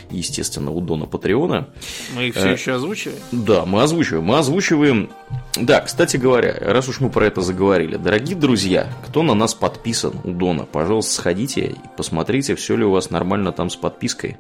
естественно, 0.10 0.72
у 0.72 0.82
Дона 0.82 1.06
Патреона. 1.06 1.70
Мы 2.16 2.28
их 2.28 2.36
все 2.36 2.50
э, 2.50 2.54
еще 2.54 2.74
озвучиваем? 2.74 3.20
Да, 3.32 3.66
мы 3.66 3.84
озвучиваем. 3.84 4.26
Мы 4.26 4.38
озвучиваем... 4.38 5.10
Да, 5.56 5.82
кстати 5.82 6.18
говоря, 6.18 6.56
раз 6.60 6.90
уж 6.90 7.00
мы 7.00 7.10
про 7.10 7.26
это 7.26 7.42
заговорили, 7.42 7.96
дорогие 7.96 8.36
друзья, 8.36 8.90
кто 9.08 9.24
на 9.24 9.34
нас 9.34 9.54
подписан 9.54 10.14
у 10.24 10.32
Дона, 10.32 10.66
пожалуйста, 10.66 11.14
сходите 11.14 11.68
и 11.68 11.76
посмотрите, 11.98 12.56
все 12.56 12.76
ли 12.76 12.84
у 12.84 12.92
вас 12.92 13.10
нормально 13.10 13.52
там 13.52 13.70
с 13.70 13.76
подпиской. 13.76 14.38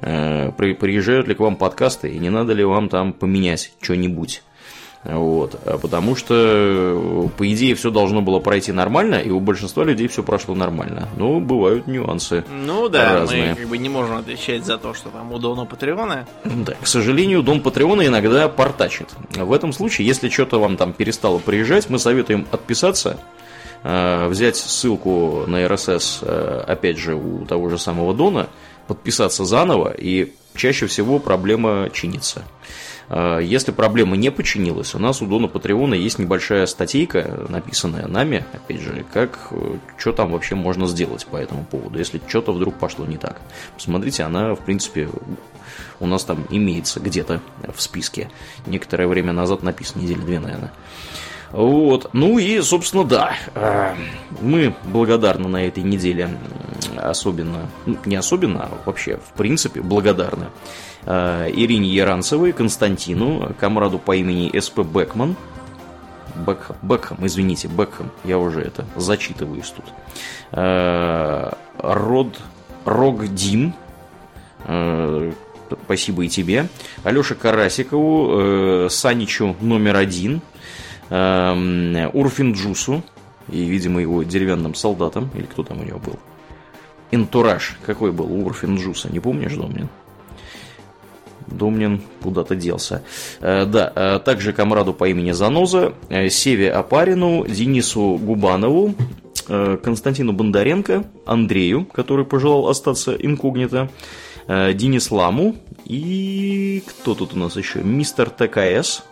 Э, 0.00 0.52
приезжают 0.52 1.28
ли 1.28 1.34
к 1.34 1.40
вам 1.40 1.56
подкасты, 1.56 2.10
и 2.10 2.18
не 2.18 2.30
надо 2.30 2.52
ли 2.52 2.64
вам 2.64 2.88
там 2.88 3.12
поменять 3.12 3.72
что-нибудь. 3.80 4.42
Вот. 5.04 5.60
А 5.64 5.78
потому 5.78 6.16
что, 6.16 7.30
по 7.36 7.50
идее, 7.52 7.74
все 7.74 7.90
должно 7.90 8.20
было 8.20 8.40
пройти 8.40 8.72
нормально, 8.72 9.16
и 9.16 9.30
у 9.30 9.40
большинства 9.40 9.84
людей 9.84 10.08
все 10.08 10.22
прошло 10.22 10.54
нормально. 10.54 11.08
Но 11.16 11.40
бывают 11.40 11.86
нюансы. 11.86 12.44
Ну 12.50 12.88
да, 12.88 13.20
разные. 13.20 13.50
мы 13.50 13.54
как 13.54 13.68
бы 13.68 13.78
не 13.78 13.88
можем 13.88 14.16
отвечать 14.16 14.64
за 14.64 14.76
то, 14.76 14.94
что 14.94 15.10
там 15.10 15.32
у 15.32 15.38
Дона 15.38 15.64
Патреона. 15.64 16.26
Да, 16.44 16.74
к 16.80 16.86
сожалению, 16.86 17.42
Дон 17.42 17.60
Патреона 17.62 18.06
иногда 18.06 18.48
портачит. 18.48 19.08
В 19.36 19.52
этом 19.52 19.72
случае, 19.72 20.06
если 20.06 20.28
что-то 20.28 20.58
вам 20.58 20.76
там 20.76 20.92
перестало 20.92 21.38
приезжать, 21.38 21.88
мы 21.88 21.98
советуем 21.98 22.46
отписаться, 22.50 23.18
э, 23.84 24.28
взять 24.28 24.56
ссылку 24.56 25.44
на 25.46 25.64
RSS, 25.64 26.18
э, 26.22 26.64
опять 26.66 26.98
же, 26.98 27.14
у 27.14 27.44
того 27.46 27.68
же 27.68 27.78
самого 27.78 28.14
Дона, 28.14 28.48
подписаться 28.88 29.44
заново, 29.44 29.92
и 29.92 30.32
чаще 30.56 30.86
всего 30.86 31.18
проблема 31.18 31.88
чинится. 31.92 32.42
Э, 33.08 33.40
Если 33.42 33.72
проблема 33.72 34.16
не 34.16 34.30
починилась, 34.30 34.94
у 34.94 34.98
нас 34.98 35.22
у 35.22 35.26
Дона 35.26 35.48
Патреона 35.48 35.94
есть 35.94 36.18
небольшая 36.18 36.66
статейка, 36.66 37.46
написанная 37.48 38.06
нами, 38.06 38.44
опять 38.52 38.80
же, 38.80 39.04
как, 39.12 39.52
что 39.96 40.12
там 40.12 40.32
вообще 40.32 40.54
можно 40.54 40.86
сделать 40.86 41.26
по 41.26 41.36
этому 41.36 41.64
поводу, 41.64 41.98
если 41.98 42.20
что-то 42.26 42.52
вдруг 42.52 42.74
пошло 42.74 43.06
не 43.06 43.16
так. 43.16 43.40
Посмотрите, 43.74 44.22
она, 44.22 44.54
в 44.54 44.60
принципе, 44.60 45.08
у 46.00 46.06
нас 46.06 46.24
там 46.24 46.46
имеется 46.50 47.00
где-то 47.00 47.40
в 47.74 47.80
списке. 47.80 48.30
Некоторое 48.66 49.06
время 49.06 49.32
назад 49.32 49.62
написано, 49.62 50.02
недели 50.02 50.20
две, 50.20 50.40
наверное. 50.40 50.72
Вот. 51.50 52.10
Ну 52.12 52.38
и, 52.38 52.60
собственно, 52.60 53.04
да, 53.04 53.32
э, 53.54 53.94
мы 54.42 54.74
благодарны 54.84 55.48
на 55.48 55.66
этой 55.66 55.82
неделе 55.82 56.28
особенно, 56.96 57.70
ну, 57.86 57.96
не 58.04 58.16
особенно, 58.16 58.64
а 58.64 58.70
вообще, 58.84 59.16
в 59.16 59.36
принципе, 59.36 59.80
благодарны 59.80 60.44
э, 60.44 60.87
Ирине 61.08 61.88
Яранцевой, 61.88 62.52
Константину, 62.52 63.54
комраду 63.58 63.98
по 63.98 64.14
имени 64.14 64.58
СП 64.58 64.80
Бекман, 64.80 65.36
Бекхэм, 66.46 66.76
Бекхэм, 66.82 67.18
извините, 67.26 67.68
Бекхэм, 67.68 68.10
я 68.24 68.38
уже 68.38 68.60
это 68.60 68.84
зачитываюсь 68.96 69.70
тут. 69.70 69.84
Э, 70.52 71.50
Род, 71.78 72.38
Рог 72.84 73.26
Дим, 73.28 73.74
э, 74.64 75.32
спасибо 75.84 76.24
и 76.24 76.28
тебе. 76.28 76.68
Алёше 77.04 77.34
Карасикову, 77.34 78.28
э, 78.30 78.88
Саничу 78.90 79.56
номер 79.60 79.96
один, 79.96 80.40
э, 81.10 82.10
Урфинджусу, 82.12 83.02
и, 83.48 83.64
видимо, 83.64 84.00
его 84.00 84.22
деревянным 84.22 84.74
солдатом, 84.74 85.30
или 85.34 85.46
кто 85.46 85.62
там 85.62 85.80
у 85.80 85.84
него 85.84 85.98
был. 85.98 86.18
Энтураж, 87.10 87.78
какой 87.86 88.12
был 88.12 88.30
у 88.30 88.44
Урфинджуса, 88.44 89.10
не 89.10 89.20
помнишь, 89.20 89.54
Домнин? 89.54 89.88
Домнин 91.50 92.00
куда-то 92.22 92.54
делся. 92.54 93.02
Э, 93.40 93.66
да, 93.66 93.92
э, 93.94 94.18
также 94.24 94.52
комраду 94.52 94.92
по 94.92 95.08
имени 95.08 95.32
Заноза, 95.32 95.92
э, 96.08 96.28
Севе 96.28 96.70
Апарину, 96.70 97.46
Денису 97.46 98.18
Губанову, 98.20 98.94
Константину 99.46 100.34
Бондаренко, 100.34 101.04
Андрею, 101.24 101.86
который 101.86 102.26
пожелал 102.26 102.68
остаться 102.68 103.14
инкогнито, 103.14 103.88
Денис 104.46 105.10
Ламу 105.10 105.56
и 105.86 106.82
кто 106.86 107.14
тут 107.14 107.32
у 107.32 107.38
нас 107.38 107.56
еще? 107.56 107.82
Мистер 107.82 108.28
ТКС, 108.28 109.04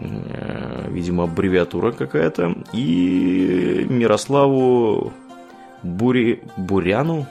видимо, 0.00 1.24
аббревиатура 1.24 1.92
какая-то, 1.92 2.56
и 2.72 3.86
Мирославу 3.88 5.12
Бури... 5.84 6.42
Буряну, 6.56 7.28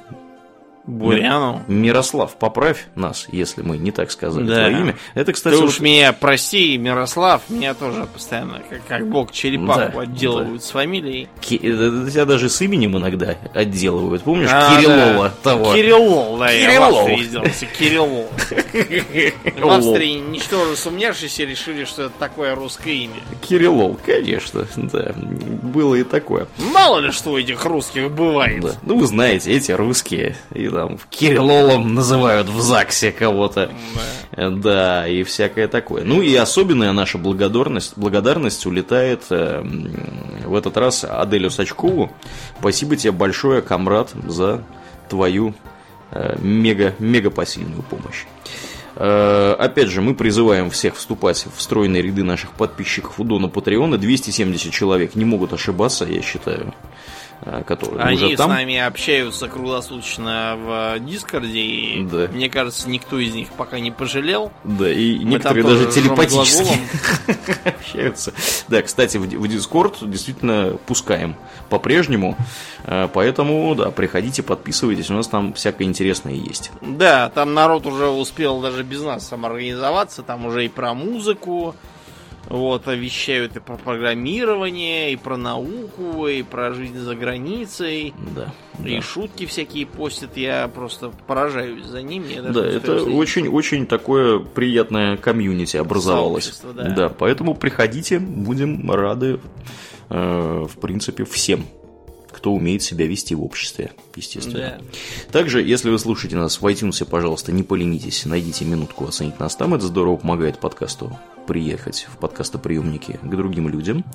Буряну. 0.88 1.64
Мирослав, 1.68 2.36
поправь 2.38 2.88
нас, 2.96 3.28
если 3.32 3.62
мы 3.64 3.78
не 3.78 3.92
так 3.92 4.12
сказали 4.12 4.46
Да. 4.48 4.56
твое 4.68 4.80
имя. 4.80 4.96
Это, 5.16 5.34
кстати, 5.34 5.56
Ты 5.56 5.62
вот- 5.62 5.70
уж 5.70 5.80
меня 5.80 6.14
прости, 6.14 6.78
Мирослав, 6.78 7.42
меня 7.50 7.74
тоже 7.74 8.06
постоянно, 8.06 8.62
как, 8.70 8.86
как 8.88 9.10
бог 9.10 9.32
черепаху 9.32 9.92
Да, 9.96 10.02
отделывают 10.02 10.64
с 10.64 10.70
фамилией. 10.72 11.28
Ки- 11.42 11.60
э, 11.62 12.10
тебя 12.12 12.26
даже 12.26 12.50
с 12.50 12.62
именем 12.62 12.98
иногда 12.98 13.36
отделывают. 13.54 14.24
Помнишь, 14.24 14.50
А, 14.52 14.76
Кириллова 14.80 15.30
да. 15.30 15.50
того? 15.52 15.74
Кириллов, 15.74 16.40
да, 16.40 16.52
я 16.52 16.68
в 16.68 16.72
Кириллов. 17.08 17.46
Австрии 17.46 17.70
Кириллов. 17.78 18.26
В 19.62 19.70
Австрии, 19.70 20.14
ничтоже 20.20 20.76
сумневшись, 20.76 21.40
решили, 21.40 21.86
что 21.86 22.04
это 22.04 22.14
такое 22.20 22.56
русское 22.56 22.94
имя. 22.94 23.22
Кириллов, 23.42 23.98
конечно, 24.06 24.68
да. 24.76 25.14
Было 25.16 25.96
и 25.96 26.04
такое. 26.04 26.48
Мало 26.74 27.00
ли 27.00 27.12
что 27.12 27.32
у 27.32 27.38
этих 27.38 27.64
русских 27.66 28.12
бывает. 28.12 28.62
Да. 28.62 28.72
Ну, 28.84 28.98
вы 29.00 29.08
знаете, 29.08 29.52
эти 29.52 29.72
русские, 29.72 30.36
и 30.54 30.68
там 30.76 30.98
Кириллолом 31.10 31.94
называют 31.94 32.50
в 32.50 32.60
ЗАГСе 32.60 33.14
кого-то. 33.14 33.72
Э, 34.32 34.50
Да, 34.50 35.08
и 35.08 35.24
всякое 35.24 35.68
такое. 35.70 36.04
Ну 36.04 36.22
и 36.22 36.36
особенная 36.36 36.92
наша 36.92 37.18
благодарность, 37.18 37.94
благодарность 37.96 38.66
улетает 38.66 39.24
э, 39.30 39.64
в 40.46 40.54
этот 40.54 40.76
раз 40.76 41.06
Аделю 41.08 41.50
Сачкову. 41.50 42.12
Спасибо 42.60 42.98
тебе 42.98 43.14
большое, 43.14 43.62
комрад, 43.62 44.12
за 44.28 44.64
твою 45.10 45.54
э, 46.12 46.36
мега, 46.42 46.94
мега 47.00 47.30
посильную 47.30 47.82
помощь. 47.84 48.26
Э, 48.98 49.56
Опять 49.58 49.88
же, 49.88 50.02
мы 50.02 50.14
призываем 50.14 50.70
всех 50.70 50.96
вступать 50.98 51.46
в 51.56 51.62
стройные 51.62 52.02
ряды 52.02 52.24
наших 52.24 52.52
подписчиков 52.52 53.18
у 53.20 53.24
Дона 53.24 53.48
Патреона. 53.48 53.98
270 53.98 54.74
человек 54.74 55.16
не 55.16 55.24
могут 55.24 55.54
ошибаться, 55.54 56.04
я 56.06 56.22
считаю, 56.22 56.74
которые 57.68 58.02
Они 58.04 58.16
уже 58.18 58.34
с 58.34 58.38
там. 58.38 58.50
нами 58.50 58.78
общаются 58.78 59.48
круглосуточно 59.48 60.58
в 60.58 61.00
Дискорде, 61.00 61.60
и 61.60 62.04
Да. 62.04 62.28
мне 62.32 62.50
кажется, 62.50 62.90
никто 62.90 63.20
из 63.20 63.34
них 63.34 63.50
пока 63.50 63.80
не 63.80 63.92
пожалел. 63.92 64.52
Да, 64.64 64.90
и 64.92 65.18
Мы 65.20 65.24
некоторые 65.26 65.64
даже 65.64 65.92
телепатически 65.92 66.80
общаются. 67.66 68.34
Да, 68.68 68.82
кстати, 68.82 69.18
в, 69.18 69.26
Discord 69.26 70.08
действительно 70.10 70.78
пускаем 70.86 71.36
по-прежнему. 71.70 72.36
Э, 72.84 73.08
Поэтому, 73.14 73.74
да, 73.76 73.92
приходите, 73.92 74.44
подписывайтесь, 74.44 75.10
у 75.10 75.14
нас 75.14 75.28
там 75.28 75.54
всякое 75.54 75.86
интересное 75.86 76.34
есть. 76.34 76.72
Да, 76.82 77.30
там 77.30 77.54
народ 77.54 77.86
уже 77.86 78.08
успел 78.08 78.60
даже 78.62 78.84
без 78.84 79.02
нас 79.02 79.28
самоорганизоваться, 79.28 80.24
там 80.24 80.46
уже 80.46 80.66
и 80.66 80.68
про 80.68 80.94
музыку, 80.94 81.76
вот, 82.50 82.88
вещают 82.88 83.56
и 83.56 83.60
про 83.60 83.78
программирование, 83.78 85.14
и 85.14 85.16
про 85.16 85.38
науку, 85.38 86.28
и 86.28 86.44
про 86.44 86.74
жизнь 86.74 86.98
за 86.98 87.16
границей, 87.16 88.14
Да. 88.36 88.54
и 88.84 88.96
да. 88.98 89.02
шутки 89.02 89.46
всякие 89.46 89.86
постят, 89.86 90.38
я 90.38 90.68
просто 90.68 91.12
поражаюсь 91.28 91.86
за 91.86 92.02
ними. 92.02 92.40
Да, 92.40 92.66
это 92.66 93.04
очень-очень 93.04 93.86
такое 93.88 94.40
приятное 94.40 95.18
комьюнити 95.18 95.78
образовалось. 95.78 96.46
Сообщество, 96.46 96.74
да. 96.74 97.10
поэтому 97.10 97.56
приходите, 97.56 98.20
будем 98.20 98.90
рады, 98.92 99.40
э, 100.10 100.66
в 100.70 100.80
принципе, 100.80 101.26
всем, 101.26 101.66
кто 102.46 102.54
умеет 102.54 102.84
себя 102.84 103.08
вести 103.08 103.34
в 103.34 103.44
обществе, 103.44 103.94
естественно. 104.16 104.78
Да. 104.78 105.32
Также, 105.32 105.64
если 105.64 105.90
вы 105.90 105.98
слушаете 105.98 106.36
нас 106.36 106.62
в 106.62 106.66
iTunes, 106.68 107.04
пожалуйста, 107.04 107.52
не 107.52 107.64
поленитесь, 107.64 108.24
найдите 108.26 108.66
минутку 108.66 109.08
оценить 109.08 109.40
нас 109.40 109.56
там, 109.56 109.74
это 109.74 109.88
здорово 109.88 110.18
помогает 110.18 110.60
подкасту 110.60 111.18
приехать 111.48 112.08
в 112.08 112.18
подкастоприемники 112.18 113.20
к 113.20 113.30
другим 113.36 113.68
людям. 113.68 114.06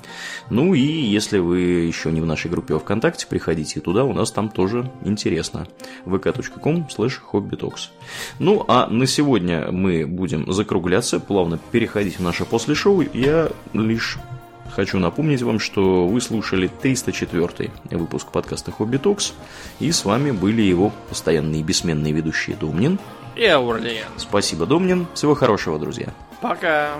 Ну 0.49 0.73
и 0.73 0.79
если 0.79 1.39
вы 1.39 1.59
еще 1.59 2.09
не 2.09 2.21
в 2.21 2.25
нашей 2.25 2.49
группе 2.49 2.79
ВКонтакте, 2.79 3.27
приходите 3.27 3.81
туда, 3.81 4.05
у 4.05 4.13
нас 4.13 4.31
там 4.31 4.47
тоже 4.47 4.89
интересно. 5.03 5.67
vk.com 6.05 6.87
slash 6.87 7.15
hobbytalks. 7.33 7.89
Ну 8.39 8.63
а 8.69 8.87
на 8.87 9.07
сегодня 9.07 9.73
мы 9.73 10.07
будем 10.07 10.49
закругляться, 10.53 11.19
плавно 11.19 11.59
переходить 11.71 12.17
в 12.17 12.21
наше 12.21 12.45
после 12.45 12.75
шоу. 12.75 13.03
Я 13.13 13.51
лишь 13.73 14.17
Хочу 14.75 14.99
напомнить 14.99 15.41
вам, 15.41 15.59
что 15.59 16.07
вы 16.07 16.21
слушали 16.21 16.67
304 16.67 17.71
выпуск 17.91 18.31
подкаста 18.31 18.71
Хобби 18.71 18.97
Токс, 18.97 19.33
и 19.79 19.91
с 19.91 20.05
вами 20.05 20.31
были 20.31 20.61
его 20.61 20.91
постоянные 21.09 21.61
и 21.61 21.63
бессменные 21.63 22.13
ведущие 22.13 22.55
Домнин. 22.55 22.97
И 23.35 23.45
Аурлиен. 23.45 24.07
Спасибо, 24.17 24.65
Домнин. 24.65 25.07
Всего 25.13 25.35
хорошего, 25.35 25.79
друзья. 25.79 26.13
Пока. 26.41 26.95